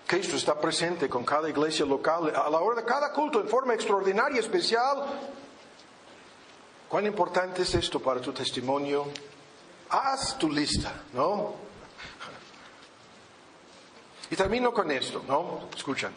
Cristo 0.07 0.36
está 0.36 0.61
presente 0.61 1.09
con 1.09 1.24
cada 1.24 1.49
iglesia 1.49 1.86
local 1.86 2.32
a 2.35 2.51
la 2.51 2.59
hora 2.59 2.81
de 2.81 2.86
cada 2.86 3.12
culto 3.12 3.41
en 3.41 3.49
forma 3.49 3.74
extraordinaria, 3.74 4.41
especial. 4.41 5.05
¿Cuán 6.89 7.07
importante 7.07 7.62
es 7.62 7.74
esto 7.74 8.01
para 8.01 8.20
tu 8.20 8.32
testimonio? 8.32 9.07
Haz 9.90 10.39
tu 10.39 10.51
lista, 10.51 10.93
¿no? 11.12 11.55
Y 14.31 14.36
termino 14.36 14.73
con 14.73 14.90
esto, 14.90 15.23
¿no? 15.28 15.69
Escuchan. 15.77 16.12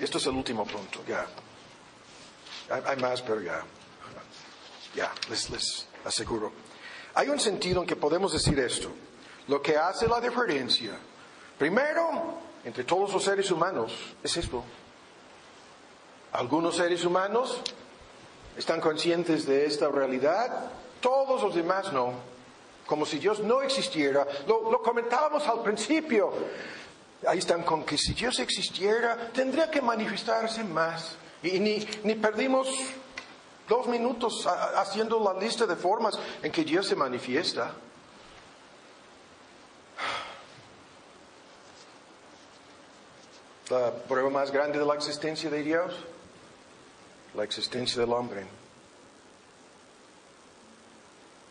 Esto 0.00 0.18
es 0.18 0.26
el 0.26 0.34
último 0.34 0.66
punto, 0.66 1.04
ya. 1.06 1.26
Hay, 2.70 2.82
hay 2.86 2.96
más, 2.96 3.22
pero 3.22 3.40
ya. 3.40 3.62
Ya, 4.94 5.12
les, 5.30 5.48
les 5.50 5.86
aseguro. 6.04 6.52
Hay 7.14 7.28
un 7.28 7.40
sentido 7.40 7.80
en 7.80 7.86
que 7.86 7.96
podemos 7.96 8.32
decir 8.32 8.58
esto. 8.58 8.90
Lo 9.48 9.60
que 9.62 9.76
hace 9.76 10.06
la 10.06 10.20
diferencia, 10.20 10.98
primero, 11.58 12.38
entre 12.64 12.84
todos 12.84 13.12
los 13.12 13.24
seres 13.24 13.50
humanos, 13.50 13.92
es 14.22 14.36
esto. 14.36 14.64
Algunos 16.32 16.76
seres 16.76 17.04
humanos 17.04 17.60
están 18.56 18.80
conscientes 18.80 19.46
de 19.46 19.66
esta 19.66 19.88
realidad, 19.88 20.70
todos 21.00 21.42
los 21.42 21.54
demás 21.54 21.92
no. 21.92 22.31
Como 22.86 23.06
si 23.06 23.18
Dios 23.18 23.40
no 23.40 23.62
existiera. 23.62 24.26
Lo, 24.46 24.82
comentábamos 24.82 25.46
al 25.46 25.62
principio. 25.62 26.32
Ahí 27.26 27.38
están 27.38 27.62
con 27.62 27.84
que 27.84 27.96
si 27.96 28.14
Dios 28.14 28.38
existiera, 28.40 29.30
tendría 29.32 29.70
que 29.70 29.80
manifestarse 29.80 30.64
más. 30.64 31.16
Y 31.42 31.58
ni, 31.60 31.86
ni 32.04 32.14
perdimos 32.16 32.68
dos 33.68 33.86
minutos 33.86 34.46
haciendo 34.76 35.18
la 35.20 35.38
lista 35.40 35.66
de 35.66 35.76
formas 35.76 36.18
en 36.42 36.50
que 36.50 36.64
Dios 36.64 36.86
se 36.86 36.96
manifiesta. 36.96 37.74
La 43.70 43.90
prueba 43.90 44.28
más 44.28 44.50
grande 44.50 44.78
de 44.78 44.84
la 44.84 44.94
existencia 44.94 45.48
de 45.48 45.62
Dios, 45.62 45.94
la 47.34 47.44
existencia 47.44 48.00
del 48.00 48.12
hombre. 48.12 48.61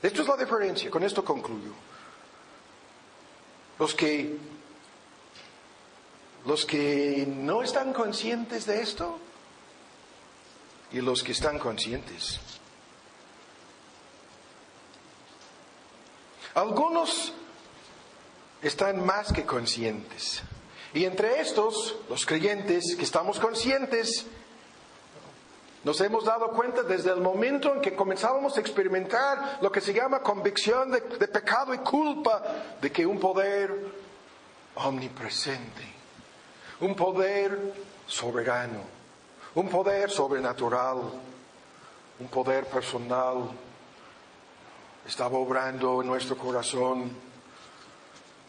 Esto 0.02 0.24
es 0.24 0.28
la 0.28 0.38
diferencia, 0.38 0.90
con 0.90 1.04
esto 1.04 1.24
concluyo. 1.24 1.74
Los 3.78 3.94
que, 3.94 4.38
los 6.46 6.66
que 6.66 7.26
no 7.28 7.62
están 7.62 7.94
conscientes 7.94 8.66
de 8.66 8.82
esto 8.82 9.20
y 10.92 11.02
los 11.02 11.24
que 11.24 11.32
están 11.32 11.60
conscientes. 11.60 12.40
Algunos 16.54 17.34
están 18.62 19.06
más 19.06 19.32
que 19.32 19.46
conscientes. 19.46 20.42
Y 20.94 21.06
entre 21.06 21.40
estos, 21.40 21.96
los 22.10 22.26
creyentes 22.26 22.96
que 22.98 23.04
estamos 23.04 23.40
conscientes, 23.40 24.26
nos 25.84 26.00
hemos 26.02 26.26
dado 26.26 26.50
cuenta 26.52 26.84
desde 26.84 27.12
el 27.12 27.22
momento 27.22 27.74
en 27.74 27.82
que 27.82 27.96
comenzábamos 27.96 28.56
a 28.56 28.60
experimentar 28.60 29.58
lo 29.62 29.72
que 29.72 29.82
se 29.82 29.94
llama 29.94 30.22
convicción 30.22 30.92
de, 30.92 31.02
pecado 31.02 31.74
y 31.74 31.80
culpa, 31.80 32.44
de 32.80 32.92
que 32.92 33.06
un 33.06 33.20
poder 33.20 33.74
omnipresente, 34.76 35.84
un 36.82 36.96
poder 36.96 37.74
soberano, 38.06 38.82
un 39.56 39.70
poder 39.70 40.12
sobrenatural, 40.12 40.98
un 42.20 42.28
poder 42.28 42.66
personal, 42.66 43.50
estaba 45.08 45.38
obrando 45.40 46.02
en 46.02 46.08
nuestro 46.08 46.38
corazón. 46.38 47.31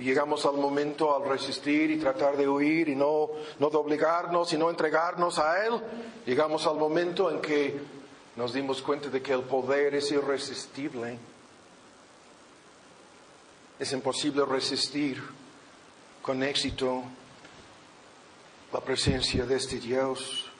Llegamos 0.03 0.45
al 0.47 0.55
momento 0.55 1.15
al 1.15 1.29
resistir 1.29 1.91
y 1.91 1.99
tratar 1.99 2.37
de 2.37 2.49
huir 2.49 2.89
y 2.89 2.97
no, 2.97 3.31
no 3.61 3.71
doblegarnos 3.71 4.53
y 4.53 4.59
no 4.59 4.69
entregarnos 4.69 5.39
a 5.39 5.65
Él. 5.65 5.81
Llegamos 6.27 6.67
al 6.67 6.77
momento 6.77 7.31
en 7.31 7.41
que 7.41 7.81
nos 8.35 8.53
dimos 8.53 8.83
cuenta 8.83 9.09
de 9.09 9.23
que 9.23 9.33
el 9.33 9.43
poder 9.43 9.95
es 9.95 10.11
irresistible. 10.11 11.19
Es 13.79 13.93
imposible 13.93 14.45
resistir 14.45 15.23
con 16.21 16.43
éxito 16.43 17.03
la 18.73 18.81
presencia 18.81 19.47
de 19.47 19.57
este 19.57 19.79
Dios. 19.79 20.51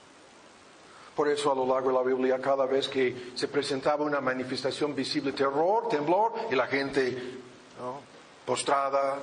Por 1.17 1.29
eso 1.29 1.51
a 1.51 1.55
lo 1.55 1.67
largo 1.67 1.89
de 1.89 1.95
la 1.95 2.03
Biblia 2.03 2.41
cada 2.41 2.67
vez 2.67 2.89
que 2.89 3.33
se 3.35 3.49
presentaba 3.49 4.05
una 4.05 4.21
manifestación 4.21 4.95
visible, 4.95 5.33
terror, 5.33 5.89
temblor, 5.89 6.33
y 6.51 6.55
la 6.55 6.67
gente 6.67 7.41
¿no? 7.81 8.12
Postrada 8.53 9.17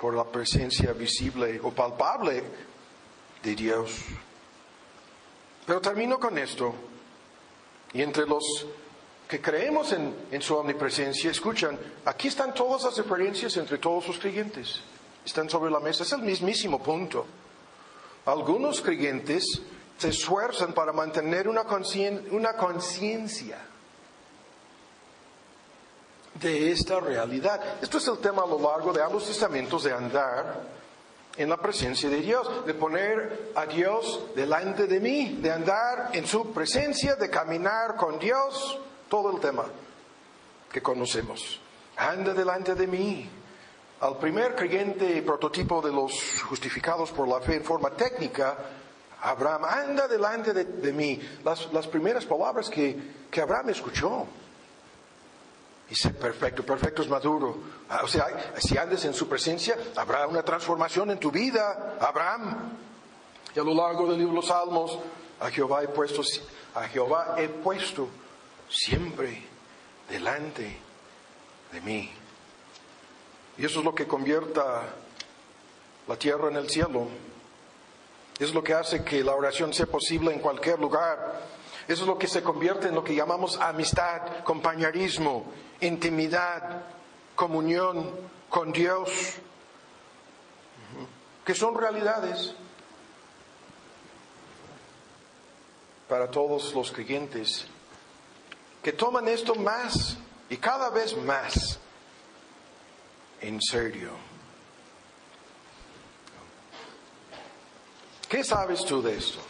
por 0.00 0.14
la 0.14 0.24
presencia 0.24 0.94
visible 0.94 1.60
o 1.62 1.70
palpable 1.70 2.42
de 3.42 3.54
Dios. 3.54 4.00
Pero 5.66 5.78
termino 5.78 6.18
con 6.18 6.38
esto. 6.38 6.74
Y 7.92 8.00
entre 8.00 8.24
los 8.26 8.64
que 9.28 9.42
creemos 9.42 9.92
en, 9.92 10.14
en 10.30 10.40
su 10.40 10.56
omnipresencia, 10.56 11.30
escuchan, 11.30 11.78
aquí 12.06 12.28
están 12.28 12.54
todas 12.54 12.84
las 12.84 12.96
diferencias 12.96 13.58
entre 13.58 13.76
todos 13.76 14.08
los 14.08 14.18
creyentes. 14.18 14.80
Están 15.22 15.50
sobre 15.50 15.70
la 15.70 15.80
mesa. 15.80 16.04
Es 16.04 16.12
el 16.12 16.22
mismísimo 16.22 16.82
punto. 16.82 17.26
Algunos 18.24 18.80
creyentes 18.80 19.44
se 19.98 20.08
esfuerzan 20.08 20.72
para 20.72 20.94
mantener 20.94 21.46
una 21.46 21.64
concien- 21.64 22.26
una 22.30 22.54
conciencia 22.54 23.58
de 26.40 26.72
esta 26.72 27.00
realidad. 27.00 27.60
Esto 27.82 27.98
es 27.98 28.08
el 28.08 28.18
tema 28.18 28.42
a 28.42 28.46
lo 28.46 28.60
largo 28.60 28.92
de 28.92 29.02
ambos 29.02 29.26
testamentos 29.26 29.84
de 29.84 29.92
andar 29.92 30.78
en 31.36 31.48
la 31.48 31.56
presencia 31.56 32.08
de 32.08 32.20
Dios, 32.20 32.66
de 32.66 32.74
poner 32.74 33.52
a 33.54 33.66
Dios 33.66 34.24
delante 34.34 34.86
de 34.86 34.98
mí, 34.98 35.38
de 35.40 35.52
andar 35.52 36.10
en 36.12 36.26
su 36.26 36.52
presencia, 36.52 37.14
de 37.14 37.30
caminar 37.30 37.94
con 37.96 38.18
Dios, 38.18 38.78
todo 39.08 39.30
el 39.30 39.40
tema 39.40 39.64
que 40.70 40.82
conocemos. 40.82 41.60
Anda 41.96 42.34
delante 42.34 42.74
de 42.74 42.86
mí. 42.86 43.30
Al 44.00 44.16
primer 44.18 44.54
creyente 44.54 45.22
prototipo 45.22 45.82
de 45.82 45.90
los 45.90 46.42
justificados 46.42 47.10
por 47.10 47.26
la 47.26 47.40
fe 47.40 47.56
en 47.56 47.64
forma 47.64 47.90
técnica, 47.90 48.56
Abraham, 49.22 49.64
anda 49.64 50.06
delante 50.06 50.52
de, 50.52 50.92
mí. 50.92 51.20
Las, 51.44 51.72
las 51.72 51.88
primeras 51.88 52.24
palabras 52.24 52.68
que, 52.68 52.96
que 53.30 53.40
Abraham 53.40 53.70
escuchó. 53.70 54.26
Ser 55.90 56.16
perfecto, 56.16 56.64
perfecto 56.64 57.02
es 57.02 57.08
maduro. 57.08 57.56
Ah, 57.88 58.00
O 58.04 58.08
sea, 58.08 58.54
si 58.58 58.76
andes 58.76 59.04
en 59.04 59.14
su 59.14 59.28
presencia, 59.28 59.76
habrá 59.96 60.26
una 60.26 60.42
transformación 60.42 61.10
en 61.10 61.18
tu 61.18 61.30
vida, 61.30 61.96
Abraham. 62.00 62.76
Y 63.54 63.58
a 63.58 63.64
lo 63.64 63.74
largo 63.74 64.06
del 64.06 64.18
libro 64.18 64.34
de 64.34 64.36
los 64.36 64.46
Salmos, 64.46 64.98
a 65.40 65.50
Jehová 65.50 65.82
he 65.82 65.88
puesto, 65.88 66.22
a 66.74 66.86
Jehová 66.88 67.34
he 67.38 67.48
puesto 67.48 68.08
siempre 68.68 69.42
delante 70.10 70.78
de 71.72 71.80
mí. 71.80 72.10
Y 73.56 73.64
eso 73.64 73.80
es 73.80 73.84
lo 73.84 73.94
que 73.94 74.06
convierta 74.06 74.82
la 76.06 76.16
tierra 76.16 76.48
en 76.48 76.56
el 76.56 76.68
cielo. 76.68 77.08
Es 78.38 78.54
lo 78.54 78.62
que 78.62 78.74
hace 78.74 79.02
que 79.04 79.24
la 79.24 79.34
oración 79.34 79.72
sea 79.72 79.86
posible 79.86 80.32
en 80.32 80.40
cualquier 80.40 80.78
lugar. 80.78 81.40
Eso 81.88 82.02
es 82.02 82.08
lo 82.08 82.18
que 82.18 82.28
se 82.28 82.42
convierte 82.42 82.88
en 82.88 82.94
lo 82.94 83.02
que 83.02 83.14
llamamos 83.14 83.58
amistad, 83.58 84.44
compañerismo, 84.44 85.46
intimidad, 85.80 86.82
comunión 87.34 88.10
con 88.48 88.72
Dios, 88.72 89.10
que 91.44 91.54
son 91.54 91.74
realidades 91.74 92.54
para 96.08 96.30
todos 96.30 96.74
los 96.74 96.90
creyentes 96.90 97.66
que 98.82 98.92
toman 98.92 99.28
esto 99.28 99.54
más 99.54 100.16
y 100.48 100.56
cada 100.56 100.90
vez 100.90 101.16
más 101.16 101.78
en 103.40 103.60
serio. 103.60 104.10
¿Qué 108.28 108.44
sabes 108.44 108.84
tú 108.84 109.02
de 109.02 109.16
esto? 109.16 109.40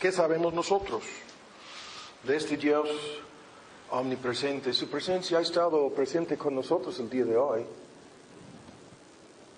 ¿Qué 0.00 0.10
sabemos 0.10 0.52
nosotros 0.52 1.04
de 2.24 2.36
este 2.36 2.56
Dios 2.56 2.88
omnipresente? 3.92 4.72
Su 4.72 4.88
presencia 4.88 5.38
ha 5.38 5.42
estado 5.42 5.88
presente 5.90 6.36
con 6.36 6.54
nosotros 6.54 6.98
el 6.98 7.08
día 7.08 7.24
de 7.24 7.36
hoy. 7.36 7.64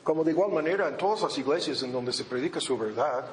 Como 0.02 0.22
de 0.22 0.32
igual 0.32 0.52
manera 0.52 0.88
en 0.88 0.96
todas 0.96 1.22
las 1.22 1.38
iglesias 1.38 1.82
en 1.82 1.92
donde 1.92 2.12
se 2.12 2.24
predica 2.24 2.60
su 2.60 2.76
verdad, 2.76 3.24